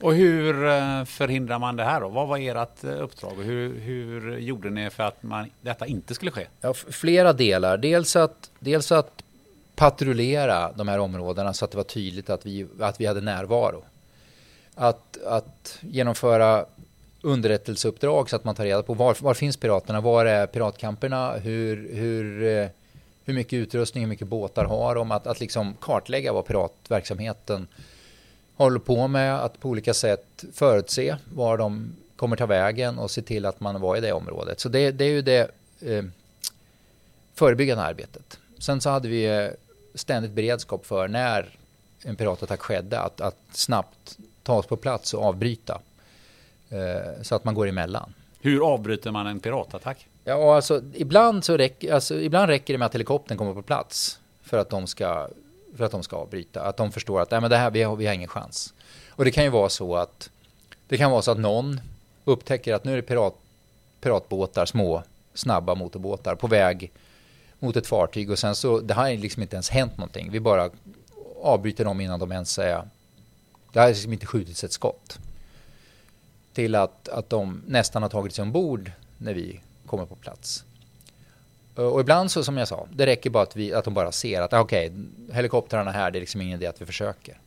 Och 0.00 0.14
hur 0.14 0.66
eh, 0.66 1.04
förhindrar 1.04 1.58
man 1.58 1.76
det 1.76 1.84
här 1.84 2.00
då? 2.00 2.08
Vad 2.08 2.28
var 2.28 2.38
ert 2.38 2.84
eh, 2.84 3.02
uppdrag 3.02 3.32
och 3.38 3.44
hur, 3.44 3.80
hur 3.80 4.38
gjorde 4.38 4.70
ni 4.70 4.90
för 4.90 5.02
att 5.02 5.22
man, 5.22 5.50
detta 5.60 5.86
inte 5.86 6.14
skulle 6.14 6.30
ske? 6.30 6.46
Ja, 6.60 6.74
flera 6.74 7.32
delar. 7.32 7.76
Dels 7.76 8.16
att, 8.16 8.50
dels 8.58 8.92
att 8.92 9.22
patrullera 9.76 10.72
de 10.72 10.88
här 10.88 10.98
områdena 10.98 11.52
så 11.52 11.64
att 11.64 11.70
det 11.70 11.76
var 11.76 11.84
tydligt 11.84 12.30
att 12.30 12.46
vi, 12.46 12.66
att 12.80 13.00
vi 13.00 13.06
hade 13.06 13.20
närvaro. 13.20 13.82
Att, 14.74 15.22
att 15.26 15.78
genomföra 15.80 16.64
underrättelseuppdrag 17.22 18.30
så 18.30 18.36
att 18.36 18.44
man 18.44 18.54
tar 18.54 18.64
reda 18.64 18.82
på 18.82 18.94
var, 18.94 19.16
var 19.20 19.34
finns 19.34 19.56
piraterna, 19.56 20.00
var 20.00 20.24
är 20.24 20.46
piratkamperna, 20.46 21.32
hur, 21.32 21.94
hur, 21.94 22.42
eh, 22.42 22.68
hur 23.24 23.34
mycket 23.34 23.52
utrustning, 23.52 24.02
hur 24.02 24.08
mycket 24.08 24.28
båtar 24.28 24.64
har 24.64 24.94
de, 24.94 25.10
att, 25.10 25.26
att 25.26 25.40
liksom 25.40 25.74
kartlägga 25.80 26.32
vad 26.32 26.46
piratverksamheten 26.46 27.66
håller 28.56 28.78
på 28.78 29.08
med 29.08 29.44
att 29.44 29.60
på 29.60 29.68
olika 29.68 29.94
sätt 29.94 30.44
förutse 30.52 31.16
var 31.32 31.58
de 31.58 31.96
kommer 32.16 32.36
ta 32.36 32.46
vägen 32.46 32.98
och 32.98 33.10
se 33.10 33.22
till 33.22 33.46
att 33.46 33.60
man 33.60 33.80
var 33.80 33.96
i 33.96 34.00
det 34.00 34.12
området. 34.12 34.60
Så 34.60 34.68
det, 34.68 34.90
det 34.90 35.04
är 35.04 35.10
ju 35.10 35.22
det 35.22 35.50
eh, 35.80 36.04
förebyggande 37.34 37.84
arbetet. 37.84 38.38
Sen 38.58 38.80
så 38.80 38.90
hade 38.90 39.08
vi 39.08 39.24
eh, 39.24 39.48
ständigt 39.94 40.32
beredskap 40.32 40.86
för 40.86 41.08
när 41.08 41.48
en 42.02 42.16
piratattack 42.16 42.60
skedde 42.60 43.00
att, 43.00 43.20
att 43.20 43.38
snabbt 43.52 44.18
ta 44.42 44.54
oss 44.54 44.66
på 44.66 44.76
plats 44.76 45.14
och 45.14 45.24
avbryta 45.24 45.80
eh, 46.68 47.22
så 47.22 47.34
att 47.34 47.44
man 47.44 47.54
går 47.54 47.68
emellan. 47.68 48.14
Hur 48.40 48.72
avbryter 48.72 49.10
man 49.10 49.26
en 49.26 49.40
piratattack? 49.40 50.08
Ja, 50.24 50.56
alltså 50.56 50.82
ibland, 50.94 51.44
så 51.44 51.56
räcker, 51.56 51.94
alltså, 51.94 52.20
ibland 52.20 52.48
räcker 52.48 52.74
det 52.74 52.78
med 52.78 52.86
att 52.86 52.94
helikoptern 52.94 53.38
kommer 53.38 53.54
på 53.54 53.62
plats 53.62 54.18
för 54.42 54.58
att 54.58 54.70
de 54.70 54.86
ska 54.86 55.28
för 55.76 55.84
att 55.84 55.92
de 55.92 56.02
ska 56.02 56.16
avbryta. 56.16 56.62
Att 56.62 56.76
de 56.76 56.92
förstår 56.92 57.20
att 57.20 57.30
Nej, 57.30 57.40
men 57.40 57.50
det 57.50 57.56
här, 57.56 57.70
vi, 57.70 57.82
har, 57.82 57.96
vi 57.96 58.06
har 58.06 58.14
ingen 58.14 58.28
chans. 58.28 58.74
Och 59.08 59.24
det 59.24 59.30
kan 59.30 59.44
ju 59.44 59.50
vara 59.50 59.68
så 59.68 59.96
att 59.96 60.30
det 60.88 60.96
kan 60.96 61.10
vara 61.10 61.22
så 61.22 61.30
att 61.30 61.38
någon 61.38 61.80
upptäcker 62.24 62.74
att 62.74 62.84
nu 62.84 62.92
är 62.92 62.96
det 62.96 63.02
pirat, 63.02 63.34
piratbåtar, 64.00 64.66
små 64.66 65.02
snabba 65.34 65.74
motorbåtar 65.74 66.34
på 66.34 66.46
väg 66.46 66.92
mot 67.58 67.76
ett 67.76 67.86
fartyg 67.86 68.30
och 68.30 68.38
sen 68.38 68.56
så, 68.56 68.80
det 68.80 68.94
har 68.94 69.10
liksom 69.10 69.42
inte 69.42 69.56
ens 69.56 69.70
hänt 69.70 69.96
någonting. 69.96 70.30
Vi 70.30 70.40
bara 70.40 70.70
avbryter 71.42 71.84
dem 71.84 72.00
innan 72.00 72.20
de 72.20 72.32
ens 72.32 72.58
är, 72.58 72.88
det 73.72 73.80
har 73.80 73.88
liksom 73.88 74.12
inte 74.12 74.26
skjutits 74.26 74.64
ett 74.64 74.72
skott. 74.72 75.18
Till 76.52 76.74
att, 76.74 77.08
att 77.08 77.30
de 77.30 77.62
nästan 77.66 78.02
har 78.02 78.10
tagit 78.10 78.34
sig 78.34 78.42
ombord 78.42 78.92
när 79.18 79.34
vi 79.34 79.60
kommer 79.86 80.06
på 80.06 80.14
plats. 80.14 80.64
Eh, 81.76 81.84
och 81.84 82.00
ibland 82.00 82.30
så 82.30 82.44
som 82.44 82.56
jag 82.56 82.68
sa, 82.68 82.86
det 82.92 83.06
räcker 83.06 83.30
bara 83.30 83.42
att, 83.42 83.56
vi, 83.56 83.74
att 83.74 83.84
de 83.84 83.94
bara 83.94 84.12
ser 84.12 84.40
att 84.40 84.52
ah, 84.52 84.60
okej, 84.60 84.90
okay, 84.90 85.34
helikoptrarna 85.34 85.90
här, 85.90 86.10
det 86.10 86.18
är 86.18 86.20
liksom 86.20 86.40
ingen 86.40 86.58
idé 86.58 86.66
att 86.66 86.80
vi 86.80 86.86
försöker. 86.86 87.38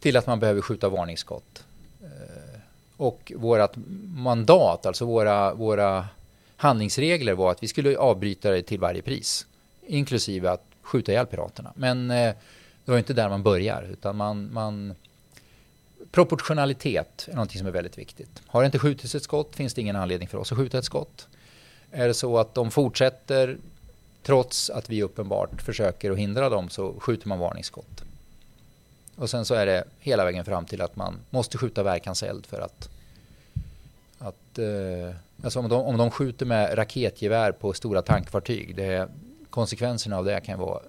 Till 0.00 0.16
att 0.16 0.26
man 0.26 0.40
behöver 0.40 0.60
skjuta 0.60 0.88
varningsskott. 0.88 1.64
Eh, 2.02 2.60
och 2.96 3.32
vårt 3.36 3.76
mandat, 4.14 4.86
alltså 4.86 5.04
våra, 5.04 5.54
våra 5.54 6.08
handlingsregler 6.56 7.34
var 7.34 7.50
att 7.50 7.62
vi 7.62 7.68
skulle 7.68 7.98
avbryta 7.98 8.50
det 8.50 8.62
till 8.62 8.80
varje 8.80 9.02
pris. 9.02 9.46
Inklusive 9.86 10.50
att 10.50 10.64
skjuta 10.82 11.12
ihjäl 11.12 11.26
piraterna. 11.26 11.72
Men 11.74 12.10
eh, 12.10 12.34
det 12.84 12.90
var 12.90 12.98
inte 12.98 13.12
där 13.12 13.28
man 13.28 13.42
börjar, 13.42 13.82
utan 13.92 14.16
man, 14.16 14.52
man 14.52 14.94
Proportionalitet 16.10 17.28
är 17.30 17.34
någonting 17.34 17.58
som 17.58 17.66
är 17.66 17.70
väldigt 17.70 17.98
viktigt. 17.98 18.42
Har 18.46 18.62
det 18.62 18.66
inte 18.66 18.78
skjutits 18.78 19.14
ett 19.14 19.22
skott 19.22 19.56
finns 19.56 19.74
det 19.74 19.80
ingen 19.80 19.96
anledning 19.96 20.28
för 20.28 20.38
oss 20.38 20.52
att 20.52 20.58
skjuta 20.58 20.78
ett 20.78 20.84
skott. 20.84 21.28
Är 21.94 22.08
det 22.08 22.14
så 22.14 22.38
att 22.38 22.54
de 22.54 22.70
fortsätter 22.70 23.58
trots 24.22 24.70
att 24.70 24.90
vi 24.90 25.02
uppenbart 25.02 25.62
försöker 25.62 26.10
att 26.10 26.18
hindra 26.18 26.48
dem 26.48 26.68
så 26.68 26.94
skjuter 26.98 27.28
man 27.28 27.38
varningsskott. 27.38 28.04
Och 29.16 29.30
sen 29.30 29.44
så 29.44 29.54
är 29.54 29.66
det 29.66 29.84
hela 30.00 30.24
vägen 30.24 30.44
fram 30.44 30.64
till 30.64 30.82
att 30.82 30.96
man 30.96 31.14
måste 31.30 31.58
skjuta 31.58 31.82
verkanseld 31.82 32.46
för 32.46 32.60
att, 32.60 32.88
att 34.18 34.58
eh, 34.58 35.16
alltså 35.42 35.58
om, 35.58 35.68
de, 35.68 35.82
om 35.82 35.96
de 35.96 36.10
skjuter 36.10 36.46
med 36.46 36.78
raketgevär 36.78 37.52
på 37.52 37.72
stora 37.72 38.02
tankfartyg, 38.02 38.76
det, 38.76 39.08
konsekvenserna 39.50 40.18
av 40.18 40.24
det 40.24 40.40
kan 40.40 40.58
vara 40.58 40.80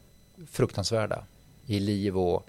fruktansvärda 0.52 1.24
i 1.66 1.80
liv 1.80 2.18
och 2.18 2.48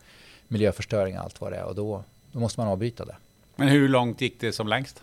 miljöförstöring 0.48 1.18
och 1.18 1.24
allt 1.24 1.40
vad 1.40 1.52
det 1.52 1.56
är 1.56 1.64
och 1.64 1.74
då, 1.74 2.04
då 2.32 2.38
måste 2.38 2.60
man 2.60 2.68
avbryta 2.68 3.04
det. 3.04 3.16
Men 3.56 3.68
hur 3.68 3.88
långt 3.88 4.20
gick 4.20 4.40
det 4.40 4.52
som 4.52 4.68
längst? 4.68 5.02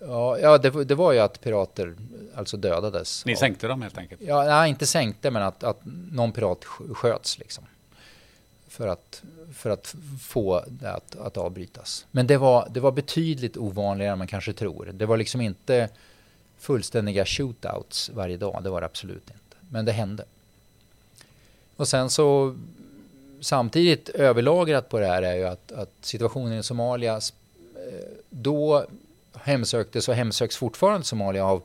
Ja, 0.00 0.38
ja 0.38 0.58
det, 0.58 0.84
det, 0.84 0.94
var 0.94 1.12
ju 1.12 1.18
att 1.18 1.40
pirater 1.40 1.94
alltså 2.34 2.56
dödades. 2.56 3.24
Ni 3.24 3.36
sänkte 3.36 3.66
dem 3.66 3.82
helt 3.82 3.98
enkelt? 3.98 4.20
Ja, 4.24 4.44
nej, 4.44 4.70
inte 4.70 4.86
sänkte, 4.86 5.30
men 5.30 5.42
att, 5.42 5.64
att 5.64 5.80
någon 6.12 6.32
pirat 6.32 6.64
sköts 6.64 7.38
liksom. 7.38 7.64
För 8.68 8.88
att, 8.88 9.22
för 9.54 9.70
att 9.70 9.94
få 10.22 10.64
det 10.66 10.92
att, 10.92 11.16
att 11.16 11.36
avbrytas. 11.36 12.06
Men 12.10 12.26
det 12.26 12.36
var, 12.36 12.68
det 12.70 12.80
var 12.80 12.92
betydligt 12.92 13.56
ovanligare 13.56 14.12
än 14.12 14.18
man 14.18 14.26
kanske 14.26 14.52
tror. 14.52 14.90
Det 14.92 15.06
var 15.06 15.16
liksom 15.16 15.40
inte 15.40 15.88
fullständiga 16.58 17.24
shootouts 17.24 18.10
varje 18.10 18.36
dag. 18.36 18.60
Det 18.62 18.70
var 18.70 18.80
det 18.80 18.86
absolut 18.86 19.30
inte. 19.30 19.56
Men 19.70 19.84
det 19.84 19.92
hände. 19.92 20.24
Och 21.76 21.88
sen 21.88 22.10
så 22.10 22.56
samtidigt 23.40 24.08
överlagrat 24.08 24.88
på 24.88 24.98
det 24.98 25.06
här 25.06 25.22
är 25.22 25.34
ju 25.34 25.44
att, 25.44 25.72
att 25.72 25.92
situationen 26.00 26.58
i 26.58 26.62
Somalia 26.62 27.14
eh, 27.16 27.20
då 28.30 28.86
hemsöktes 29.48 30.08
och 30.08 30.14
hemsöks 30.14 30.56
fortfarande 30.56 31.06
Somalia 31.06 31.44
av, 31.44 31.62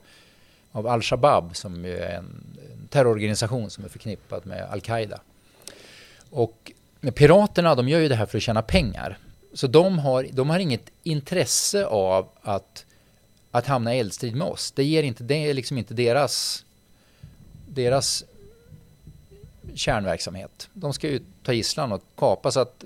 av 0.71 0.88
Al-Shabaab 0.88 1.55
som 1.55 1.86
är 1.86 2.01
en, 2.01 2.57
en 2.73 2.88
terrororganisation 2.88 3.69
som 3.69 3.86
är 3.86 3.89
förknippad 3.89 4.45
med 4.45 4.67
Al-Qaida. 4.71 5.19
Och 6.29 6.71
piraterna 7.15 7.75
de 7.75 7.89
gör 7.89 7.99
ju 7.99 8.07
det 8.07 8.15
här 8.15 8.25
för 8.25 8.38
att 8.38 8.43
tjäna 8.43 8.61
pengar. 8.61 9.17
Så 9.53 9.67
de 9.67 9.99
har, 9.99 10.27
de 10.31 10.49
har 10.49 10.59
inget 10.59 10.89
intresse 11.03 11.86
av 11.86 12.29
att, 12.41 12.86
att 13.51 13.67
hamna 13.67 13.95
i 13.95 13.99
eldstrid 13.99 14.36
med 14.36 14.47
oss. 14.47 14.71
Det, 14.71 14.84
ger 14.84 15.03
inte, 15.03 15.23
det 15.23 15.49
är 15.49 15.53
liksom 15.53 15.77
inte 15.77 15.93
deras, 15.93 16.65
deras 17.67 18.23
kärnverksamhet. 19.75 20.69
De 20.73 20.93
ska 20.93 21.09
ju 21.09 21.21
ta 21.43 21.53
gisslan 21.53 21.91
och 21.91 22.03
kapa 22.15 22.51
så 22.51 22.59
att 22.59 22.84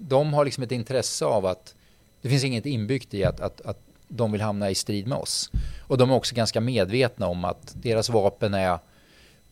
de 0.00 0.34
har 0.34 0.44
liksom 0.44 0.64
ett 0.64 0.72
intresse 0.72 1.24
av 1.24 1.46
att 1.46 1.74
det 2.22 2.28
finns 2.28 2.44
inget 2.44 2.66
inbyggt 2.66 3.14
i 3.14 3.24
att, 3.24 3.40
att, 3.40 3.60
att 3.60 3.80
de 4.08 4.32
vill 4.32 4.40
hamna 4.40 4.70
i 4.70 4.74
strid 4.74 5.06
med 5.06 5.18
oss. 5.18 5.50
Och 5.80 5.98
de 5.98 6.10
är 6.10 6.14
också 6.14 6.34
ganska 6.34 6.60
medvetna 6.60 7.26
om 7.26 7.44
att 7.44 7.74
deras 7.76 8.08
vapen 8.08 8.54
är 8.54 8.78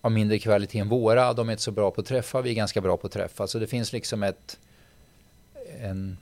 av 0.00 0.12
mindre 0.12 0.38
kvalitet 0.38 0.78
än 0.78 0.88
våra. 0.88 1.32
De 1.32 1.48
är 1.48 1.52
inte 1.52 1.62
så 1.62 1.70
bra 1.70 1.90
på 1.90 2.00
att 2.00 2.06
träffa, 2.06 2.40
vi 2.40 2.50
är 2.50 2.54
ganska 2.54 2.80
bra 2.80 2.96
på 2.96 3.06
att 3.06 3.12
träffa. 3.12 3.46
Så 3.46 3.58
det 3.58 3.66
finns 3.66 3.92
liksom 3.92 4.22
ett, 4.22 4.58
en, 5.80 6.16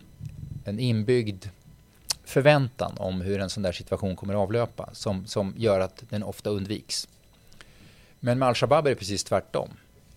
en 0.64 0.78
inbyggd 0.78 1.44
förväntan 2.24 2.92
om 2.96 3.20
hur 3.20 3.40
en 3.40 3.50
sån 3.50 3.62
där 3.62 3.72
situation 3.72 4.16
kommer 4.16 4.34
att 4.34 4.40
avlöpa 4.40 4.88
som, 4.92 5.26
som 5.26 5.54
gör 5.56 5.80
att 5.80 6.04
den 6.08 6.22
ofta 6.22 6.50
undviks. 6.50 7.08
Men 8.20 8.38
med 8.38 8.48
al-Shabaab 8.48 8.86
är 8.86 8.90
det 8.90 8.96
precis 8.96 9.24
tvärtom. 9.24 9.68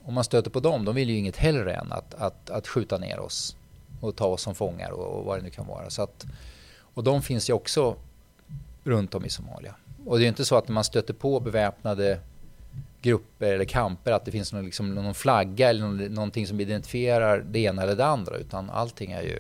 Om 0.04 0.14
man 0.14 0.24
stöter 0.24 0.50
på 0.50 0.60
dem, 0.60 0.86
de 0.86 0.96
vill 0.96 1.10
ju 1.10 1.18
inget 1.18 1.38
hellre 1.38 1.74
än 1.74 1.92
att, 1.92 2.14
att, 2.14 2.50
att 2.50 2.68
skjuta 2.68 2.98
ner 2.98 3.20
oss 3.20 3.56
och 4.02 4.16
ta 4.16 4.26
oss 4.26 4.42
som 4.42 4.56
fångar 4.56 4.92
och, 4.92 5.20
och 5.20 5.26
vad 5.26 5.40
det 5.40 5.44
nu 5.44 5.50
kan 5.50 5.68
vara. 5.68 5.90
Så 5.90 6.02
att, 6.02 6.26
och 6.94 7.04
de 7.04 7.22
finns 7.22 7.50
ju 7.50 7.54
också 7.54 7.96
runt 8.84 9.16
om 9.16 9.26
i 9.26 9.30
Somalia. 9.30 9.76
Och 10.06 10.20
det 10.20 10.26
är 10.26 10.28
inte 10.28 10.46
så 10.46 10.56
att 10.56 10.68
när 10.68 10.74
man 10.74 10.84
stöter 10.84 11.14
på 11.14 11.40
beväpnade 11.40 12.20
grupper 13.02 13.54
eller 13.54 13.66
kamper 13.66 14.12
att 14.12 14.26
det 14.26 14.32
finns 14.32 14.54
någon, 14.54 14.66
liksom, 14.66 14.96
någon 14.96 15.14
flagga 15.14 15.70
eller 15.70 15.82
någon, 15.82 15.98
någonting 15.98 16.48
som 16.48 16.60
identifierar 16.60 17.46
det 17.50 17.60
ena 17.60 17.82
eller 17.82 17.96
det 17.96 18.06
andra 18.06 18.38
utan 18.38 18.70
allting 18.70 19.12
är 19.12 19.22
ju 19.22 19.40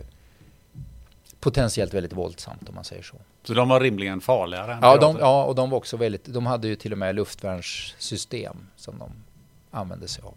potentiellt 1.39 1.93
väldigt 1.93 2.13
våldsamt 2.13 2.69
om 2.69 2.75
man 2.75 2.83
säger 2.83 3.03
så. 3.03 3.15
Så 3.43 3.53
de 3.53 3.69
var 3.69 3.79
rimligen 3.79 4.21
farligare? 4.21 4.77
Ja, 4.81 4.97
de, 4.97 5.17
ja, 5.19 5.43
och 5.43 5.55
de 5.55 5.69
var 5.69 5.77
också 5.77 5.97
väldigt, 5.97 6.25
de 6.25 6.45
hade 6.45 6.67
ju 6.67 6.75
till 6.75 6.91
och 6.91 6.97
med 6.97 7.15
luftvärnssystem 7.15 8.57
som 8.75 8.99
de 8.99 9.11
använde 9.71 10.07
sig 10.07 10.23
av. 10.23 10.33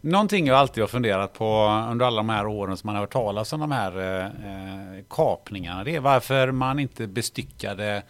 Någonting 0.00 0.46
jag 0.46 0.56
alltid 0.56 0.82
har 0.82 0.88
funderat 0.88 1.32
på 1.32 1.84
under 1.90 2.06
alla 2.06 2.16
de 2.16 2.28
här 2.28 2.46
åren 2.46 2.76
som 2.76 2.88
man 2.88 2.94
har 2.94 3.02
hört 3.02 3.12
talas 3.12 3.52
om 3.52 3.60
de 3.60 3.72
här 3.72 3.98
eh, 3.98 4.26
eh 4.26 5.04
kapningarna, 5.10 5.84
det 5.84 5.96
är 5.96 6.00
varför 6.00 6.50
man 6.50 6.78
inte 6.78 7.06
bestyckade 7.06 8.02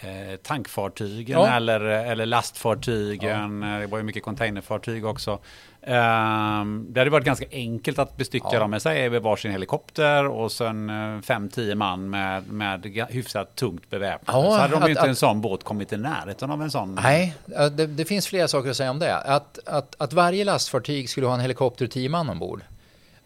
eh, 0.00 0.36
tankfartygen 0.36 1.40
ja. 1.40 1.56
eller, 1.56 1.80
eller 1.80 2.26
lastfartygen. 2.26 3.62
Ja. 3.62 3.78
Det 3.78 3.86
var 3.86 3.98
ju 3.98 4.04
mycket 4.04 4.22
containerfartyg 4.22 5.04
också. 5.04 5.38
Um, 5.82 6.86
det 6.88 7.00
hade 7.00 7.10
varit 7.10 7.24
ganska 7.24 7.46
enkelt 7.50 7.98
att 7.98 8.16
bestycka 8.16 8.48
ja. 8.52 8.58
dem 8.58 8.70
med 8.70 8.82
sig 8.82 9.08
varsin 9.08 9.52
helikopter 9.52 10.26
och 10.26 10.52
sen 10.52 10.90
5-10 10.90 11.74
man 11.74 12.10
med, 12.10 12.52
med 12.52 13.06
hyfsat 13.10 13.54
tungt 13.54 13.90
beväpnade. 13.90 14.38
Ja, 14.38 14.44
så 14.44 14.58
hade 14.58 14.74
de 14.74 14.82
att, 14.82 14.88
inte 14.88 15.02
att, 15.02 15.08
en 15.08 15.16
sån 15.16 15.40
båt 15.40 15.64
kommit 15.64 15.92
i 15.92 15.96
närheten 15.96 16.50
av 16.50 16.62
en 16.62 16.70
sån. 16.70 16.98
Nej, 17.02 17.34
det, 17.46 17.86
det, 17.86 18.04
finns 18.04 18.26
flera 18.26 18.48
saker 18.48 18.70
att 18.70 18.76
säga 18.76 18.90
om 18.90 18.98
det. 18.98 19.16
Att, 19.16 19.58
att, 19.66 19.94
att 19.98 20.12
varje 20.12 20.44
lastfartyg 20.44 21.10
skulle 21.10 21.26
ha 21.26 21.34
en 21.34 21.40
helikopter 21.40 21.84
och 21.84 21.90
10 21.90 22.08
man 22.08 22.30
ombord. 22.30 22.62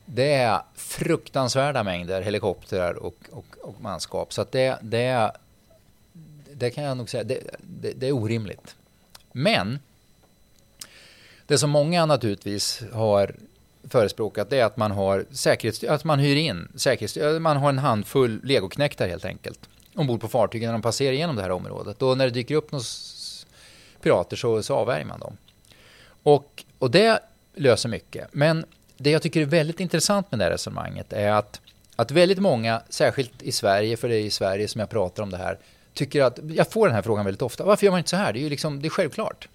Det 0.06 0.34
är 0.34 0.60
fruktansvärda 0.74 1.82
mängder 1.82 2.22
helikoptrar 2.22 2.94
och, 2.94 3.16
och, 3.30 3.44
och 3.62 3.80
manskap. 3.80 4.32
Så 4.32 4.42
att 4.42 4.52
det, 4.52 4.78
det, 4.82 5.32
det 6.56 6.70
kan 6.70 6.84
jag 6.84 6.96
nog 6.96 7.10
säga, 7.10 7.24
det, 7.24 7.40
det, 7.60 7.92
det 7.92 8.08
är 8.08 8.12
orimligt. 8.12 8.76
Men 9.32 9.78
det 11.46 11.58
som 11.58 11.70
många 11.70 12.06
naturligtvis 12.06 12.82
har 12.92 13.34
förespråkat 13.88 14.52
är 14.52 14.64
att 14.64 14.76
man 14.76 14.90
har 14.90 15.24
säkerhets, 15.30 15.84
att 15.84 16.04
man 16.04 16.18
hyr 16.18 16.36
in 16.36 16.68
säkerhets, 16.76 17.40
man 17.40 17.56
har 17.56 17.68
en 17.68 17.78
handfull 17.78 18.40
legoknektar 18.44 19.08
helt 19.08 19.24
enkelt 19.24 19.68
ombord 19.94 20.20
på 20.20 20.28
fartygen 20.28 20.66
när 20.66 20.72
de 20.72 20.82
passerar 20.82 21.12
igenom 21.12 21.36
det 21.36 21.42
här 21.42 21.50
området. 21.50 22.02
Och 22.02 22.18
när 22.18 22.24
det 22.24 22.30
dyker 22.30 22.54
upp 22.54 22.72
några 22.72 22.84
pirater 24.02 24.36
så, 24.36 24.62
så 24.62 24.74
avvärjer 24.74 25.04
man 25.04 25.20
dem. 25.20 25.36
Och, 26.22 26.64
och 26.78 26.90
det 26.90 27.20
löser 27.54 27.88
mycket. 27.88 28.28
Men 28.32 28.64
det 28.96 29.10
jag 29.10 29.22
tycker 29.22 29.40
är 29.40 29.44
väldigt 29.44 29.80
intressant 29.80 30.30
med 30.30 30.40
det 30.40 30.44
här 30.44 30.50
resonemanget 30.50 31.12
är 31.12 31.32
att, 31.32 31.60
att 31.96 32.10
väldigt 32.10 32.38
många, 32.38 32.82
särskilt 32.88 33.42
i 33.42 33.52
Sverige, 33.52 33.96
för 33.96 34.08
det 34.08 34.16
är 34.16 34.20
i 34.20 34.30
Sverige 34.30 34.68
som 34.68 34.78
jag 34.78 34.90
pratar 34.90 35.22
om 35.22 35.30
det 35.30 35.36
här, 35.36 35.58
tycker 35.94 36.22
att, 36.22 36.38
jag 36.48 36.70
får 36.70 36.86
den 36.86 36.94
här 36.94 37.02
frågan 37.02 37.24
väldigt 37.24 37.42
ofta, 37.42 37.64
varför 37.64 37.86
gör 37.86 37.90
man 37.90 37.98
inte 37.98 38.10
så 38.10 38.16
här? 38.16 38.32
Det 38.32 38.38
är 38.38 38.42
ju 38.42 38.48
liksom, 38.48 38.82
det 38.82 38.88
är 38.88 38.90
självklart. 38.90 39.48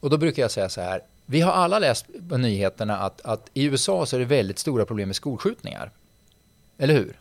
Och 0.00 0.10
då 0.10 0.18
brukar 0.18 0.42
jag 0.42 0.50
säga 0.50 0.68
så 0.68 0.80
här, 0.80 1.02
vi 1.26 1.40
har 1.40 1.52
alla 1.52 1.78
läst 1.78 2.06
på 2.28 2.36
nyheterna 2.36 2.98
att, 2.98 3.20
att 3.20 3.50
i 3.54 3.64
USA 3.64 4.06
så 4.06 4.16
är 4.16 4.20
det 4.20 4.26
väldigt 4.26 4.58
stora 4.58 4.84
problem 4.86 5.08
med 5.08 5.16
skolskjutningar. 5.16 5.90
Eller 6.78 6.94
hur? 6.94 7.18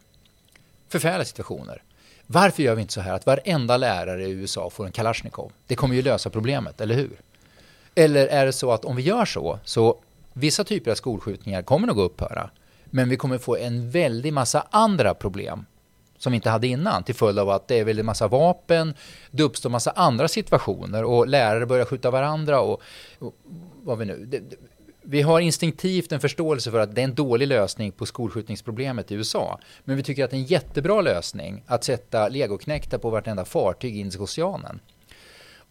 Förfärliga 0.88 1.26
situationer. 1.26 1.84
Varför 2.26 2.64
gör 2.64 2.76
vi 2.76 2.82
inte 2.82 2.94
så 2.94 3.02
här 3.02 3.14
att 3.14 3.26
varenda 3.26 3.78
lärare 3.78 4.26
i 4.26 4.32
USA 4.32 4.70
får 4.70 4.86
en 4.86 4.92
Kalashnikov? 4.92 5.52
Det 5.68 5.76
kommer 5.76 5.96
ju 5.96 6.02
lösa 6.02 6.30
problemet, 6.30 6.82
eller 6.82 6.96
hur? 6.96 7.22
Eller 7.96 8.28
är 8.28 8.46
det 8.46 8.54
så 8.54 8.72
att 8.72 8.86
om 8.86 8.96
vi 8.96 9.02
gör 9.02 9.26
så, 9.26 9.60
så 9.64 9.98
vissa 10.34 10.64
typer 10.64 10.92
av 10.92 10.96
skolskjutningar 10.96 11.62
kommer 11.62 11.88
nog 11.88 12.00
att 12.00 12.12
upphöra. 12.12 12.50
Men 12.86 13.10
vi 13.10 13.18
kommer 13.18 13.38
få 13.38 13.58
en 13.58 13.92
väldig 13.92 14.34
massa 14.34 14.68
andra 14.70 15.14
problem 15.14 15.66
som 16.20 16.32
vi 16.32 16.36
inte 16.36 16.50
hade 16.50 16.68
innan 16.68 17.04
till 17.04 17.16
följd 17.16 17.40
av 17.40 17.50
att 17.50 17.68
det 17.68 17.80
är 17.80 17.84
väldigt 17.84 18.06
massa 18.06 18.28
vapen, 18.28 18.94
det 19.32 19.44
uppstår 19.44 19.70
massa 19.70 19.92
andra 19.92 20.28
situationer 20.28 21.04
och 21.04 21.28
lärare 21.28 21.66
börjar 21.66 21.86
skjuta 21.86 22.12
varandra 22.12 22.62
och, 22.62 22.82
och 23.20 23.36
vad 23.84 23.98
vi 23.98 24.06
nu... 24.06 24.26
Det, 24.26 24.42
vi 25.02 25.22
har 25.22 25.40
instinktivt 25.40 26.12
en 26.12 26.20
förståelse 26.20 26.72
för 26.72 26.80
att 26.80 26.96
det 26.96 27.02
är 27.02 27.04
en 27.04 27.16
dålig 27.16 27.48
lösning 27.48 27.92
på 27.92 28.06
skolskjutningsproblemet 28.06 29.12
i 29.12 29.16
USA. 29.16 29.60
Men 29.84 29.98
vi 29.98 30.04
tycker 30.04 30.24
att 30.24 30.32
det 30.32 30.38
är 30.38 30.40
en 30.40 30.46
jättebra 30.46 31.02
lösning 31.02 31.64
att 31.68 31.84
sätta 31.84 32.28
legoknektar 32.28 32.98
på 32.98 33.10
vartenda 33.10 33.46
fartyg 33.46 33.96
i 33.96 34.00
Indiska 34.00 34.24
oceanen. 34.24 34.80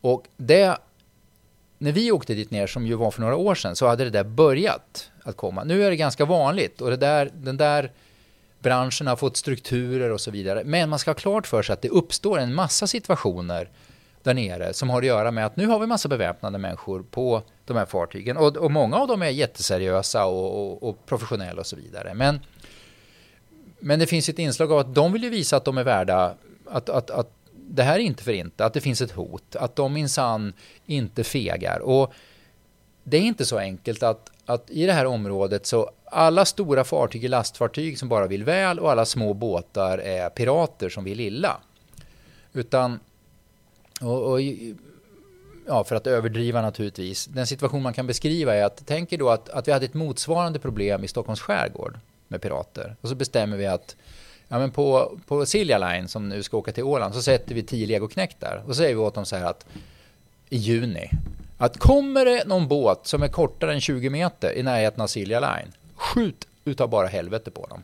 Och 0.00 0.24
det, 0.36 0.78
när 1.78 1.92
vi 1.92 2.12
åkte 2.12 2.34
dit 2.34 2.50
ner, 2.50 2.66
som 2.66 2.86
ju 2.86 2.94
var 2.94 3.10
för 3.10 3.20
några 3.20 3.36
år 3.36 3.54
sedan, 3.54 3.76
så 3.76 3.86
hade 3.86 4.04
det 4.04 4.10
där 4.10 4.24
börjat 4.24 5.10
att 5.22 5.36
komma. 5.36 5.64
Nu 5.64 5.84
är 5.84 5.90
det 5.90 5.96
ganska 5.96 6.24
vanligt 6.24 6.80
och 6.80 6.90
det 6.90 6.96
där, 6.96 7.30
den 7.34 7.56
där 7.56 7.92
branschen 8.60 9.06
har 9.06 9.16
fått 9.16 9.36
strukturer 9.36 10.10
och 10.10 10.20
så 10.20 10.30
vidare. 10.30 10.62
Men 10.64 10.88
man 10.88 10.98
ska 10.98 11.10
ha 11.10 11.14
klart 11.14 11.46
för 11.46 11.62
sig 11.62 11.72
att 11.72 11.82
det 11.82 11.88
uppstår 11.88 12.38
en 12.38 12.54
massa 12.54 12.86
situationer 12.86 13.68
där 14.22 14.34
nere 14.34 14.74
som 14.74 14.90
har 14.90 14.98
att 14.98 15.06
göra 15.06 15.30
med 15.30 15.46
att 15.46 15.56
nu 15.56 15.66
har 15.66 15.78
vi 15.78 15.86
massa 15.86 16.08
beväpnade 16.08 16.58
människor 16.58 17.02
på 17.10 17.42
de 17.64 17.76
här 17.76 17.86
fartygen 17.86 18.36
och, 18.36 18.56
och 18.56 18.70
många 18.70 18.96
av 18.96 19.08
dem 19.08 19.22
är 19.22 19.28
jätteseriösa 19.28 20.24
och, 20.26 20.72
och, 20.72 20.88
och, 20.88 21.06
professionella 21.06 21.60
och 21.60 21.66
så 21.66 21.76
vidare. 21.76 22.14
Men, 22.14 22.40
men 23.78 23.98
det 23.98 24.06
finns 24.06 24.28
ett 24.28 24.38
inslag 24.38 24.72
av 24.72 24.78
att 24.78 24.94
de 24.94 25.12
vill 25.12 25.22
ju 25.22 25.30
visa 25.30 25.56
att 25.56 25.64
de 25.64 25.78
är 25.78 25.84
värda 25.84 26.34
att, 26.66 26.88
att, 26.88 27.10
att 27.10 27.32
det 27.54 27.82
här 27.82 27.94
är 27.94 27.98
inte 27.98 28.22
för 28.22 28.32
inte, 28.32 28.64
att 28.64 28.74
det 28.74 28.80
finns 28.80 29.00
ett 29.00 29.10
hot, 29.10 29.56
att 29.56 29.76
de 29.76 29.92
minsann 29.92 30.52
inte 30.86 31.24
fegar. 31.24 31.78
Och 31.78 32.12
det 33.04 33.16
är 33.16 33.22
inte 33.22 33.46
så 33.46 33.58
enkelt 33.58 34.02
att, 34.02 34.30
att 34.46 34.70
i 34.70 34.86
det 34.86 34.92
här 34.92 35.06
området 35.06 35.66
så 35.66 35.90
alla 36.10 36.44
stora 36.44 36.84
fartyg 36.84 37.24
är 37.24 37.28
lastfartyg 37.28 37.98
som 37.98 38.08
bara 38.08 38.26
vill 38.26 38.44
väl 38.44 38.78
och 38.78 38.90
alla 38.90 39.04
små 39.04 39.34
båtar 39.34 39.98
är 39.98 40.30
pirater 40.30 40.88
som 40.88 41.04
vill 41.04 41.20
illa. 41.20 41.56
Utan, 42.52 43.00
och, 44.00 44.32
och, 44.32 44.40
ja, 45.66 45.84
för 45.84 45.96
att 45.96 46.06
överdriva 46.06 46.62
naturligtvis, 46.62 47.26
den 47.26 47.46
situation 47.46 47.82
man 47.82 47.92
kan 47.92 48.06
beskriva 48.06 48.54
är 48.54 48.64
att 48.64 48.82
tänk 48.86 49.12
er 49.12 49.18
då 49.18 49.28
att, 49.28 49.48
att 49.48 49.68
vi 49.68 49.72
hade 49.72 49.84
ett 49.84 49.94
motsvarande 49.94 50.58
problem 50.58 51.04
i 51.04 51.08
Stockholms 51.08 51.40
skärgård 51.40 51.98
med 52.28 52.42
pirater. 52.42 52.96
Och 53.00 53.08
så 53.08 53.14
bestämmer 53.14 53.56
vi 53.56 53.66
att 53.66 53.96
ja, 54.48 54.58
men 54.58 54.70
på, 54.70 55.18
på 55.26 55.46
Silja 55.46 55.78
Line 55.78 56.08
som 56.08 56.28
nu 56.28 56.42
ska 56.42 56.56
åka 56.56 56.72
till 56.72 56.84
Åland 56.84 57.14
så 57.14 57.22
sätter 57.22 57.54
vi 57.54 57.62
tio 57.62 57.86
legoknektar 57.86 58.62
och 58.66 58.74
så 58.74 58.82
säger 58.82 58.94
vi 58.94 59.00
åt 59.00 59.14
dem 59.14 59.26
så 59.26 59.36
här 59.36 59.44
att 59.44 59.66
i 60.48 60.56
juni 60.56 61.10
att 61.58 61.78
kommer 61.78 62.24
det 62.24 62.46
någon 62.46 62.68
båt 62.68 63.06
som 63.06 63.22
är 63.22 63.28
kortare 63.28 63.74
än 63.74 63.80
20 63.80 64.10
meter 64.10 64.52
i 64.52 64.62
närheten 64.62 65.00
av 65.00 65.06
Silja 65.06 65.40
Line, 65.40 65.72
skjut 66.08 66.48
utav 66.64 66.88
bara 66.88 67.06
helvete 67.06 67.50
på 67.50 67.66
dem. 67.66 67.82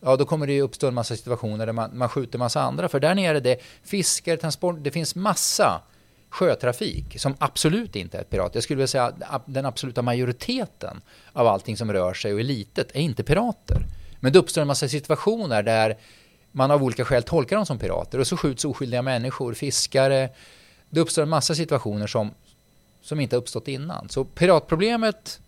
Ja, 0.00 0.16
då 0.16 0.24
kommer 0.24 0.46
det 0.46 0.62
uppstå 0.62 0.88
en 0.88 0.94
massa 0.94 1.16
situationer 1.16 1.66
där 1.66 1.72
man, 1.72 1.98
man 1.98 2.08
skjuter 2.08 2.38
massa 2.38 2.62
andra. 2.62 2.88
För 2.88 3.00
där 3.00 3.14
nere 3.14 3.40
det 3.40 3.62
fiskar, 3.82 4.36
transport, 4.36 4.76
det 4.80 4.90
finns 4.90 5.14
massa 5.14 5.82
sjötrafik 6.30 7.20
som 7.20 7.34
absolut 7.38 7.96
inte 7.96 8.18
är 8.18 8.24
pirat. 8.24 8.54
Jag 8.54 8.64
skulle 8.64 8.76
vilja 8.76 8.86
säga 8.86 9.12
att 9.20 9.42
den 9.46 9.66
absoluta 9.66 10.02
majoriteten 10.02 11.00
av 11.32 11.46
allting 11.46 11.76
som 11.76 11.92
rör 11.92 12.14
sig 12.14 12.34
och 12.34 12.40
är 12.40 12.44
litet 12.44 12.90
är 12.94 13.00
inte 13.00 13.22
pirater. 13.22 13.86
Men 14.20 14.32
det 14.32 14.38
uppstår 14.38 14.62
en 14.62 14.68
massa 14.68 14.88
situationer 14.88 15.62
där 15.62 15.96
man 16.52 16.70
av 16.70 16.82
olika 16.82 17.04
skäl 17.04 17.22
tolkar 17.22 17.56
dem 17.56 17.66
som 17.66 17.78
pirater 17.78 18.18
och 18.18 18.26
så 18.26 18.36
skjuts 18.36 18.64
oskyldiga 18.64 19.02
människor, 19.02 19.54
fiskare. 19.54 20.28
Det 20.90 21.00
uppstår 21.00 21.22
en 21.22 21.28
massa 21.28 21.54
situationer 21.54 22.06
som, 22.06 22.30
som 23.02 23.20
inte 23.20 23.36
har 23.36 23.40
uppstått 23.40 23.68
innan. 23.68 24.08
Så 24.08 24.24
piratproblemet 24.24 25.40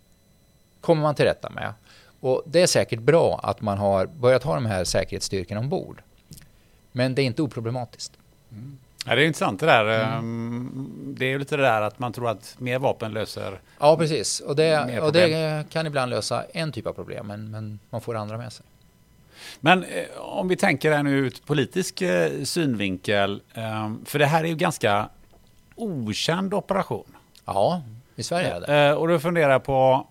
kommer 0.81 1.01
man 1.01 1.15
till 1.15 1.25
rätta 1.25 1.49
med. 1.49 1.73
Och 2.19 2.43
det 2.45 2.61
är 2.61 2.67
säkert 2.67 2.99
bra 2.99 3.39
att 3.43 3.61
man 3.61 3.77
har 3.77 4.05
börjat 4.05 4.43
ha 4.43 4.55
de 4.55 4.65
här 4.65 4.83
säkerhetsstyrkorna 4.83 5.59
ombord. 5.59 6.01
Men 6.91 7.15
det 7.15 7.21
är 7.21 7.25
inte 7.25 7.41
oproblematiskt. 7.41 8.13
Mm. 8.51 8.77
Ja, 9.05 9.15
det 9.15 9.21
är 9.23 9.25
intressant 9.25 9.59
det 9.59 9.65
där. 9.65 9.85
Mm. 9.85 10.17
Ehm, 10.17 11.15
det 11.17 11.25
är 11.25 11.29
ju 11.29 11.39
lite 11.39 11.57
det 11.57 11.63
där 11.63 11.81
att 11.81 11.99
man 11.99 12.13
tror 12.13 12.29
att 12.29 12.55
mer 12.57 12.79
vapen 12.79 13.11
löser 13.11 13.59
Ja, 13.79 13.97
precis. 13.97 14.39
Och 14.39 14.55
det, 14.55 14.99
och 14.99 15.13
det 15.13 15.69
kan 15.69 15.87
ibland 15.87 16.09
lösa 16.09 16.43
en 16.53 16.71
typ 16.71 16.87
av 16.87 16.93
problem, 16.93 17.27
men, 17.27 17.51
men 17.51 17.79
man 17.89 18.01
får 18.01 18.15
andra 18.15 18.37
med 18.37 18.53
sig. 18.53 18.65
Men 19.59 19.83
eh, 19.83 20.05
om 20.17 20.47
vi 20.47 20.55
tänker 20.55 20.91
här 20.91 21.03
nu 21.03 21.17
ur 21.17 21.33
politisk 21.45 22.01
eh, 22.01 22.43
synvinkel, 22.43 23.41
eh, 23.53 23.91
för 24.05 24.19
det 24.19 24.25
här 24.25 24.43
är 24.43 24.47
ju 24.47 24.55
ganska 24.55 25.09
okänd 25.75 26.53
operation. 26.53 27.15
Ja, 27.45 27.81
i 28.15 28.23
Sverige 28.23 28.55
är 28.55 28.59
det. 28.59 28.87
Eh, 28.89 28.93
och 28.93 29.07
då 29.07 29.19
funderar 29.19 29.51
jag 29.51 29.63
på, 29.63 30.07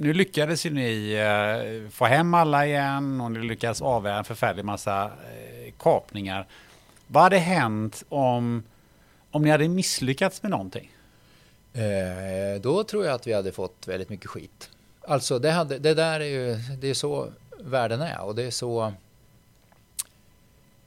nu 0.00 0.12
lyckades 0.12 0.66
ju 0.66 0.70
ni 0.70 1.12
eh, 1.12 1.90
få 1.90 2.04
hem 2.04 2.34
alla 2.34 2.66
igen 2.66 3.20
och 3.20 3.32
ni 3.32 3.38
lyckades 3.38 3.82
avvärja 3.82 4.18
en 4.18 4.24
förfärlig 4.24 4.64
massa 4.64 5.04
eh, 5.04 5.72
kapningar. 5.78 6.46
Vad 7.06 7.22
hade 7.22 7.38
hänt 7.38 8.04
om, 8.08 8.62
om 9.30 9.42
ni 9.42 9.50
hade 9.50 9.68
misslyckats 9.68 10.42
med 10.42 10.50
någonting? 10.50 10.92
Eh, 11.72 12.60
då 12.60 12.84
tror 12.84 13.04
jag 13.04 13.14
att 13.14 13.26
vi 13.26 13.32
hade 13.32 13.52
fått 13.52 13.88
väldigt 13.88 14.08
mycket 14.08 14.26
skit. 14.26 14.70
Alltså 15.00 15.38
det, 15.38 15.50
hade, 15.50 15.78
det 15.78 15.94
där 15.94 16.20
är 16.20 16.24
ju, 16.24 16.56
det 16.80 16.88
är 16.88 16.94
så 16.94 17.32
världen 17.60 18.00
är 18.00 18.20
och 18.20 18.34
det 18.34 18.42
är 18.42 18.50
så 18.50 18.92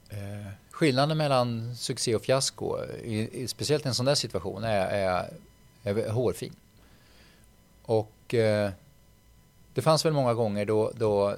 eh, 0.08 0.52
skillnaden 0.70 1.18
mellan 1.18 1.76
succé 1.76 2.14
och 2.14 2.22
fiasko, 2.22 2.78
i, 3.04 3.42
i, 3.42 3.48
speciellt 3.48 3.84
i 3.84 3.88
en 3.88 3.94
sån 3.94 4.06
där 4.06 4.14
situation, 4.14 4.64
är, 4.64 4.86
är, 4.86 5.28
är 5.82 6.10
hårfin. 6.10 6.54
Och 7.82 8.34
eh, 8.34 8.70
det 9.74 9.82
fanns 9.82 10.04
väl 10.04 10.12
många 10.12 10.34
gånger 10.34 10.64
då, 10.64 10.92
då 10.94 11.36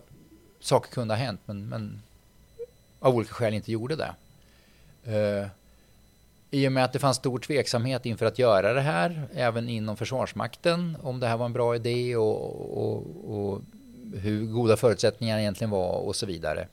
saker 0.61 0.91
kunde 0.91 1.15
ha 1.15 1.19
hänt 1.19 1.41
men, 1.45 1.69
men 1.69 2.03
av 3.01 3.15
olika 3.15 3.35
skäl 3.35 3.55
inte 3.55 3.73
gjorde 3.73 3.97
det. 3.97 4.15
Uh, 5.09 5.47
I 6.51 6.69
och 6.69 6.73
med 6.73 6.85
att 6.85 6.93
det 6.93 6.99
fanns 6.99 7.17
stor 7.17 7.39
tveksamhet 7.39 8.07
inför 8.07 8.27
att 8.27 8.39
göra 8.39 8.73
det 8.73 8.81
här, 8.81 9.29
även 9.35 9.69
inom 9.69 9.97
Försvarsmakten, 9.97 10.97
om 11.03 11.21
det 11.21 11.27
här 11.27 11.37
var 11.37 11.47
en 11.47 11.53
bra 11.53 11.77
idé 11.77 12.17
och, 12.17 12.87
och, 12.87 13.05
och 13.27 13.61
hur 14.15 14.47
goda 14.47 14.77
förutsättningarna 14.77 15.41
egentligen 15.41 15.71
var 15.71 15.93
och 15.93 16.17
så 16.17 16.27
vidare. 16.27 16.69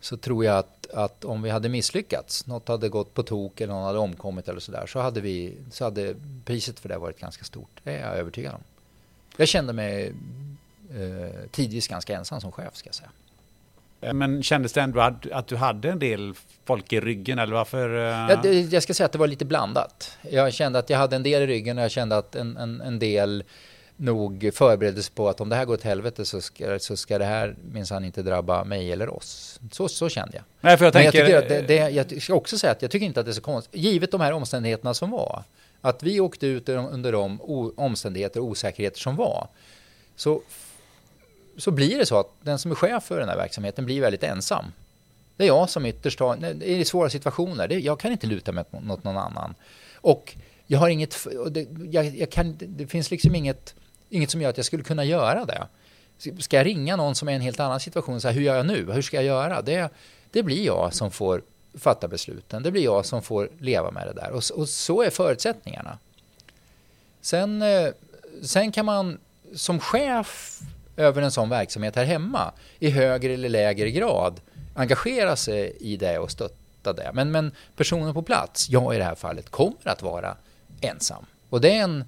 Så 0.00 0.16
tror 0.16 0.44
jag 0.44 0.58
att, 0.58 0.90
att 0.90 1.24
om 1.24 1.42
vi 1.42 1.50
hade 1.50 1.68
misslyckats, 1.68 2.46
något 2.46 2.68
hade 2.68 2.88
gått 2.88 3.14
på 3.14 3.22
tok 3.22 3.60
eller 3.60 3.74
någon 3.74 3.84
hade 3.84 3.98
omkommit 3.98 4.48
eller 4.48 4.60
sådär, 4.60 4.86
så 4.86 5.00
hade, 5.00 5.20
vi, 5.20 5.54
så 5.70 5.84
hade 5.84 6.14
priset 6.44 6.80
för 6.80 6.88
det 6.88 6.98
varit 6.98 7.20
ganska 7.20 7.44
stort. 7.44 7.80
Det 7.84 7.96
är 7.96 8.08
jag 8.08 8.16
övertygad 8.16 8.54
om. 8.54 8.60
Jag 9.36 9.48
kände 9.48 9.72
mig 9.72 10.12
eh, 10.90 11.48
tidvis 11.50 11.88
ganska 11.88 12.16
ensam 12.16 12.40
som 12.40 12.52
chef 12.52 12.76
ska 12.76 12.88
jag 12.88 12.94
säga. 12.94 13.10
Men 14.12 14.42
kändes 14.42 14.72
det 14.72 14.80
ändå 14.80 15.00
att 15.32 15.46
du 15.46 15.56
hade 15.56 15.90
en 15.90 15.98
del 15.98 16.34
folk 16.64 16.92
i 16.92 17.00
ryggen 17.00 17.38
eller 17.38 17.54
varför? 17.54 17.88
Jag, 17.90 18.46
jag 18.46 18.82
ska 18.82 18.94
säga 18.94 19.06
att 19.06 19.12
det 19.12 19.18
var 19.18 19.26
lite 19.26 19.44
blandat. 19.44 20.18
Jag 20.30 20.52
kände 20.52 20.78
att 20.78 20.90
jag 20.90 20.98
hade 20.98 21.16
en 21.16 21.22
del 21.22 21.42
i 21.42 21.46
ryggen 21.46 21.78
och 21.78 21.84
jag 21.84 21.90
kände 21.90 22.16
att 22.16 22.34
en, 22.34 22.56
en, 22.56 22.80
en 22.80 22.98
del 22.98 23.44
nog 24.00 24.50
förberedde 24.54 25.02
sig 25.02 25.14
på 25.14 25.28
att 25.28 25.40
om 25.40 25.48
det 25.48 25.56
här 25.56 25.64
går 25.64 25.74
åt 25.74 25.82
helvete 25.82 26.24
så 26.24 26.40
ska, 26.40 26.78
så 26.78 26.96
ska 26.96 27.18
det 27.18 27.24
här 27.24 27.54
minsann 27.72 28.04
inte 28.04 28.22
drabba 28.22 28.64
mig 28.64 28.92
eller 28.92 29.16
oss. 29.16 29.60
Så, 29.72 29.88
så 29.88 30.08
kände 30.08 30.36
jag. 30.36 30.44
Nej, 30.60 30.76
för 30.76 30.84
jag, 30.84 30.94
Men 30.94 31.02
tänker, 31.02 31.28
jag, 31.28 31.48
det, 31.48 31.62
det, 31.62 31.90
jag 31.90 32.22
ska 32.22 32.34
också 32.34 32.58
säga 32.58 32.72
att 32.72 32.82
jag 32.82 32.90
tycker 32.90 33.06
inte 33.06 33.20
att 33.20 33.26
det 33.26 33.32
är 33.32 33.34
så 33.34 33.40
konstigt. 33.40 33.80
Givet 33.80 34.10
de 34.10 34.20
här 34.20 34.32
omständigheterna 34.32 34.94
som 34.94 35.10
var. 35.10 35.42
Att 35.80 36.02
vi 36.02 36.20
åkte 36.20 36.46
ut 36.46 36.68
under 36.68 37.12
de 37.12 37.40
omständigheter 37.76 38.40
och 38.40 38.46
osäkerheter 38.46 39.00
som 39.00 39.16
var. 39.16 39.48
Så 40.16 40.42
så 41.60 41.70
blir 41.70 41.98
det 41.98 42.06
så 42.06 42.20
att 42.20 42.32
den 42.42 42.58
som 42.58 42.70
är 42.70 42.74
chef 42.74 43.04
för 43.04 43.20
den 43.20 43.28
här 43.28 43.36
verksamheten 43.36 43.84
blir 43.84 44.00
väldigt 44.00 44.22
ensam. 44.22 44.64
Det 45.36 45.44
är 45.44 45.48
jag 45.48 45.70
som 45.70 45.86
ytterst 45.86 46.20
har, 46.20 46.62
i 46.62 46.84
svåra 46.84 47.10
situationer, 47.10 47.68
det, 47.68 47.78
jag 47.78 48.00
kan 48.00 48.12
inte 48.12 48.26
luta 48.26 48.52
mig 48.52 48.64
mot 48.70 49.04
någon 49.04 49.16
annan. 49.16 49.54
Och 49.94 50.36
jag 50.66 50.78
har 50.78 50.88
inget, 50.88 51.26
det, 51.50 51.66
jag, 51.90 52.16
jag 52.16 52.30
kan, 52.30 52.56
det 52.58 52.86
finns 52.86 53.10
liksom 53.10 53.34
inget, 53.34 53.74
inget 54.08 54.30
som 54.30 54.42
gör 54.42 54.50
att 54.50 54.56
jag 54.56 54.66
skulle 54.66 54.82
kunna 54.82 55.04
göra 55.04 55.44
det. 55.44 55.66
Ska 56.42 56.56
jag 56.56 56.66
ringa 56.66 56.96
någon 56.96 57.14
som 57.14 57.28
är 57.28 57.32
i 57.32 57.34
en 57.34 57.40
helt 57.40 57.60
annan 57.60 57.80
situation, 57.80 58.14
och 58.14 58.22
säga 58.22 58.32
hur 58.32 58.42
gör 58.42 58.56
jag 58.56 58.66
nu, 58.66 58.92
hur 58.92 59.02
ska 59.02 59.16
jag 59.16 59.24
göra? 59.24 59.62
Det, 59.62 59.90
det 60.30 60.42
blir 60.42 60.66
jag 60.66 60.94
som 60.94 61.10
får 61.10 61.42
fatta 61.74 62.08
besluten, 62.08 62.62
det 62.62 62.70
blir 62.70 62.84
jag 62.84 63.06
som 63.06 63.22
får 63.22 63.50
leva 63.58 63.90
med 63.90 64.06
det 64.06 64.12
där. 64.12 64.30
Och, 64.30 64.42
och 64.54 64.68
så 64.68 65.02
är 65.02 65.10
förutsättningarna. 65.10 65.98
Sen, 67.20 67.62
eh, 67.62 67.88
sen 68.42 68.72
kan 68.72 68.86
man 68.86 69.18
som 69.54 69.80
chef 69.80 70.60
över 71.00 71.22
en 71.22 71.30
sån 71.30 71.48
verksamhet 71.48 71.96
här 71.96 72.04
hemma 72.04 72.52
i 72.78 72.90
högre 72.90 73.34
eller 73.34 73.48
lägre 73.48 73.90
grad 73.90 74.40
engagera 74.74 75.36
sig 75.36 75.76
i 75.80 75.96
det 75.96 76.18
och 76.18 76.30
stötta 76.30 76.92
det. 76.92 77.10
Men, 77.14 77.30
men 77.30 77.52
personen 77.76 78.14
på 78.14 78.22
plats, 78.22 78.70
jag 78.70 78.94
i 78.94 78.98
det 78.98 79.04
här 79.04 79.14
fallet, 79.14 79.50
kommer 79.50 79.88
att 79.88 80.02
vara 80.02 80.36
ensam. 80.80 81.26
Och 81.48 81.60
det 81.60 81.76
är 81.76 81.82
en... 81.82 82.04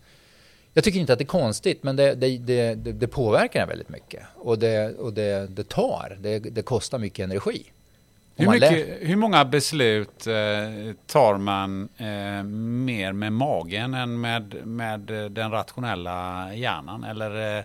Jag 0.74 0.84
tycker 0.84 1.00
inte 1.00 1.12
att 1.12 1.18
det 1.18 1.24
är 1.24 1.26
konstigt, 1.26 1.82
men 1.82 1.96
det, 1.96 2.14
det, 2.14 2.38
det, 2.38 2.74
det 2.74 3.08
påverkar 3.08 3.62
en 3.62 3.68
väldigt 3.68 3.88
mycket. 3.88 4.22
Och 4.34 4.58
det, 4.58 4.98
och 4.98 5.12
det, 5.12 5.46
det 5.50 5.68
tar, 5.68 6.16
det, 6.20 6.38
det 6.38 6.62
kostar 6.62 6.98
mycket 6.98 7.24
energi. 7.24 7.72
Hur, 8.36 8.50
mycket, 8.50 8.88
hur, 9.00 9.16
många 9.16 9.44
beslut 9.44 10.26
eh, 10.26 10.94
tar 11.06 11.36
man 11.36 11.88
eh, 11.96 12.42
mer 12.44 13.12
med 13.12 13.32
magen 13.32 13.94
än 13.94 14.20
med, 14.20 14.66
med 14.66 15.00
den 15.30 15.50
rationella 15.50 16.48
hjärnan? 16.54 17.04
Eller 17.04 17.58
eh, 17.58 17.64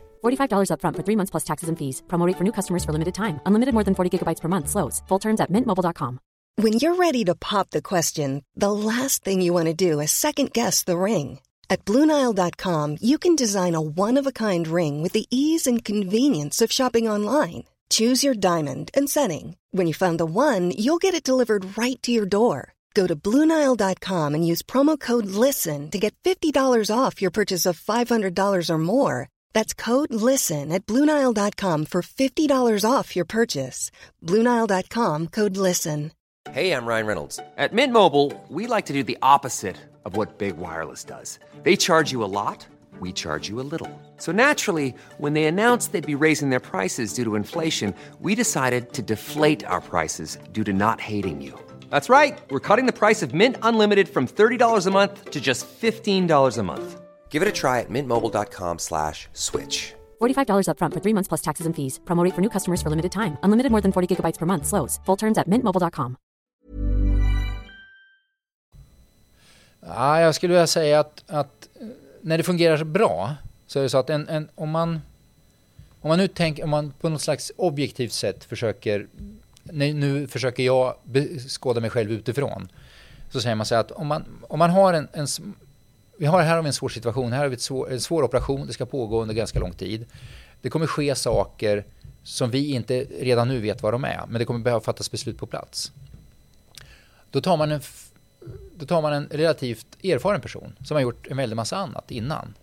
$45 0.21 0.69
upfront 0.73 0.95
for 0.97 1.03
three 1.03 1.15
months 1.15 1.31
plus 1.31 1.43
taxes 1.43 1.69
and 1.69 1.77
fees. 1.77 2.03
Promote 2.07 2.37
for 2.37 2.43
new 2.43 2.51
customers 2.51 2.83
for 2.83 2.91
limited 2.91 3.15
time. 3.15 3.39
Unlimited 3.45 3.73
more 3.73 3.83
than 3.83 3.95
40 3.95 4.17
gigabytes 4.17 4.41
per 4.41 4.49
month. 4.49 4.67
Slows. 4.69 5.01
Full 5.07 5.19
terms 5.19 5.41
at 5.41 5.51
mintmobile.com. 5.51 6.19
When 6.57 6.73
you're 6.73 6.95
ready 6.95 7.23
to 7.25 7.35
pop 7.35 7.69
the 7.69 7.81
question, 7.81 8.43
the 8.55 8.71
last 8.71 9.23
thing 9.23 9.41
you 9.41 9.53
want 9.53 9.67
to 9.67 9.73
do 9.73 10.01
is 10.01 10.11
second 10.11 10.51
guess 10.53 10.83
the 10.83 10.97
ring. 10.97 11.39
At 11.69 11.85
Bluenile.com, 11.85 12.97
you 13.01 13.17
can 13.17 13.37
design 13.37 13.75
a 13.75 13.81
one-of-a-kind 13.81 14.67
ring 14.67 15.01
with 15.01 15.13
the 15.13 15.25
ease 15.31 15.65
and 15.65 15.85
convenience 15.85 16.61
of 16.61 16.71
shopping 16.71 17.07
online. 17.07 17.63
Choose 17.89 18.23
your 18.23 18.35
diamond 18.35 18.91
and 18.93 19.09
setting. 19.09 19.55
When 19.71 19.87
you 19.87 19.93
find 19.93 20.19
the 20.19 20.25
one, 20.25 20.71
you'll 20.71 20.97
get 21.05 21.13
it 21.13 21.23
delivered 21.23 21.77
right 21.77 22.01
to 22.03 22.11
your 22.11 22.25
door. 22.25 22.73
Go 22.93 23.07
to 23.07 23.15
Bluenile.com 23.15 24.35
and 24.35 24.45
use 24.45 24.61
promo 24.61 24.99
code 24.99 25.25
LISTEN 25.25 25.89
to 25.91 25.99
get 25.99 26.13
$50 26.23 26.53
off 26.93 27.21
your 27.21 27.31
purchase 27.31 27.65
of 27.65 27.79
$500 27.79 28.69
or 28.69 28.77
more. 28.77 29.29
That's 29.53 29.73
code 29.73 30.13
LISTEN 30.13 30.71
at 30.71 30.85
Bluenile.com 30.85 31.85
for 31.85 32.01
$50 32.01 32.85
off 32.89 33.15
your 33.15 33.25
purchase. 33.25 33.91
Bluenile.com 34.23 35.27
code 35.27 35.57
LISTEN. 35.57 36.11
Hey, 36.49 36.73
I'm 36.73 36.87
Ryan 36.87 37.05
Reynolds. 37.05 37.39
At 37.55 37.71
Mint 37.71 37.93
Mobile, 37.93 38.33
we 38.49 38.65
like 38.65 38.87
to 38.87 38.93
do 38.93 39.03
the 39.03 39.17
opposite 39.21 39.77
of 40.05 40.17
what 40.17 40.39
Big 40.39 40.57
Wireless 40.57 41.03
does. 41.03 41.39
They 41.63 41.75
charge 41.75 42.11
you 42.11 42.23
a 42.23 42.31
lot, 42.41 42.65
we 42.99 43.13
charge 43.13 43.47
you 43.47 43.61
a 43.61 43.67
little. 43.73 43.89
So 44.17 44.31
naturally, 44.31 44.93
when 45.19 45.33
they 45.33 45.45
announced 45.45 45.91
they'd 45.91 46.05
be 46.05 46.25
raising 46.25 46.49
their 46.49 46.59
prices 46.59 47.13
due 47.13 47.23
to 47.23 47.35
inflation, 47.35 47.93
we 48.19 48.35
decided 48.35 48.91
to 48.93 49.01
deflate 49.01 49.63
our 49.65 49.81
prices 49.81 50.39
due 50.51 50.63
to 50.63 50.73
not 50.73 50.99
hating 50.99 51.41
you. 51.41 51.53
That's 51.89 52.09
right. 52.09 52.41
We're 52.49 52.59
cutting 52.59 52.87
the 52.87 52.99
price 52.99 53.21
of 53.21 53.33
Mint 53.33 53.57
Unlimited 53.61 54.09
from 54.09 54.27
$30 54.27 54.87
a 54.87 54.91
month 54.91 55.29
to 55.29 55.39
just 55.39 55.67
$15 55.81 56.57
a 56.57 56.63
month. 56.63 57.00
Give 57.31 57.41
it 57.41 57.47
a 57.47 57.51
try 57.61 57.79
at 57.79 57.89
mintmobile.com 57.89 58.79
slash 58.79 59.27
switch. 59.33 59.93
$45 60.21 60.67
upfront 60.67 60.93
for 60.93 60.99
three 61.01 61.13
months 61.13 61.29
plus 61.29 61.41
taxes 61.41 61.65
and 61.65 61.75
fees. 61.75 61.99
Promo 62.05 62.23
rate 62.23 62.35
for 62.35 62.41
new 62.41 62.49
customers 62.49 62.81
for 62.81 62.89
limited 62.89 63.11
time. 63.11 63.37
Unlimited 63.43 63.71
more 63.71 63.81
than 63.81 63.91
40 63.91 64.07
gigabytes 64.07 64.37
per 64.37 64.45
month. 64.45 64.65
Slows. 64.65 64.99
Full 65.05 65.17
terms 65.17 65.37
at 65.37 65.47
mintmobile.com. 65.47 66.15
Ja, 69.85 70.21
jag 70.21 70.35
skulle 70.35 70.53
vilja 70.53 70.67
säga 70.67 70.99
att, 70.99 71.23
att 71.27 71.69
när 72.21 72.37
det 72.37 72.43
fungerar 72.43 72.83
bra 72.83 73.35
så 73.67 73.79
är 73.79 73.83
det 73.83 73.89
så 73.89 73.97
att 73.97 74.09
en, 74.09 74.29
en, 74.29 74.49
om 74.55 74.69
man 74.69 74.99
om 76.01 76.07
man 76.09 76.17
nu 76.17 76.27
tänker, 76.27 76.63
om 76.63 76.69
man 76.69 76.93
på 77.01 77.09
något 77.09 77.21
slags 77.21 77.51
objektivt 77.55 78.11
sätt 78.11 78.43
försöker, 78.43 79.07
nu, 79.63 79.93
nu 79.93 80.27
försöker 80.27 80.63
jag 80.63 80.95
skåda 81.47 81.81
mig 81.81 81.89
själv 81.89 82.11
utifrån, 82.11 82.69
så 83.29 83.41
säger 83.41 83.55
man 83.55 83.65
så 83.65 83.75
att 83.75 83.91
om 83.91 84.07
man, 84.07 84.23
om 84.47 84.59
man 84.59 84.69
har 84.69 84.93
en, 84.93 85.07
en 85.13 85.27
vi 86.21 86.27
har, 86.27 86.41
här 86.41 86.55
har 86.55 86.61
vi 86.61 86.67
en 86.67 86.73
svår 86.73 86.89
situation, 86.89 87.33
här 87.33 87.39
har 87.39 87.47
vi 87.47 87.57
svår, 87.57 87.91
en 87.91 88.01
svår 88.01 88.23
operation, 88.23 88.67
det 88.67 88.73
ska 88.73 88.85
pågå 88.85 89.21
under 89.21 89.35
ganska 89.35 89.59
lång 89.59 89.73
tid. 89.73 90.05
Det 90.61 90.69
kommer 90.69 90.87
ske 90.87 91.15
saker 91.15 91.85
som 92.23 92.51
vi 92.51 92.71
inte 92.71 93.05
redan 93.19 93.47
nu 93.47 93.59
vet 93.59 93.83
vad 93.83 93.93
de 93.93 94.03
är, 94.03 94.21
men 94.27 94.39
det 94.39 94.45
kommer 94.45 94.59
behöva 94.59 94.81
fattas 94.81 95.11
beslut 95.11 95.37
på 95.37 95.45
plats. 95.45 95.91
Då 97.31 97.41
tar 97.41 97.57
man 97.57 97.71
en, 97.71 97.81
då 98.75 98.85
tar 98.85 99.01
man 99.01 99.13
en 99.13 99.27
relativt 99.31 100.03
erfaren 100.03 100.41
person 100.41 100.75
som 100.85 100.95
har 100.95 101.01
gjort 101.01 101.27
en 101.27 101.37
väldig 101.37 101.55
massa 101.55 101.77
annat 101.77 102.11
innan. 102.11 102.53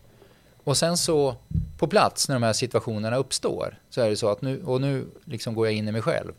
Och 0.64 0.76
sen 0.76 0.96
så 0.96 1.36
på 1.78 1.86
plats 1.86 2.28
när 2.28 2.36
de 2.36 2.42
här 2.42 2.52
situationerna 2.52 3.16
uppstår 3.16 3.78
så 3.90 4.00
är 4.00 4.10
det 4.10 4.16
så 4.16 4.28
att 4.28 4.42
nu, 4.42 4.62
och 4.64 4.80
nu 4.80 5.06
liksom 5.24 5.54
går 5.54 5.66
jag 5.66 5.74
in 5.74 5.88
i 5.88 5.92
mig 5.92 6.02
själv. 6.02 6.32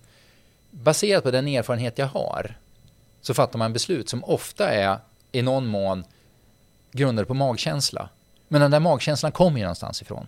Baserat 0.71 1.23
på 1.23 1.31
den 1.31 1.47
erfarenhet 1.47 1.97
jag 1.97 2.07
har 2.07 2.57
så 3.21 3.33
fattar 3.33 3.59
man 3.59 3.73
beslut 3.73 4.09
som 4.09 4.23
ofta 4.23 4.69
är 4.69 4.97
i 5.31 5.41
någon 5.41 5.67
mån 5.67 6.03
grundade 6.91 7.25
på 7.25 7.33
magkänsla. 7.33 8.09
Men 8.47 8.61
den 8.61 8.71
där 8.71 8.79
magkänslan 8.79 9.31
kommer 9.31 9.57
ju 9.57 9.63
någonstans 9.63 10.01
ifrån. 10.01 10.27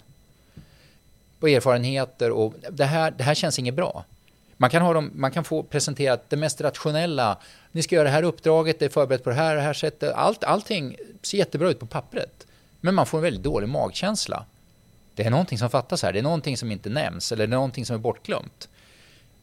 På 1.39 1.47
erfarenheter 1.47 2.31
och 2.31 2.53
det 2.69 2.85
här, 2.85 3.11
det 3.11 3.23
här 3.23 3.33
känns 3.33 3.59
inget 3.59 3.73
bra. 3.73 4.05
Man 4.57 4.69
kan, 4.69 4.81
ha 4.81 4.93
dem, 4.93 5.11
man 5.15 5.31
kan 5.31 5.43
få 5.43 5.63
presenterat 5.63 6.29
det 6.29 6.38
mest 6.38 6.61
rationella. 6.61 7.38
Ni 7.71 7.83
ska 7.83 7.95
göra 7.95 8.03
det 8.03 8.13
här 8.13 8.23
uppdraget, 8.23 8.79
det 8.79 8.85
är 8.85 8.89
förberett 8.89 9.23
på 9.23 9.29
det 9.29 9.35
här, 9.35 9.55
det 9.55 9.61
här 9.61 9.73
sättet. 9.73 10.13
Allt, 10.13 10.43
allting 10.43 10.95
ser 11.21 11.38
jättebra 11.38 11.69
ut 11.69 11.79
på 11.79 11.85
pappret. 11.85 12.47
Men 12.81 12.95
man 12.95 13.05
får 13.05 13.17
en 13.17 13.23
väldigt 13.23 13.43
dålig 13.43 13.69
magkänsla. 13.69 14.45
Det 15.15 15.23
är 15.23 15.29
någonting 15.29 15.57
som 15.57 15.69
fattas 15.69 16.03
här, 16.03 16.13
det 16.13 16.19
är 16.19 16.23
någonting 16.23 16.57
som 16.57 16.71
inte 16.71 16.89
nämns 16.89 17.31
eller 17.31 17.47
det 17.47 17.53
är 17.53 17.55
någonting 17.55 17.85
som 17.85 17.95
är 17.95 17.99
bortglömt. 17.99 18.69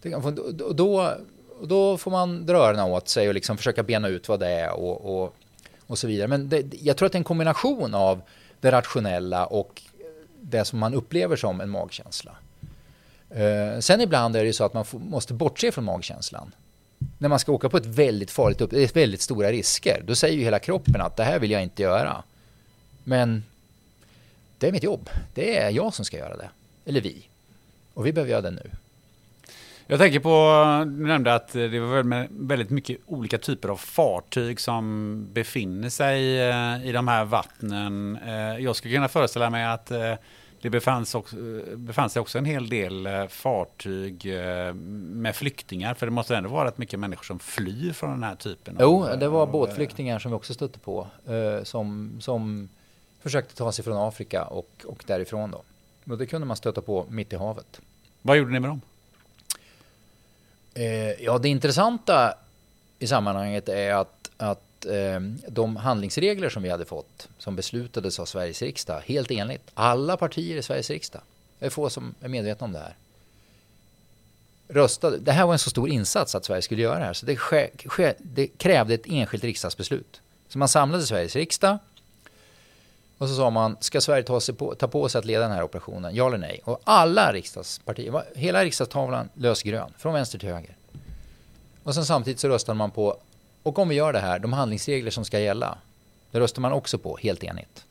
Då, 0.03 0.73
då, 0.73 1.15
då 1.63 1.97
får 1.97 2.11
man 2.11 2.47
dra 2.47 2.59
öronen 2.59 2.85
åt 2.85 3.09
sig 3.09 3.29
och 3.29 3.35
liksom 3.35 3.57
försöka 3.57 3.83
bena 3.83 4.09
ut 4.09 4.29
vad 4.29 4.41
det 4.41 4.49
är 4.49 4.71
och, 4.71 5.23
och, 5.23 5.35
och 5.89 5.99
så 5.99 6.07
vidare. 6.07 6.29
Men 6.29 6.49
det, 6.49 6.75
jag 6.83 6.97
tror 6.97 7.07
att 7.07 7.13
det 7.13 7.17
är 7.17 7.21
en 7.21 7.25
kombination 7.25 7.95
av 7.95 8.23
det 8.61 8.73
rationella 8.73 9.47
och 9.47 9.83
det 10.41 10.65
som 10.65 10.79
man 10.79 10.95
upplever 10.95 11.37
som 11.37 11.61
en 11.61 11.71
magkänsla. 11.71 12.37
Eh, 13.31 13.79
sen 13.81 14.01
ibland 14.01 14.37
är 14.37 14.41
det 14.41 14.47
ju 14.47 14.53
så 14.53 14.65
att 14.65 14.75
man 14.75 14.85
får, 14.85 14.99
måste 14.99 15.35
bortse 15.35 15.73
från 15.73 15.85
magkänslan. 15.85 16.55
När 17.19 17.29
man 17.29 17.39
ska 17.39 17.53
åka 17.53 17.69
på 17.69 17.77
ett 17.77 17.87
väldigt 17.87 18.31
farligt 18.31 18.61
upp, 18.61 18.71
det 18.71 18.83
är 18.83 18.95
väldigt 18.95 19.21
stora 19.21 19.53
risker. 19.53 20.03
Då 20.07 20.15
säger 20.15 20.37
ju 20.37 20.45
hela 20.45 20.59
kroppen 20.59 21.01
att 21.01 21.17
det 21.17 21.25
här 21.25 21.39
vill 21.39 21.51
jag 21.51 21.63
inte 21.63 21.83
göra. 21.83 22.23
Men 23.05 23.45
det 24.59 24.69
är 24.69 24.73
mitt 24.73 24.83
jobb. 24.83 25.11
Det 25.35 25.59
är 25.59 25.71
jag 25.71 25.95
som 25.95 26.05
ska 26.05 26.17
göra 26.17 26.37
det. 26.37 26.49
Eller 26.85 27.01
vi. 27.01 27.29
Och 27.95 28.07
vi 28.07 28.13
behöver 28.13 28.31
göra 28.31 28.43
det 28.43 28.51
nu. 28.51 28.71
Jag 29.91 29.99
tänker 30.01 30.21
på, 30.21 30.29
du 30.85 31.07
nämnde 31.07 31.35
att 31.35 31.53
det 31.53 31.81
var 31.81 32.27
väldigt 32.49 32.71
mycket 32.71 32.99
olika 33.07 33.39
typer 33.39 33.69
av 33.69 33.77
fartyg 33.77 34.61
som 34.61 35.27
befinner 35.33 35.89
sig 35.89 36.41
eh, 36.49 36.87
i 36.87 36.93
de 36.93 37.09
här 37.09 37.25
vattnen. 37.25 38.19
Eh, 38.27 38.59
jag 38.59 38.77
skulle 38.77 38.95
kunna 38.95 39.09
föreställa 39.09 39.51
mig 39.51 39.65
att 39.65 39.91
eh, 39.91 40.15
det 40.61 40.71
befanns, 40.71 41.15
också, 41.15 41.37
befann 41.77 42.11
sig 42.11 42.21
också 42.21 42.39
en 42.39 42.45
hel 42.45 42.69
del 42.69 43.09
fartyg 43.29 44.27
med 44.75 45.37
flyktingar, 45.37 45.95
för 45.95 46.07
det 46.07 46.13
måste 46.13 46.37
ändå 46.37 46.51
vara 46.51 46.69
rätt 46.69 46.79
mycket 46.79 47.01
människor 47.01 47.25
som 47.25 47.39
flyr 47.39 47.93
från 47.93 48.11
den 48.11 48.23
här 48.23 48.35
typen. 48.35 48.77
Jo, 48.81 49.05
av, 49.05 49.19
det 49.19 49.29
var 49.29 49.47
båtflyktingar 49.47 50.19
som 50.19 50.31
vi 50.31 50.37
också 50.37 50.55
stötte 50.55 50.79
på, 50.79 51.07
som, 51.63 52.17
som 52.21 52.69
försökte 53.23 53.57
ta 53.57 53.73
sig 53.73 53.85
från 53.85 53.97
Afrika 53.97 54.45
och, 54.45 54.71
och 54.85 55.05
därifrån 55.07 55.51
då. 55.51 55.63
Och 56.13 56.19
det 56.19 56.27
kunde 56.27 56.47
man 56.47 56.57
stöta 56.57 56.81
på 56.81 57.07
mitt 57.09 57.33
i 57.33 57.37
havet. 57.37 57.81
Vad 58.23 58.37
gjorde 58.37 58.53
ni 58.53 58.61
med 58.61 58.71
dem? 58.71 58.81
Eh, 60.79 61.25
ja, 61.25 61.39
det 61.39 61.49
intressanta 61.49 62.35
i 62.99 63.07
sammanhanget 63.07 63.69
är 63.69 63.95
att, 63.95 64.31
att 64.37 64.87
eh, 64.87 65.21
de 65.49 65.77
handlingsregler 65.77 66.49
som 66.49 66.63
vi 66.63 66.69
hade 66.69 66.85
fått, 66.85 67.29
som 67.39 67.57
beslutades 67.57 68.19
av 68.19 68.25
Sveriges 68.25 68.63
riksdag, 68.63 69.01
helt 69.07 69.31
enligt, 69.31 69.71
alla 69.75 70.17
partier 70.17 70.57
i 70.57 70.63
Sveriges 70.63 70.91
riksdag, 70.91 71.23
det 71.59 71.67
är 71.67 71.71
få 71.71 71.91
som 71.91 72.15
är 72.21 72.29
medvetna 72.29 72.65
om 72.65 72.73
det 72.73 72.79
här, 72.79 72.95
röstade. 74.69 75.19
Det 75.19 75.33
här 75.33 75.47
var 75.47 75.53
en 75.53 75.59
så 75.59 75.71
stor 75.71 75.89
insats 75.89 76.35
att 76.35 76.45
Sverige 76.45 76.63
skulle 76.63 76.83
göra 76.83 76.99
det 76.99 77.05
här, 77.05 77.13
så 77.13 77.27
det, 77.27 77.37
ske, 77.37 77.71
ske, 77.85 78.15
det 78.19 78.47
krävde 78.47 78.95
ett 78.95 79.07
enskilt 79.07 79.45
riksdagsbeslut. 79.45 80.21
Så 80.49 80.59
man 80.59 80.69
samlade 80.69 81.07
Sveriges 81.07 81.37
riksdag 81.37 81.79
och 83.19 83.29
så 83.29 83.37
sa 83.37 83.51
man, 83.51 83.77
ska 83.81 84.01
Sverige 84.01 84.23
ta, 84.23 84.41
sig 84.41 84.55
på, 84.55 84.75
ta 84.75 84.89
på 84.89 85.09
sig 85.09 85.19
att 85.19 85.25
leda 85.25 85.43
den 85.43 85.53
här 85.53 85.63
operationen? 85.63 86.15
Ja 86.15 86.27
eller 86.27 86.39
nej? 86.39 86.61
Och 86.65 86.81
alla 86.85 87.33
riksdagspartier, 87.33 88.25
hela 88.35 88.65
riksdagstavlan 88.65 89.29
lösgrön, 89.35 89.93
från 89.99 90.15
vänster 90.15 90.39
till 90.39 90.49
höger. 90.49 90.77
Och 91.83 91.95
sen 91.95 92.07
samtidigt 92.07 92.41
så 92.41 92.49
röstade 92.49 92.79
man 92.79 92.91
på, 92.91 93.17
och 93.63 93.79
om 93.79 93.89
vi 93.89 93.95
gör 93.95 94.13
det 94.13 94.19
här, 94.19 94.39
de 94.39 94.53
handlingsregler 94.53 95.11
som 95.11 95.25
ska 95.25 95.39
gälla, 95.39 95.79
det 96.31 96.41
röstar 96.41 96.63
man 96.63 96.73
också 96.73 96.99
på, 96.99 97.17
helt 97.17 97.45
enigt. 97.45 97.85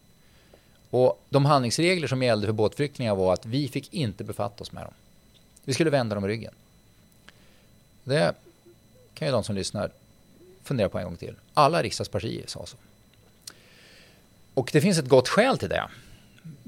Och 0.90 1.24
de 1.30 1.46
handlingsregler 1.46 2.08
som 2.08 2.24
gällde 2.24 2.48
för 2.48 2.54
båtflyktingar 2.54 3.16
var 3.16 3.34
att 3.34 3.46
vi 3.46 3.68
fick 3.68 3.94
inte 3.94 4.24
befatta 4.24 4.62
oss 4.62 4.72
med 4.72 4.84
dem. 4.84 4.94
Vi 5.64 5.74
skulle 5.74 5.90
vända 5.90 6.16
dem 6.16 6.28
ryggen. 6.28 6.54
Det 8.04 8.36
kan 9.14 9.28
ju 9.28 9.32
de 9.32 9.44
som 9.44 9.56
lyssnar 9.56 9.92
fundera 10.64 10.90
på 10.90 11.00
en 11.00 11.04
gång 11.04 11.16
till. 11.16 11.36
Alla 11.54 11.84
riksdagspartier 11.84 12.48
sa 12.48 12.66
så. 12.66 12.78
Och 14.58 14.70
det 14.74 14.82
finns 14.82 14.98
ett 14.98 15.08
gott 15.08 15.28
skäl 15.28 15.58
till 15.58 15.70
det. 15.70 15.88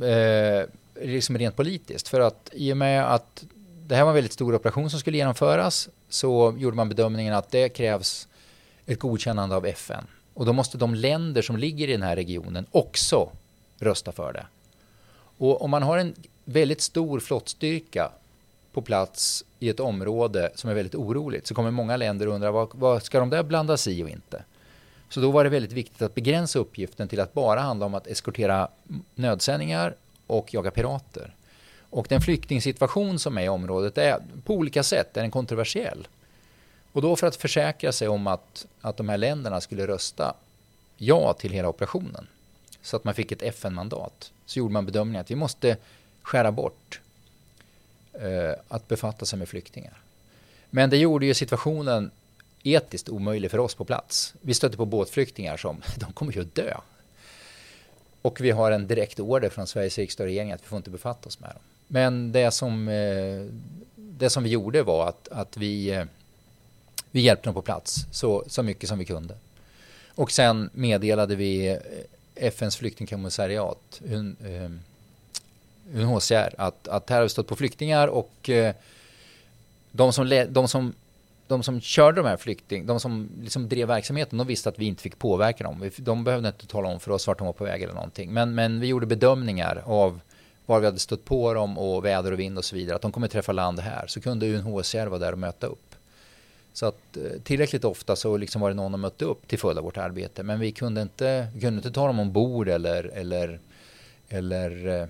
Eh, 0.07 0.66
liksom 1.07 1.38
rent 1.38 1.56
politiskt. 1.56 2.07
För 2.07 2.20
att 2.20 2.49
i 2.53 2.74
och 2.74 2.78
med 2.78 3.14
att 3.14 3.44
det 3.88 3.95
här 3.95 4.03
var 4.03 4.10
en 4.10 4.16
väldigt 4.16 4.34
stor 4.34 4.56
operation 4.56 4.90
som 4.90 4.99
skulle 4.99 5.18
genomföras 5.18 5.90
så 6.10 6.56
gjorde 6.57 6.76
man 6.76 6.90
bedömningen 6.90 7.34
att 7.34 7.52
det 7.52 7.70
krävs 7.70 8.28
ett 8.86 8.99
godkännande 8.99 9.56
av 9.56 9.66
FN. 9.66 10.03
Och 10.34 10.45
då 10.45 10.53
måste 10.53 10.78
de 10.78 10.95
länder 10.95 11.41
som 11.41 11.57
ligger 11.57 11.88
i 11.88 11.91
den 11.91 12.02
här 12.02 12.16
regionen 12.16 12.66
också 12.72 13.30
rösta 13.80 14.11
för 14.11 14.34
det. 14.34 14.45
Och 15.38 15.61
om 15.61 15.72
man 15.72 15.84
har 15.84 15.98
en 15.98 16.14
väldigt 16.45 16.82
stor 16.82 17.20
flottstyrka 17.20 18.11
på 18.74 18.82
plats 18.82 19.44
i 19.60 19.70
ett 19.70 19.80
område 19.80 20.52
som 20.56 20.70
är 20.70 20.74
väldigt 20.74 20.95
oroligt 20.95 21.48
så 21.48 21.56
kommer 21.56 21.72
många 21.72 21.98
länder 21.98 22.28
undra 22.28 22.52
vad, 22.52 22.70
vad 22.72 23.03
ska 23.03 23.20
de 23.20 23.30
där 23.30 23.44
blanda 23.44 23.78
sig 23.78 23.99
i 23.99 24.03
och 24.03 24.10
inte? 24.10 24.44
Så 25.10 25.19
då 25.19 25.31
var 25.31 25.44
det 25.44 25.49
väldigt 25.49 25.72
viktigt 25.72 26.02
att 26.02 26.15
begränsa 26.15 26.60
uppgiften 26.60 27.07
till 27.07 27.19
att 27.19 27.34
bara 27.34 27.60
handla 27.60 27.86
om 27.86 27.94
att 27.94 28.07
eskortera 28.07 28.68
nödsändningar 29.15 29.95
och 30.27 30.53
jaga 30.53 30.72
pirater. 30.72 31.34
Och 31.90 32.06
den 32.10 32.22
flyktingsituation 32.22 33.19
som 33.19 33.38
är 33.38 33.44
i 33.44 33.49
området 33.49 33.98
är 33.98 34.19
på 34.45 34.53
olika 34.53 34.84
sätt 34.84 35.18
är 35.18 35.22
den 35.22 35.31
kontroversiell. 35.31 36.07
Och 36.91 37.02
då 37.02 37.15
för 37.15 37.27
att 37.27 37.36
försäkra 37.36 37.91
sig 37.91 38.07
om 38.07 38.27
att, 38.27 38.65
att 38.81 38.98
de 38.98 39.10
här 39.10 39.18
länderna 39.18 39.61
skulle 39.61 39.88
rösta 39.88 40.34
ja 40.98 41.34
till 41.34 41.52
hela 41.52 41.69
operationen 41.69 42.27
så 42.81 42.95
att 42.95 43.03
man 43.03 43.14
fick 43.14 43.31
ett 43.31 43.41
FN-mandat 43.41 44.31
så 44.45 44.60
gjorde 44.60 44.73
man 44.73 44.86
bedömningen 44.86 45.22
att 45.22 45.31
vi 45.31 45.36
måste 45.36 45.77
skära 46.22 46.52
bort 46.52 46.99
eh, 48.14 48.53
att 48.68 48.88
befatta 48.88 49.26
sig 49.26 49.40
med 49.40 49.49
flyktingar. 49.49 50.02
Men 50.69 50.90
det 50.90 50.98
gjorde 50.98 51.26
ju 51.26 51.34
situationen 51.34 52.11
etiskt 52.64 53.10
omöjlig 53.10 53.52
för 53.52 53.57
oss 53.57 53.76
på 53.76 53.86
plats. 53.86 54.34
Vi 54.41 54.53
stötte 54.53 54.77
på 54.77 54.86
båtflyktingar 54.86 55.57
som, 55.57 55.81
de 55.98 56.14
kommer 56.14 56.34
ju 56.34 56.41
att 56.41 56.56
dö. 56.56 56.73
Och 58.22 58.41
vi 58.41 58.52
har 58.52 58.72
en 58.72 58.88
direkt 58.88 59.19
order 59.19 59.49
från 59.49 59.68
Sveriges 59.68 59.98
riksdag 59.98 60.23
och 60.23 60.27
regering 60.27 60.52
att 60.52 60.61
vi 60.61 60.68
får 60.68 60.77
inte 60.77 60.90
befatta 60.90 61.27
oss 61.27 61.40
med 61.40 61.49
dem. 61.49 61.61
Men 61.88 62.31
det 62.31 62.52
som, 62.52 62.88
eh, 62.88 63.45
det 63.95 64.30
som 64.30 64.44
vi 64.44 64.49
gjorde 64.49 64.84
var 64.84 65.07
att, 65.07 65.27
att 65.27 65.57
vi, 65.57 65.90
eh, 65.90 66.06
vi 67.11 67.22
hjälpte 67.22 67.48
dem 67.48 67.53
på 67.53 67.61
plats 67.61 68.06
så, 68.11 68.44
så 68.48 68.64
mycket 68.64 68.90
som 68.90 68.99
vi 68.99 69.06
kunde. 69.06 69.36
Och 70.15 70.31
sen 70.31 70.69
meddelade 70.73 71.36
vi 71.36 71.68
eh, 71.68 71.77
FNs 72.36 72.77
flyktingkommissariat, 72.77 74.02
UNHCR, 75.94 76.56
att, 76.57 76.88
att 76.88 77.10
här 77.10 77.18
har 77.18 77.23
vi 77.23 77.30
stött 77.30 77.48
på 77.48 77.56
flyktingar 77.56 78.07
och 78.07 78.49
de 79.91 80.14
som, 80.14 80.45
de 80.49 80.68
som 80.68 80.94
de 81.50 81.64
som 81.64 81.82
körde 81.82 82.22
de 82.22 82.28
här 82.28 82.38
flykting, 82.38 82.86
de 82.86 83.00
som 83.00 83.30
liksom 83.42 83.70
drev 83.70 83.88
verksamheten, 83.88 84.38
de 84.38 84.48
visste 84.48 84.70
att 84.70 84.80
vi 84.80 84.86
inte 84.86 85.04
fick 85.04 85.20
påverka 85.20 85.64
dem. 85.64 85.92
De 85.98 86.24
behövde 86.24 86.48
inte 86.48 86.68
tala 86.68 86.88
om 86.88 87.00
för 87.00 87.12
oss 87.12 87.28
vart 87.28 87.38
de 87.38 87.46
var 87.48 87.54
på 87.54 87.64
väg 87.64 87.84
eller 87.84 87.94
någonting. 87.94 88.34
Men, 88.34 88.56
men 88.56 88.80
vi 88.80 88.88
gjorde 88.88 89.06
bedömningar 89.06 89.84
av 89.86 90.20
var 90.66 90.80
vi 90.80 90.86
hade 90.86 91.00
stött 91.00 91.26
på 91.26 91.54
dem 91.54 91.78
och 91.78 92.06
väder 92.06 92.32
och 92.32 92.40
vind 92.40 92.58
och 92.58 92.66
så 92.66 92.76
vidare. 92.76 92.96
Att 92.96 93.02
de 93.02 93.12
kommer 93.12 93.28
träffa 93.28 93.52
land 93.52 93.80
här. 93.80 94.08
Så 94.08 94.22
kunde 94.22 94.56
UNHCR 94.56 95.08
vara 95.08 95.20
där 95.20 95.32
och 95.32 95.40
möta 95.40 95.68
upp. 95.68 95.96
Så 96.74 96.86
att 96.86 97.18
eh, 97.18 97.42
tillräckligt 97.44 97.86
ofta 97.86 98.16
så 98.16 98.38
liksom 98.38 98.62
var 98.62 98.70
det 98.70 98.76
någon 98.76 98.92
som 98.92 99.02
mötte 99.02 99.26
upp 99.26 99.48
till 99.48 99.60
följd 99.60 99.78
av 99.78 99.84
vårt 99.84 99.98
arbete. 99.98 100.44
Men 100.44 100.60
vi 100.60 100.72
kunde 100.72 101.02
inte, 101.02 101.48
vi 101.54 101.62
kunde 101.62 101.78
inte 101.78 101.92
ta 101.92 102.08
dem 102.08 102.20
ombord 102.20 102.70
eller, 102.70 103.04
eller, 103.04 103.60
eller 104.30 105.02
eh, 105.02 105.08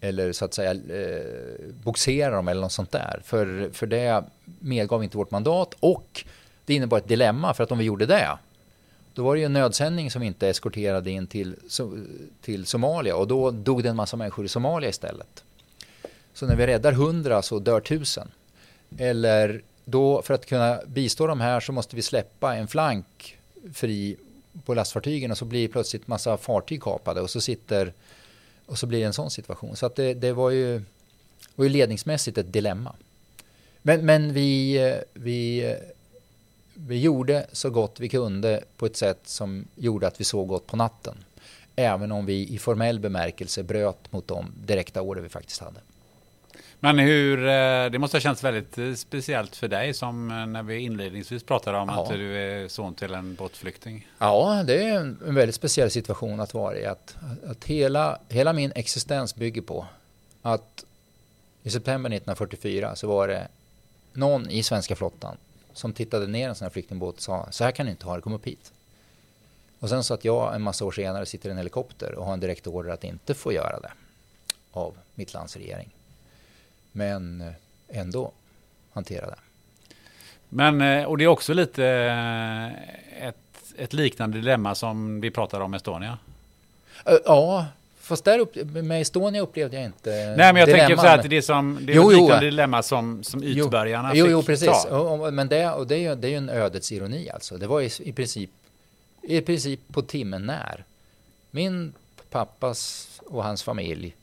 eller 0.00 0.32
så 0.32 0.44
att 0.44 0.54
säga 0.54 0.70
eh, 0.70 1.74
boxera 1.82 2.36
dem 2.36 2.48
eller 2.48 2.60
något 2.60 2.72
sånt 2.72 2.92
där. 2.92 3.20
För, 3.24 3.70
för 3.72 3.86
det 3.86 4.24
medgav 4.44 5.04
inte 5.04 5.16
vårt 5.16 5.30
mandat 5.30 5.74
och 5.80 6.24
det 6.64 6.74
innebar 6.74 6.98
ett 6.98 7.08
dilemma 7.08 7.54
för 7.54 7.64
att 7.64 7.72
om 7.72 7.78
vi 7.78 7.84
gjorde 7.84 8.06
det 8.06 8.38
då 9.16 9.22
var 9.22 9.34
det 9.34 9.40
ju 9.40 9.46
en 9.46 9.52
nödsändning 9.52 10.10
som 10.10 10.22
inte 10.22 10.48
eskorterade 10.48 11.10
in 11.10 11.26
till, 11.26 11.56
till 12.40 12.66
Somalia 12.66 13.16
och 13.16 13.28
då 13.28 13.50
dog 13.50 13.82
det 13.82 13.88
en 13.88 13.96
massa 13.96 14.16
människor 14.16 14.44
i 14.44 14.48
Somalia 14.48 14.90
istället. 14.90 15.44
Så 16.34 16.46
när 16.46 16.56
vi 16.56 16.66
räddar 16.66 16.92
hundra 16.92 17.42
så 17.42 17.58
dör 17.58 17.80
tusen. 17.80 18.28
Eller 18.98 19.62
då 19.84 20.22
för 20.22 20.34
att 20.34 20.46
kunna 20.46 20.80
bistå 20.86 21.26
de 21.26 21.40
här 21.40 21.60
så 21.60 21.72
måste 21.72 21.96
vi 21.96 22.02
släppa 22.02 22.54
en 22.54 22.68
flank 22.68 23.38
fri 23.74 24.16
på 24.64 24.74
lastfartygen 24.74 25.30
och 25.30 25.38
så 25.38 25.44
blir 25.44 25.68
plötsligt 25.68 26.06
massa 26.06 26.36
fartyg 26.36 26.82
kapade 26.82 27.20
och 27.20 27.30
så 27.30 27.40
sitter 27.40 27.92
och 28.66 28.78
så 28.78 28.86
blir 28.86 28.98
det 28.98 29.06
en 29.06 29.12
sån 29.12 29.30
situation. 29.30 29.76
Så 29.76 29.86
att 29.86 29.96
det, 29.96 30.14
det 30.14 30.32
var, 30.32 30.50
ju, 30.50 30.82
var 31.54 31.64
ju 31.64 31.68
ledningsmässigt 31.68 32.38
ett 32.38 32.52
dilemma. 32.52 32.94
Men, 33.82 34.06
men 34.06 34.32
vi, 34.32 34.78
vi, 35.12 35.76
vi 36.74 37.00
gjorde 37.00 37.46
så 37.52 37.70
gott 37.70 38.00
vi 38.00 38.08
kunde 38.08 38.64
på 38.76 38.86
ett 38.86 38.96
sätt 38.96 39.20
som 39.24 39.64
gjorde 39.74 40.06
att 40.06 40.20
vi 40.20 40.24
sov 40.24 40.46
gott 40.46 40.66
på 40.66 40.76
natten. 40.76 41.16
Även 41.76 42.12
om 42.12 42.26
vi 42.26 42.48
i 42.48 42.58
formell 42.58 43.00
bemärkelse 43.00 43.62
bröt 43.62 44.12
mot 44.12 44.28
de 44.28 44.52
direkta 44.64 45.02
order 45.02 45.22
vi 45.22 45.28
faktiskt 45.28 45.60
hade. 45.60 45.80
Men 46.80 46.98
hur, 46.98 47.38
eh, 47.38 47.90
det 47.90 47.98
måste 47.98 48.16
ha 48.16 48.20
känts 48.20 48.44
väldigt 48.44 48.78
eh, 48.78 48.94
speciellt 48.94 49.56
för 49.56 49.68
dig 49.68 49.94
som 49.94 50.30
eh, 50.30 50.46
när 50.46 50.62
vi 50.62 50.78
inledningsvis 50.78 51.42
pratade 51.42 51.78
om 51.78 51.88
ja. 51.88 52.02
att 52.02 52.08
du 52.08 52.36
är 52.36 52.68
son 52.68 52.94
till 52.94 53.14
en 53.14 53.34
båtflykting. 53.34 54.08
Ja, 54.18 54.62
det 54.66 54.84
är 54.84 54.96
en 54.96 55.34
väldigt 55.34 55.54
speciell 55.54 55.90
situation 55.90 56.40
att 56.40 56.54
vara 56.54 56.78
i. 56.78 56.86
Att, 56.86 57.16
att 57.46 57.64
hela, 57.64 58.18
hela 58.28 58.52
min 58.52 58.72
existens 58.74 59.34
bygger 59.34 59.62
på 59.62 59.86
att 60.42 60.84
i 61.62 61.70
september 61.70 62.10
1944 62.10 62.96
så 62.96 63.08
var 63.08 63.28
det 63.28 63.48
någon 64.12 64.50
i 64.50 64.62
svenska 64.62 64.96
flottan 64.96 65.36
som 65.72 65.92
tittade 65.92 66.26
ner 66.26 66.48
en 66.48 66.54
sån 66.54 66.64
här 66.64 66.70
flyktingbåt 66.70 67.16
och 67.16 67.22
sa 67.22 67.48
så 67.50 67.64
här 67.64 67.70
kan 67.70 67.86
ni 67.86 67.92
inte 67.92 68.06
ha 68.06 68.16
det, 68.16 68.22
kom 68.22 68.32
upp 68.32 68.46
hit. 68.46 68.72
Och 69.78 69.88
sen 69.88 70.04
så 70.04 70.14
att 70.14 70.24
jag 70.24 70.54
en 70.54 70.62
massa 70.62 70.84
år 70.84 70.92
senare 70.92 71.26
sitter 71.26 71.48
i 71.48 71.52
en 71.52 71.58
helikopter 71.58 72.14
och 72.14 72.26
har 72.26 72.32
en 72.32 72.40
direkt 72.40 72.66
order 72.66 72.90
att 72.90 73.04
inte 73.04 73.34
få 73.34 73.52
göra 73.52 73.80
det 73.80 73.92
av 74.72 74.94
mitt 75.14 75.34
lands 75.34 75.56
regering. 75.56 75.95
Men 76.96 77.40
eh, 77.40 78.00
ändå 78.00 78.32
hantera 78.92 79.26
det. 79.26 79.36
Men, 80.48 80.80
eh, 80.80 81.04
och 81.04 81.18
det 81.18 81.24
är 81.24 81.28
också 81.28 81.54
lite 81.54 81.86
eh, 81.86 83.28
ett, 83.28 83.36
ett 83.76 83.92
liknande 83.92 84.38
dilemma 84.38 84.74
som 84.74 85.20
vi 85.20 85.30
pratade 85.30 85.64
om 85.64 85.74
Estonia. 85.74 86.18
Ja, 87.24 87.66
fast 88.00 88.24
där 88.24 88.38
upp, 88.38 88.54
med 88.64 89.00
Estonia 89.00 89.42
upplevde 89.42 89.76
jag 89.76 89.84
inte 89.84 90.10
Nej, 90.10 90.52
men 90.52 90.56
jag 90.56 90.70
tänker 90.70 90.96
så 90.96 91.02
här 91.02 91.18
att 91.18 91.30
det 91.30 91.36
är, 91.36 91.40
som, 91.40 91.78
det 91.80 91.92
är 91.92 91.96
Jo, 91.96 92.10
ett 92.10 92.16
liknande 92.16 92.46
dilemma 92.46 92.82
som, 92.82 93.22
som 93.22 93.42
ytbergarna 93.42 94.14
jo, 94.14 94.24
fick 94.24 94.32
jo, 94.32 94.42
precis. 94.42 94.84
ta. 94.88 95.30
Men 95.30 95.48
det, 95.48 95.70
och 95.70 95.86
det, 95.86 95.94
är 95.94 95.98
ju, 96.10 96.14
det 96.14 96.28
är 96.28 96.30
ju 96.30 96.36
en 96.36 96.48
ödets 96.48 96.92
ironi 96.92 97.30
alltså. 97.30 97.58
Det 97.58 97.66
var 97.66 97.80
i, 97.80 97.90
i, 97.98 98.12
princip, 98.12 98.50
i 99.22 99.40
princip 99.40 99.80
på 99.92 100.02
timmen 100.02 100.46
när. 100.46 100.84
Min 101.50 101.92
pappas 102.30 103.08
och 103.26 103.44
hans 103.44 103.62
familj 103.62 104.14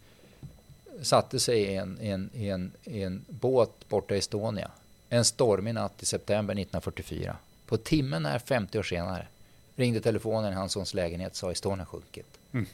satte 1.03 1.39
sig 1.39 1.59
i 1.59 1.75
en, 1.75 1.99
en, 2.01 2.29
en, 2.33 2.71
en 2.83 3.25
båt 3.29 3.89
borta 3.89 4.15
i 4.15 4.17
Estonia. 4.17 4.71
En 5.09 5.25
stormig 5.25 5.73
natt 5.73 6.03
i 6.03 6.05
september 6.05 6.53
1944. 6.53 7.35
På 7.65 7.77
timmen 7.77 8.23
när, 8.23 8.39
50 8.39 8.79
år 8.79 8.83
senare, 8.83 9.27
ringde 9.75 10.01
telefonen 10.01 10.53
i 10.53 10.55
hans 10.55 10.71
sons 10.71 10.93
lägenhet 10.93 11.35
sa 11.35 11.51
Estonia 11.51 11.85
sjunkit. 11.85 12.37
Mm. 12.51 12.65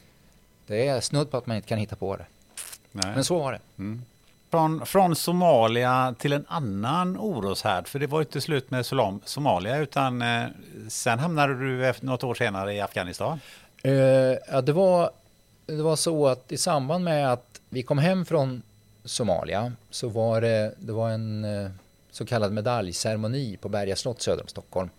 Det 0.66 0.88
är 0.88 1.00
snudd 1.00 1.30
på 1.30 1.36
att 1.36 1.46
man 1.46 1.56
inte 1.56 1.68
kan 1.68 1.78
hitta 1.78 1.96
på 1.96 2.16
det. 2.16 2.26
Nej. 2.92 3.14
Men 3.14 3.24
så 3.24 3.38
var 3.38 3.52
det. 3.52 3.60
Från, 4.50 4.86
från 4.86 5.16
Somalia 5.16 6.14
till 6.18 6.32
en 6.32 6.44
annan 6.48 7.16
oroshärd, 7.16 7.88
för 7.88 7.98
det 7.98 8.06
var 8.06 8.20
inte 8.20 8.40
slut 8.40 8.70
med 8.70 8.86
Solam, 8.86 9.20
Somalia, 9.24 9.76
utan 9.76 10.22
eh, 10.22 10.44
sen 10.88 11.18
hamnade 11.18 11.54
du 11.54 11.86
efter 11.86 12.06
något 12.06 12.24
år 12.24 12.34
senare 12.34 12.74
i 12.74 12.80
Afghanistan. 12.80 13.40
Eh, 13.82 13.92
ja, 13.92 14.60
det, 14.62 14.72
var, 14.72 15.10
det 15.76 15.82
var 15.82 15.96
så 15.96 16.26
att 16.26 16.52
i 16.52 16.56
samband 16.56 17.04
med 17.04 17.32
att 17.32 17.60
vi 17.68 17.82
kom 17.82 17.98
hem 17.98 18.24
från 18.24 18.62
Somalia 19.04 19.72
så 19.90 20.08
var 20.08 20.40
det, 20.40 20.74
det 20.78 20.92
var 20.92 21.10
en 21.10 21.44
eh, 21.44 21.70
så 22.10 22.26
kallad 22.26 22.52
medaljceremoni 22.52 23.56
på 23.56 23.68
Berga 23.68 23.96
slott 23.96 24.22
söder 24.22 24.42
om 24.42 24.48
Stockholm. 24.48 24.90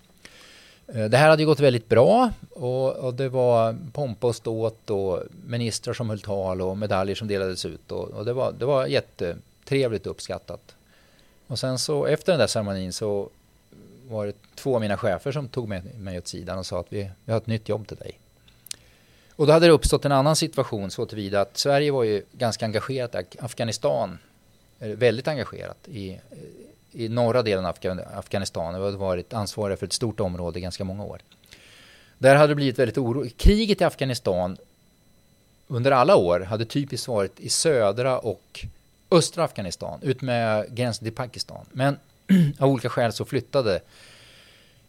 Eh, 0.88 1.06
det 1.06 1.18
här 1.18 1.30
hade 1.30 1.42
ju 1.42 1.48
gått 1.48 1.60
väldigt 1.60 1.90
bra 1.90 2.32
och, 2.50 2.96
och 2.96 3.14
det 3.14 3.30
var 3.30 3.78
pompa 3.94 4.28
och 4.28 4.36
ståt 4.36 4.90
och 4.90 5.24
ministrar 5.46 5.94
som 5.94 6.10
höll 6.10 6.22
tal 6.22 6.62
och 6.62 6.78
medaljer 6.78 7.16
som 7.16 7.28
delades 7.28 7.66
ut 7.66 7.92
och, 7.92 8.10
och 8.10 8.26
det, 8.26 8.34
var, 8.34 8.52
det 8.52 8.66
var 8.66 8.86
jättetrevligt 8.86 10.06
och 10.06 10.12
uppskattat. 10.12 10.76
Och 11.48 11.60
sen 11.60 11.80
så 11.80 12.06
efter 12.06 12.32
den 12.32 12.40
där 12.40 12.48
ceremonin 12.48 12.94
så 12.94 13.30
var 14.08 14.26
det 14.26 14.36
två 14.56 14.76
av 14.76 14.82
mina 14.82 14.98
chefer 14.98 15.32
som 15.32 15.48
tog 15.48 15.68
med 15.68 16.00
mig 16.00 16.18
åt 16.18 16.28
sidan 16.28 16.58
och 16.58 16.66
sa 16.66 16.80
att 16.80 16.94
vi, 16.94 17.12
vi 17.26 17.32
har 17.32 17.40
ett 17.40 17.48
nytt 17.48 17.70
jobb 17.70 17.88
till 17.88 17.98
dig. 17.98 18.21
Och 19.42 19.48
då 19.48 19.54
hade 19.54 19.68
det 19.68 19.72
uppstått 19.72 20.06
en 20.06 20.12
annan 20.12 20.36
situation 20.36 20.92
så 20.92 21.06
tillvida 21.06 21.42
att 21.42 21.58
Sverige 21.58 21.92
var 21.92 22.04
ju 22.04 22.24
ganska 22.32 22.66
engagerat 22.66 23.16
i 23.16 23.38
Afghanistan, 23.40 24.18
väldigt 24.80 25.28
engagerat 25.28 25.78
i, 25.88 26.20
i 26.92 27.10
norra 27.10 27.42
delen 27.42 27.66
av 27.66 27.76
Afghanistan 28.14 28.74
Vi 28.74 28.86
hade 28.86 28.98
varit 28.98 29.34
ansvariga 29.34 29.78
för 29.78 29.86
ett 29.86 29.94
stort 29.94 30.20
område 30.20 30.60
i 30.60 30.62
ganska 30.62 30.84
många 30.84 31.04
år. 31.04 31.22
Där 32.18 32.36
hade 32.36 32.48
det 32.48 32.56
blivit 32.56 32.80
väldigt 32.80 32.98
oro. 32.98 33.26
Kriget 33.38 33.82
i 33.82 33.84
Afghanistan 33.84 34.58
under 35.68 35.92
alla 35.92 36.16
år 36.16 36.40
hade 36.40 36.66
typiskt 36.66 37.08
varit 37.08 37.40
i 37.40 37.50
södra 37.50 38.20
och 38.20 38.66
östra 39.12 39.44
Afghanistan, 39.44 40.00
ut 40.02 40.22
med 40.22 40.76
gränsen 40.76 41.06
till 41.06 41.16
Pakistan. 41.16 41.66
Men 41.72 41.98
av 42.60 42.70
olika 42.70 42.90
skäl 42.90 43.14
så 43.14 43.26
flyttade 43.26 43.82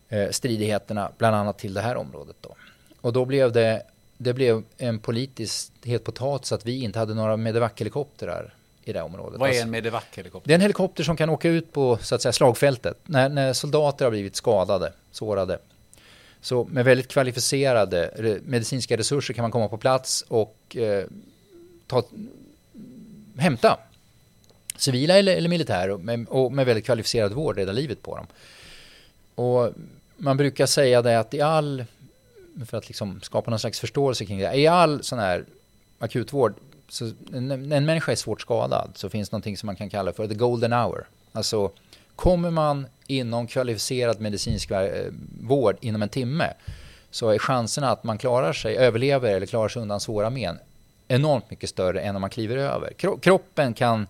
eh, 0.09 0.31
stridigheterna 0.31 1.11
bland 1.19 1.37
annat 1.37 1.59
till 1.59 1.74
det 1.74 1.81
här 1.81 1.97
området. 1.97 2.37
Då. 2.41 2.55
Och 3.01 3.12
då 3.12 3.24
blev 3.24 3.53
det, 3.53 3.83
det 4.23 4.35
blev 4.35 4.62
en 4.78 4.99
politisk 4.99 5.73
het 5.85 6.05
potatis 6.05 6.53
att 6.53 6.66
vi 6.66 6.82
inte 6.82 6.99
hade 6.99 7.15
några 7.15 7.36
Medevac-helikoptrar 7.36 8.55
i 8.85 8.93
det 8.93 9.03
området. 9.03 9.40
Vad 9.40 9.49
är 9.49 9.53
Alltså- 9.53 9.62
en 9.65 9.70
Medevac-helikopter? 9.70 10.49
det 10.49 10.53
är 10.53 10.55
en 10.55 10.61
helikopter 10.61 11.05
som 11.05 11.16
kan 11.16 11.31
åka 11.31 11.49
ut 11.49 11.73
på 11.73 11.99
så 12.03 12.15
att 12.15 12.23
säga, 12.23 12.32
slagfältet 12.32 12.99
när, 13.05 13.28
när 13.28 13.53
soldater 13.53 14.05
har 14.05 14.11
blivit 14.11 14.36
skadade, 14.36 14.93
sårade. 15.12 15.59
Så 16.40 16.65
med 16.65 16.85
väldigt 16.85 17.09
kvalificerade 17.09 18.40
medicinska 18.44 18.97
resurser 18.97 19.35
kan 19.35 19.43
man 19.43 19.51
komma 19.51 19.69
på 19.69 19.77
plats 19.78 20.24
och 20.28 20.77
eh, 20.77 21.05
ta, 21.86 22.03
hämta 23.36 23.78
civila 24.77 25.19
eller, 25.19 25.36
eller 25.36 25.49
militärer 25.49 25.97
med, 25.97 26.27
och 26.28 26.53
med 26.53 26.66
väldigt 26.66 26.85
kvalificerad 26.85 27.32
vård 27.32 27.57
rädda 27.57 27.73
livet 27.73 28.03
på 28.03 28.16
dem. 28.16 28.27
Och 29.35 29.73
man 30.16 30.36
brukar 30.36 30.66
säga 30.66 31.03
det 31.03 31.19
att 31.20 31.35
i 31.35 31.40
all, 31.40 31.85
för 32.66 32.79
att 32.79 32.89
liksom 32.89 33.20
skapa 33.20 33.51
någon 33.51 33.59
slags 33.59 33.81
förståelse 33.81 34.24
kring 34.24 34.39
det, 34.39 34.55
i 34.55 34.66
all 34.66 35.03
sån 35.03 35.19
här 35.19 35.45
akutvård, 35.99 36.55
så 36.89 37.12
när 37.31 37.77
en 37.77 37.87
människa 37.87 38.12
är 38.12 38.16
svårt 38.16 38.41
skadad 38.41 38.91
så 38.95 39.09
finns 39.09 39.33
någonting 39.33 39.57
som 39.57 39.66
man 39.66 39.77
kan 39.77 39.91
kalla 39.91 40.12
för 40.12 40.29
the 40.29 40.35
golden 40.35 40.73
hour. 40.73 41.07
Alltså 41.33 41.70
kommer 42.16 42.51
man 42.51 42.87
inom 43.07 43.47
kvalificerad 43.47 44.20
medicinsk 44.20 44.70
eh, 44.70 45.12
vård 45.41 45.77
inom 45.81 46.03
en 46.03 46.09
timme 46.09 46.55
så 47.11 47.29
är 47.29 47.39
chanserna 47.39 47.91
att 47.91 48.05
man 48.05 48.19
klarar 48.19 48.53
sig, 48.53 48.77
överlever 48.77 49.35
eller 49.35 49.47
klarar 49.47 49.69
sig 49.69 49.83
undan 49.83 50.01
svåra 50.01 50.31
men 50.31 50.59
enormt 51.09 51.51
mycket 51.51 51.70
större 51.70 52.01
än 52.01 52.16
om 52.16 52.20
man 52.20 52.31
kliver 52.31 52.57
över. 52.57 52.93
Kroppen 53.20 53.74
kan, 53.74 54.07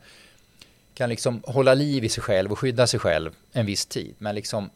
kan 0.94 1.08
liksom 1.08 1.42
hålla 1.46 1.74
liv 1.74 2.04
i 2.04 2.08
sig 2.08 2.22
själv 2.22 2.52
och 2.52 2.58
skydda 2.58 2.86
sig 2.86 3.00
själv 3.00 3.30
en 3.52 3.66
viss 3.66 3.86
tid 3.86 4.14
men 4.18 4.34
liksom 4.34 4.70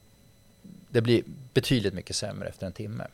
det 0.89 1.01
blir 1.01 1.23
betydligt 1.55 1.95
mycket 1.95 2.17
sämre 2.17 2.49
efter 2.49 2.67
en 2.67 2.73
timme. 2.73 3.05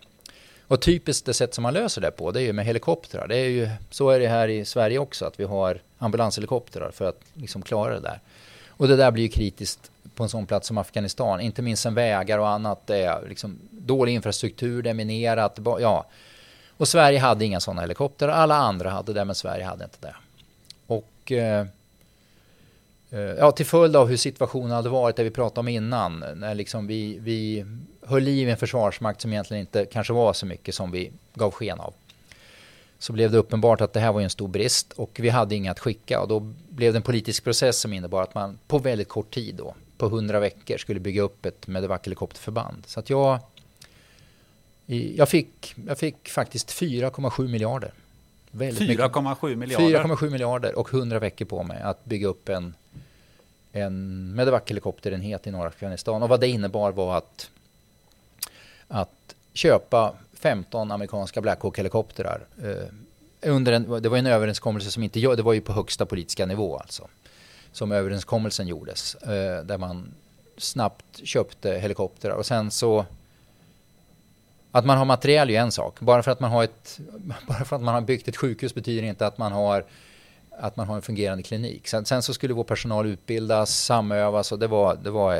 Och 0.73 0.81
typiskt 0.81 1.27
det 1.27 1.35
sätt 1.35 1.55
som 1.55 1.63
man 1.63 1.75
löser 1.75 2.01
det 2.01 2.11
på 2.11 2.31
det 2.31 2.41
är 2.41 2.45
ju 2.45 2.53
med 2.53 2.67
helikoptrar. 2.67 3.29
Det 3.29 3.37
är 3.37 3.49
ju, 3.49 3.69
så 3.91 4.11
är 4.11 4.21
det 4.21 4.29
här 4.29 4.49
i 4.49 4.65
Sverige 4.65 4.99
också 4.99 5.25
att 5.25 5.41
vi 5.41 5.45
har 5.45 5.81
ambulanshelikoptrar 5.99 6.91
för 6.91 7.09
att 7.09 7.21
liksom 7.35 7.63
klara 7.63 7.95
det 7.95 8.01
där. 8.01 8.21
Och 8.69 8.89
det 8.89 8.97
där 8.97 9.11
blir 9.11 9.23
ju 9.23 9.29
kritiskt 9.29 9.91
på 10.15 10.23
en 10.23 10.29
sån 10.29 10.47
plats 10.47 10.69
som 10.69 10.79
Afghanistan. 10.79 11.41
Inte 11.41 11.63
minst 11.63 11.83
sen 11.83 11.95
vägar 11.95 12.39
och 12.39 12.49
annat. 12.49 12.87
Det 12.87 12.97
är 12.97 13.29
liksom 13.29 13.59
dålig 13.71 14.15
infrastruktur, 14.15 14.83
det 14.83 14.91
är 14.91 14.95
minerat. 14.95 15.59
Ja. 15.65 16.07
Och 16.77 16.89
Sverige 16.89 17.19
hade 17.19 17.45
inga 17.45 17.61
sådana 17.61 17.81
helikoptrar. 17.81 18.29
Alla 18.29 18.57
andra 18.57 18.91
hade 18.91 19.13
det 19.13 19.25
men 19.25 19.35
Sverige 19.35 19.65
hade 19.65 19.85
inte 19.85 19.99
det. 20.01 20.15
Och 20.87 21.33
eh, 21.33 21.67
eh, 23.11 23.21
ja, 23.21 23.53
till 23.53 23.67
följd 23.67 23.97
av 23.97 24.09
hur 24.09 24.17
situationen 24.17 24.71
hade 24.71 24.89
varit, 24.89 25.17
det 25.17 25.25
vi 25.25 25.31
pratade 25.31 25.61
om 25.61 25.69
innan, 25.69 26.25
när 26.35 26.55
liksom 26.55 26.87
vi, 26.87 27.19
vi 27.19 27.65
höll 28.07 28.23
liv 28.23 28.49
i 28.49 28.51
en 28.51 28.57
försvarsmakt 28.57 29.21
som 29.21 29.33
egentligen 29.33 29.61
inte 29.61 29.85
kanske 29.85 30.13
var 30.13 30.33
så 30.33 30.47
mycket 30.47 30.75
som 30.75 30.91
vi 30.91 31.13
gav 31.35 31.51
sken 31.51 31.81
av. 31.81 31.95
Så 32.99 33.13
blev 33.13 33.31
det 33.31 33.39
uppenbart 33.39 33.81
att 33.81 33.93
det 33.93 34.01
här 34.01 34.13
var 34.13 34.21
en 34.21 34.31
stor 34.31 34.49
brist 34.49 34.93
och 34.93 35.11
vi 35.23 35.29
hade 35.29 35.55
inga 35.55 35.71
att 35.71 35.79
skicka 35.79 36.21
och 36.21 36.29
då 36.29 36.41
blev 36.69 36.93
det 36.93 36.99
en 36.99 37.03
politisk 37.03 37.45
process 37.45 37.79
som 37.79 37.93
innebar 37.93 38.23
att 38.23 38.35
man 38.35 38.59
på 38.67 38.79
väldigt 38.79 39.09
kort 39.09 39.35
tid 39.35 39.55
då, 39.55 39.75
på 39.97 40.07
100 40.07 40.41
veckor, 40.41 40.77
skulle 40.77 41.01
bygga 41.01 41.23
upp 41.23 41.47
ett 41.47 41.67
Medevac-helikopterförband. 41.67 42.83
Så 42.87 43.01
att 43.01 43.11
jag, 43.11 43.39
jag, 45.17 45.29
fick, 45.29 45.75
jag 45.87 45.99
fick 45.99 46.29
faktiskt 46.29 46.71
4,7 46.71 47.49
miljarder. 47.49 47.93
Väldigt 48.51 48.89
mycket. 48.89 49.05
4,7 49.13 49.57
miljarder. 49.57 50.05
4,7 50.05 50.31
miljarder 50.31 50.79
och 50.79 50.95
100 50.95 51.19
veckor 51.19 51.45
på 51.45 51.63
mig 51.63 51.83
att 51.83 52.05
bygga 52.05 52.29
upp 52.29 52.49
en, 52.49 52.75
en 53.73 54.35
Medevac-helikopterenhet 54.35 55.47
i 55.47 55.51
norra 55.51 55.69
Afghanistan. 55.69 56.23
Och 56.23 56.29
vad 56.29 56.41
det 56.41 56.49
innebar 56.49 56.93
var 56.93 57.17
att, 57.17 57.51
att 58.93 59.35
köpa 59.53 60.15
15 60.35 60.91
amerikanska 60.91 61.41
Black 61.41 61.61
Hawk-helikoptrar. 61.61 62.41
Eh, 62.63 63.51
under 63.51 63.73
en, 63.73 64.03
det 64.03 64.09
var 64.09 64.19
en 64.19 64.27
överenskommelse 64.27 64.91
som 64.91 65.03
inte 65.03 65.21
det 65.21 65.43
var 65.43 65.53
ju 65.53 65.61
på 65.61 65.73
högsta 65.73 66.07
politiska 66.07 66.47
nivå 66.47 66.79
alltså. 66.79 67.09
Som 67.73 67.93
överenskommelsen 67.93 68.69
gjordes. 68.69 69.15
Eh, 69.15 69.65
där 69.65 69.79
man 69.79 70.15
snabbt 70.57 71.21
köpte 71.25 71.71
helikoptrar 71.79 72.33
och 72.33 72.47
sen 72.47 72.71
så 72.71 73.07
att 74.71 74.85
man 74.85 74.99
har 74.99 75.05
material 75.05 75.49
är 75.49 75.53
ju 75.53 75.59
en 75.59 75.73
sak. 75.73 76.01
Bara 76.01 76.23
för 76.23 76.31
att 76.31 76.41
man 76.41 76.51
har 76.51 76.65
ett, 76.65 77.01
bara 77.49 77.65
för 77.65 77.77
att 77.77 77.83
man 77.83 77.95
har 77.95 78.01
byggt 78.01 78.29
ett 78.29 78.37
sjukhus 78.37 78.75
betyder 78.75 79.03
inte 79.03 79.27
att 79.27 79.39
man 79.39 79.53
har 79.53 79.85
att 80.59 80.77
man 80.77 80.87
har 80.87 80.97
en 80.97 81.03
fungerande 81.03 81.43
klinik. 81.43 81.89
Sen, 81.89 82.05
sen 82.05 82.23
så 82.23 82.35
skulle 82.35 82.55
vår 82.55 82.65
personal 82.65 83.07
utbildas, 83.07 83.85
samövas 83.85 84.53
och 84.53 84.59
det 84.59 84.67
var, 84.67 84.97
det 85.03 85.11
var, 85.11 85.35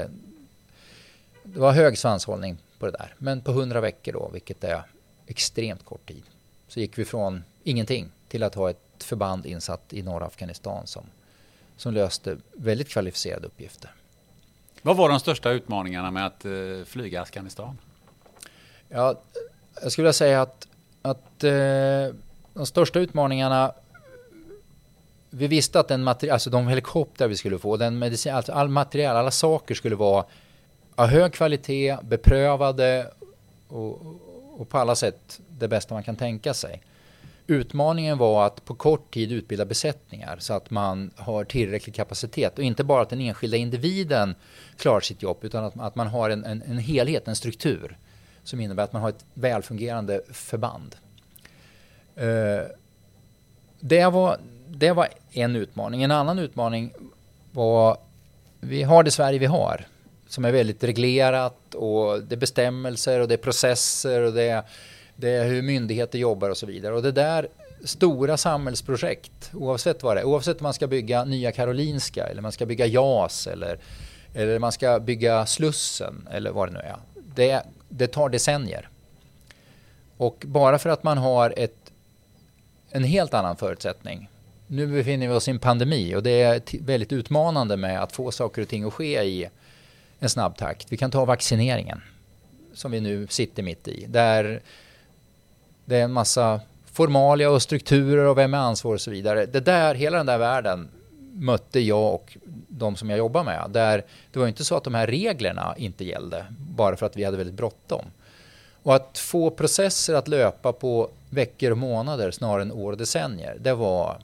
det 1.43 1.61
var 1.61 1.73
hög 1.73 1.99
svanshållning 1.99 2.59
på 2.83 2.87
det 2.87 2.99
där. 2.99 3.15
Men 3.19 3.41
på 3.41 3.51
100 3.51 3.81
veckor 3.81 4.13
då, 4.13 4.31
vilket 4.33 4.65
är 4.65 4.83
extremt 5.27 5.85
kort 5.85 6.09
tid, 6.09 6.23
så 6.69 6.81
gick 6.81 6.99
vi 6.99 7.05
från 7.05 7.45
ingenting 7.65 8.11
till 8.29 8.43
att 8.43 8.55
ha 8.55 8.71
ett 8.71 9.05
förband 9.05 9.47
insatt 9.47 9.93
i 9.93 10.03
norra 10.03 10.27
Afghanistan 10.27 10.87
som, 10.87 11.05
som 11.77 11.95
löste 11.95 12.37
väldigt 12.53 12.89
kvalificerade 12.89 13.47
uppgifter. 13.47 13.91
Vad 14.83 14.97
var 14.97 15.09
de 15.09 15.21
största 15.21 15.51
utmaningarna 15.51 16.11
med 16.11 16.27
att 16.27 16.45
eh, 16.45 16.85
flyga 16.85 17.23
Afghanistan? 17.23 17.79
Ja, 18.89 19.21
jag 19.83 19.93
skulle 19.93 20.03
vilja 20.03 20.13
säga 20.13 20.43
att, 20.43 20.69
att 21.03 21.45
eh, 21.45 22.15
de 22.55 22.67
största 22.67 22.99
utmaningarna 22.99 23.73
vi 25.31 25.47
visste 25.47 25.81
att 25.81 25.89
den 25.89 26.05
material, 26.05 26.33
alltså 26.33 26.51
de 26.51 26.69
helikoptrar 26.69 27.29
vi 27.29 27.37
skulle 27.37 27.59
få, 27.59 27.77
den 27.77 27.99
medicin, 27.99 28.35
alltså 28.35 28.53
all 28.53 28.69
material, 28.69 29.17
alla 29.17 29.31
saker 29.31 29.75
skulle 29.75 29.97
vara 29.97 30.25
av 30.95 31.07
hög 31.07 31.33
kvalitet, 31.33 31.97
beprövade 32.03 33.11
och, 33.69 34.01
och 34.61 34.69
på 34.69 34.79
alla 34.79 34.95
sätt 34.95 35.41
det 35.49 35.69
bästa 35.69 35.95
man 35.95 36.03
kan 36.03 36.17
tänka 36.17 36.55
sig. 36.55 36.83
Utmaningen 37.47 38.19
var 38.19 38.47
att 38.47 38.65
på 38.65 38.75
kort 38.75 39.15
tid 39.15 39.33
utbilda 39.33 39.65
besättningar 39.65 40.37
så 40.39 40.55
att 40.55 40.71
man 40.71 41.11
har 41.17 41.45
tillräcklig 41.45 41.95
kapacitet 41.95 42.59
och 42.59 42.65
inte 42.65 42.85
bara 42.85 43.03
att 43.03 43.11
den 43.11 43.21
enskilda 43.21 43.57
individen 43.57 44.35
klarar 44.77 45.01
sitt 45.01 45.23
jobb 45.23 45.39
utan 45.41 45.65
att, 45.65 45.81
att 45.81 45.95
man 45.95 46.07
har 46.07 46.31
en, 46.31 46.45
en, 46.45 46.63
en 46.63 46.79
helhet, 46.79 47.29
en 47.29 47.37
struktur 47.37 47.97
som 48.45 48.61
innebär 48.61 48.83
att 48.83 48.93
man 48.93 49.03
har 49.03 49.09
ett 49.09 49.25
välfungerande 49.35 50.23
förband. 50.33 50.97
Uh, 52.21 52.63
det, 53.81 54.07
var, 54.07 54.39
det 54.69 54.93
var 54.93 55.09
en 55.33 55.57
utmaning. 55.57 56.03
En 56.03 56.11
annan 56.11 56.39
utmaning 56.39 56.93
var 57.53 57.97
vi 58.61 58.83
har 58.83 59.03
det 59.03 59.11
Sverige 59.11 59.39
vi 59.39 59.47
har 59.47 59.87
som 60.33 60.45
är 60.45 60.53
väldigt 60.53 60.85
reglerat 60.85 61.75
och 61.75 62.23
det 62.23 62.35
är 62.35 62.37
bestämmelser 62.37 63.21
och 63.21 63.29
det 63.29 63.35
är 63.35 63.39
processer 63.39 64.23
och 64.23 64.33
det 64.33 64.43
är 64.43 64.63
det 65.17 65.31
är 65.31 65.49
hur 65.49 65.63
myndigheter 65.63 66.19
jobbar 66.19 66.51
och 66.51 66.57
så 66.57 66.67
vidare. 66.67 66.95
Och 66.95 67.03
det 67.03 67.13
där 67.13 67.49
stora 67.85 68.37
samhällsprojekt, 68.37 69.51
oavsett 69.55 70.03
vad 70.03 70.17
det 70.17 70.21
är, 70.21 70.25
oavsett 70.25 70.61
om 70.61 70.63
man 70.63 70.75
ska 70.75 70.87
bygga 70.87 71.25
Nya 71.25 71.53
Karolinska 71.53 72.27
eller 72.27 72.43
man 72.43 72.53
ska 72.53 72.67
bygga 72.67 72.87
JAS 72.87 73.47
eller, 73.47 73.79
eller 74.35 74.59
man 74.59 74.73
ska 74.73 75.01
bygga 75.01 75.47
Slussen 75.47 76.29
eller 76.31 76.51
vad 76.51 76.69
det 76.69 76.73
nu 76.73 76.81
är. 76.81 76.97
Det, 77.35 77.63
det 77.89 78.07
tar 78.07 78.29
decennier. 78.29 78.89
Och 80.17 80.45
bara 80.47 80.79
för 80.79 80.91
att 80.91 81.03
man 81.03 81.19
har 81.19 81.55
ett, 81.57 81.93
en 82.91 83.05
helt 83.05 83.35
annan 83.35 83.57
förutsättning. 83.57 84.29
Nu 84.67 84.87
befinner 84.87 85.29
vi 85.29 85.35
oss 85.35 85.49
i 85.49 85.51
en 85.51 85.59
pandemi 85.59 86.15
och 86.15 86.23
det 86.23 86.43
är 86.43 86.63
väldigt 86.81 87.13
utmanande 87.13 87.77
med 87.77 88.03
att 88.03 88.13
få 88.13 88.31
saker 88.31 88.63
och 88.63 88.69
ting 88.69 88.85
att 88.85 88.95
ske 88.95 89.23
i 89.23 89.49
en 90.23 90.29
snabb 90.29 90.57
takt. 90.57 90.93
Vi 90.93 90.97
kan 90.97 91.11
ta 91.11 91.25
vaccineringen 91.25 92.01
som 92.75 92.91
vi 92.91 93.01
nu 93.01 93.27
sitter 93.27 93.63
mitt 93.63 93.89
i. 93.89 94.07
Där 94.09 94.63
det 95.85 95.97
är 95.97 96.05
en 96.05 96.13
massa 96.13 96.61
formalia 96.93 97.51
och 97.51 97.63
strukturer 97.63 98.25
och 98.25 98.39
vem 98.39 98.55
är 98.55 98.59
ansvarig 98.59 98.95
och 98.95 99.01
så 99.01 99.11
vidare. 99.11 99.47
Det 99.47 99.61
där, 99.61 99.95
hela 99.95 100.17
den 100.17 100.27
där 100.27 100.39
världen 100.39 100.89
mötte 101.33 101.81
jag 101.81 102.15
och 102.15 102.37
de 102.69 102.97
som 102.97 103.11
jag 103.11 103.19
jobbar 103.19 103.45
med. 103.45 103.71
Där 103.71 104.05
det 104.33 104.39
var 104.39 104.49
inte 104.49 104.65
så 104.65 104.77
att 104.77 104.85
de 104.85 104.95
här 104.95 105.07
reglerna 105.07 105.75
inte 105.77 106.05
gällde 106.05 106.47
bara 106.59 106.97
för 106.97 107.07
att 107.07 107.17
vi 107.17 107.25
hade 107.25 107.37
väldigt 107.37 107.57
bråttom. 107.57 108.05
Och 108.83 108.95
att 108.95 109.19
få 109.19 109.51
processer 109.51 110.15
att 110.15 110.29
löpa 110.29 110.73
på 110.73 111.11
veckor 111.31 111.71
och 111.71 111.79
månader 111.79 112.31
snarare 112.31 112.63
än 112.63 112.73
år 112.73 112.93
och 112.93 112.99
decennier, 112.99 113.57
det 113.61 113.75
var, 113.75 114.19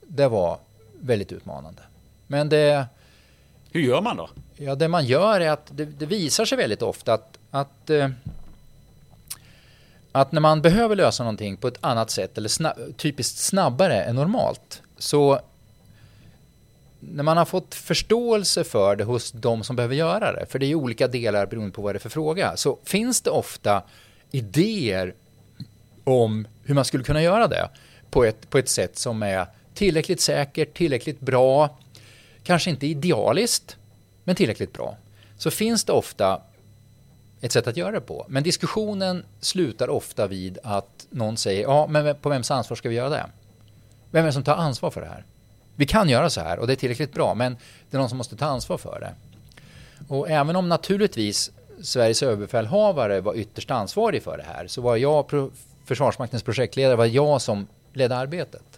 det 0.00 0.28
var 0.28 0.58
väldigt 1.00 1.32
utmanande. 1.32 1.82
Men 2.26 2.48
det... 2.48 2.86
Hur 3.72 3.80
gör 3.80 4.00
man 4.00 4.16
då? 4.16 4.28
Ja, 4.56 4.74
det 4.74 4.88
man 4.88 5.06
gör 5.06 5.40
är 5.40 5.50
att 5.50 5.70
det, 5.70 5.84
det 5.84 6.06
visar 6.06 6.44
sig 6.44 6.58
väldigt 6.58 6.82
ofta 6.82 7.14
att, 7.14 7.38
att 7.50 7.90
eh, 7.90 8.08
att 10.12 10.32
när 10.32 10.40
man 10.40 10.62
behöver 10.62 10.96
lösa 10.96 11.22
någonting 11.22 11.56
på 11.56 11.68
ett 11.68 11.78
annat 11.80 12.10
sätt 12.10 12.38
eller 12.38 12.48
snabb, 12.48 12.76
typiskt 12.96 13.38
snabbare 13.38 14.02
än 14.02 14.16
normalt 14.16 14.82
så 14.98 15.40
när 17.00 17.22
man 17.22 17.36
har 17.36 17.44
fått 17.44 17.74
förståelse 17.74 18.64
för 18.64 18.96
det 18.96 19.04
hos 19.04 19.32
de 19.32 19.64
som 19.64 19.76
behöver 19.76 19.94
göra 19.94 20.32
det, 20.32 20.46
för 20.46 20.58
det 20.58 20.66
är 20.66 20.68
ju 20.68 20.74
olika 20.74 21.08
delar 21.08 21.46
beroende 21.46 21.72
på 21.72 21.82
vad 21.82 21.94
det 21.94 21.96
är 21.96 22.00
för 22.00 22.08
fråga, 22.08 22.56
så 22.56 22.78
finns 22.84 23.20
det 23.20 23.30
ofta 23.30 23.82
idéer 24.30 25.14
om 26.04 26.46
hur 26.64 26.74
man 26.74 26.84
skulle 26.84 27.04
kunna 27.04 27.22
göra 27.22 27.48
det 27.48 27.68
på 28.10 28.24
ett, 28.24 28.50
på 28.50 28.58
ett 28.58 28.68
sätt 28.68 28.98
som 28.98 29.22
är 29.22 29.46
tillräckligt 29.74 30.20
säkert, 30.20 30.76
tillräckligt 30.76 31.20
bra, 31.20 31.78
kanske 32.42 32.70
inte 32.70 32.86
idealiskt, 32.86 33.76
men 34.24 34.36
tillräckligt 34.36 34.72
bra. 34.72 34.96
Så 35.38 35.50
finns 35.50 35.84
det 35.84 35.92
ofta 35.92 36.40
ett 37.40 37.52
sätt 37.52 37.66
att 37.66 37.76
göra 37.76 37.90
det 37.90 38.00
på. 38.00 38.26
Men 38.28 38.42
diskussionen 38.42 39.24
slutar 39.40 39.88
ofta 39.88 40.26
vid 40.26 40.58
att 40.62 41.06
någon 41.10 41.36
säger 41.36 41.62
ja, 41.62 41.86
men 41.86 42.16
på 42.16 42.28
vems 42.28 42.50
ansvar 42.50 42.76
ska 42.76 42.88
vi 42.88 42.94
göra 42.94 43.08
det? 43.08 43.26
Vem 44.10 44.22
är 44.22 44.26
det 44.26 44.32
som 44.32 44.44
tar 44.44 44.56
ansvar 44.56 44.90
för 44.90 45.00
det 45.00 45.06
här? 45.06 45.24
Vi 45.76 45.86
kan 45.86 46.08
göra 46.08 46.30
så 46.30 46.40
här 46.40 46.58
och 46.58 46.66
det 46.66 46.72
är 46.72 46.76
tillräckligt 46.76 47.12
bra, 47.12 47.34
men 47.34 47.56
det 47.90 47.96
är 47.96 47.98
någon 47.98 48.08
som 48.08 48.18
måste 48.18 48.36
ta 48.36 48.46
ansvar 48.46 48.78
för 48.78 49.00
det. 49.00 49.14
Och 50.08 50.30
även 50.30 50.56
om 50.56 50.68
naturligtvis 50.68 51.50
Sveriges 51.82 52.22
överbefälhavare 52.22 53.20
var 53.20 53.34
ytterst 53.34 53.70
ansvarig 53.70 54.22
för 54.22 54.36
det 54.36 54.44
här 54.44 54.66
så 54.66 54.80
var 54.80 54.96
jag 54.96 55.50
Försvarsmaktens 55.84 56.42
projektledare, 56.42 56.96
var 56.96 57.06
jag 57.06 57.42
som 57.42 57.66
ledde 57.92 58.16
arbetet. 58.16 58.73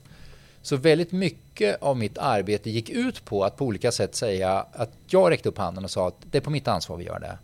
Så 0.67 0.77
väldigt 0.77 1.13
mycket 1.13 1.83
av 1.83 1.97
mitt 1.97 2.19
arbete 2.19 2.71
gick 2.71 2.91
ut 2.91 3.25
på 3.25 3.45
att 3.45 3.57
på 3.57 3.65
olika 3.65 3.93
sätt 3.93 4.15
säga 4.15 4.67
att 4.73 4.91
jag 5.07 5.31
räckte 5.31 5.49
upp 5.49 5.59
handen 5.59 5.85
och 5.85 5.91
sa 5.91 6.09
att 6.09 6.15
det 6.31 6.39
är 6.39 6.43
på 6.43 6.51
mitt 6.51 6.69
ansvar 6.69 6.97
vi 6.97 7.05
gör 7.05 7.19
det. 7.19 7.39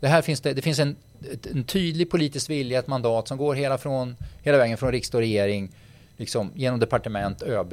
Det 0.00 0.08
här 0.08 0.22
finns 0.22 0.40
det, 0.40 0.52
det 0.52 0.62
finns 0.62 0.78
en, 0.78 0.96
en 1.52 1.64
tydlig 1.64 2.10
politisk 2.10 2.50
vilja, 2.50 2.78
ett 2.78 2.86
mandat 2.86 3.28
som 3.28 3.38
går 3.38 3.54
hela, 3.54 3.78
från, 3.78 4.16
hela 4.42 4.58
vägen 4.58 4.76
från 4.76 4.92
riksdag 4.92 5.18
och 5.18 5.22
regering, 5.22 5.72
liksom, 6.16 6.52
genom 6.54 6.80
departement, 6.80 7.42
ÖB, 7.42 7.72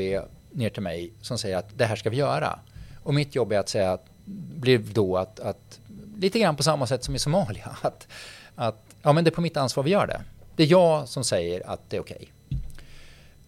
ner 0.51 0.69
till 0.69 0.83
mig, 0.83 1.11
som 1.21 1.37
säger 1.37 1.57
att 1.57 1.77
det 1.77 1.85
här 1.85 1.95
ska 1.95 2.09
vi 2.09 2.17
göra. 2.17 2.59
Och 3.03 3.13
mitt 3.13 3.35
jobb 3.35 3.51
är 3.51 3.59
att 3.59 3.69
säga, 3.69 3.91
att, 3.91 4.05
blir 4.55 4.77
då 4.77 5.17
att, 5.17 5.39
att 5.39 5.79
lite 6.17 6.39
grann 6.39 6.55
på 6.55 6.63
samma 6.63 6.87
sätt 6.87 7.03
som 7.03 7.15
i 7.15 7.19
Somalia, 7.19 7.77
att, 7.81 8.07
att 8.55 8.83
ja, 9.01 9.13
men 9.13 9.23
det 9.23 9.29
är 9.29 9.35
på 9.35 9.41
mitt 9.41 9.57
ansvar 9.57 9.83
vi 9.83 9.91
gör 9.91 10.07
det. 10.07 10.21
Det 10.55 10.63
är 10.63 10.67
jag 10.67 11.07
som 11.07 11.23
säger 11.23 11.69
att 11.69 11.89
det 11.89 11.97
är 11.97 12.01
okej. 12.01 12.15
Okay. 12.15 12.29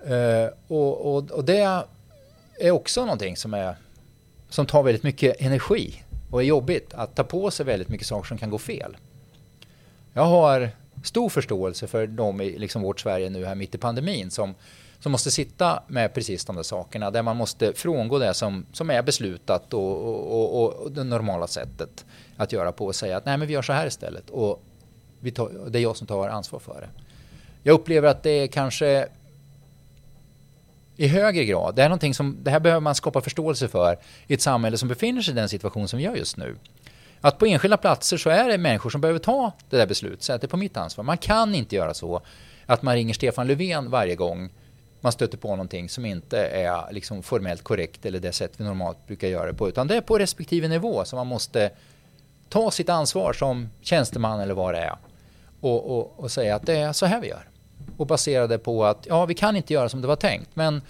Eh, 0.08 0.50
och, 0.68 1.16
och, 1.16 1.32
och 1.32 1.46
det 1.46 1.84
är 2.60 2.72
också 2.72 3.02
någonting 3.02 3.38
som, 3.38 3.54
är, 3.54 3.76
som 4.50 4.66
tar 4.66 4.84
väldigt 4.84 5.04
mycket 5.04 5.42
energi 5.42 6.04
och 6.32 6.42
är 6.42 6.46
jobbigt 6.46 6.94
att 6.94 7.16
ta 7.16 7.24
på 7.24 7.52
sig 7.52 7.66
väldigt 7.66 7.90
mycket 7.90 8.08
saker 8.08 8.28
som 8.28 8.38
kan 8.38 8.50
gå 8.50 8.58
fel. 8.58 8.98
Jag 10.14 10.26
har 10.26 10.70
stor 11.04 11.30
förståelse 11.30 11.88
för 11.88 12.08
de 12.08 12.42
i 12.42 12.58
liksom 12.58 12.82
vårt 12.82 13.00
Sverige 13.00 13.30
nu 13.30 13.46
här 13.46 13.56
mitt 13.56 13.76
i 13.76 13.78
pandemin 13.78 14.32
som, 14.32 14.56
som 15.00 15.12
måste 15.12 15.32
sitta 15.32 15.84
med 15.88 16.14
precis 16.14 16.46
de 16.46 16.56
där 16.56 16.64
sakerna 16.64 17.12
där 17.12 17.22
man 17.22 17.38
måste 17.38 17.74
frångå 17.74 18.20
det 18.20 18.34
som, 18.34 18.66
som 18.74 18.90
är 18.90 19.02
beslutat 19.02 19.74
och, 19.74 20.08
och, 20.08 20.64
och, 20.64 20.74
och 20.74 20.92
det 20.92 21.04
normala 21.04 21.48
sättet 21.48 22.06
att 22.38 22.52
göra 22.52 22.72
på 22.72 22.86
och 22.86 22.96
säga 22.96 23.18
att 23.18 23.26
nej 23.26 23.38
men 23.38 23.48
vi 23.48 23.54
gör 23.54 23.62
så 23.62 23.74
här 23.74 23.88
istället 23.88 24.30
och 24.30 24.64
vi 25.20 25.32
tar, 25.32 25.52
det 25.68 25.80
är 25.80 25.84
jag 25.84 25.98
som 25.98 26.08
tar 26.08 26.30
ansvar 26.30 26.60
för 26.60 26.82
det. 26.82 26.90
Jag 27.64 27.74
upplever 27.74 28.08
att 28.08 28.24
det 28.24 28.30
är 28.30 28.48
kanske 28.48 29.08
i 30.98 31.08
högre 31.08 31.46
grad. 31.46 31.76
Det, 31.76 31.84
är 31.84 31.90
någonting 31.90 32.14
som, 32.14 32.38
det 32.44 32.52
här 32.52 32.60
behöver 32.60 32.82
man 32.82 32.96
skapa 32.96 33.22
förståelse 33.22 33.68
för 33.68 33.98
i 34.28 34.34
ett 34.34 34.42
samhälle 34.42 34.78
som 34.78 34.90
befinner 34.90 35.22
sig 35.22 35.32
i 35.32 35.36
den 35.36 35.50
situation 35.50 35.88
som 35.88 35.98
vi 35.98 36.04
gör 36.04 36.16
just 36.16 36.38
nu. 36.38 36.56
Att 37.22 37.38
på 37.38 37.46
enskilda 37.46 37.78
platser 37.78 38.18
så 38.18 38.30
är 38.30 38.50
det 38.50 38.58
människor 38.58 38.90
som 38.90 39.02
behöver 39.02 39.20
ta 39.20 39.52
det 39.70 39.78
där 39.78 39.88
beslutet, 39.88 40.24
säga 40.24 40.36
att 40.36 40.42
det 40.42 40.46
är 40.46 40.50
på 40.50 40.58
mitt 40.58 40.78
ansvar. 40.78 41.04
Man 41.04 41.18
kan 41.18 41.56
inte 41.56 41.76
göra 41.76 41.94
så 41.94 42.22
att 42.66 42.82
man 42.82 42.96
ringer 42.96 43.14
Stefan 43.14 43.48
Löfven 43.48 43.90
varje 43.90 44.16
gång 44.16 44.50
man 45.02 45.12
stöter 45.12 45.38
på 45.38 45.50
någonting 45.50 45.90
som 45.90 46.06
inte 46.06 46.38
är 46.40 46.92
liksom 46.92 47.24
formellt 47.24 47.64
korrekt 47.64 48.06
eller 48.06 48.20
det 48.20 48.32
sätt 48.32 48.52
vi 48.58 48.64
normalt 48.64 49.08
brukar 49.08 49.28
göra 49.28 49.46
det 49.46 49.54
på. 49.54 49.70
Utan 49.70 49.88
det 49.88 49.96
är 49.96 50.02
på 50.02 50.20
respektive 50.20 50.68
nivå 50.68 51.06
som 51.06 51.18
man 51.18 51.28
måste 51.28 51.72
ta 52.50 52.72
sitt 52.72 52.90
ansvar 52.90 53.34
som 53.34 53.70
tjänsteman 53.82 54.40
eller 54.40 54.54
vad 54.54 54.74
det 54.74 54.80
är. 54.80 54.96
Och, 55.60 55.98
och, 55.98 56.20
och 56.20 56.32
säga 56.32 56.56
att 56.56 56.66
det 56.66 56.76
är 56.76 56.94
så 56.94 57.06
här 57.06 57.22
vi 57.22 57.28
gör 57.28 57.48
och 57.98 58.08
baserade 58.08 58.58
på 58.58 58.86
att 58.86 59.06
ja, 59.10 59.26
vi 59.26 59.34
kan 59.34 59.56
inte 59.56 59.74
göra 59.74 59.90
som 59.90 60.02
det 60.02 60.08
var 60.08 60.16
tänkt. 60.16 60.50
Men 60.54 60.82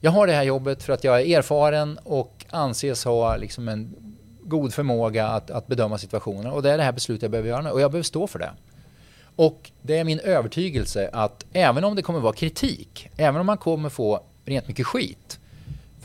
jag 0.00 0.10
har 0.10 0.26
det 0.26 0.32
här 0.32 0.42
jobbet 0.42 0.82
för 0.82 0.92
att 0.92 1.04
jag 1.04 1.20
är 1.20 1.38
erfaren 1.38 1.98
och 2.04 2.44
anses 2.50 3.04
ha 3.04 3.36
liksom 3.36 3.68
en 3.68 3.94
god 4.42 4.74
förmåga 4.74 5.28
att, 5.28 5.50
att 5.50 5.66
bedöma 5.66 5.98
situationen. 5.98 6.52
Och 6.52 6.62
det 6.62 6.70
är 6.70 6.78
det 6.78 6.84
här 6.84 6.92
beslutet 6.92 7.22
jag 7.22 7.30
behöver 7.30 7.48
göra 7.48 7.62
nu 7.62 7.70
och 7.70 7.80
jag 7.80 7.90
behöver 7.90 8.02
stå 8.02 8.26
för 8.26 8.38
det. 8.38 8.50
Och 9.36 9.70
det 9.82 9.98
är 9.98 10.04
min 10.04 10.18
övertygelse 10.20 11.10
att 11.12 11.44
även 11.52 11.84
om 11.84 11.96
det 11.96 12.02
kommer 12.02 12.20
vara 12.20 12.32
kritik, 12.32 13.08
även 13.16 13.40
om 13.40 13.46
man 13.46 13.58
kommer 13.58 13.88
få 13.88 14.20
rent 14.44 14.68
mycket 14.68 14.86
skit, 14.86 15.38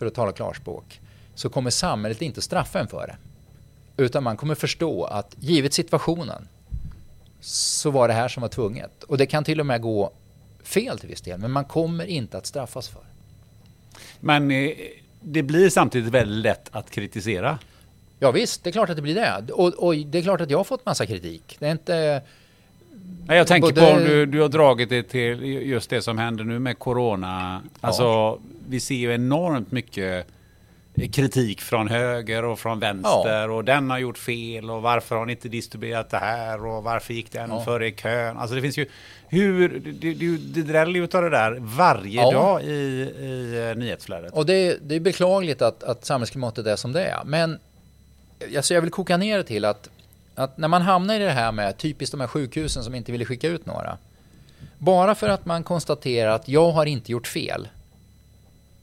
för 0.02 0.06
att 0.06 0.14
tala 0.14 0.32
klarspråk, 0.32 1.02
så 1.36 1.50
kommer 1.50 1.70
samhället 1.70 2.22
inte 2.22 2.42
straffa 2.42 2.80
en 2.80 2.88
för 2.88 3.08
det. 3.08 3.16
Utan 4.04 4.24
man 4.24 4.38
kommer 4.38 4.56
förstå 4.56 5.04
att 5.04 5.36
givet 5.40 5.74
situationen 5.74 6.48
så 7.42 7.92
var 7.92 8.08
det 8.08 8.14
här 8.14 8.28
som 8.28 8.42
var 8.42 8.50
tvunget. 8.50 9.04
Och 9.04 9.18
det 9.18 9.26
kan 9.26 9.44
till 9.44 9.60
och 9.60 9.66
med 9.66 9.82
gå 9.82 10.12
fel 10.64 11.00
till 11.00 11.10
viss 11.10 11.22
del, 11.22 11.40
men 11.40 11.52
man 11.52 11.66
kommer 11.66 12.06
inte 12.06 12.38
att 12.38 12.46
straffas 12.46 12.90
för. 12.90 13.02
Men 14.20 14.52
eh, 14.52 14.72
det 15.22 15.44
blir 15.44 15.70
samtidigt 15.70 16.14
väldigt 16.14 16.44
lätt 16.44 16.70
att 16.72 16.90
kritisera. 16.90 17.60
Ja 18.20 18.32
visst, 18.32 18.64
det 18.64 18.70
är 18.70 18.72
klart 18.72 18.90
att 18.90 18.96
det 18.96 19.02
blir 19.02 19.16
det. 19.16 19.54
Och, 19.54 19.74
och 19.74 19.96
det 19.96 20.18
är 20.18 20.22
klart 20.22 20.42
att 20.42 20.50
jag 20.50 20.60
har 20.60 20.64
fått 20.64 20.86
massa 20.86 21.06
kritik. 21.06 21.56
Det 21.60 21.68
är 21.68 21.72
inte... 21.72 22.22
Nej, 23.26 23.38
jag 23.38 23.48
tänker 23.48 23.70
både... 23.70 23.82
på 23.82 23.88
om 23.88 24.04
du, 24.04 24.26
du 24.26 24.42
har 24.42 24.50
dragit 24.50 24.90
det 24.90 25.04
till 25.04 25.44
just 25.44 25.90
det 25.90 26.02
som 26.02 26.18
händer 26.18 26.44
nu 26.44 26.60
med 26.60 26.80
corona. 26.80 27.62
Alltså, 27.82 28.04
ja. 28.04 28.40
vi 28.70 28.80
ser 28.80 28.96
ju 28.96 29.14
enormt 29.14 29.72
mycket 29.72 30.28
kritik 31.12 31.62
från 31.62 31.88
höger 31.88 32.46
och 32.46 32.60
från 32.60 32.80
vänster 32.80 33.50
och 33.50 33.66
den 33.66 33.90
har 33.90 34.00
gjort 34.00 34.18
fel 34.18 34.70
och 34.72 34.82
varför 34.82 35.16
har 35.16 35.26
ni 35.26 35.32
inte 35.32 35.50
distribuerat 35.50 36.10
det 36.10 36.18
här 36.18 36.66
och 36.66 36.84
varför 36.84 37.14
gick 37.14 37.32
den 37.32 37.50
Ja. 37.50 37.64
före 37.64 37.88
i 37.88 37.92
kön? 37.92 38.38
Alltså 38.38 38.56
det 38.56 38.62
finns 38.62 38.78
ju 38.78 38.86
hur, 39.30 39.70
det, 39.70 40.14
det, 40.14 40.38
det 40.38 40.62
dräller 40.62 40.94
ju 40.94 41.04
utav 41.04 41.22
det 41.24 41.30
där 41.30 41.58
varje 41.60 42.22
Ja. 42.22 42.32
dag 42.32 42.64
i, 42.64 42.68
i 42.68 43.68
eh, 43.72 43.78
nyhetsflödet. 43.78 44.34
Och 44.34 44.46
det, 44.46 44.54
är- 44.54 44.78
det 44.82 44.96
är 44.96 45.00
beklagligt 45.00 45.62
att, 45.62 45.84
att 45.84 46.06
samhällsklimatet 46.06 46.66
är 46.68 46.76
som 46.76 46.92
det 46.94 47.06
är. 47.06 47.20
Men 47.26 47.60
alltså 48.56 48.74
jag 48.74 48.82
vill 48.82 48.92
koka 48.92 49.18
ner 49.18 49.38
det 49.38 49.44
till 49.44 49.66
att, 49.66 49.90
att 50.36 50.58
när 50.58 50.68
man 50.68 50.82
hamnar 50.82 51.16
i 51.16 51.20
det 51.20 51.32
här 51.32 51.52
med 51.52 51.78
typiskt 51.78 52.12
de 52.12 52.22
här 52.22 52.28
sjukhusen 52.28 52.84
som 52.84 52.96
inte 52.96 53.12
ville 53.12 53.26
skicka 53.26 53.48
ut 53.48 53.66
några. 53.66 53.98
Bara 54.78 55.16
för 55.16 55.30
att 55.30 55.46
man 55.46 55.64
konstaterar 55.64 56.32
att 56.32 56.48
jag 56.48 56.72
har 56.72 56.86
inte 56.86 57.12
gjort 57.12 57.28
fel 57.28 57.68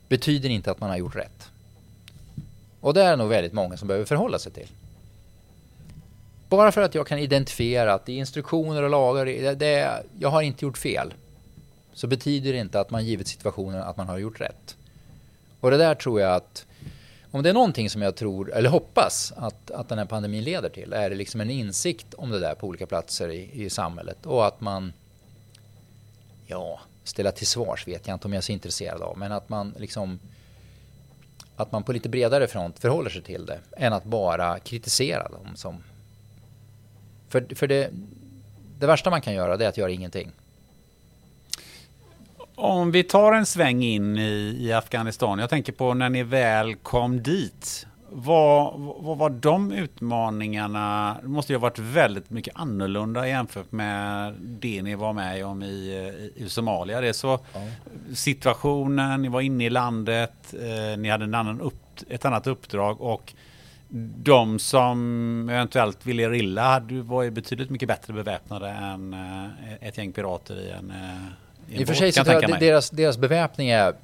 betyder 0.08 0.48
inte 0.48 0.70
att 0.70 0.80
man 0.80 0.90
har 0.90 0.96
gjort 0.96 1.16
rätt. 1.16 1.50
Och 2.80 2.94
det 2.94 3.02
är 3.02 3.16
nog 3.16 3.28
väldigt 3.28 3.52
många 3.52 3.76
som 3.76 3.88
behöver 3.88 4.06
förhålla 4.06 4.38
sig 4.38 4.52
till. 4.52 4.68
Bara 6.48 6.72
för 6.72 6.82
att 6.82 6.94
jag 6.94 7.06
kan 7.06 7.18
identifiera 7.18 7.94
att 7.94 8.08
i 8.08 8.12
instruktioner 8.12 8.82
och 8.82 8.90
lagar, 8.90 9.26
det, 9.26 9.54
det, 9.54 10.02
jag 10.18 10.28
har 10.28 10.42
inte 10.42 10.64
gjort 10.64 10.78
fel. 10.78 11.14
Så 11.92 12.06
betyder 12.06 12.52
det 12.52 12.58
inte 12.58 12.80
att 12.80 12.90
man 12.90 13.06
givet 13.06 13.28
situationen 13.28 13.82
att 13.82 13.96
man 13.96 14.08
har 14.08 14.18
gjort 14.18 14.40
rätt. 14.40 14.76
Och 15.60 15.70
det 15.70 15.76
där 15.76 15.94
tror 15.94 16.20
jag 16.20 16.34
att 16.34 16.66
om 17.30 17.42
det 17.42 17.48
är 17.48 17.54
någonting 17.54 17.90
som 17.90 18.02
jag 18.02 18.16
tror, 18.16 18.54
eller 18.54 18.70
hoppas 18.70 19.32
att, 19.36 19.70
att 19.70 19.88
den 19.88 19.98
här 19.98 20.04
pandemin 20.04 20.44
leder 20.44 20.68
till 20.68 20.92
är 20.92 21.10
det 21.10 21.16
liksom 21.16 21.40
en 21.40 21.50
insikt 21.50 22.14
om 22.14 22.30
det 22.30 22.40
där 22.40 22.54
på 22.54 22.66
olika 22.66 22.86
platser 22.86 23.28
i, 23.28 23.64
i 23.64 23.70
samhället 23.70 24.26
och 24.26 24.46
att 24.46 24.60
man 24.60 24.92
ja, 26.46 26.80
ställa 27.04 27.32
till 27.32 27.46
svars 27.46 27.88
vet 27.88 28.06
jag 28.06 28.14
inte 28.14 28.26
om 28.26 28.32
jag 28.32 28.38
är 28.38 28.42
så 28.42 28.52
intresserad 28.52 29.02
av, 29.02 29.18
men 29.18 29.32
att 29.32 29.48
man 29.48 29.74
liksom 29.78 30.18
att 31.58 31.72
man 31.72 31.82
på 31.82 31.92
lite 31.92 32.08
bredare 32.08 32.46
front 32.46 32.78
förhåller 32.78 33.10
sig 33.10 33.22
till 33.22 33.46
det 33.46 33.58
än 33.76 33.92
att 33.92 34.04
bara 34.04 34.58
kritisera 34.58 35.28
dem 35.28 35.56
som 35.56 35.82
för, 37.28 37.54
för 37.54 37.66
det, 37.66 37.90
det 38.78 38.86
värsta 38.86 39.10
man 39.10 39.20
kan 39.20 39.34
göra 39.34 39.56
det 39.56 39.64
är 39.64 39.68
att 39.68 39.76
göra 39.76 39.90
ingenting. 39.90 40.32
Om 42.54 42.90
vi 42.90 43.04
tar 43.04 43.32
en 43.32 43.46
sväng 43.46 43.82
in 43.82 44.18
i, 44.18 44.56
i 44.60 44.72
Afghanistan. 44.72 45.38
Jag 45.38 45.50
tänker 45.50 45.72
på 45.72 45.94
när 45.94 46.08
ni 46.08 46.22
väl 46.22 46.74
kom 46.74 47.22
dit. 47.22 47.86
Vad, 48.10 48.74
vad 48.78 49.18
var 49.18 49.30
de 49.30 49.72
utmaningarna? 49.72 51.16
Det 51.22 51.28
måste 51.28 51.52
ju 51.52 51.56
ha 51.58 51.62
varit 51.62 51.78
väldigt 51.78 52.30
mycket 52.30 52.56
annorlunda 52.56 53.28
jämfört 53.28 53.72
med 53.72 54.34
det 54.40 54.82
ni 54.82 54.94
var 54.94 55.12
med 55.12 55.46
om 55.46 55.62
i, 55.62 56.32
i 56.36 56.48
Somalia. 56.48 57.00
Det 57.00 57.12
så 57.12 57.40
situationen, 58.14 59.22
ni 59.22 59.28
var 59.28 59.40
inne 59.40 59.64
i 59.64 59.70
landet, 59.70 60.54
eh, 60.54 60.98
ni 60.98 61.08
hade 61.08 61.24
en 61.24 61.34
annan 61.34 61.60
upp, 61.60 61.74
ett 62.08 62.24
annat 62.24 62.46
uppdrag 62.46 63.00
och 63.00 63.34
de 64.16 64.58
som 64.58 65.48
eventuellt 65.48 66.06
ville 66.06 66.22
er 66.22 66.34
illa 66.34 66.82
var 66.90 67.22
ju 67.22 67.30
betydligt 67.30 67.70
mycket 67.70 67.88
bättre 67.88 68.12
beväpnade 68.12 68.68
än 68.68 69.14
eh, 69.14 69.88
ett 69.88 69.98
gäng 69.98 70.12
pirater 70.12 70.60
i 70.60 70.70
en, 70.70 70.90
eh, 70.90 70.96
i 71.68 71.74
en 71.74 71.80
I 71.80 71.84
och 71.84 71.88
för 71.88 71.94
sig 71.94 72.12
så 72.12 72.24
tror 72.24 72.42
jag 72.42 72.52
att 72.52 72.60
deras, 72.60 72.90
deras 72.90 73.18
beväpning 73.18 73.68
är, 73.68 73.94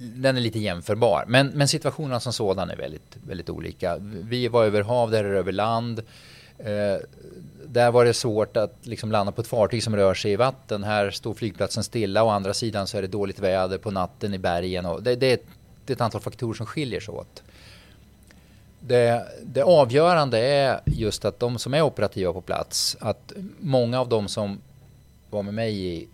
den 0.00 0.36
är 0.36 0.40
lite 0.40 0.58
jämförbar. 0.58 1.24
Men, 1.28 1.46
men 1.46 1.68
situationen 1.68 2.20
som 2.20 2.32
sådan 2.32 2.70
är 2.70 2.76
väldigt, 2.76 3.16
väldigt 3.26 3.50
olika. 3.50 3.96
Vi 4.00 4.48
var 4.48 4.64
över 4.64 4.82
hav, 4.82 5.10
där 5.10 5.24
är 5.24 5.32
det 5.32 5.38
över 5.38 5.52
land. 5.52 5.98
Eh, 6.58 6.96
där 7.66 7.90
var 7.90 8.04
det 8.04 8.14
svårt 8.14 8.56
att 8.56 8.76
liksom 8.82 9.12
landa 9.12 9.32
på 9.32 9.40
ett 9.40 9.46
fartyg 9.46 9.82
som 9.82 9.96
rör 9.96 10.14
sig 10.14 10.32
i 10.32 10.36
vatten. 10.36 10.84
Här 10.84 11.10
står 11.10 11.34
flygplatsen 11.34 11.84
stilla. 11.84 12.24
Å 12.24 12.28
andra 12.28 12.54
sidan 12.54 12.86
så 12.86 12.98
är 12.98 13.02
det 13.02 13.08
dåligt 13.08 13.38
väder 13.38 13.78
på 13.78 13.90
natten 13.90 14.34
i 14.34 14.38
bergen. 14.38 14.86
Och 14.86 15.02
det, 15.02 15.16
det, 15.16 15.26
är, 15.26 15.34
ett, 15.34 15.46
det 15.84 15.92
är 15.92 15.94
ett 15.94 16.00
antal 16.00 16.20
faktorer 16.20 16.54
som 16.54 16.66
skiljer 16.66 17.00
sig 17.00 17.14
åt. 17.14 17.42
Det, 18.80 19.26
det 19.42 19.62
avgörande 19.62 20.38
är 20.38 20.80
just 20.86 21.24
att 21.24 21.40
de 21.40 21.58
som 21.58 21.74
är 21.74 21.82
operativa 21.82 22.32
på 22.32 22.40
plats, 22.40 22.96
att 23.00 23.32
många 23.58 24.00
av 24.00 24.08
de 24.08 24.28
som 24.28 24.60
var 25.30 25.42
med 25.42 25.54
mig 25.54 25.86
i 25.86 26.08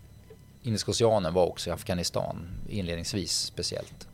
Indiska 0.67 0.91
oceanen 0.91 1.33
var 1.33 1.45
också 1.45 1.69
i 1.69 1.73
Afghanistan, 1.73 2.47
inledningsvis 2.69 3.39
speciellt. 3.39 4.07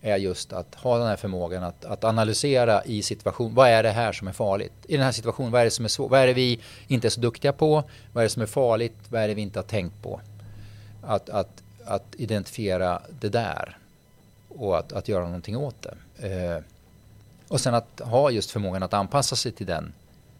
Är 0.00 0.16
just 0.16 0.52
att 0.52 0.74
ha 0.74 0.98
den 0.98 1.06
här 1.06 1.16
förmågan 1.16 1.64
att, 1.64 1.84
att 1.84 2.04
analysera 2.04 2.84
i 2.84 3.02
situation, 3.02 3.54
vad 3.54 3.68
är 3.68 3.82
det 3.82 3.90
här 3.90 4.12
som 4.12 4.28
är 4.28 4.32
farligt? 4.32 4.72
I 4.88 4.96
den 4.96 5.04
här 5.04 5.12
situationen, 5.12 5.52
vad 5.52 5.60
är 5.60 5.64
det 5.64 5.70
som 5.70 5.84
är 5.84 5.88
svårt? 5.88 6.10
Vad 6.10 6.20
är 6.20 6.26
det 6.26 6.32
vi 6.32 6.60
inte 6.88 7.08
är 7.08 7.10
så 7.10 7.20
duktiga 7.20 7.52
på? 7.52 7.84
Vad 8.12 8.22
är 8.22 8.26
det 8.26 8.30
som 8.30 8.42
är 8.42 8.46
farligt? 8.46 8.96
Vad 9.08 9.22
är 9.22 9.28
det 9.28 9.34
vi 9.34 9.42
inte 9.42 9.58
har 9.58 9.64
tänkt 9.64 10.02
på? 10.02 10.20
Att, 11.02 11.30
att, 11.30 11.62
att 11.84 12.14
identifiera 12.16 13.02
det 13.20 13.28
där 13.28 13.76
och 14.48 14.78
att, 14.78 14.92
att 14.92 15.08
göra 15.08 15.24
någonting 15.24 15.56
åt 15.56 15.76
det. 15.82 15.96
Eh, 16.28 16.62
och 17.48 17.60
sen 17.60 17.74
att 17.74 18.00
ha 18.04 18.30
just 18.30 18.50
förmågan 18.50 18.82
att 18.82 18.94
anpassa 18.94 19.36
sig 19.36 19.52
till 19.52 19.66
den, 19.66 19.92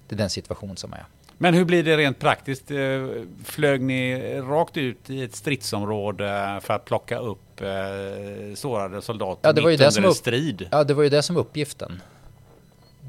till 0.08 0.16
den 0.16 0.30
situation 0.30 0.76
som 0.76 0.92
är. 0.92 1.04
Men 1.42 1.54
hur 1.54 1.64
blir 1.64 1.82
det 1.82 1.96
rent 1.96 2.18
praktiskt? 2.18 2.70
Eh, 2.70 3.06
Flög 3.44 3.80
ni 3.82 4.34
rakt 4.40 4.76
ut 4.76 5.10
i 5.10 5.22
ett 5.22 5.34
stridsområde 5.34 6.60
för 6.62 6.74
att 6.74 6.84
plocka 6.84 7.18
upp 7.18 7.60
eh, 7.60 8.54
sårade 8.54 9.02
soldater 9.02 9.48
Ja, 9.48 9.52
det 9.52 9.60
var 9.60 9.68
ju 9.68 9.72
mitt 9.72 9.78
det 9.78 9.84
under 9.84 9.92
som 10.00 10.04
en 10.04 10.14
strid? 10.14 10.68
Ja, 10.70 10.84
det 10.84 10.94
var 10.94 11.02
ju 11.02 11.08
det 11.08 11.22
som 11.22 11.36
uppgiften. 11.36 12.02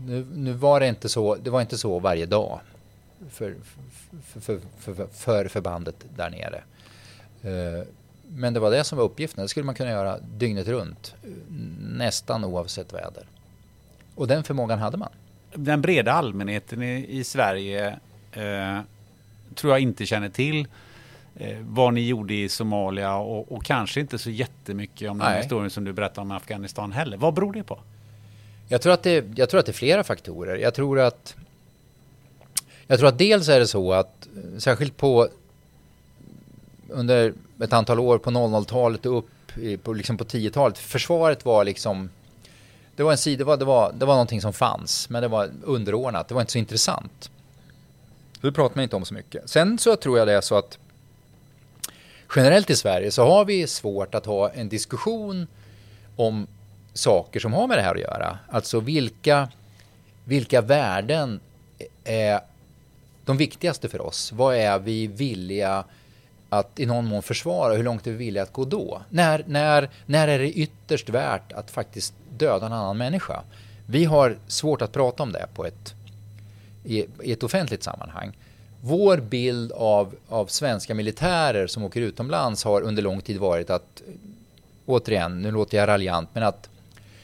Nu, 0.05 0.25
nu 0.33 0.51
var 0.53 0.79
det 0.79 0.87
inte 0.87 1.09
så, 1.09 1.35
det 1.35 1.49
var 1.49 1.61
inte 1.61 1.77
så 1.77 1.99
varje 1.99 2.25
dag 2.25 2.59
för, 3.29 3.55
för, 4.27 4.39
för, 4.39 4.59
för, 4.93 5.07
för 5.13 5.47
förbandet 5.47 5.95
där 6.15 6.29
nere. 6.29 6.63
Eh, 7.43 7.83
Men 8.27 8.53
det 8.53 8.59
var 8.59 8.71
det 8.71 8.83
som 8.83 8.97
var 8.97 9.05
uppgiften. 9.05 9.41
Det 9.41 9.47
skulle 9.47 9.65
man 9.65 9.75
kunna 9.75 9.89
göra 9.89 10.17
dygnet 10.19 10.67
runt, 10.67 11.15
nästan 11.81 12.43
oavsett 12.43 12.93
väder. 12.93 13.23
Och 14.15 14.27
den 14.27 14.43
förmågan 14.43 14.79
hade 14.79 14.97
man. 14.97 15.09
Den 15.55 15.81
breda 15.81 16.11
allmänheten 16.11 16.83
i, 16.83 17.05
i 17.09 17.23
Sverige 17.23 17.99
eh, 18.33 18.79
tror 19.55 19.73
jag 19.73 19.79
inte 19.79 20.05
känner 20.05 20.29
till 20.29 20.67
eh, 21.35 21.57
vad 21.61 21.93
ni 21.93 22.07
gjorde 22.07 22.33
i 22.33 22.49
Somalia 22.49 23.15
och, 23.15 23.51
och 23.51 23.65
kanske 23.65 23.99
inte 23.99 24.17
så 24.17 24.29
jättemycket 24.29 25.11
om 25.11 25.19
den 25.19 25.31
Nej. 25.31 25.41
historien 25.41 25.69
som 25.69 25.83
du 25.83 25.93
berättade 25.93 26.21
om 26.21 26.31
Afghanistan 26.31 26.91
heller. 26.91 27.17
Vad 27.17 27.33
beror 27.33 27.53
det 27.53 27.63
på? 27.63 27.79
Jag 28.67 28.81
tror, 28.81 28.93
att 28.93 29.03
det, 29.03 29.25
jag 29.35 29.49
tror 29.49 29.59
att 29.59 29.65
det 29.65 29.71
är 29.71 29.73
flera 29.73 30.03
faktorer. 30.03 30.55
Jag 30.55 30.73
tror 30.73 30.99
att 30.99 31.35
jag 32.87 32.99
tror 32.99 33.09
att 33.09 33.17
dels 33.17 33.49
är 33.49 33.59
det 33.59 33.67
så 33.67 33.93
att 33.93 34.27
särskilt 34.57 34.97
på 34.97 35.27
under 36.89 37.33
ett 37.59 37.73
antal 37.73 37.99
år 37.99 38.17
på 38.17 38.29
00-talet 38.29 39.05
och 39.05 39.17
upp 39.17 39.29
på, 39.83 39.93
liksom 39.93 40.17
på 40.17 40.23
10-talet. 40.23 40.77
Försvaret 40.77 41.45
var 41.45 41.63
liksom 41.63 42.09
det 42.95 43.03
var 43.03 43.11
en 43.11 43.17
sida, 43.17 43.37
det 43.37 43.43
var, 43.43 43.57
det, 43.57 43.65
var, 43.65 43.91
det 43.93 44.05
var 44.05 44.13
någonting 44.13 44.41
som 44.41 44.53
fanns 44.53 45.09
men 45.09 45.21
det 45.21 45.27
var 45.27 45.49
underordnat. 45.63 46.27
Det 46.27 46.33
var 46.33 46.41
inte 46.41 46.51
så 46.51 46.57
intressant. 46.57 47.31
Så 48.43 48.47
det 48.47 48.53
pratar 48.53 48.75
man 48.75 48.83
inte 48.83 48.95
om 48.95 49.05
så 49.05 49.13
mycket. 49.13 49.49
Sen 49.49 49.77
så 49.77 49.95
tror 49.95 50.17
jag 50.17 50.27
det 50.27 50.33
är 50.33 50.41
så 50.41 50.55
att 50.55 50.77
generellt 52.35 52.69
i 52.69 52.75
Sverige 52.75 53.11
så 53.11 53.25
har 53.25 53.45
vi 53.45 53.67
svårt 53.67 54.15
att 54.15 54.25
ha 54.25 54.49
en 54.49 54.69
diskussion 54.69 55.47
om 56.15 56.47
saker 56.93 57.39
som 57.39 57.53
har 57.53 57.67
med 57.67 57.77
det 57.77 57.81
här 57.81 57.95
att 57.95 58.01
göra. 58.01 58.37
Alltså 58.49 58.79
vilka, 58.79 59.49
vilka 60.23 60.61
värden 60.61 61.39
är 62.03 62.39
de 63.25 63.37
viktigaste 63.37 63.89
för 63.89 64.01
oss? 64.01 64.31
Vad 64.31 64.55
är 64.55 64.79
vi 64.79 65.07
villiga 65.07 65.83
att 66.49 66.79
i 66.79 66.85
någon 66.85 67.05
mån 67.05 67.21
försvara? 67.21 67.73
Hur 67.73 67.83
långt 67.83 68.07
är 68.07 68.11
vi 68.11 68.17
villiga 68.17 68.43
att 68.43 68.53
gå 68.53 68.65
då? 68.65 69.01
När, 69.09 69.43
när, 69.47 69.89
när 70.05 70.27
är 70.27 70.39
det 70.39 70.51
ytterst 70.51 71.09
värt 71.09 71.51
att 71.51 71.71
faktiskt 71.71 72.13
döda 72.37 72.65
en 72.65 72.73
annan 72.73 72.97
människa? 72.97 73.43
Vi 73.85 74.05
har 74.05 74.37
svårt 74.47 74.81
att 74.81 74.91
prata 74.91 75.23
om 75.23 75.31
det 75.31 75.47
på 75.53 75.65
ett, 75.65 75.95
i, 76.83 77.05
i 77.23 77.31
ett 77.31 77.43
offentligt 77.43 77.83
sammanhang. 77.83 78.37
Vår 78.81 79.17
bild 79.17 79.71
av, 79.71 80.15
av 80.29 80.45
svenska 80.45 80.93
militärer 80.93 81.67
som 81.67 81.83
åker 81.83 82.01
utomlands 82.01 82.63
har 82.63 82.81
under 82.81 83.03
lång 83.03 83.21
tid 83.21 83.37
varit 83.37 83.69
att 83.69 84.01
återigen, 84.85 85.41
nu 85.41 85.51
låter 85.51 85.77
jag 85.77 85.87
raljant, 85.87 86.29
men 86.33 86.43
att 86.43 86.69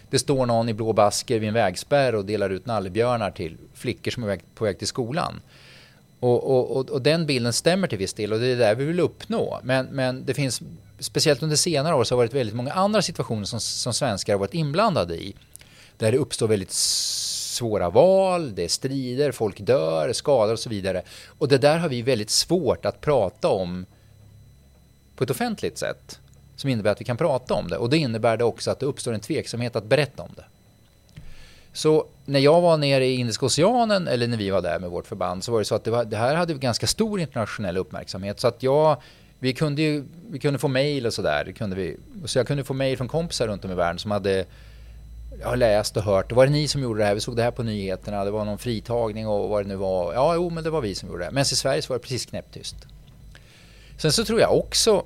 det 0.09 0.19
står 0.19 0.45
någon 0.45 0.69
i 0.69 0.73
blå 0.73 0.93
basker 0.93 1.39
vid 1.39 1.47
en 1.47 1.53
vägspärr 1.53 2.15
och 2.15 2.25
delar 2.25 2.49
ut 2.49 2.65
nallebjörnar 2.65 3.31
till 3.31 3.57
flickor 3.73 4.11
som 4.11 4.23
är 4.23 4.39
på 4.55 4.65
väg 4.65 4.77
till 4.77 4.87
skolan. 4.87 5.41
Och, 6.19 6.43
och, 6.43 6.77
och, 6.77 6.89
och 6.89 7.01
den 7.01 7.25
bilden 7.25 7.53
stämmer 7.53 7.87
till 7.87 7.97
viss 7.97 8.13
del 8.13 8.33
och 8.33 8.39
det 8.39 8.47
är 8.47 8.55
det 8.55 8.75
vi 8.75 8.85
vill 8.85 8.99
uppnå. 8.99 9.59
Men, 9.63 9.85
men 9.85 10.25
det 10.25 10.33
finns, 10.33 10.61
speciellt 10.99 11.43
under 11.43 11.55
senare 11.55 11.95
år, 11.95 12.03
så 12.03 12.15
har 12.15 12.17
det 12.17 12.27
varit 12.27 12.33
väldigt 12.33 12.55
många 12.55 12.73
andra 12.73 13.01
situationer 13.01 13.45
som, 13.45 13.59
som 13.59 13.93
svenskar 13.93 14.33
har 14.33 14.39
varit 14.39 14.53
inblandade 14.53 15.15
i. 15.15 15.35
Där 15.97 16.11
det 16.11 16.17
uppstår 16.17 16.47
väldigt 16.47 16.71
svåra 17.59 17.89
val, 17.89 18.55
det 18.55 18.63
är 18.63 18.67
strider, 18.67 19.31
folk 19.31 19.59
dör, 19.59 20.13
skadar 20.13 20.53
och 20.53 20.59
så 20.59 20.69
vidare. 20.69 21.01
Och 21.39 21.47
det 21.47 21.57
där 21.57 21.77
har 21.77 21.89
vi 21.89 22.01
väldigt 22.01 22.29
svårt 22.29 22.85
att 22.85 23.01
prata 23.01 23.47
om 23.47 23.85
på 25.15 25.23
ett 25.23 25.29
offentligt 25.29 25.77
sätt 25.77 26.19
som 26.55 26.69
innebär 26.69 26.91
att 26.91 27.01
vi 27.01 27.05
kan 27.05 27.17
prata 27.17 27.53
om 27.53 27.67
det. 27.67 27.77
Och 27.77 27.89
det 27.89 27.97
innebär 27.97 28.37
det 28.37 28.43
också 28.43 28.71
att 28.71 28.79
det 28.79 28.85
uppstår 28.85 29.13
en 29.13 29.19
tveksamhet 29.19 29.75
att 29.75 29.83
berätta 29.83 30.23
om 30.23 30.29
det. 30.35 30.45
Så 31.73 32.05
när 32.25 32.39
jag 32.39 32.61
var 32.61 32.77
nere 32.77 33.05
i 33.05 33.15
Indiska 33.15 33.45
oceanen, 33.45 34.07
eller 34.07 34.27
när 34.27 34.37
vi 34.37 34.49
var 34.49 34.61
där 34.61 34.79
med 34.79 34.89
vårt 34.89 35.07
förband, 35.07 35.43
så 35.43 35.51
var 35.51 35.59
det 35.59 35.65
så 35.65 35.75
att 35.75 35.83
det, 35.83 35.91
var, 35.91 36.05
det 36.05 36.17
här 36.17 36.35
hade 36.35 36.53
ganska 36.53 36.87
stor 36.87 37.19
internationell 37.19 37.77
uppmärksamhet. 37.77 38.39
Så 38.39 38.47
att 38.47 38.63
jag, 38.63 39.01
vi 39.39 39.53
kunde 39.53 39.81
ju, 39.81 40.03
vi 40.29 40.39
kunde 40.39 40.59
få 40.59 40.67
mejl 40.67 41.05
och 41.05 41.13
sådär. 41.13 41.53
Så 42.25 42.39
jag 42.39 42.47
kunde 42.47 42.63
få 42.63 42.73
mejl 42.73 42.97
från 42.97 43.07
kompisar 43.07 43.47
runt 43.47 43.65
om 43.65 43.71
i 43.71 43.75
världen 43.75 43.99
som 43.99 44.11
hade 44.11 44.45
jag 45.39 45.47
har 45.47 45.57
läst 45.57 45.97
och 45.97 46.03
hört. 46.03 46.31
Var 46.31 46.45
det 46.45 46.51
ni 46.51 46.67
som 46.67 46.81
gjorde 46.81 46.99
det 46.99 47.05
här? 47.05 47.15
Vi 47.15 47.21
såg 47.21 47.35
det 47.35 47.43
här 47.43 47.51
på 47.51 47.63
nyheterna. 47.63 48.25
Det 48.25 48.31
var 48.31 48.45
någon 48.45 48.57
fritagning 48.57 49.27
och 49.27 49.49
vad 49.49 49.63
det 49.63 49.67
nu 49.67 49.75
var. 49.75 50.13
Ja, 50.13 50.35
jo, 50.35 50.49
men 50.49 50.63
det 50.63 50.69
var 50.69 50.81
vi 50.81 50.95
som 50.95 51.09
gjorde 51.09 51.25
det. 51.25 51.31
Men 51.31 51.41
i 51.41 51.45
Sverige 51.45 51.81
så 51.81 51.93
var 51.93 51.97
det 51.97 52.03
precis 52.03 52.25
knäpptyst. 52.25 52.75
Sen 53.97 54.11
så 54.11 54.25
tror 54.25 54.39
jag 54.39 54.57
också 54.57 55.05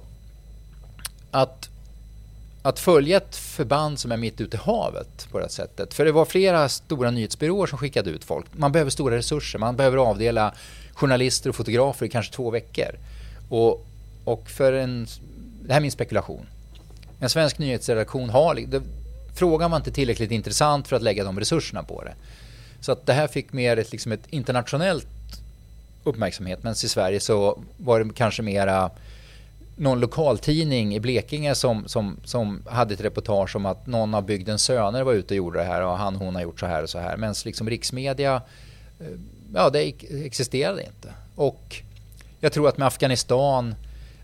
att, 1.31 1.69
att 2.61 2.79
följa 2.79 3.17
ett 3.17 3.35
förband 3.35 3.99
som 3.99 4.11
är 4.11 4.17
mitt 4.17 4.41
ute 4.41 4.57
i 4.57 4.59
havet 4.59 5.27
på 5.31 5.37
det 5.37 5.43
här 5.43 5.49
sättet. 5.49 5.93
För 5.93 6.05
det 6.05 6.11
var 6.11 6.25
flera 6.25 6.69
stora 6.69 7.11
nyhetsbyråer 7.11 7.67
som 7.67 7.77
skickade 7.77 8.09
ut 8.09 8.23
folk. 8.23 8.45
Man 8.51 8.71
behöver 8.71 8.91
stora 8.91 9.15
resurser. 9.15 9.59
Man 9.59 9.75
behöver 9.75 9.97
avdela 9.97 10.53
journalister 10.93 11.49
och 11.49 11.55
fotografer 11.55 12.05
i 12.05 12.09
kanske 12.09 12.33
två 12.33 12.49
veckor. 12.49 12.95
Och, 13.49 13.85
och 14.25 14.49
för 14.49 14.73
en, 14.73 15.07
det 15.61 15.73
här 15.73 15.79
är 15.79 15.81
min 15.81 15.91
spekulation. 15.91 16.45
En 17.19 17.29
svensk 17.29 17.57
nyhetsredaktion 17.57 18.29
har, 18.29 18.55
det, 18.55 18.81
frågan 19.33 19.71
var 19.71 19.77
inte 19.77 19.91
tillräckligt 19.91 20.31
intressant 20.31 20.87
för 20.87 20.95
att 20.95 21.01
lägga 21.01 21.23
de 21.23 21.39
resurserna 21.39 21.83
på 21.83 22.03
det. 22.03 22.13
Så 22.79 22.91
att 22.91 23.05
det 23.05 23.13
här 23.13 23.27
fick 23.27 23.53
mer 23.53 23.77
ett, 23.77 23.91
liksom 23.91 24.11
ett 24.11 24.27
internationellt 24.29 25.07
uppmärksamhet. 26.03 26.63
Men 26.63 26.73
i 26.73 26.75
Sverige 26.75 27.19
så 27.19 27.59
var 27.77 27.99
det 27.99 28.13
kanske 28.13 28.41
mera 28.41 28.91
någon 29.75 29.99
lokaltidning 29.99 30.95
i 30.95 30.99
Blekinge 30.99 31.55
som, 31.55 31.87
som, 31.87 32.17
som 32.23 32.63
hade 32.67 32.93
ett 32.93 33.01
reportage 33.01 33.55
om 33.55 33.65
att 33.65 33.87
någon 33.87 34.13
av 34.13 34.25
bygdens 34.25 34.63
söner 34.63 35.03
var 35.03 35.13
ute 35.13 35.33
och 35.33 35.37
gjorde 35.37 35.59
det 35.59 35.65
här 35.65 35.81
och 35.81 35.97
han 35.97 36.15
hon 36.15 36.35
har 36.35 36.41
gjort 36.41 36.59
så 36.59 36.65
här 36.65 36.83
och 36.83 36.89
så 36.89 36.99
här. 36.99 37.17
Men 37.17 37.35
liksom 37.45 37.69
riksmedia, 37.69 38.41
eh, 38.99 39.07
ja 39.53 39.69
det 39.69 39.93
existerade 40.25 40.83
inte. 40.83 41.13
Och 41.35 41.81
jag 42.39 42.53
tror 42.53 42.69
att 42.69 42.77
med 42.77 42.87
Afghanistan, 42.87 43.75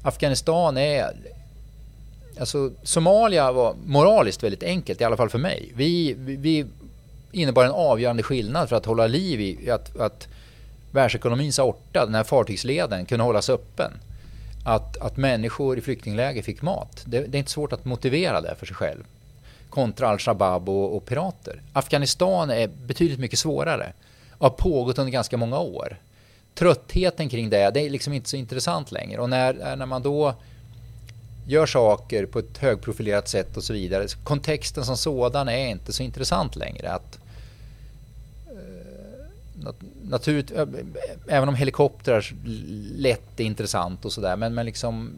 Afghanistan 0.01 0.77
är 0.77 1.13
Alltså 2.39 2.71
Somalia 2.83 3.51
var 3.51 3.75
moraliskt 3.85 4.43
väldigt 4.43 4.63
enkelt, 4.63 5.01
i 5.01 5.03
alla 5.03 5.17
fall 5.17 5.29
för 5.29 5.37
mig. 5.37 5.71
Vi, 5.75 6.15
vi, 6.17 6.35
vi 6.35 6.65
innebar 7.31 7.65
en 7.65 7.71
avgörande 7.71 8.23
skillnad 8.23 8.69
för 8.69 8.75
att 8.75 8.85
hålla 8.85 9.07
liv 9.07 9.41
i 9.41 9.71
att, 9.71 9.97
att 9.97 10.27
världsekonomins 10.91 11.59
aorta, 11.59 12.05
den 12.05 12.15
här 12.15 12.23
fartygsleden, 12.23 13.05
kunde 13.05 13.23
hållas 13.23 13.49
öppen. 13.49 13.91
Att, 14.65 14.97
att 14.97 15.17
människor 15.17 15.77
i 15.77 15.81
flyktingläger 15.81 16.41
fick 16.41 16.61
mat. 16.61 17.03
Det, 17.05 17.19
det 17.19 17.37
är 17.37 17.39
inte 17.39 17.51
svårt 17.51 17.73
att 17.73 17.85
motivera 17.85 18.41
det 18.41 18.55
för 18.59 18.65
sig 18.65 18.75
själv. 18.75 19.03
Kontra 19.69 20.09
al-Shabaab 20.09 20.69
och, 20.69 20.95
och, 20.95 21.05
pirater. 21.05 21.61
Afghanistan 21.73 22.49
är 22.49 22.67
betydligt 22.67 23.19
mycket 23.19 23.39
svårare 23.39 23.93
och 24.31 24.49
har 24.49 24.57
pågått 24.57 24.99
under 24.99 25.11
ganska 25.11 25.37
många 25.37 25.59
år. 25.59 25.97
Tröttheten 26.55 27.29
kring 27.29 27.49
det, 27.49 27.71
det 27.73 27.79
är 27.79 27.89
liksom 27.89 28.13
inte 28.13 28.29
så 28.29 28.35
intressant 28.35 28.91
längre. 28.91 29.21
Och 29.21 29.29
när, 29.29 29.75
när 29.75 29.85
man 29.85 30.01
då 30.01 30.35
gör 31.49 31.65
saker 31.65 32.25
på 32.25 32.39
ett 32.39 32.57
högprofilerat 32.57 33.27
sätt 33.27 33.57
och 33.57 33.63
så 33.63 33.73
vidare. 33.73 34.07
Kontexten 34.23 34.85
som 34.85 34.97
sådan 34.97 35.49
är 35.49 35.67
inte 35.67 35.93
så 35.93 36.03
intressant 36.03 36.55
längre. 36.55 36.91
Att, 36.91 37.19
eh, 38.47 39.73
naturligt, 40.01 40.51
eh, 40.51 40.65
även 41.27 41.49
om 41.49 41.55
helikoptrar 41.55 42.33
lätt 42.95 43.39
är 43.39 43.43
intressant 43.43 44.05
och 44.05 44.13
sådär. 44.13 44.35
Men, 44.35 44.53
men 44.53 44.65
liksom, 44.65 45.11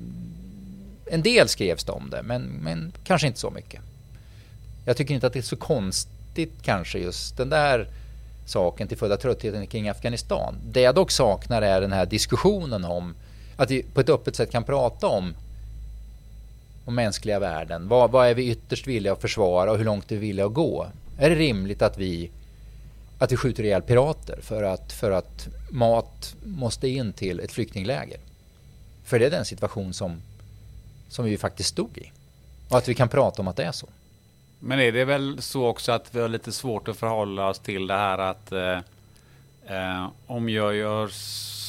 en 1.06 1.22
del 1.22 1.48
skrevs 1.48 1.84
det 1.84 1.92
om 1.92 2.10
det, 2.10 2.24
men, 2.24 2.42
men 2.42 2.94
kanske 3.04 3.28
inte 3.28 3.40
så 3.40 3.50
mycket. 3.50 3.82
Jag 4.86 4.98
tycker 4.98 5.14
inte 5.14 5.28
att 5.28 5.34
det 5.34 5.40
är 5.40 5.44
så 5.44 5.56
konstigt 5.56 6.54
kanske 6.62 7.00
just 7.00 7.38
den 7.38 7.50
där 7.50 7.88
saken 8.46 8.88
till 8.88 8.98
följd 8.98 9.14
av 9.14 9.18
tröttheten 9.18 9.68
kring 9.68 9.90
Afghanistan. 9.90 10.56
Det 10.72 10.82
jag 10.82 10.96
dock 10.96 11.12
saknar 11.12 11.62
är 11.62 11.82
den 11.82 11.92
här 11.92 12.06
diskussionen 12.06 12.86
om 12.86 13.16
att 13.56 13.72
vi 13.72 13.84
på 13.84 14.02
ett 14.02 14.10
öppet 14.10 14.36
sätt 14.36 14.52
kan 14.52 14.64
prata 14.64 15.08
om 15.08 15.34
och 16.86 16.94
mänskliga 16.94 17.40
värden. 17.40 17.88
Vad, 17.88 18.12
vad 18.12 18.28
är 18.28 18.34
vi 18.34 18.50
ytterst 18.50 18.88
villiga 18.88 19.14
att 19.14 19.22
försvara 19.22 19.72
och 19.72 19.78
hur 19.78 19.86
långt 19.86 20.12
är 20.12 20.16
vi 20.16 20.28
villiga 20.28 20.46
att 20.46 20.54
gå? 20.54 20.88
Är 21.18 21.30
det 21.30 21.36
rimligt 21.36 21.82
att 21.82 21.98
vi, 21.98 22.32
att 23.20 23.32
vi 23.32 23.38
skjuter 23.38 23.64
ihjäl 23.64 23.82
pirater 23.82 24.40
för 24.42 24.64
att, 24.64 24.94
för 24.94 25.12
att 25.12 25.48
mat 25.70 26.36
måste 26.44 26.88
in 26.88 27.14
till 27.14 27.40
ett 27.40 27.52
flyktingläger? 27.52 28.20
För 29.04 29.20
det 29.20 29.26
är 29.26 29.32
den 29.32 29.46
situation 29.46 29.94
som, 29.94 30.22
som 31.10 31.26
vi 31.26 31.38
faktiskt 31.38 31.70
stod 31.70 31.98
i. 31.98 32.12
Och 32.70 32.78
att 32.78 32.88
vi 32.88 32.96
kan 32.96 33.10
prata 33.10 33.42
om 33.42 33.48
att 33.48 33.56
det 33.56 33.64
är 33.64 33.72
så. 33.72 33.88
Men 34.60 34.80
är 34.80 34.92
det 34.92 35.06
väl 35.06 35.42
så 35.42 35.68
också 35.68 35.92
att 35.92 36.16
vi 36.16 36.22
har 36.22 36.28
lite 36.28 36.52
svårt 36.52 36.88
att 36.88 36.98
förhålla 36.98 37.48
oss 37.48 37.60
till 37.60 37.88
det 37.88 37.94
här 37.94 38.18
att 38.18 38.52
eh, 38.52 38.80
eh, 39.66 40.08
om 40.28 40.50
jag 40.50 40.76
gör 40.76 41.08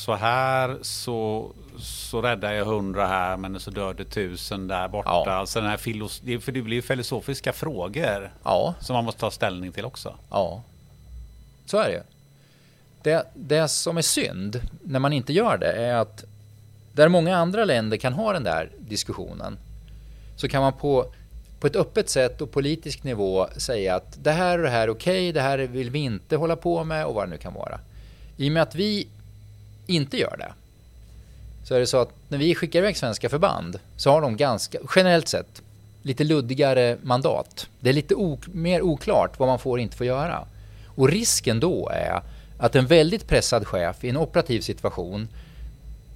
så 0.05 0.15
här 0.15 0.79
så, 0.83 1.51
så 1.83 2.23
räddar 2.23 2.53
jag 2.53 2.65
hundra 2.65 3.07
här 3.07 3.37
men 3.37 3.61
så 3.61 3.71
dör 3.71 3.95
det 3.95 4.05
tusen 4.05 4.69
där 4.69 4.89
borta. 4.89 5.11
Ja. 5.11 5.33
Alltså 5.33 5.61
den 5.61 5.71
här 5.71 5.77
filos- 5.77 6.41
för 6.41 6.53
det 6.53 6.63
blir 6.63 6.77
ju 6.77 6.83
filosofiska 6.83 7.53
frågor 7.53 8.33
ja. 8.45 8.75
som 8.81 8.95
man 8.95 9.05
måste 9.05 9.21
ta 9.21 9.31
ställning 9.31 9.73
till 9.73 9.85
också. 9.85 10.15
Ja, 10.31 10.63
så 11.67 11.79
är 11.79 11.89
det 11.89 11.93
ju. 11.93 12.03
Det, 13.03 13.27
det 13.35 13.69
som 13.69 13.97
är 13.97 14.03
synd 14.03 14.61
när 14.83 14.99
man 14.99 15.13
inte 15.13 15.33
gör 15.33 15.59
det 15.59 15.73
är 15.73 15.95
att 15.95 16.25
där 16.93 17.09
många 17.09 17.37
andra 17.37 17.65
länder 17.65 17.97
kan 17.97 18.13
ha 18.13 18.33
den 18.33 18.45
där 18.45 18.71
diskussionen 18.79 19.59
så 20.37 20.49
kan 20.49 20.63
man 20.63 20.73
på, 20.73 21.13
på 21.61 21.67
ett 21.67 21.77
öppet 21.77 22.09
sätt 22.09 22.41
och 22.41 22.51
politisk 22.51 23.05
nivå 23.05 23.49
säga 23.57 23.95
att 23.95 24.25
det 24.25 24.33
här 24.33 24.59
och 24.59 24.65
det 24.65 24.71
här 24.71 24.83
är 24.83 24.91
okej, 24.91 25.13
okay, 25.13 25.33
det 25.33 25.41
här 25.41 25.59
vill 25.59 25.91
vi 25.91 25.99
inte 25.99 26.37
hålla 26.37 26.57
på 26.57 26.85
med 26.85 27.07
och 27.07 27.15
vad 27.15 27.27
det 27.27 27.31
nu 27.31 27.37
kan 27.37 27.55
vara. 27.55 27.81
I 28.37 28.49
och 28.49 28.53
med 28.53 28.63
att 28.63 28.75
vi 28.75 29.09
inte 29.87 30.19
gör 30.19 30.37
det 30.37 30.53
så 31.73 31.77
är 31.77 31.81
det 31.81 31.87
så 31.87 32.01
att 32.01 32.15
när 32.29 32.39
vi 32.39 32.55
skickar 32.55 32.79
iväg 32.79 32.97
svenska 32.97 33.29
förband 33.29 33.79
så 33.97 34.11
har 34.11 34.21
de 34.21 34.37
ganska, 34.37 34.79
generellt 34.97 35.29
sett, 35.29 35.63
lite 36.03 36.25
luddigare 36.25 36.97
mandat. 37.03 37.67
Det 37.81 37.89
är 37.89 37.95
lite 37.95 38.15
ok, 38.15 38.47
mer 38.47 38.83
oklart 38.83 39.39
vad 39.39 39.49
man 39.49 39.59
får 39.59 39.73
och 39.73 39.81
inte 39.81 39.97
får 39.97 40.07
göra. 40.07 40.45
Och 40.87 41.09
risken 41.09 41.61
då 41.61 41.89
är 41.89 42.23
att 42.59 42.77
en 42.77 42.87
väldigt 42.87 43.27
pressad 43.27 43.67
chef 43.67 44.05
i 44.05 44.09
en 44.09 44.17
operativ 44.17 44.61
situation 44.61 45.29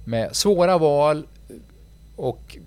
med 0.05 0.35
svåra 0.35 0.77
val 0.77 1.23
och 2.15 2.57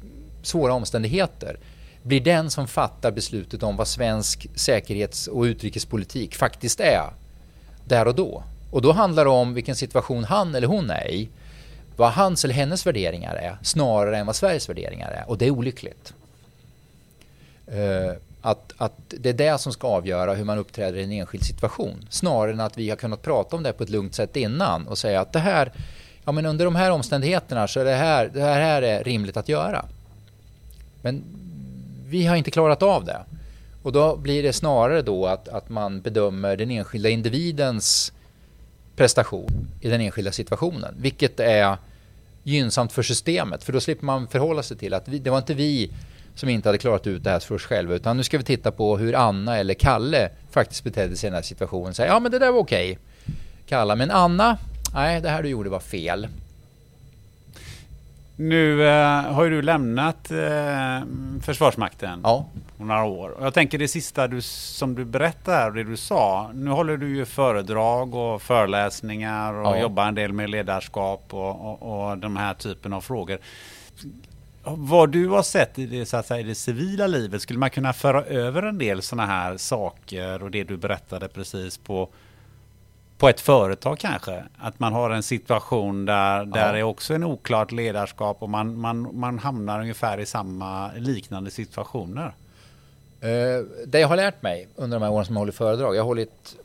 svåra 0.42 0.72
omständigheter 0.72 1.56
blir 2.02 2.20
den 2.20 2.50
som 2.50 2.68
fattar 2.68 3.10
beslutet 3.10 3.62
om 3.62 3.76
vad 3.76 3.88
svensk 3.88 4.46
säkerhets 4.54 5.26
och 5.26 5.42
utrikespolitik 5.42 6.34
faktiskt 6.34 6.80
är 6.80 7.10
där 7.84 8.08
och 8.08 8.14
då. 8.14 8.42
Och 8.70 8.82
då 8.82 8.92
handlar 8.92 9.24
det 9.24 9.30
om 9.30 9.54
vilken 9.54 9.76
situation 9.76 10.24
han 10.24 10.54
eller 10.54 10.66
hon 10.66 10.90
är 10.90 11.10
i. 11.10 11.28
Vad 12.00 12.12
hans 12.12 12.44
eller 12.44 12.54
hennes 12.54 12.86
värderingar 12.86 13.34
är 13.34 13.56
snarare 13.62 14.18
än 14.18 14.26
vad 14.26 14.36
Sveriges 14.36 14.68
värderingar 14.68 15.10
är. 15.10 15.30
Och 15.30 15.38
det 15.38 15.46
är 15.46 15.50
olyckligt. 15.50 16.14
Uh, 17.74 18.12
att, 18.40 18.72
att 18.76 18.92
det 19.08 19.28
är 19.28 19.32
det 19.32 19.60
som 19.60 19.72
ska 19.72 19.88
avgöra 19.88 20.34
hur 20.34 20.44
man 20.44 20.58
uppträder 20.58 20.98
i 20.98 21.04
en 21.04 21.12
enskild 21.12 21.44
situation. 21.44 22.06
Snarare 22.10 22.52
än 22.52 22.60
att 22.60 22.78
vi 22.78 22.90
har 22.90 22.96
kunnat 22.96 23.22
prata 23.22 23.56
om 23.56 23.62
det 23.62 23.72
på 23.72 23.82
ett 23.82 23.90
lugnt 23.90 24.14
sätt 24.14 24.36
innan 24.36 24.86
och 24.86 24.98
säga 24.98 25.20
att 25.20 25.32
det 25.32 25.38
här, 25.38 25.72
ja 26.24 26.32
men 26.32 26.46
under 26.46 26.64
de 26.64 26.74
här 26.74 26.90
omständigheterna 26.90 27.68
så 27.68 27.80
är 27.80 27.84
det 27.84 27.94
här, 27.94 28.30
det 28.34 28.40
här, 28.40 28.60
här 28.60 28.82
är 28.82 29.04
rimligt 29.04 29.36
att 29.36 29.48
göra. 29.48 29.84
Men 31.02 31.22
vi 32.06 32.26
har 32.26 32.36
inte 32.36 32.50
klarat 32.50 32.82
av 32.82 33.04
det. 33.04 33.20
Och 33.82 33.92
då 33.92 34.16
blir 34.16 34.42
det 34.42 34.52
snarare 34.52 35.02
då 35.02 35.26
att, 35.26 35.48
att 35.48 35.68
man 35.68 36.00
bedömer 36.00 36.56
den 36.56 36.70
enskilda 36.70 37.08
individens 37.08 38.12
prestation 38.96 39.68
i 39.80 39.88
den 39.88 40.00
enskilda 40.00 40.32
situationen. 40.32 40.94
Vilket 40.98 41.40
är 41.40 41.76
gynnsamt 42.42 42.92
för 42.92 43.02
systemet. 43.02 43.64
För 43.64 43.72
då 43.72 43.80
slipper 43.80 44.06
man 44.06 44.28
förhålla 44.28 44.62
sig 44.62 44.76
till 44.76 44.94
att 44.94 45.08
vi, 45.08 45.18
det 45.18 45.30
var 45.30 45.38
inte 45.38 45.54
vi 45.54 45.90
som 46.34 46.48
inte 46.48 46.68
hade 46.68 46.78
klarat 46.78 47.06
ut 47.06 47.24
det 47.24 47.30
här 47.30 47.40
för 47.40 47.54
oss 47.54 47.62
själva. 47.62 47.94
Utan 47.94 48.16
nu 48.16 48.22
ska 48.22 48.38
vi 48.38 48.44
titta 48.44 48.70
på 48.70 48.98
hur 48.98 49.14
Anna 49.14 49.56
eller 49.56 49.74
Kalle 49.74 50.30
faktiskt 50.50 50.84
betedde 50.84 51.16
sig 51.16 51.26
i 51.26 51.30
den 51.30 51.34
här 51.34 51.42
situationen. 51.42 51.94
Säga, 51.94 52.08
ja 52.08 52.20
men 52.20 52.32
det 52.32 52.38
där 52.38 52.52
var 52.52 52.58
okej. 52.58 52.98
Kalla, 53.66 53.96
men 53.96 54.10
Anna, 54.10 54.58
nej 54.94 55.20
det 55.20 55.28
här 55.28 55.42
du 55.42 55.48
gjorde 55.48 55.70
var 55.70 55.80
fel. 55.80 56.28
Nu 58.36 58.88
eh, 58.88 59.22
har 59.22 59.44
ju 59.44 59.50
du 59.50 59.62
lämnat 59.62 60.30
eh, 60.30 61.08
Försvarsmakten 61.42 62.20
ja. 62.22 62.46
Några 62.84 63.04
år. 63.04 63.28
Och 63.30 63.46
jag 63.46 63.54
tänker 63.54 63.78
det 63.78 63.88
sista 63.88 64.28
du, 64.28 64.42
som 64.42 64.94
du 64.94 65.04
berättade 65.04 65.56
här, 65.56 65.70
det 65.70 65.84
du 65.84 65.96
sa. 65.96 66.50
Nu 66.54 66.70
håller 66.70 66.96
du 66.96 67.16
ju 67.16 67.24
föredrag 67.24 68.14
och 68.14 68.42
föreläsningar 68.42 69.54
och 69.54 69.76
ja. 69.76 69.80
jobbar 69.80 70.08
en 70.08 70.14
del 70.14 70.32
med 70.32 70.50
ledarskap 70.50 71.34
och, 71.34 71.82
och, 71.82 72.10
och 72.10 72.18
de 72.18 72.36
här 72.36 72.54
typen 72.54 72.92
av 72.92 73.00
frågor. 73.00 73.38
Vad 74.64 75.10
du 75.10 75.28
har 75.28 75.42
sett 75.42 75.78
i 75.78 75.86
det, 75.86 76.06
så 76.06 76.16
att 76.16 76.26
säga, 76.26 76.40
i 76.40 76.42
det 76.42 76.54
civila 76.54 77.06
livet, 77.06 77.42
skulle 77.42 77.58
man 77.58 77.70
kunna 77.70 77.92
föra 77.92 78.24
över 78.24 78.62
en 78.62 78.78
del 78.78 79.02
sådana 79.02 79.26
här 79.26 79.56
saker 79.56 80.42
och 80.42 80.50
det 80.50 80.64
du 80.64 80.76
berättade 80.76 81.28
precis 81.28 81.78
på 81.78 82.08
på 83.20 83.28
ett 83.28 83.40
företag 83.40 83.98
kanske. 83.98 84.44
Att 84.58 84.80
man 84.80 84.92
har 84.92 85.10
en 85.10 85.22
situation 85.22 86.04
där, 86.04 86.44
där 86.44 86.72
ja. 86.72 86.78
är 86.78 86.82
också 86.82 87.14
en 87.14 87.24
oklart 87.24 87.72
ledarskap 87.72 88.42
och 88.42 88.50
man, 88.50 88.78
man, 88.78 89.18
man 89.18 89.38
hamnar 89.38 89.80
ungefär 89.80 90.18
i 90.20 90.26
samma 90.26 90.90
liknande 90.92 91.50
situationer. 91.50 92.32
Eh, 93.20 93.64
det 93.86 94.00
jag 94.00 94.08
har 94.08 94.16
lärt 94.16 94.42
mig 94.42 94.68
under 94.76 94.98
de 94.98 95.04
här 95.04 95.12
åren 95.12 95.24
som 95.24 95.34
jag 95.34 95.40
hållit 95.40 95.54
föredrag, 95.54 95.96
jag 95.96 96.00
har 96.00 96.06
hållit 96.06 96.56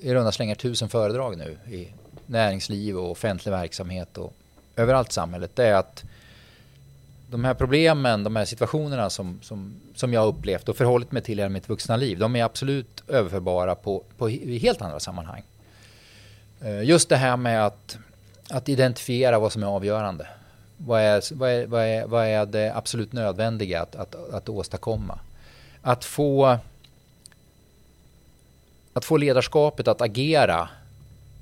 eh, 0.00 0.08
i 0.08 0.14
runda 0.14 0.32
slängar 0.32 0.54
tusen 0.54 0.88
föredrag 0.88 1.38
nu 1.38 1.76
i 1.76 1.88
näringsliv 2.26 2.98
och 2.98 3.10
offentlig 3.10 3.52
verksamhet 3.52 4.18
och 4.18 4.34
överallt 4.76 5.08
i 5.08 5.12
samhället, 5.12 5.50
det 5.56 5.66
är 5.66 5.74
att 5.74 6.04
de 7.30 7.44
här 7.44 7.54
problemen, 7.54 8.24
de 8.24 8.36
här 8.36 8.44
situationerna 8.44 9.10
som, 9.10 9.38
som, 9.42 9.74
som 9.94 10.12
jag 10.12 10.26
upplevt 10.26 10.68
och 10.68 10.76
förhållit 10.76 11.12
mig 11.12 11.22
till 11.22 11.40
i 11.40 11.48
mitt 11.48 11.68
vuxna 11.68 11.96
liv, 11.96 12.18
de 12.18 12.36
är 12.36 12.44
absolut 12.44 13.02
överförbara 13.08 13.74
på, 13.74 14.02
på 14.18 14.28
helt 14.28 14.82
andra 14.82 15.00
sammanhang. 15.00 15.42
Eh, 16.60 16.82
just 16.82 17.08
det 17.08 17.16
här 17.16 17.36
med 17.36 17.66
att, 17.66 17.98
att 18.50 18.68
identifiera 18.68 19.38
vad 19.38 19.52
som 19.52 19.62
är 19.62 19.66
avgörande. 19.66 20.26
Vad 20.76 21.00
är, 21.00 21.34
vad 21.34 21.50
är, 21.50 21.66
vad 21.66 21.84
är, 21.84 22.06
vad 22.06 22.26
är 22.26 22.46
det 22.46 22.76
absolut 22.76 23.12
nödvändiga 23.12 23.82
att, 23.82 23.96
att, 23.96 24.14
att 24.34 24.48
åstadkomma? 24.48 25.18
Att 25.82 26.04
få, 26.04 26.58
att 28.92 29.04
få 29.04 29.16
ledarskapet 29.16 29.88
att 29.88 30.00
agera 30.00 30.68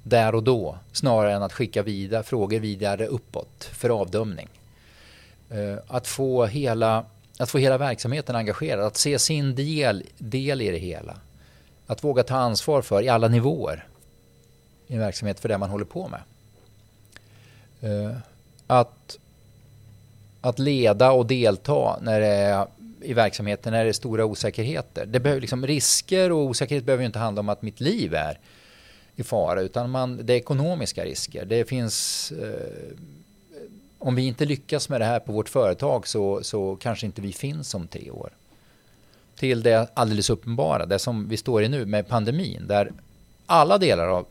där 0.03 0.35
och 0.35 0.43
då 0.43 0.79
snarare 0.93 1.33
än 1.33 1.43
att 1.43 1.53
skicka 1.53 1.83
vidare, 1.83 2.23
frågor 2.23 2.59
vidare 2.61 3.07
uppåt 3.07 3.65
för 3.65 3.91
avdömning. 3.91 4.49
Eh, 5.51 5.79
att 5.87 6.07
få 6.07 6.47
hela, 6.47 7.05
att 7.39 7.51
få 7.51 7.59
hela 7.59 7.79
verksamheten 7.79 8.37
engagerad, 8.37 8.85
att 8.85 8.97
se 8.97 9.19
sin 9.19 9.55
del, 9.55 10.05
del 10.19 10.63
i 10.63 10.71
det 10.71 10.79
hela. 10.79 11.17
Att 11.87 12.05
våga 12.05 12.23
ta 12.23 12.37
ansvar 12.37 12.83
för 12.83 13.03
i 13.03 13.09
alla 13.09 13.29
nivåer 13.29 13.87
i 14.87 14.95
en 14.95 15.01
verksamhet 15.01 15.41
för 15.41 15.49
det 15.49 15.59
man 15.59 15.71
håller 15.71 15.85
på 15.85 16.09
med. 16.09 16.21
Eh, 17.81 18.17
att, 18.67 19.19
att 20.41 20.59
leda 20.59 21.11
och 21.11 21.27
delta 21.27 21.99
när 22.03 22.21
det 22.21 22.27
är 22.27 22.67
i 23.03 23.13
verksamheten 23.13 23.73
när 23.73 23.85
det 23.85 23.91
är 23.91 23.93
stora 23.93 24.25
osäkerheter. 24.25 25.07
Det 25.07 25.21
behöver 25.21 25.41
liksom, 25.41 25.67
risker 25.67 26.33
och 26.33 26.39
osäkerhet 26.39 26.85
behöver 26.85 27.05
inte 27.05 27.19
handla 27.19 27.41
om 27.41 27.49
att 27.49 27.63
mitt 27.63 27.81
liv 27.81 28.15
är 28.15 28.39
i 29.17 29.23
fara 29.23 29.61
utan 29.61 29.91
man, 29.91 30.21
det 30.27 30.33
är 30.33 30.37
ekonomiska 30.37 31.05
risker. 31.05 31.45
Det 31.45 31.65
finns 31.65 32.33
eh, 32.33 32.97
om 33.99 34.15
vi 34.15 34.27
inte 34.27 34.45
lyckas 34.45 34.89
med 34.89 35.01
det 35.01 35.05
här 35.05 35.21
på 35.21 35.33
vårt 35.33 35.49
företag 35.49 36.09
så, 36.09 36.43
så 36.43 36.77
kanske 36.77 37.07
inte 37.07 37.21
vi 37.21 37.33
finns 37.33 37.75
om 37.75 37.89
tre 37.89 38.11
år. 38.11 38.31
Till 39.37 39.63
det 39.63 39.91
alldeles 39.95 40.31
uppenbara, 40.31 40.87
det 40.87 40.99
som 40.99 41.29
vi 41.29 41.37
står 41.37 41.63
i 41.63 41.69
nu 41.69 41.87
med 41.87 42.09
pandemin, 42.09 42.67
där 42.67 42.93
alla 43.47 43.79
delar 43.79 44.09
av, 44.09 44.27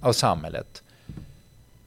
av 0.00 0.12
samhället 0.12 0.82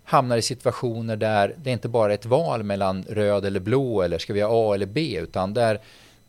hamnar 0.09 0.37
i 0.37 0.41
situationer 0.41 1.15
där 1.15 1.55
det 1.57 1.71
inte 1.71 1.87
bara 1.87 2.11
är 2.11 2.15
ett 2.15 2.25
val 2.25 2.63
mellan 2.63 3.03
röd 3.03 3.45
eller 3.45 3.59
blå 3.59 4.01
eller 4.01 4.17
ska 4.17 4.33
vi 4.33 4.41
ha 4.41 4.71
A 4.71 4.75
eller 4.75 4.85
B, 4.85 5.17
utan 5.21 5.53
där, 5.53 5.79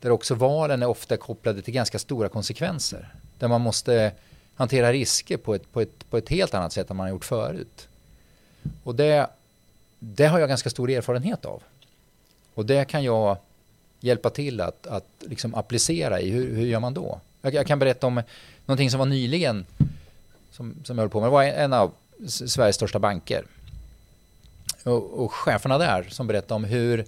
där 0.01 0.11
också 0.11 0.35
valen 0.35 0.83
är 0.83 0.87
ofta 0.87 1.17
kopplade 1.17 1.63
till 1.63 1.75
ganska 1.75 1.99
stora 1.99 2.29
konsekvenser. 2.29 3.15
Där 3.39 3.49
man 3.49 3.61
måste 3.61 4.13
hantera 4.55 4.93
risker 4.93 5.37
på 5.37 5.55
ett, 5.55 5.73
på 5.73 5.81
ett, 5.81 6.11
på 6.11 6.17
ett 6.17 6.29
helt 6.29 6.55
annat 6.55 6.73
sätt 6.73 6.91
än 6.91 6.97
man 6.97 7.05
har 7.05 7.11
gjort 7.11 7.25
förut. 7.25 7.89
Och 8.85 8.95
det 8.95 9.31
det 9.99 10.27
har 10.27 10.39
jag 10.39 10.49
ganska 10.49 10.71
stor 10.71 10.91
erfarenhet 10.91 11.45
av. 11.45 11.63
Och 12.55 12.67
det 12.67 12.85
kan 12.85 13.05
jag 13.05 13.37
hjälpa 14.01 14.31
till 14.31 14.61
att, 14.61 14.87
att 14.87 15.07
liksom 15.21 15.55
applicera 15.55 16.21
i. 16.21 16.31
Hur, 16.31 16.55
hur 16.55 16.67
gör 16.67 16.81
man 16.81 16.95
då? 16.95 17.21
Jag, 17.43 17.55
jag, 17.55 17.67
kan 17.67 17.79
berätta 17.79 18.07
om 18.07 18.23
någonting 18.67 18.91
som 18.91 18.99
var 18.99 19.07
nyligen 19.07 19.67
som, 20.51 20.75
som 20.85 20.99
jag 20.99 21.03
höll 21.03 21.11
på 21.11 21.21
med. 21.21 21.27
Det 21.27 21.33
var 21.33 21.45
en 21.45 21.73
av 21.73 21.93
Sveriges 22.27 22.77
största 22.77 22.99
banker. 22.99 23.45
Och, 24.85 25.25
och 25.25 25.33
cheferna 25.33 25.79
där 25.79 26.07
som 26.11 26.27
berättade 26.27 26.55
om 26.55 26.65
hur 26.65 27.05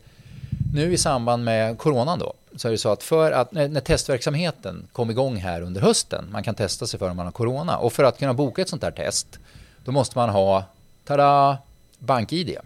nu 0.75 0.93
i 0.93 0.99
samband 0.99 1.45
med 1.45 1.79
coronan 1.79 2.19
då 2.19 2.35
så 2.57 2.69
är 2.69 2.73
det 2.73 2.79
så 2.79 2.89
att 2.89 3.03
för 3.03 3.33
att 3.33 3.53
när, 3.53 3.69
när, 3.69 3.81
testverksamheten 3.81 4.89
kom 4.93 5.11
igång 5.11 5.37
här 5.37 5.63
under 5.63 5.81
hösten, 5.81 6.29
man 6.33 6.43
kan 6.43 6.55
testa 6.55 6.87
sig 6.87 6.99
för 6.99 7.11
om 7.11 7.17
man 7.17 7.27
har 7.27 7.33
corona 7.33 7.77
och 7.77 7.93
för 7.93 8.05
att 8.05 8.19
kunna 8.19 8.35
boka 8.35 8.63
ett 8.63 8.69
sånt 8.69 8.83
här 8.83 8.91
test 8.91 9.39
då 9.85 9.93
måste 9.93 10.19
man 10.19 10.29
ha, 10.29 10.65
tada, 11.05 11.59
bank-id. 11.99 12.57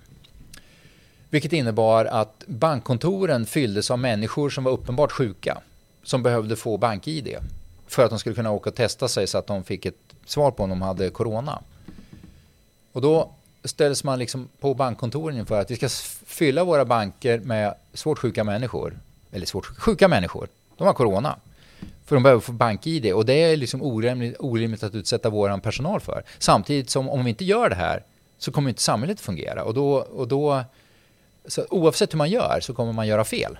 Vilket 1.31 1.53
innebar 1.53 2.05
att 2.05 2.45
bankkontoren 2.47 3.47
fylldes 3.47 3.91
av 3.91 3.99
människor 3.99 4.51
som 4.51 4.65
var 4.65 4.73
uppenbart 4.73 5.13
sjuka. 5.13 5.59
Som 6.03 6.23
behövde 6.23 6.57
få 6.57 6.77
bank-id. 6.77 7.37
För 7.87 8.05
att 8.05 8.11
de 8.11 8.19
skulle 8.19 8.35
kunna 8.35 8.51
åka 8.51 8.71
och 8.71 8.77
testa 8.77 9.09
sig 9.09 9.27
så 9.27 9.39
att 9.39 9.47
de 9.47 9.65
fick 9.65 9.87
ett 9.87 9.95
svar 10.27 10.51
på 10.51 10.63
om 10.63 10.71
de 10.71 10.83
hade 10.83 11.11
corona. 11.11 11.63
Och 12.93 13.03
då 13.03 13.31
ställdes 13.67 14.05
man 14.05 14.19
liksom 14.19 14.49
på 14.61 14.75
bankkontoren 14.75 15.39
inför 15.39 15.61
att 15.61 15.71
vi 15.71 15.77
ska 15.77 15.89
fylla 16.27 16.65
våra 16.65 16.85
banker 16.85 17.39
med 17.39 17.75
svårt 17.95 18.19
sjuka 18.19 18.45
människor. 18.45 18.99
Eller 19.33 19.47
svårt 19.47 19.67
sjuka 19.67 20.09
människor. 20.09 20.49
De 20.77 20.87
har 20.87 20.95
corona. 20.95 21.37
För 22.05 22.17
de 22.17 22.23
behöver 22.23 22.41
få 22.41 22.53
bank-id 22.53 23.13
och 23.13 23.27
det 23.27 23.35
är 23.35 23.57
liksom 23.57 23.83
orimligt, 23.83 24.37
orimligt 24.39 24.83
att 24.83 24.95
utsätta 24.95 25.31
vår 25.31 25.59
personal 25.59 26.01
för. 26.01 26.23
Samtidigt 26.39 26.91
som 26.91 27.09
om 27.09 27.25
vi 27.25 27.31
inte 27.31 27.45
gör 27.45 27.69
det 27.69 27.77
här 27.77 28.03
så 28.39 28.53
kommer 28.53 28.69
inte 28.69 28.83
samhället 28.83 29.21
fungera. 29.21 29.65
Och 29.65 29.75
då, 29.75 29.95
och 29.95 30.29
då 30.29 30.65
så 31.47 31.67
oavsett 31.71 32.13
hur 32.13 32.19
man 32.19 32.31
gör 32.31 32.59
så 32.63 32.75
kommer 32.75 32.93
man 32.93 33.07
göra 33.07 33.25
fel. 33.25 33.59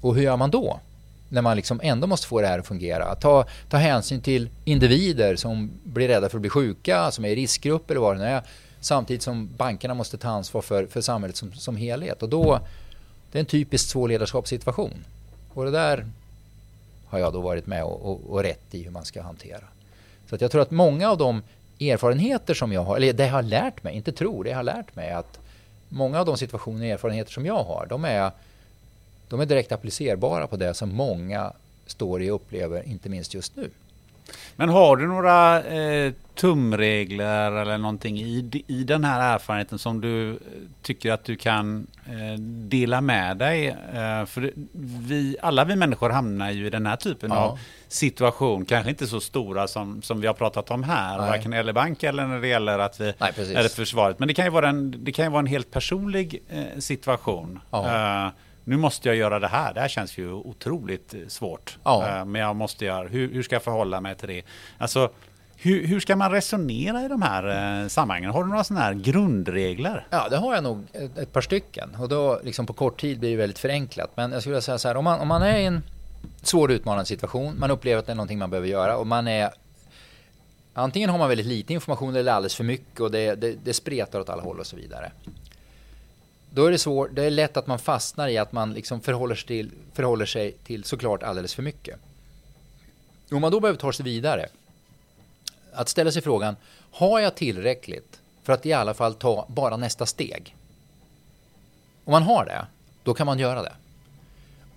Och 0.00 0.14
hur 0.14 0.22
gör 0.22 0.36
man 0.36 0.50
då? 0.50 0.80
När 1.28 1.42
man 1.42 1.56
liksom 1.56 1.80
ändå 1.82 2.06
måste 2.06 2.26
få 2.26 2.40
det 2.40 2.46
här 2.46 2.58
att 2.58 2.66
fungera. 2.66 3.14
Ta, 3.14 3.46
ta 3.70 3.76
hänsyn 3.76 4.20
till 4.20 4.48
individer 4.64 5.36
som 5.36 5.70
blir 5.84 6.08
rädda 6.08 6.28
för 6.28 6.36
att 6.36 6.40
bli 6.40 6.50
sjuka, 6.50 7.10
som 7.10 7.24
är 7.24 7.28
i 7.28 7.36
riskgrupp 7.36 7.90
eller 7.90 8.00
vad 8.00 8.16
det 8.16 8.20
nu 8.20 8.28
är. 8.28 8.42
Samtidigt 8.80 9.22
som 9.22 9.48
bankerna 9.56 9.94
måste 9.94 10.18
ta 10.18 10.28
ansvar 10.28 10.62
för, 10.62 10.86
för 10.86 11.00
samhället 11.00 11.36
som, 11.36 11.52
som 11.52 11.76
helhet. 11.76 12.22
Och 12.22 12.28
då, 12.28 12.60
det 13.32 13.38
är 13.38 13.40
en 13.40 13.46
typiskt 13.46 13.90
svår 13.90 14.08
ledarskapssituation. 14.08 15.04
Och 15.54 15.64
det 15.64 15.70
där 15.70 16.06
har 17.06 17.18
jag 17.18 17.32
då 17.32 17.40
varit 17.40 17.66
med 17.66 17.84
och, 17.84 18.10
och, 18.10 18.20
och 18.30 18.42
rätt 18.42 18.74
i 18.74 18.82
hur 18.82 18.90
man 18.90 19.04
ska 19.04 19.22
hantera. 19.22 19.64
Så 20.28 20.34
att 20.34 20.40
jag 20.40 20.50
tror 20.50 20.62
att 20.62 20.70
många 20.70 21.10
av 21.10 21.18
de 21.18 21.42
erfarenheter 21.80 22.54
som 22.54 22.72
jag 22.72 22.84
har, 22.84 22.96
eller 22.96 23.12
det 23.12 23.26
jag 23.26 23.32
har 23.32 23.42
lärt 23.42 23.82
mig, 23.82 23.96
inte 23.96 24.12
tror, 24.12 24.44
det 24.44 24.50
jag 24.50 24.56
har 24.56 24.62
lärt 24.62 24.96
mig 24.96 25.10
att 25.10 25.38
många 25.88 26.20
av 26.20 26.26
de 26.26 26.36
situationer 26.36 26.86
och 26.86 26.92
erfarenheter 26.92 27.32
som 27.32 27.46
jag 27.46 27.64
har, 27.64 27.86
de 27.86 28.04
är, 28.04 28.30
de 29.28 29.40
är 29.40 29.46
direkt 29.46 29.72
applicerbara 29.72 30.46
på 30.46 30.56
det 30.56 30.74
som 30.74 30.94
många 30.94 31.52
står 31.86 32.22
i 32.22 32.30
och 32.30 32.34
upplever, 32.34 32.82
inte 32.88 33.08
minst 33.08 33.34
just 33.34 33.56
nu. 33.56 33.70
Men 34.56 34.68
har 34.68 34.96
du 34.96 35.06
några 35.06 35.62
eh, 35.62 36.12
tumregler 36.34 37.52
eller 37.52 37.78
någonting 37.78 38.18
i, 38.18 38.64
i 38.66 38.84
den 38.84 39.04
här 39.04 39.34
erfarenheten 39.34 39.78
som 39.78 40.00
du 40.00 40.30
eh, 40.30 40.36
tycker 40.82 41.12
att 41.12 41.24
du 41.24 41.36
kan 41.36 41.86
eh, 42.06 42.40
dela 42.40 43.00
med 43.00 43.36
dig? 43.36 43.68
Eh, 43.68 44.26
för 44.26 44.52
vi, 45.08 45.36
alla 45.42 45.64
vi 45.64 45.76
människor 45.76 46.10
hamnar 46.10 46.50
ju 46.50 46.66
i 46.66 46.70
den 46.70 46.86
här 46.86 46.96
typen 46.96 47.30
ja. 47.30 47.36
av 47.36 47.58
situation, 47.88 48.64
kanske 48.64 48.90
inte 48.90 49.06
så 49.06 49.20
stora 49.20 49.68
som, 49.68 50.02
som 50.02 50.20
vi 50.20 50.26
har 50.26 50.34
pratat 50.34 50.70
om 50.70 50.82
här, 50.82 51.18
Nej. 51.18 51.30
varken 51.30 51.50
när 51.50 51.56
det 51.56 51.60
gäller 51.60 51.72
bank 51.72 52.02
eller 52.02 52.26
när 52.26 52.40
det 52.40 52.48
gäller 52.48 52.78
att 52.78 53.00
vi, 53.00 53.12
Nej, 53.18 53.32
eller 53.38 53.68
försvaret. 53.68 54.18
Men 54.18 54.28
det 54.28 54.34
kan 54.34 54.44
ju 54.44 54.50
vara 54.50 54.68
en, 54.68 55.04
det 55.04 55.12
kan 55.12 55.24
ju 55.24 55.30
vara 55.30 55.40
en 55.40 55.46
helt 55.46 55.70
personlig 55.70 56.42
eh, 56.48 56.78
situation. 56.78 57.60
Ja. 57.70 58.32
Nu 58.68 58.76
måste 58.76 59.08
jag 59.08 59.16
göra 59.16 59.38
det 59.38 59.48
här. 59.48 59.74
Det 59.74 59.80
här 59.80 59.88
känns 59.88 60.18
ju 60.18 60.32
otroligt 60.32 61.14
eh, 61.14 61.20
svårt. 61.28 61.78
Ja. 61.84 62.08
Eh, 62.08 62.24
men 62.24 62.42
jag 62.42 62.56
måste 62.56 62.84
göra, 62.84 63.08
hur, 63.08 63.32
hur 63.32 63.42
ska 63.42 63.54
jag 63.54 63.62
förhålla 63.62 64.00
mig 64.00 64.14
till 64.14 64.28
det? 64.28 64.42
Alltså, 64.78 65.10
hur, 65.56 65.86
hur, 65.86 66.00
ska 66.00 66.16
man 66.16 66.30
resonera 66.30 67.04
i 67.04 67.08
de 67.08 67.22
här 67.22 67.82
eh, 67.82 67.88
sammanhangen? 67.88 68.30
Har 68.30 68.44
du 68.44 68.50
några 68.50 68.64
sådana 68.64 68.84
här 68.84 68.94
grundregler? 68.94 70.06
Ja, 70.10 70.28
det 70.28 70.36
har 70.36 70.54
jag 70.54 70.64
nog 70.64 70.84
ett, 70.92 71.18
ett, 71.18 71.32
par 71.32 71.40
stycken. 71.40 71.96
Och 71.98 72.08
då 72.08 72.40
liksom 72.44 72.66
på 72.66 72.72
kort 72.72 73.00
tid 73.00 73.20
blir 73.20 73.30
det 73.30 73.36
väldigt 73.36 73.58
förenklat. 73.58 74.10
Men 74.14 74.32
jag 74.32 74.40
skulle 74.42 74.60
säga 74.60 74.78
så 74.78 74.88
här, 74.88 74.96
om 74.96 75.04
man, 75.04 75.20
om 75.20 75.28
man 75.28 75.42
är 75.42 75.58
i 75.58 75.64
en 75.64 75.82
svår 76.42 76.70
utmanande 76.70 77.06
situation, 77.06 77.58
man 77.58 77.70
upplever 77.70 77.98
att 77.98 78.06
det 78.06 78.12
är 78.12 78.16
någonting 78.16 78.38
man 78.38 78.50
behöver 78.50 78.68
göra 78.68 78.96
och 78.96 79.06
man 79.06 79.28
är 79.28 79.50
Antingen 80.74 81.10
har 81.10 81.18
man 81.18 81.28
väldigt 81.28 81.46
lite 81.46 81.72
information 81.72 82.16
eller 82.16 82.32
alldeles 82.32 82.54
för 82.54 82.64
mycket 82.64 83.00
och 83.00 83.10
det, 83.10 83.34
det, 83.34 83.54
det 83.64 83.74
spretar 83.74 84.20
åt 84.20 84.28
alla 84.28 84.42
håll 84.42 84.60
och 84.60 84.66
så 84.66 84.76
vidare. 84.76 85.12
Då 86.50 86.64
är 86.64 86.70
det 86.70 86.78
svårt, 86.78 87.10
det 87.12 87.24
är 87.24 87.30
lätt 87.30 87.56
att 87.56 87.66
man 87.66 87.78
fastnar 87.78 88.28
i 88.28 88.38
att 88.38 88.52
man 88.52 88.72
liksom 88.72 89.00
förhåller, 89.00 89.34
sig 89.34 89.46
till, 89.46 89.70
förhåller 89.92 90.26
sig 90.26 90.52
till 90.52 90.84
såklart 90.84 91.22
alldeles 91.22 91.54
för 91.54 91.62
mycket. 91.62 92.00
Om 93.30 93.40
man 93.40 93.52
då 93.52 93.60
behöver 93.60 93.78
ta 93.78 93.92
sig 93.92 94.04
vidare, 94.04 94.48
att 95.72 95.88
ställa 95.88 96.12
sig 96.12 96.22
frågan, 96.22 96.56
har 96.92 97.20
jag 97.20 97.34
tillräckligt 97.34 98.20
för 98.42 98.52
att 98.52 98.66
i 98.66 98.72
alla 98.72 98.94
fall 98.94 99.14
ta 99.14 99.46
bara 99.48 99.76
nästa 99.76 100.06
steg? 100.06 100.56
Om 102.04 102.12
man 102.12 102.22
har 102.22 102.44
det, 102.44 102.66
då 103.02 103.14
kan 103.14 103.26
man 103.26 103.38
göra 103.38 103.62
det. 103.62 103.72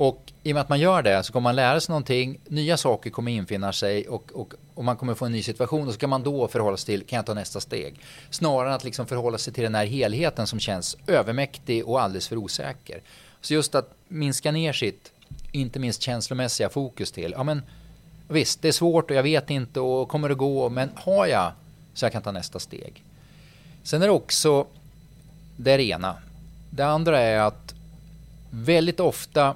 Och 0.02 0.34
i 0.44 0.52
och 0.52 0.54
med 0.54 0.62
att 0.62 0.70
man 0.70 0.80
gör 0.80 1.02
det 1.02 1.24
så 1.24 1.34
kommer 1.34 1.44
man 1.44 1.56
lära 1.56 1.80
sig 1.80 1.92
någonting, 1.92 2.40
nya 2.48 2.78
saker 2.78 3.10
kommer 3.10 3.32
infinna 3.32 3.74
sig 3.74 4.08
och, 4.08 4.32
och, 4.34 4.54
och 4.74 4.84
man 4.84 4.98
kommer 4.98 5.14
få 5.14 5.26
en 5.26 5.32
ny 5.32 5.44
situation 5.44 5.88
och 5.88 5.94
så 5.94 6.00
kan 6.00 6.10
man 6.10 6.24
då 6.24 6.48
förhålla 6.48 6.78
sig 6.78 6.86
till, 6.86 7.08
kan 7.08 7.18
jag 7.18 7.26
ta 7.26 7.34
nästa 7.34 7.60
steg? 7.60 8.00
Snarare 8.30 8.70
än 8.70 8.76
att 8.76 8.84
liksom 8.84 9.06
förhålla 9.06 9.38
sig 9.38 9.54
till 9.54 9.64
den 9.64 9.76
här 9.76 9.86
helheten 9.86 10.48
som 10.48 10.60
känns 10.60 10.98
övermäktig 11.08 11.88
och 11.88 12.02
alldeles 12.02 12.28
för 12.28 12.38
osäker. 12.38 13.02
Så 13.42 13.54
just 13.54 13.76
att 13.76 13.94
minska 14.08 14.52
ner 14.52 14.74
sitt, 14.74 15.12
inte 15.52 15.80
minst 15.80 16.02
känslomässiga 16.02 16.70
fokus 16.70 17.12
till, 17.12 17.34
ja 17.38 17.44
men 17.44 17.62
visst, 18.28 18.62
det 18.62 18.68
är 18.68 18.72
svårt 18.72 19.12
och 19.12 19.18
jag 19.18 19.24
vet 19.24 19.50
inte 19.50 19.80
och 19.80 20.10
kommer 20.10 20.30
det 20.30 20.36
gå, 20.36 20.70
men 20.70 20.90
har 20.96 21.26
jag 21.26 21.52
så 21.94 22.06
jag 22.06 22.12
kan 22.12 22.22
ta 22.22 22.32
nästa 22.32 22.60
steg. 22.60 23.04
Sen 23.84 24.02
är 24.02 24.06
det 24.06 24.14
också 24.14 24.68
det 25.58 25.84
ena. 25.84 26.16
Det 26.70 26.86
andra 26.86 27.20
är 27.20 27.40
att 27.40 27.74
väldigt 28.50 29.00
ofta 29.00 29.56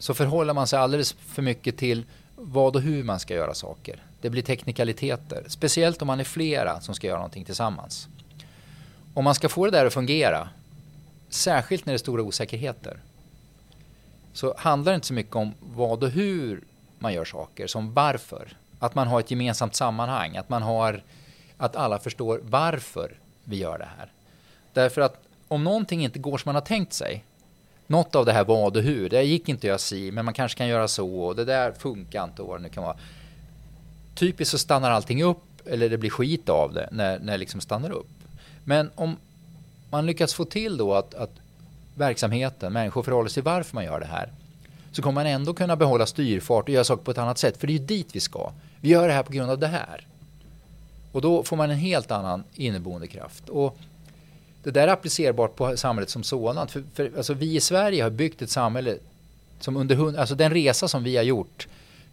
så 0.00 0.14
förhåller 0.14 0.54
man 0.54 0.66
sig 0.66 0.78
alldeles 0.78 1.12
för 1.12 1.42
mycket 1.42 1.76
till 1.76 2.04
vad 2.36 2.76
och 2.76 2.82
hur 2.82 3.04
man 3.04 3.20
ska 3.20 3.34
göra 3.34 3.54
saker. 3.54 4.02
Det 4.20 4.30
blir 4.30 4.42
teknikaliteter, 4.42 5.44
speciellt 5.46 6.02
om 6.02 6.06
man 6.06 6.20
är 6.20 6.24
flera 6.24 6.80
som 6.80 6.94
ska 6.94 7.06
göra 7.06 7.18
någonting 7.18 7.44
tillsammans. 7.44 8.08
Om 9.14 9.24
man 9.24 9.34
ska 9.34 9.48
få 9.48 9.64
det 9.64 9.70
där 9.70 9.86
att 9.86 9.94
fungera, 9.94 10.48
särskilt 11.28 11.86
när 11.86 11.92
det 11.92 11.96
är 11.96 11.98
stora 11.98 12.22
osäkerheter, 12.22 12.96
så 14.32 14.54
handlar 14.58 14.92
det 14.92 14.94
inte 14.94 15.06
så 15.06 15.14
mycket 15.14 15.36
om 15.36 15.54
vad 15.60 16.02
och 16.02 16.10
hur 16.10 16.64
man 16.98 17.12
gör 17.12 17.24
saker, 17.24 17.66
som 17.66 17.94
varför. 17.94 18.56
Att 18.78 18.94
man 18.94 19.08
har 19.08 19.20
ett 19.20 19.30
gemensamt 19.30 19.74
sammanhang, 19.74 20.36
att 20.36 20.48
man 20.48 20.62
har, 20.62 21.02
att 21.56 21.76
alla 21.76 21.98
förstår 21.98 22.40
varför 22.44 23.18
vi 23.44 23.56
gör 23.56 23.78
det 23.78 23.88
här. 23.98 24.12
Därför 24.72 25.00
att 25.00 25.22
om 25.48 25.64
någonting 25.64 26.04
inte 26.04 26.18
går 26.18 26.38
som 26.38 26.48
man 26.48 26.54
har 26.54 26.62
tänkt 26.62 26.92
sig, 26.92 27.24
något 27.90 28.14
av 28.14 28.26
det 28.26 28.32
här 28.32 28.44
vad 28.44 28.76
och 28.76 28.82
hur, 28.82 29.08
det 29.08 29.22
gick 29.22 29.48
inte 29.48 29.60
att 29.60 29.68
göra 29.68 29.78
si, 29.78 30.12
men 30.12 30.24
man 30.24 30.34
kanske 30.34 30.58
kan 30.58 30.68
göra 30.68 30.88
så, 30.88 31.20
och 31.20 31.36
det 31.36 31.44
där 31.44 31.72
funkar 31.72 32.24
inte 32.24 32.42
och 32.42 32.48
vad 32.48 32.58
det 32.58 32.62
nu 32.62 32.68
kan 32.68 32.84
vara. 32.84 32.96
Typiskt 34.14 34.50
så 34.50 34.58
stannar 34.58 34.90
allting 34.90 35.22
upp, 35.22 35.42
eller 35.66 35.88
det 35.88 35.98
blir 35.98 36.10
skit 36.10 36.48
av 36.48 36.72
det 36.72 36.88
när, 36.92 37.18
när 37.18 37.32
det 37.32 37.38
liksom 37.38 37.60
stannar 37.60 37.90
upp. 37.90 38.08
Men 38.64 38.90
om 38.94 39.16
man 39.90 40.06
lyckas 40.06 40.34
få 40.34 40.44
till 40.44 40.76
då 40.76 40.94
att, 40.94 41.14
att 41.14 41.30
verksamheten, 41.94 42.72
människor 42.72 43.02
förhåller 43.02 43.28
sig 43.28 43.42
varför 43.42 43.74
man 43.74 43.84
gör 43.84 44.00
det 44.00 44.06
här, 44.06 44.32
så 44.92 45.02
kommer 45.02 45.14
man 45.14 45.26
ändå 45.26 45.54
kunna 45.54 45.76
behålla 45.76 46.06
styrfart 46.06 46.64
och 46.64 46.74
göra 46.74 46.84
saker 46.84 47.04
på 47.04 47.10
ett 47.10 47.18
annat 47.18 47.38
sätt. 47.38 47.56
För 47.56 47.66
det 47.66 47.72
är 47.72 47.78
ju 47.78 47.86
dit 47.86 48.08
vi 48.12 48.20
ska. 48.20 48.52
Vi 48.80 48.88
gör 48.88 49.08
det 49.08 49.14
här 49.14 49.22
på 49.22 49.32
grund 49.32 49.50
av 49.50 49.58
det 49.58 49.66
här. 49.66 50.06
Och 51.12 51.20
då 51.20 51.42
får 51.42 51.56
man 51.56 51.70
en 51.70 51.76
helt 51.76 52.10
annan 52.10 52.44
inneboende 52.54 53.06
kraft. 53.06 53.48
Och 53.48 53.78
det 54.62 54.70
där 54.70 54.88
är 54.88 54.92
applicerbart 54.92 55.56
på 55.56 55.76
samhället 55.76 56.10
som 56.10 56.22
sådant. 56.22 56.70
För, 56.70 56.82
för, 56.94 57.10
alltså 57.16 57.34
vi 57.34 57.56
i 57.56 57.60
Sverige 57.60 58.02
har 58.02 58.10
byggt 58.10 58.42
ett 58.42 58.50
samhälle 58.50 58.96
som 59.60 59.76
under 59.76 60.18
alltså 60.18 60.34
den 60.34 60.52
resa 60.52 60.88
som 60.88 61.04
vi 61.04 61.16
har 61.16 61.24
gjort 61.24 61.68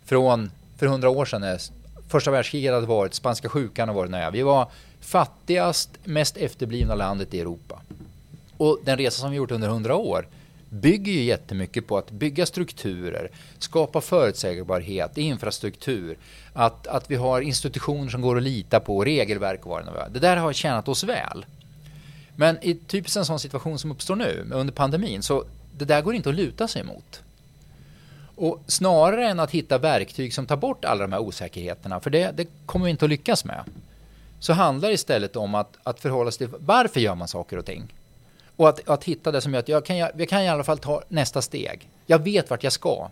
från 0.05 0.51
för 0.77 0.85
hundra 0.85 1.09
år 1.09 1.25
sedan 1.25 1.41
när 1.41 1.61
första 2.07 2.31
världskriget 2.31 2.73
hade 2.73 2.87
varit, 2.87 3.13
spanska 3.13 3.49
sjukan 3.49 3.87
har 3.87 3.95
varit 3.95 4.11
nära. 4.11 4.29
Vi 4.29 4.41
var 4.41 4.67
fattigast, 5.01 5.89
mest 6.03 6.37
efterblivna 6.37 6.95
landet 6.95 7.33
i 7.33 7.39
Europa. 7.39 7.81
Och 8.57 8.79
den 8.83 8.97
resa 8.97 9.21
som 9.21 9.31
vi 9.31 9.37
gjort 9.37 9.51
under 9.51 9.67
hundra 9.67 9.95
år 9.95 10.27
bygger 10.69 11.11
ju 11.11 11.23
jättemycket 11.23 11.87
på 11.87 11.97
att 11.97 12.11
bygga 12.11 12.45
strukturer, 12.45 13.29
skapa 13.59 14.01
förutsägbarhet, 14.01 15.17
infrastruktur, 15.17 16.17
att, 16.53 16.87
att 16.87 17.11
vi 17.11 17.15
har 17.15 17.41
institutioner 17.41 18.09
som 18.09 18.21
går 18.21 18.37
att 18.37 18.43
lita 18.43 18.79
på, 18.79 19.03
regelverk 19.03 19.65
och 19.65 19.69
vad 19.71 19.85
det 19.85 19.91
nu 19.91 19.97
är. 19.97 20.09
Det 20.09 20.19
där 20.19 20.37
har 20.37 20.53
tjänat 20.53 20.87
oss 20.87 21.03
väl. 21.03 21.45
Men 22.39 22.57
i 22.61 22.75
typiskt 22.75 23.17
en 23.17 23.25
sån 23.25 23.39
situation 23.39 23.79
som 23.79 23.91
uppstår 23.91 24.15
nu 24.15 24.47
under 24.51 24.73
pandemin 24.73 25.23
så 25.23 25.43
det 25.77 25.85
där 25.85 26.01
går 26.01 26.15
inte 26.15 26.29
att 26.29 26.35
luta 26.35 26.67
sig 26.67 26.83
mot. 26.83 27.21
Och 28.35 28.63
snarare 28.67 29.27
än 29.27 29.39
att 29.39 29.51
hitta 29.51 29.77
verktyg 29.77 30.33
som 30.33 30.45
tar 30.45 30.55
bort 30.57 30.85
alla 30.85 31.01
de 31.01 31.13
här 31.13 31.19
osäkerheterna, 31.19 31.99
för 31.99 32.09
det, 32.09 32.31
det 32.31 32.47
kommer 32.65 32.85
vi 32.85 32.91
inte 32.91 33.05
att 33.05 33.09
lyckas 33.09 33.45
med, 33.45 33.63
så 34.39 34.53
handlar 34.53 34.89
det 34.89 34.93
istället 34.93 35.35
om 35.35 35.55
att, 35.55 35.77
att 35.83 35.99
förhålla 35.99 36.31
sig 36.31 36.47
till 36.47 36.57
varför 36.59 36.99
gör 36.99 37.15
man 37.15 37.27
saker 37.27 37.57
och 37.57 37.65
ting? 37.65 37.93
Och 38.55 38.69
att, 38.69 38.89
att 38.89 39.03
hitta 39.03 39.31
det 39.31 39.41
som 39.41 39.53
gör 39.53 39.59
att 39.59 39.67
jag 39.67 39.85
kan, 39.85 39.97
jag 39.97 40.29
kan 40.29 40.41
i 40.41 40.49
alla 40.49 40.63
fall 40.63 40.77
ta 40.77 41.03
nästa 41.07 41.41
steg. 41.41 41.89
Jag 42.05 42.19
vet 42.19 42.49
vart 42.49 42.63
jag 42.63 42.73
ska. 42.73 43.09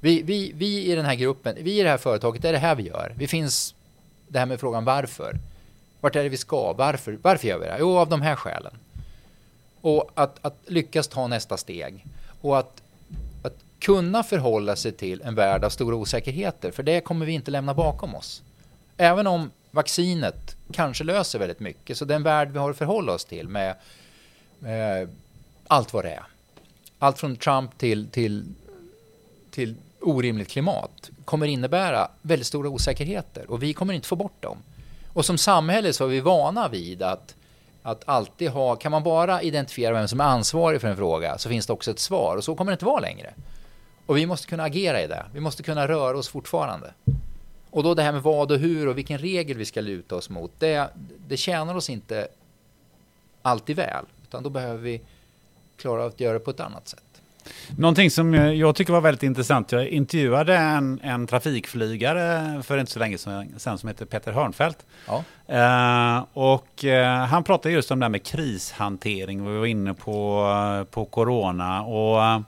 Vi, 0.00 0.22
vi, 0.22 0.52
vi 0.54 0.92
i 0.92 0.94
den 0.94 1.04
här 1.04 1.14
gruppen, 1.14 1.56
vi 1.60 1.80
i 1.80 1.82
det 1.82 1.88
här 1.88 1.98
företaget, 1.98 2.42
det 2.42 2.48
är 2.48 2.52
det 2.52 2.58
här 2.58 2.74
vi 2.74 2.82
gör. 2.82 3.14
Vi 3.16 3.26
finns 3.26 3.74
det 4.28 4.38
här 4.38 4.46
med 4.46 4.60
frågan 4.60 4.84
varför. 4.84 5.38
Vart 6.02 6.16
är 6.16 6.22
det 6.22 6.28
vi 6.28 6.36
ska? 6.36 6.72
Varför, 6.72 7.18
varför 7.22 7.48
gör 7.48 7.58
vi 7.58 7.66
det? 7.66 7.76
Jo, 7.80 7.96
av 7.96 8.08
de 8.08 8.22
här 8.22 8.36
skälen. 8.36 8.72
Och 9.80 10.10
att, 10.14 10.38
att 10.42 10.56
lyckas 10.66 11.08
ta 11.08 11.26
nästa 11.26 11.56
steg. 11.56 12.06
Och 12.40 12.58
att, 12.58 12.82
att 13.42 13.56
kunna 13.78 14.22
förhålla 14.22 14.76
sig 14.76 14.92
till 14.92 15.22
en 15.22 15.34
värld 15.34 15.64
av 15.64 15.70
stora 15.70 15.96
osäkerheter. 15.96 16.70
För 16.70 16.82
det 16.82 17.00
kommer 17.00 17.26
vi 17.26 17.32
inte 17.32 17.50
lämna 17.50 17.74
bakom 17.74 18.14
oss. 18.14 18.42
Även 18.96 19.26
om 19.26 19.50
vaccinet 19.70 20.56
kanske 20.72 21.04
löser 21.04 21.38
väldigt 21.38 21.60
mycket. 21.60 21.98
Så 21.98 22.04
den 22.04 22.22
värld 22.22 22.50
vi 22.50 22.58
har 22.58 22.70
att 22.70 22.78
förhålla 22.78 23.12
oss 23.12 23.24
till 23.24 23.48
med, 23.48 23.74
med 24.58 25.08
allt 25.66 25.92
vad 25.92 26.04
det 26.04 26.10
är. 26.10 26.24
Allt 26.98 27.18
från 27.18 27.36
Trump 27.36 27.78
till, 27.78 28.08
till, 28.08 28.44
till 29.50 29.74
orimligt 30.00 30.48
klimat 30.48 31.10
kommer 31.24 31.46
innebära 31.46 32.08
väldigt 32.22 32.46
stora 32.46 32.68
osäkerheter. 32.68 33.50
Och 33.50 33.62
vi 33.62 33.72
kommer 33.72 33.94
inte 33.94 34.08
få 34.08 34.16
bort 34.16 34.42
dem. 34.42 34.58
Och 35.12 35.24
som 35.24 35.38
samhälle 35.38 35.92
så 35.92 36.04
är 36.04 36.08
vi 36.08 36.20
vana 36.20 36.68
vid 36.68 37.02
att, 37.02 37.34
att 37.82 38.02
alltid 38.08 38.50
ha, 38.50 38.76
kan 38.76 38.92
man 38.92 39.02
bara 39.02 39.42
identifiera 39.42 39.92
vem 39.92 40.08
som 40.08 40.20
är 40.20 40.24
ansvarig 40.24 40.80
för 40.80 40.88
en 40.88 40.96
fråga 40.96 41.38
så 41.38 41.48
finns 41.48 41.66
det 41.66 41.72
också 41.72 41.90
ett 41.90 41.98
svar 41.98 42.36
och 42.36 42.44
så 42.44 42.54
kommer 42.54 42.72
det 42.72 42.74
inte 42.74 42.84
vara 42.84 43.00
längre. 43.00 43.34
Och 44.06 44.16
vi 44.16 44.26
måste 44.26 44.46
kunna 44.46 44.62
agera 44.62 45.02
i 45.02 45.06
det. 45.06 45.26
Vi 45.32 45.40
måste 45.40 45.62
kunna 45.62 45.88
röra 45.88 46.18
oss 46.18 46.28
fortfarande. 46.28 46.94
Och 47.70 47.82
då 47.82 47.94
det 47.94 48.02
här 48.02 48.12
med 48.12 48.22
vad 48.22 48.52
och 48.52 48.58
hur 48.58 48.88
och 48.88 48.98
vilken 48.98 49.18
regel 49.18 49.56
vi 49.56 49.64
ska 49.64 49.80
luta 49.80 50.16
oss 50.16 50.30
mot, 50.30 50.52
det, 50.58 50.88
det 51.26 51.36
tjänar 51.36 51.74
oss 51.74 51.90
inte 51.90 52.28
alltid 53.42 53.76
väl. 53.76 54.04
Utan 54.22 54.42
då 54.42 54.50
behöver 54.50 54.78
vi 54.78 55.00
klara 55.76 56.04
att 56.04 56.20
göra 56.20 56.32
det 56.32 56.40
på 56.40 56.50
ett 56.50 56.60
annat 56.60 56.88
sätt. 56.88 57.11
Någonting 57.78 58.10
som 58.10 58.34
jag 58.34 58.74
tycker 58.76 58.92
var 58.92 59.00
väldigt 59.00 59.22
intressant. 59.22 59.72
Jag 59.72 59.86
intervjuade 59.86 60.56
en, 60.56 61.00
en 61.02 61.26
trafikflygare 61.26 62.62
för 62.62 62.78
inte 62.78 62.92
så 62.92 62.98
länge 62.98 63.18
sedan 63.18 63.78
som 63.78 63.88
heter 63.88 64.04
Peter 64.04 64.32
Hörnfeldt. 64.32 64.86
Ja. 65.06 65.24
Uh, 65.48 66.24
och 66.32 66.84
uh, 66.84 67.04
han 67.04 67.44
pratade 67.44 67.74
just 67.74 67.90
om 67.90 68.00
det 68.00 68.04
här 68.04 68.10
med 68.10 68.22
krishantering. 68.22 69.52
Vi 69.52 69.58
var 69.58 69.66
inne 69.66 69.94
på, 69.94 70.86
på 70.90 71.04
corona. 71.04 71.82
Och 71.82 72.42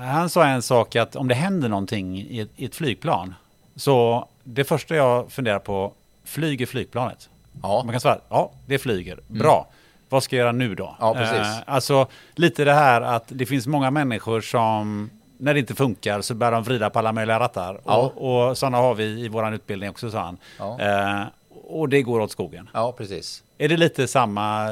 han 0.00 0.30
sa 0.30 0.46
en 0.46 0.62
sak 0.62 0.96
att 0.96 1.16
om 1.16 1.28
det 1.28 1.34
händer 1.34 1.68
någonting 1.68 2.18
i 2.18 2.40
ett, 2.40 2.50
i 2.56 2.64
ett, 2.64 2.74
flygplan. 2.74 3.34
Så 3.76 4.28
det 4.44 4.64
första 4.64 4.96
jag 4.96 5.32
funderar 5.32 5.58
på, 5.58 5.92
flyger 6.24 6.66
flygplanet? 6.66 7.28
Ja. 7.62 7.82
Man 7.84 7.92
kan 7.92 8.00
svara, 8.00 8.18
ja 8.28 8.50
det 8.66 8.78
flyger, 8.78 9.12
mm. 9.12 9.38
bra. 9.38 9.66
Mm 9.68 9.77
vad 10.08 10.22
ska 10.22 10.36
jag 10.36 10.42
göra 10.42 10.52
nu 10.52 10.74
då? 10.74 10.96
Ja, 11.00 11.14
precis. 11.14 11.38
Eh, 11.38 11.58
alltså 11.66 12.06
lite 12.34 12.64
det 12.64 12.72
här 12.72 13.00
att 13.00 13.24
det 13.28 13.46
finns 13.46 13.66
många 13.66 13.90
människor 13.90 14.40
som 14.40 15.10
när 15.38 15.54
det 15.54 15.60
inte 15.60 15.74
funkar 15.74 16.20
så 16.20 16.34
börjar 16.34 16.52
de 16.52 16.62
vrida 16.62 16.90
på 16.90 16.98
alla 16.98 17.12
möjliga 17.12 17.40
rattar. 17.40 17.80
Ja. 17.84 17.96
Och, 17.96 18.48
och 18.48 18.58
sådana 18.58 18.78
har 18.78 18.94
vi 18.94 19.04
i 19.04 19.28
vår 19.28 19.54
utbildning 19.54 19.90
också, 19.90 20.10
sa 20.10 20.18
han. 20.18 20.38
Ja. 20.58 20.80
Eh, 20.80 21.26
och 21.68 21.88
det 21.88 22.02
går 22.02 22.20
åt 22.20 22.30
skogen. 22.30 22.70
Ja, 22.72 22.92
precis. 22.92 23.42
Är 23.58 23.68
det 23.68 23.76
lite 23.76 24.08
samma, 24.08 24.68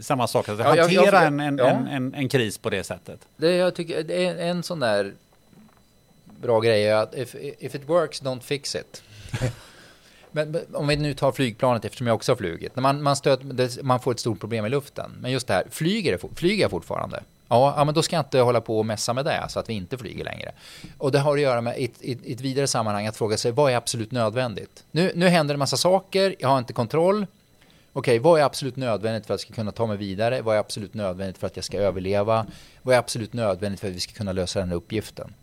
samma 0.00 0.26
sak, 0.26 0.48
att 0.48 0.58
ja, 0.58 0.64
hantera 0.64 0.88
jag, 0.88 1.06
jag, 1.06 1.26
en, 1.26 1.40
en, 1.40 1.58
ja. 1.58 1.66
en, 1.66 1.86
en, 1.86 2.14
en, 2.14 2.28
kris 2.28 2.58
på 2.58 2.70
det 2.70 2.84
sättet? 2.84 3.20
Det, 3.36 3.52
jag 3.52 3.74
tycker, 3.74 4.02
det 4.02 4.26
är 4.26 4.36
en 4.36 4.62
sån 4.62 4.80
där 4.80 5.12
bra 6.24 6.60
grej 6.60 6.88
är 6.88 6.96
att 6.96 7.14
if, 7.14 7.34
if 7.58 7.74
it 7.74 7.88
works, 7.88 8.22
don't 8.22 8.40
fix 8.40 8.74
it. 8.74 9.02
Men, 10.34 10.56
om 10.72 10.86
vi 10.86 10.96
nu 10.96 11.14
tar 11.14 11.32
flygplanet, 11.32 11.84
eftersom 11.84 12.06
jag 12.06 12.14
också 12.14 12.32
har 12.32 12.36
flugit. 12.36 12.76
När 12.76 12.82
man, 12.82 13.02
man, 13.02 13.16
stöt, 13.16 13.40
man 13.82 14.00
får 14.00 14.12
ett 14.12 14.20
stort 14.20 14.40
problem 14.40 14.66
i 14.66 14.68
luften. 14.68 15.10
Men 15.20 15.32
just 15.32 15.46
det 15.46 15.54
här, 15.54 15.64
flyger, 15.70 16.18
flyger 16.34 16.62
jag 16.62 16.70
fortfarande? 16.70 17.22
Ja, 17.48 17.74
ja, 17.76 17.84
men 17.84 17.94
då 17.94 18.02
ska 18.02 18.16
jag 18.16 18.24
inte 18.24 18.38
hålla 18.38 18.60
på 18.60 18.78
och 18.78 18.86
mässa 18.86 19.12
med 19.12 19.24
det 19.24 19.46
så 19.48 19.60
att 19.60 19.68
vi 19.68 19.74
inte 19.74 19.98
flyger 19.98 20.24
längre. 20.24 20.52
Och 20.98 21.12
det 21.12 21.18
har 21.18 21.34
att 21.34 21.40
göra 21.40 21.60
med 21.60 21.74
ett, 21.78 21.92
ett, 22.00 22.18
ett 22.26 22.40
vidare 22.40 22.66
sammanhang 22.66 23.06
att 23.06 23.16
fråga 23.16 23.36
sig 23.36 23.52
vad 23.52 23.72
är 23.72 23.76
absolut 23.76 24.10
nödvändigt? 24.10 24.84
Nu, 24.90 25.12
nu 25.14 25.28
händer 25.28 25.54
det 25.54 25.56
en 25.56 25.58
massa 25.58 25.76
saker, 25.76 26.34
jag 26.38 26.48
har 26.48 26.58
inte 26.58 26.72
kontroll. 26.72 27.26
Okej, 27.92 28.18
vad 28.18 28.40
är 28.40 28.44
absolut 28.44 28.76
nödvändigt 28.76 29.26
för 29.26 29.34
att 29.34 29.40
jag 29.40 29.46
ska 29.46 29.54
kunna 29.54 29.72
ta 29.72 29.86
mig 29.86 29.96
vidare? 29.96 30.42
Vad 30.42 30.56
är 30.56 30.60
absolut 30.60 30.94
nödvändigt 30.94 31.38
för 31.38 31.46
att 31.46 31.56
jag 31.56 31.64
ska 31.64 31.78
överleva? 31.78 32.46
Vad 32.82 32.94
är 32.94 32.98
absolut 32.98 33.32
nödvändigt 33.32 33.80
för 33.80 33.88
att 33.88 33.94
vi 33.94 34.00
ska 34.00 34.12
kunna 34.12 34.32
lösa 34.32 34.60
den 34.60 34.68
här 34.68 34.76
uppgiften? 34.76 35.34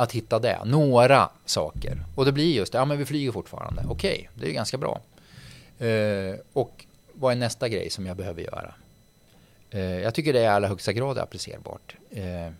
Att 0.00 0.12
hitta 0.12 0.38
det. 0.38 0.58
Några 0.64 1.28
saker. 1.44 2.02
Och 2.14 2.24
det 2.24 2.32
blir 2.32 2.54
just 2.54 2.72
det, 2.72 2.78
ja 2.78 2.84
men 2.84 2.98
vi 2.98 3.04
flyger 3.04 3.32
fortfarande. 3.32 3.84
Okej, 3.88 4.12
okay, 4.12 4.26
det 4.34 4.50
är 4.50 4.54
ganska 4.54 4.78
bra. 4.78 5.00
Eh, 5.78 6.34
och 6.52 6.84
vad 7.12 7.32
är 7.32 7.36
nästa 7.36 7.68
grej 7.68 7.90
som 7.90 8.06
jag 8.06 8.16
behöver 8.16 8.42
göra? 8.42 8.74
Eh, 9.70 9.80
jag 9.80 10.14
tycker 10.14 10.32
det 10.32 10.38
är 10.38 10.44
i 10.44 10.46
allra 10.46 10.68
högsta 10.68 10.92
grad 10.92 11.18
applicerbart. 11.18 11.96
Eh, 12.10 12.52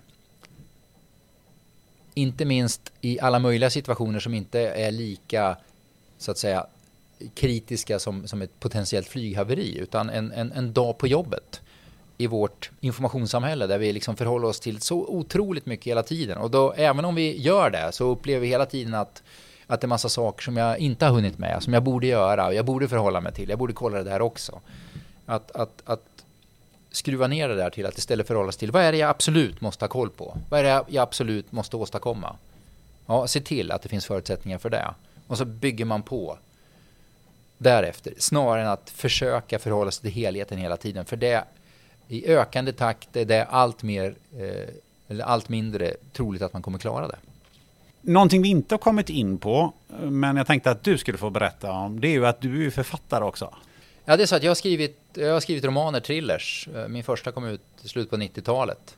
inte 2.14 2.44
minst 2.44 2.92
i 3.00 3.20
alla 3.20 3.38
möjliga 3.38 3.70
situationer 3.70 4.20
som 4.20 4.34
inte 4.34 4.60
är 4.60 4.90
lika, 4.90 5.56
så 6.18 6.30
att 6.30 6.38
säga, 6.38 6.66
kritiska 7.34 7.98
som, 7.98 8.28
som 8.28 8.42
ett 8.42 8.60
potentiellt 8.60 9.08
flyghaveri, 9.08 9.78
utan 9.78 10.10
en, 10.10 10.32
en, 10.32 10.52
en 10.52 10.72
dag 10.72 10.98
på 10.98 11.06
jobbet 11.06 11.60
i 12.20 12.26
vårt 12.26 12.70
informationssamhälle 12.80 13.66
där 13.66 13.78
vi 13.78 13.92
liksom 13.92 14.16
förhåller 14.16 14.48
oss 14.48 14.60
till 14.60 14.80
så 14.80 14.96
otroligt 14.96 15.66
mycket 15.66 15.86
hela 15.86 16.02
tiden. 16.02 16.38
Och 16.38 16.50
då, 16.50 16.72
även 16.72 17.04
om 17.04 17.14
vi 17.14 17.40
gör 17.40 17.70
det 17.70 17.92
så 17.92 18.04
upplever 18.04 18.40
vi 18.40 18.46
hela 18.46 18.66
tiden 18.66 18.94
att, 18.94 19.22
att 19.66 19.80
det 19.80 19.84
är 19.84 19.88
massa 19.88 20.08
saker 20.08 20.42
som 20.42 20.56
jag 20.56 20.78
inte 20.78 21.04
har 21.04 21.12
hunnit 21.12 21.38
med, 21.38 21.62
som 21.62 21.72
jag 21.72 21.82
borde 21.82 22.06
göra 22.06 22.46
och 22.46 22.54
jag 22.54 22.64
borde 22.64 22.88
förhålla 22.88 23.20
mig 23.20 23.32
till. 23.32 23.48
Jag 23.48 23.58
borde 23.58 23.72
kolla 23.72 23.98
det 23.98 24.04
där 24.04 24.22
också. 24.22 24.60
Att, 25.26 25.50
att, 25.50 25.82
att 25.84 26.24
skruva 26.90 27.26
ner 27.26 27.48
det 27.48 27.54
där 27.54 27.70
till 27.70 27.86
att 27.86 27.98
istället 27.98 28.26
förhålla 28.26 28.52
sig 28.52 28.58
till 28.58 28.70
vad 28.70 28.82
är 28.82 28.92
det 28.92 28.98
jag 28.98 29.10
absolut 29.10 29.60
måste 29.60 29.84
ha 29.84 29.88
koll 29.88 30.10
på? 30.10 30.36
Vad 30.48 30.60
är 30.60 30.64
det 30.64 30.84
jag 30.88 31.02
absolut 31.02 31.52
måste 31.52 31.76
åstadkomma? 31.76 32.36
Ja, 33.06 33.26
se 33.26 33.40
till 33.40 33.72
att 33.72 33.82
det 33.82 33.88
finns 33.88 34.06
förutsättningar 34.06 34.58
för 34.58 34.70
det. 34.70 34.94
Och 35.26 35.38
så 35.38 35.44
bygger 35.44 35.84
man 35.84 36.02
på 36.02 36.38
därefter, 37.58 38.14
snarare 38.18 38.62
än 38.62 38.68
att 38.68 38.90
försöka 38.90 39.58
förhålla 39.58 39.90
sig 39.90 40.02
till 40.02 40.22
helheten 40.22 40.58
hela 40.58 40.76
tiden. 40.76 41.04
För 41.04 41.16
det 41.16 41.44
i 42.10 42.26
ökande 42.26 42.72
takt 42.72 43.16
är 43.16 43.24
det 43.24 43.44
allt, 43.44 43.82
mer, 43.82 44.14
eh, 44.38 44.68
eller 45.08 45.24
allt 45.24 45.48
mindre 45.48 45.94
troligt 46.12 46.42
att 46.42 46.52
man 46.52 46.62
kommer 46.62 46.78
klara 46.78 47.08
det. 47.08 47.16
Någonting 48.00 48.42
vi 48.42 48.48
inte 48.48 48.74
har 48.74 48.78
kommit 48.78 49.10
in 49.10 49.38
på, 49.38 49.72
men 50.00 50.36
jag 50.36 50.46
tänkte 50.46 50.70
att 50.70 50.82
du 50.82 50.98
skulle 50.98 51.18
få 51.18 51.30
berätta 51.30 51.72
om, 51.72 52.00
det 52.00 52.08
är 52.08 52.12
ju 52.12 52.26
att 52.26 52.40
du 52.40 52.66
är 52.66 52.70
författare 52.70 53.24
också. 53.24 53.54
Ja, 54.04 54.16
det 54.16 54.22
är 54.22 54.26
så 54.26 54.36
att 54.36 54.42
jag 54.42 54.50
har 54.50 54.54
skrivit 54.54 54.96
jag 55.14 55.32
har 55.32 55.40
skrivit 55.40 55.64
romaner, 55.64 56.00
thrillers. 56.00 56.68
Eh, 56.74 56.88
min 56.88 57.04
första 57.04 57.32
kom 57.32 57.44
ut 57.44 57.60
i 57.82 57.88
slutet 57.88 58.10
på 58.10 58.16
90-talet. 58.16 58.96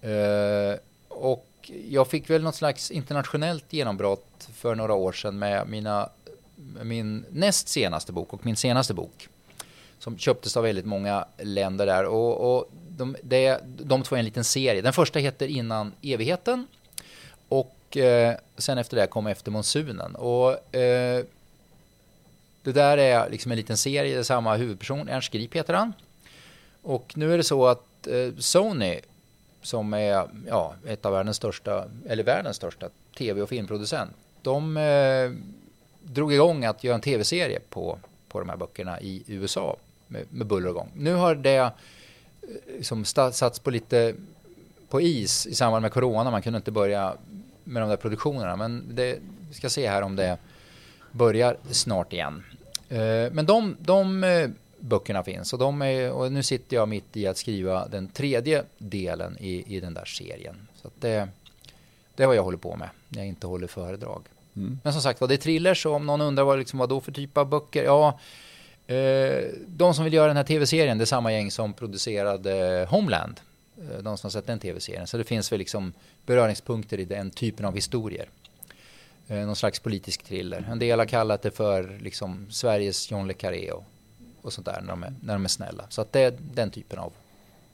Eh, 0.00 0.80
och 1.08 1.70
jag 1.88 2.08
fick 2.08 2.30
väl 2.30 2.42
något 2.42 2.54
slags 2.54 2.90
internationellt 2.90 3.72
genombrott 3.72 4.48
för 4.54 4.74
några 4.74 4.94
år 4.94 5.12
sedan 5.12 5.38
med 5.38 5.68
mina, 5.68 6.08
min 6.82 7.24
näst 7.30 7.68
senaste 7.68 8.12
bok 8.12 8.32
och 8.32 8.46
min 8.46 8.56
senaste 8.56 8.94
bok. 8.94 9.28
Som 9.98 10.18
köptes 10.18 10.56
av 10.56 10.62
väldigt 10.62 10.86
många 10.86 11.24
länder 11.38 11.86
där. 11.86 12.04
Och, 12.04 12.56
och 12.56 12.70
de, 12.88 13.16
det, 13.22 13.60
de 13.64 14.02
två 14.02 14.16
är 14.16 14.18
en 14.18 14.24
liten 14.24 14.44
serie. 14.44 14.82
Den 14.82 14.92
första 14.92 15.18
heter 15.18 15.48
Innan 15.48 15.92
evigheten. 16.02 16.66
Och 17.48 17.96
eh, 17.96 18.34
sen 18.56 18.78
efter 18.78 18.96
det 18.96 19.06
kom 19.06 19.26
Efter 19.26 19.50
monsunen. 19.50 20.14
Och 20.14 20.74
eh, 20.74 21.24
det 22.62 22.72
där 22.72 22.98
är 22.98 23.30
liksom 23.30 23.52
en 23.52 23.58
liten 23.58 23.76
serie, 23.76 24.14
det 24.14 24.18
är 24.18 24.22
samma 24.22 24.56
huvudperson, 24.56 25.08
Ernst 25.08 25.32
Grip 25.32 25.54
heter 25.54 25.74
han. 25.74 25.92
Och 26.82 27.12
nu 27.16 27.32
är 27.32 27.36
det 27.36 27.44
så 27.44 27.66
att 27.66 28.06
eh, 28.06 28.34
Sony, 28.38 29.00
som 29.62 29.94
är 29.94 30.28
ja, 30.46 30.74
ett 30.86 31.06
av 31.06 31.12
världens 31.12 31.36
största, 31.36 31.84
eller 32.08 32.24
världens 32.24 32.56
största 32.56 32.88
tv 33.18 33.42
och 33.42 33.48
filmproducent, 33.48 34.10
de 34.42 34.76
eh, 34.76 35.30
drog 36.02 36.32
igång 36.32 36.64
att 36.64 36.84
göra 36.84 36.94
en 36.94 37.00
tv-serie 37.00 37.60
på, 37.68 37.98
på 38.28 38.38
de 38.38 38.48
här 38.48 38.56
böckerna 38.56 39.00
i 39.00 39.22
USA 39.26 39.76
med, 40.08 40.24
med 40.30 40.46
buller 40.46 40.68
och 40.68 40.74
gång. 40.74 40.90
Nu 40.94 41.14
har 41.14 41.34
det 41.34 41.56
eh, 41.56 41.70
som 42.82 43.04
satts 43.04 43.58
på 43.58 43.70
lite 43.70 44.14
på 44.88 45.00
is 45.00 45.46
i 45.46 45.54
samband 45.54 45.82
med 45.82 45.92
corona. 45.92 46.30
Man 46.30 46.42
kunde 46.42 46.56
inte 46.56 46.70
börja 46.70 47.14
med 47.64 47.82
de 47.82 47.88
där 47.88 47.96
produktionerna. 47.96 48.56
Men 48.56 48.84
det, 48.94 49.18
vi 49.48 49.54
ska 49.54 49.70
se 49.70 49.88
här 49.88 50.02
om 50.02 50.16
det 50.16 50.38
börjar 51.12 51.56
snart 51.70 52.12
igen. 52.12 52.44
Eh, 52.88 53.32
men 53.32 53.46
de, 53.46 53.76
de 53.80 54.24
eh, 54.24 54.48
böckerna 54.78 55.22
finns 55.22 55.52
och, 55.52 55.58
de 55.58 55.82
är, 55.82 56.10
och 56.10 56.32
nu 56.32 56.42
sitter 56.42 56.76
jag 56.76 56.88
mitt 56.88 57.16
i 57.16 57.26
att 57.26 57.36
skriva 57.36 57.88
den 57.88 58.08
tredje 58.08 58.64
delen 58.78 59.36
i, 59.40 59.76
i 59.76 59.80
den 59.80 59.94
där 59.94 60.04
serien. 60.04 60.68
Så 60.82 60.90
det, 61.00 61.28
det 62.14 62.22
är 62.22 62.26
vad 62.26 62.36
jag 62.36 62.42
håller 62.42 62.58
på 62.58 62.76
med 62.76 62.88
när 63.08 63.18
jag 63.18 63.28
inte 63.28 63.46
håller 63.46 63.66
föredrag. 63.66 64.22
Mm. 64.56 64.78
Men 64.84 64.92
som 64.92 65.02
sagt 65.02 65.20
var, 65.20 65.28
det 65.28 65.34
är 65.34 65.36
thrillers 65.36 65.86
och 65.86 65.94
om 65.94 66.06
någon 66.06 66.20
undrar 66.20 66.44
vad, 66.44 66.58
liksom, 66.58 66.78
vad 66.78 66.88
då 66.88 67.00
för 67.00 67.12
typ 67.12 67.36
av 67.36 67.48
böcker? 67.48 67.84
Ja, 67.84 68.18
de 69.66 69.94
som 69.94 70.04
vill 70.04 70.12
göra 70.12 70.26
den 70.26 70.36
här 70.36 70.44
tv-serien, 70.44 70.98
det 70.98 71.04
är 71.04 71.06
samma 71.06 71.32
gäng 71.32 71.50
som 71.50 71.72
producerade 71.72 72.86
Homeland. 72.90 73.40
Eh, 73.82 74.02
de 74.02 74.18
som 74.18 74.26
har 74.26 74.30
sett 74.30 74.46
den 74.46 74.58
tv-serien. 74.58 75.06
Så 75.06 75.16
det 75.18 75.24
finns 75.24 75.52
väl 75.52 75.58
liksom 75.58 75.92
beröringspunkter 76.26 77.00
i 77.00 77.04
den 77.04 77.30
typen 77.30 77.66
av 77.66 77.74
historier. 77.74 78.28
Eh, 79.28 79.36
någon 79.36 79.56
slags 79.56 79.80
politisk 79.80 80.22
thriller. 80.22 80.68
En 80.70 80.78
del 80.78 80.98
har 80.98 81.06
kallat 81.06 81.42
det 81.42 81.50
för 81.50 81.98
liksom 82.00 82.46
Sveriges 82.50 83.10
John 83.10 83.28
le 83.28 83.34
Carré 83.34 83.70
och, 83.70 83.84
och 84.42 84.52
sånt 84.52 84.66
där 84.66 84.80
när 84.80 84.88
de, 84.88 85.02
är, 85.02 85.14
när 85.22 85.34
de 85.34 85.44
är 85.44 85.48
snälla. 85.48 85.84
Så 85.88 86.00
att 86.00 86.12
det 86.12 86.20
är 86.20 86.34
den 86.40 86.70
typen 86.70 86.98
av, 86.98 87.12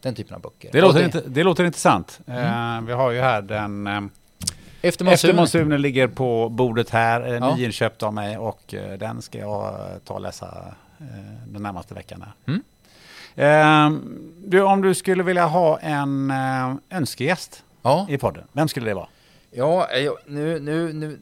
den 0.01 0.15
typen 0.15 0.35
av 0.35 0.41
böcker. 0.41 0.69
Det 0.73 0.81
låter, 0.81 0.99
det, 0.99 1.05
inte, 1.05 1.23
det 1.27 1.43
låter 1.43 1.65
intressant. 1.65 2.21
Mm. 2.27 2.79
Uh, 2.79 2.87
vi 2.87 2.93
har 2.93 3.11
ju 3.11 3.21
här 3.21 3.43
den 3.43 3.87
uh, 3.87 4.05
efter 4.83 5.05
monsunen. 5.05 5.37
monsunen 5.37 5.83
ligger 5.83 6.09
på 6.09 6.49
bordet 6.49 6.91
här, 6.91 7.21
ja. 7.21 7.57
nyinköpt 7.57 8.03
av 8.03 8.15
mig 8.15 8.39
och 8.39 8.75
den 8.99 9.23
ska 9.23 9.39
jag 9.39 9.91
ta 10.05 10.15
och 10.15 10.21
läsa 10.21 10.75
den 11.47 11.63
närmaste 11.63 11.95
veckan. 11.95 12.25
Mm. 12.47 12.63
Ehm, 13.37 14.33
du, 14.47 14.63
om 14.63 14.83
du 14.83 14.95
skulle 14.95 15.23
vilja 15.23 15.47
ha 15.47 15.79
en 15.79 16.33
önskegäst 16.91 17.65
ja. 17.83 18.07
i 18.11 18.19
podden, 18.19 18.45
vem 18.53 18.69
skulle 18.69 18.87
det 18.87 18.95
vara? 18.95 19.09
Ja, 19.51 19.89
nu, 20.27 20.61
nu, 20.61 20.93
nu, 20.93 21.19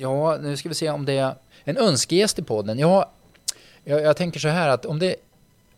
Ja, 0.00 0.38
nu 0.40 0.56
ska 0.56 0.68
vi 0.68 0.74
se 0.74 0.90
om 0.90 1.04
det 1.04 1.12
är 1.12 1.34
en 1.64 1.76
önskegäst 1.76 2.38
i 2.38 2.42
podden. 2.42 2.78
Ja, 2.78 3.10
jag, 3.84 4.02
jag 4.02 4.16
tänker 4.16 4.40
så 4.40 4.48
här 4.48 4.68
att 4.68 4.86
om 4.86 4.98
det 4.98 5.16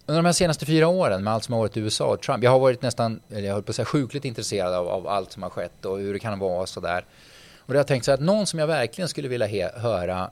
under 0.06 0.22
de 0.22 0.26
här 0.26 0.32
senaste 0.32 0.66
fyra 0.66 0.88
åren 0.88 1.24
med 1.24 1.32
allt 1.32 1.44
som 1.44 1.52
har 1.52 1.60
varit 1.60 1.76
i 1.76 1.80
USA 1.80 2.04
och 2.04 2.20
Trump. 2.22 2.44
Jag 2.44 2.50
har 2.50 2.58
varit 2.58 2.82
nästan, 2.82 3.20
eller 3.28 3.46
jag 3.46 3.54
höll 3.54 3.62
på 3.62 3.70
att 3.70 3.76
säga 3.76 3.86
sjukligt 3.86 4.24
intresserad 4.24 4.74
av, 4.74 4.88
av 4.88 5.08
allt 5.08 5.32
som 5.32 5.42
har 5.42 5.50
skett 5.50 5.84
och 5.84 5.98
hur 5.98 6.12
det 6.12 6.18
kan 6.18 6.38
vara 6.38 6.60
och 6.60 6.68
sådär. 6.68 7.04
Och 7.58 7.72
det 7.72 7.72
har 7.72 7.78
jag 7.78 7.86
tänkt 7.86 8.04
så 8.04 8.10
här 8.10 8.18
att 8.18 8.24
någon 8.24 8.46
som 8.46 8.58
jag 8.58 8.66
verkligen 8.66 9.08
skulle 9.08 9.28
vilja 9.28 9.46
he, 9.46 9.70
höra 9.76 10.30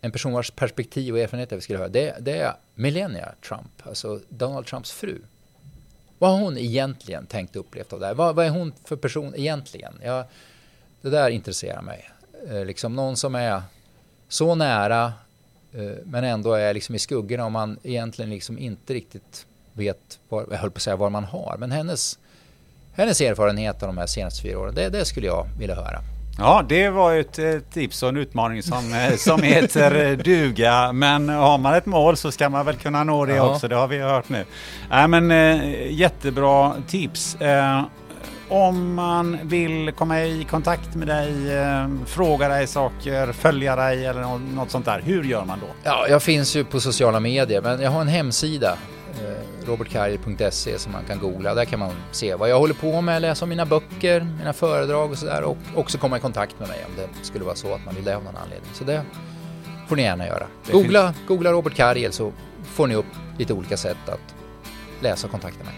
en 0.00 0.10
person 0.10 0.32
vars 0.32 0.50
perspektiv 0.50 1.14
och 1.14 1.20
erfarenhet 1.20 1.50
jag 1.50 1.62
skulle 1.62 1.78
höra, 1.78 1.88
det, 1.88 2.16
det 2.20 2.38
är 2.38 2.54
Melania 2.74 3.34
Trump, 3.48 3.86
alltså 3.86 4.20
Donald 4.28 4.66
Trumps 4.66 4.92
fru. 4.92 5.18
Vad 6.18 6.30
har 6.30 6.38
hon 6.38 6.58
egentligen 6.58 7.26
tänkt 7.26 7.56
och 7.56 7.60
upplevt 7.60 7.92
av 7.92 8.00
det 8.00 8.06
här? 8.06 8.14
Vad, 8.14 8.34
vad 8.34 8.46
är 8.46 8.50
hon 8.50 8.72
för 8.84 8.96
person 8.96 9.34
egentligen? 9.36 9.92
Jag, 10.02 10.24
det 11.00 11.10
där 11.10 11.30
intresserar 11.30 11.82
mig. 11.82 12.10
Eh, 12.48 12.64
liksom 12.64 12.96
någon 12.96 13.16
som 13.16 13.34
är 13.34 13.62
så 14.28 14.54
nära 14.54 15.12
eh, 15.72 15.92
men 16.04 16.24
ändå 16.24 16.52
är 16.52 16.74
liksom 16.74 16.94
i 16.94 16.98
skuggorna 16.98 17.44
och 17.44 17.52
man 17.52 17.78
egentligen 17.82 18.30
liksom 18.30 18.58
inte 18.58 18.94
riktigt 18.94 19.46
vet 19.72 20.18
var, 20.28 20.46
jag 20.50 20.58
höll 20.58 20.70
på 20.70 20.76
att 20.76 20.82
säga 20.82 20.96
var 20.96 21.10
man 21.10 21.24
har. 21.24 21.56
Men 21.58 21.70
hennes, 21.70 22.18
hennes 22.92 23.20
erfarenhet 23.20 23.82
av 23.82 23.88
de 23.88 23.98
här 23.98 24.06
senaste 24.06 24.42
fyra 24.42 24.58
åren, 24.58 24.74
det, 24.74 24.88
det 24.88 25.04
skulle 25.04 25.26
jag 25.26 25.48
vilja 25.58 25.74
höra. 25.74 26.17
Ja, 26.38 26.64
det 26.68 26.90
var 26.90 27.14
ett 27.14 27.70
tips 27.72 28.02
och 28.02 28.08
en 28.08 28.16
utmaning 28.16 28.62
som, 28.62 28.94
eh, 28.94 29.16
som 29.16 29.42
heter 29.42 30.16
duga. 30.16 30.92
Men 30.92 31.28
har 31.28 31.58
man 31.58 31.74
ett 31.74 31.86
mål 31.86 32.16
så 32.16 32.30
ska 32.30 32.48
man 32.48 32.66
väl 32.66 32.76
kunna 32.76 33.04
nå 33.04 33.24
det 33.24 33.34
ja. 33.34 33.50
också. 33.50 33.68
Det 33.68 33.76
har 33.76 33.88
vi 33.88 33.98
hört 33.98 34.28
nu. 34.28 34.44
Äh, 34.92 35.08
men, 35.08 35.30
jättebra 35.90 36.74
tips 36.88 37.36
om 38.48 38.94
man 38.94 39.38
vill 39.42 39.92
komma 39.92 40.22
i 40.22 40.46
kontakt 40.50 40.94
med 40.94 41.08
dig, 41.08 41.56
eh, 41.56 41.88
fråga 42.06 42.48
dig 42.48 42.66
saker, 42.66 43.32
följa 43.32 43.76
dig 43.76 44.06
eller 44.06 44.38
något 44.54 44.70
sånt 44.70 44.84
där, 44.84 45.00
hur 45.04 45.24
gör 45.24 45.44
man 45.44 45.58
då? 45.60 45.66
Ja, 45.82 46.06
jag 46.08 46.22
finns 46.22 46.56
ju 46.56 46.64
på 46.64 46.80
sociala 46.80 47.20
medier, 47.20 47.62
men 47.62 47.80
jag 47.80 47.90
har 47.90 48.00
en 48.00 48.08
hemsida, 48.08 48.76
robertkarrier.se 49.68 50.78
som 50.78 50.92
man 50.92 51.04
kan 51.04 51.18
googla. 51.18 51.54
Där 51.54 51.64
kan 51.64 51.78
man 51.78 51.92
se 52.10 52.34
vad 52.34 52.48
jag 52.48 52.58
håller 52.58 52.74
på 52.74 53.00
med, 53.00 53.22
läsa 53.22 53.44
om 53.44 53.48
mina 53.48 53.66
böcker, 53.66 54.26
mina 54.38 54.52
föredrag 54.52 55.10
och 55.10 55.18
sådär 55.18 55.42
och 55.42 55.56
också 55.74 55.98
komma 55.98 56.16
i 56.16 56.20
kontakt 56.20 56.58
med 56.58 56.68
mig 56.68 56.84
om 56.88 56.92
det 56.96 57.24
skulle 57.24 57.44
vara 57.44 57.54
så 57.54 57.74
att 57.74 57.84
man 57.84 57.94
vill 57.94 58.04
det 58.04 58.16
av 58.16 58.24
någon 58.24 58.36
anledning. 58.36 58.70
Så 58.72 58.84
det 58.84 59.02
får 59.88 59.96
ni 59.96 60.02
gärna 60.02 60.26
göra. 60.26 60.46
Googla, 60.72 61.14
googla 61.28 61.52
Robert 61.52 61.74
Karriel 61.74 62.12
så 62.12 62.32
får 62.64 62.86
ni 62.86 62.94
upp 62.94 63.06
lite 63.38 63.52
olika 63.52 63.76
sätt 63.76 64.08
att 64.08 64.34
läsa 65.00 65.26
och 65.26 65.30
kontakta 65.30 65.64
mig. 65.64 65.74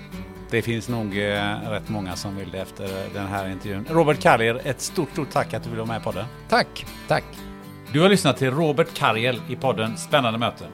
Det 0.50 0.62
finns 0.62 0.88
nog 0.88 1.18
eh, 1.18 1.70
rätt 1.70 1.88
många 1.88 2.16
som 2.16 2.36
vill 2.36 2.50
det 2.50 2.58
efter 2.58 2.88
den 3.14 3.26
här 3.26 3.48
intervjun. 3.48 3.86
Robert 3.90 4.20
Karrier, 4.20 4.60
ett 4.64 4.80
stort, 4.80 5.10
stort 5.12 5.30
tack 5.30 5.54
att 5.54 5.62
du 5.62 5.70
vill 5.70 5.78
vara 5.78 5.88
med 5.88 6.00
i 6.00 6.04
podden. 6.04 6.24
Tack, 6.48 6.86
tack. 7.08 7.24
Du 7.92 8.00
har 8.00 8.08
lyssnat 8.08 8.36
till 8.36 8.50
Robert 8.50 8.94
Karriel 8.94 9.40
i 9.48 9.56
podden 9.56 9.96
Spännande 9.96 10.38
möten. 10.38 10.68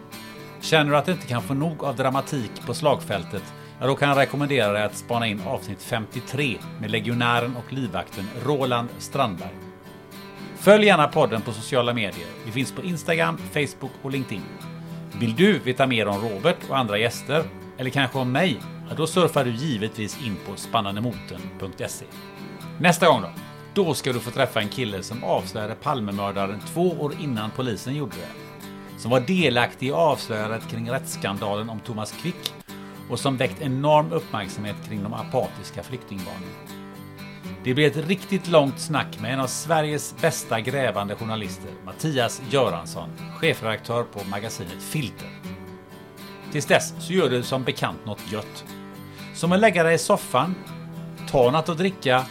Känner 0.67 0.91
du 0.91 0.97
att 0.97 1.07
du 1.07 1.13
inte 1.13 1.27
kan 1.27 1.43
få 1.43 1.55
nog 1.55 1.85
av 1.85 1.97
dramatik 1.97 2.51
på 2.67 2.75
slagfältet? 2.75 3.43
Ja, 3.81 3.87
då 3.87 3.95
kan 3.95 4.09
jag 4.09 4.19
rekommendera 4.19 4.73
dig 4.73 4.83
att 4.83 4.97
spana 4.97 5.27
in 5.27 5.41
avsnitt 5.47 5.83
53 5.83 6.57
med 6.81 6.91
legionären 6.91 7.57
och 7.57 7.73
livvakten 7.73 8.25
Roland 8.45 8.89
Strandberg. 8.99 9.55
Följ 10.57 10.87
gärna 10.87 11.09
podden 11.09 11.43
på 11.43 11.53
sociala 11.53 11.95
medier. 11.95 12.27
Vi 12.45 12.53
finns 12.53 12.73
på 12.73 12.83
Instagram, 12.83 13.39
Facebook 13.39 13.91
och 14.03 14.11
LinkedIn. 14.11 14.43
Vill 15.19 15.35
du 15.35 15.59
veta 15.59 15.87
mer 15.87 16.09
om 16.09 16.29
Robert 16.29 16.59
och 16.69 16.79
andra 16.79 16.99
gäster? 16.99 17.45
Eller 17.79 17.91
kanske 17.91 18.19
om 18.19 18.33
mig? 18.33 18.61
ja, 18.89 18.95
då 18.95 19.07
surfar 19.07 19.45
du 19.45 19.51
givetvis 19.51 20.27
in 20.27 20.37
på 20.47 20.57
spannandemoten.se. 20.57 22.05
Nästa 22.79 23.07
gång 23.07 23.23
då? 23.23 23.29
Då 23.75 23.95
ska 23.95 24.13
du 24.13 24.21
få 24.21 24.31
träffa 24.31 24.61
en 24.61 24.69
kille 24.69 25.03
som 25.03 25.25
avslöjade 25.25 25.75
Palmemördaren 25.75 26.61
två 26.61 26.91
år 26.91 27.13
innan 27.21 27.51
polisen 27.51 27.95
gjorde 27.95 28.17
det. 28.17 28.45
Som 29.07 29.11
var 29.11 29.20
delaktig 29.20 29.87
i 29.87 29.93
avslöjandet 29.93 30.69
kring 30.70 30.91
rättsskandalen 30.91 31.70
om 31.70 31.81
Thomas 31.81 32.12
Quick 32.12 32.55
och 33.11 33.20
som 33.20 33.37
väckt 33.37 33.61
enorm 33.61 34.12
uppmärksamhet 34.12 34.77
kring 34.89 35.03
de 35.03 35.15
apatiska 35.15 35.83
flyktingbarnen. 35.83 36.51
Det 37.65 37.74
blir 37.74 37.87
ett 37.87 38.09
riktigt 38.09 38.49
långt 38.49 38.78
snack 38.78 39.20
med 39.20 39.33
en 39.33 39.41
av 39.41 39.47
Sveriges 39.47 40.15
bästa 40.20 40.61
grävande 40.61 41.15
journalister, 41.15 41.70
Mattias 41.85 42.43
Göransson, 42.51 43.09
chefredaktör 43.41 44.03
på 44.03 44.28
magasinet 44.28 44.83
Filter. 44.83 45.28
Tills 46.53 46.66
dess 46.66 46.95
så 46.99 47.12
gör 47.12 47.31
du 47.31 47.43
som 47.43 47.65
bekant 47.65 48.07
något 48.07 48.33
gött. 48.33 48.65
Som 49.35 49.53
att 49.53 49.61
lägga 49.61 49.83
dig 49.83 49.95
i 49.95 49.99
soffan, 49.99 50.55
ta 51.31 51.51
något 51.51 51.69
att 51.69 51.78
dricka 51.78 52.24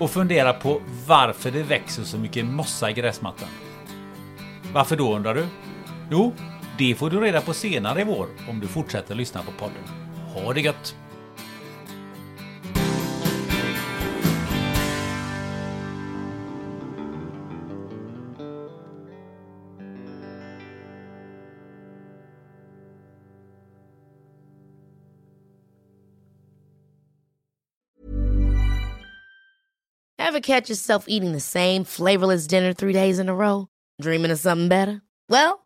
och 0.00 0.10
fundera 0.10 0.52
på 0.52 0.80
varför 1.06 1.50
det 1.50 1.62
växer 1.62 2.02
så 2.02 2.18
mycket 2.18 2.44
mossa 2.44 2.90
i 2.90 2.92
gräsmattan. 2.92 3.48
Varför 4.72 4.96
då 4.96 5.16
undrar 5.16 5.34
du? 5.34 5.46
Jo, 6.10 6.32
det 6.78 6.94
får 6.94 7.10
du 7.10 7.20
reda 7.20 7.40
på 7.40 7.54
senare 7.54 8.00
i 8.00 8.04
vår 8.04 8.28
om 8.50 8.60
du 8.60 8.66
fortsätter 8.66 9.14
lyssna 9.14 9.42
på 9.42 9.52
podden. 9.52 9.82
Ha 10.34 10.52
det 10.52 10.60
gött! 10.60 10.96
Ever 30.18 30.40
catch 30.40 30.68
yourself 30.68 31.04
eating 31.08 31.32
the 31.32 31.40
same 31.40 31.84
flavorless 31.84 32.46
dinner 32.46 32.72
three 32.72 32.92
days 32.92 33.18
in 33.18 33.28
a 33.28 33.34
row? 33.34 33.68
Dreaming 34.02 34.30
of 34.30 34.38
something 34.38 34.68
better? 34.68 35.00
Well, 35.28 35.65